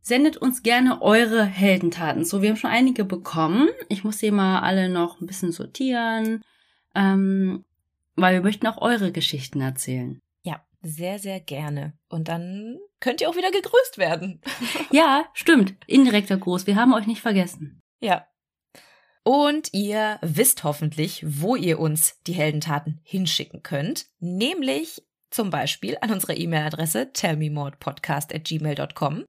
Sendet 0.00 0.36
uns 0.36 0.62
gerne 0.62 1.00
eure 1.00 1.44
Heldentaten. 1.44 2.24
So, 2.24 2.42
wir 2.42 2.48
haben 2.50 2.56
schon 2.56 2.70
einige 2.70 3.04
bekommen. 3.04 3.68
Ich 3.88 4.02
muss 4.04 4.18
sie 4.18 4.30
mal 4.30 4.60
alle 4.60 4.88
noch 4.88 5.20
ein 5.20 5.26
bisschen 5.26 5.52
sortieren, 5.52 6.42
ähm, 6.94 7.64
weil 8.16 8.34
wir 8.34 8.42
möchten 8.42 8.66
auch 8.66 8.80
eure 8.82 9.12
Geschichten 9.12 9.60
erzählen. 9.60 10.20
Sehr, 10.80 11.18
sehr 11.18 11.40
gerne. 11.40 11.98
Und 12.08 12.28
dann 12.28 12.78
könnt 13.00 13.20
ihr 13.20 13.28
auch 13.28 13.36
wieder 13.36 13.50
gegrüßt 13.50 13.98
werden. 13.98 14.40
Ja, 14.90 15.26
stimmt. 15.34 15.74
Indirekter 15.86 16.38
Gruß. 16.38 16.66
Wir 16.66 16.76
haben 16.76 16.94
euch 16.94 17.06
nicht 17.06 17.20
vergessen. 17.20 17.82
Ja. 18.00 18.26
Und 19.22 19.74
ihr 19.74 20.18
wisst 20.22 20.64
hoffentlich, 20.64 21.22
wo 21.26 21.56
ihr 21.56 21.78
uns 21.78 22.18
die 22.26 22.32
Heldentaten 22.32 23.00
hinschicken 23.02 23.62
könnt, 23.62 24.06
nämlich 24.18 25.02
zum 25.28 25.50
Beispiel 25.50 25.98
an 26.00 26.10
unsere 26.10 26.34
E-Mail-Adresse 26.34 27.12
tellmemordpodcast@gmail.com 27.12 29.26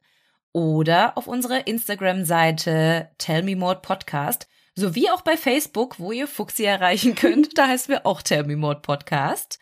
oder 0.54 1.18
auf 1.18 1.28
unsere 1.28 1.60
Instagram-Seite 1.60 3.10
tellmemordpodcast 3.18 4.48
sowie 4.76 5.10
auch 5.10 5.22
bei 5.22 5.36
Facebook, 5.36 6.00
wo 6.00 6.12
ihr 6.12 6.28
Fuchsi 6.28 6.64
erreichen 6.64 7.16
könnt. 7.16 7.50
Da 7.58 7.68
heißen 7.68 7.94
wir 7.94 8.06
auch 8.06 8.22
tellmemordpodcast. 8.22 9.60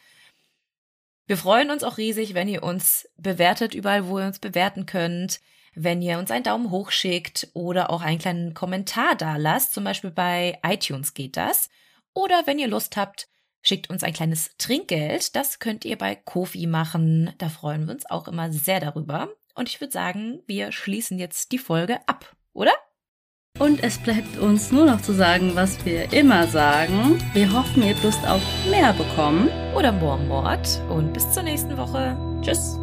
Wir 1.28 1.38
freuen 1.38 1.70
uns 1.70 1.84
auch 1.84 1.98
riesig, 1.98 2.34
wenn 2.34 2.48
ihr 2.48 2.64
uns 2.64 3.08
bewertet, 3.18 3.76
überall, 3.76 4.08
wo 4.08 4.20
ihr 4.20 4.26
uns 4.26 4.40
bewerten 4.40 4.86
könnt 4.86 5.40
wenn 5.80 6.02
ihr 6.02 6.18
uns 6.18 6.32
einen 6.32 6.44
Daumen 6.44 6.72
hoch 6.72 6.90
schickt 6.90 7.49
oder 7.54 7.91
auch 7.91 8.02
einen 8.02 8.18
kleinen 8.18 8.56
Kommentar 8.56 9.16
da 9.16 9.38
lasst, 9.38 9.74
zum 9.74 9.84
Beispiel 9.84 10.10
bei 10.10 10.58
iTunes 10.66 11.14
geht 11.14 11.38
das. 11.38 11.70
Oder 12.16 12.41
wenn 12.45 12.58
ihr 12.58 12.68
Lust 12.68 12.98
habt, 12.98 13.28
schickt 13.62 13.90
uns 13.91 14.04
ein 14.04 14.14
kleines 14.14 14.58
Trinkgeld. 14.58 15.36
Das 15.36 15.60
könnt 15.60 15.86
ihr 15.86 15.95
bei 15.95 16.16
Kofi 16.16 16.66
machen. 16.66 17.32
Da 17.38 17.49
freuen 17.49 17.86
wir 17.86 17.94
uns 17.94 18.10
auch 18.10 18.28
immer 18.28 18.52
sehr 18.52 18.80
darüber. 18.80 19.30
Und 19.54 19.70
ich 19.70 19.80
würde 19.80 19.94
sagen, 19.94 20.41
wir 20.48 20.72
schließen 20.72 21.20
jetzt 21.20 21.52
die 21.52 21.60
Folge 21.60 21.99
ab, 22.08 22.36
oder? 22.54 22.74
Und 23.60 23.84
es 23.84 23.98
bleibt 23.98 24.38
uns 24.38 24.72
nur 24.72 24.86
noch 24.86 25.02
zu 25.02 25.14
sagen, 25.14 25.52
was 25.56 25.84
wir 25.86 26.14
immer 26.14 26.48
sagen. 26.48 27.18
Wir 27.34 27.52
hoffen, 27.52 27.84
ihr 27.84 27.96
habt 27.96 28.04
Lust 28.04 28.28
auf 28.28 28.42
mehr 28.70 28.94
bekommen. 28.94 29.50
Oder 29.76 29.92
Mormord. 29.92 30.82
Und 30.90 31.14
bis 31.14 31.32
zur 31.32 31.44
nächsten 31.44 31.76
Woche. 31.78 32.16
Tschüss. 32.42 32.78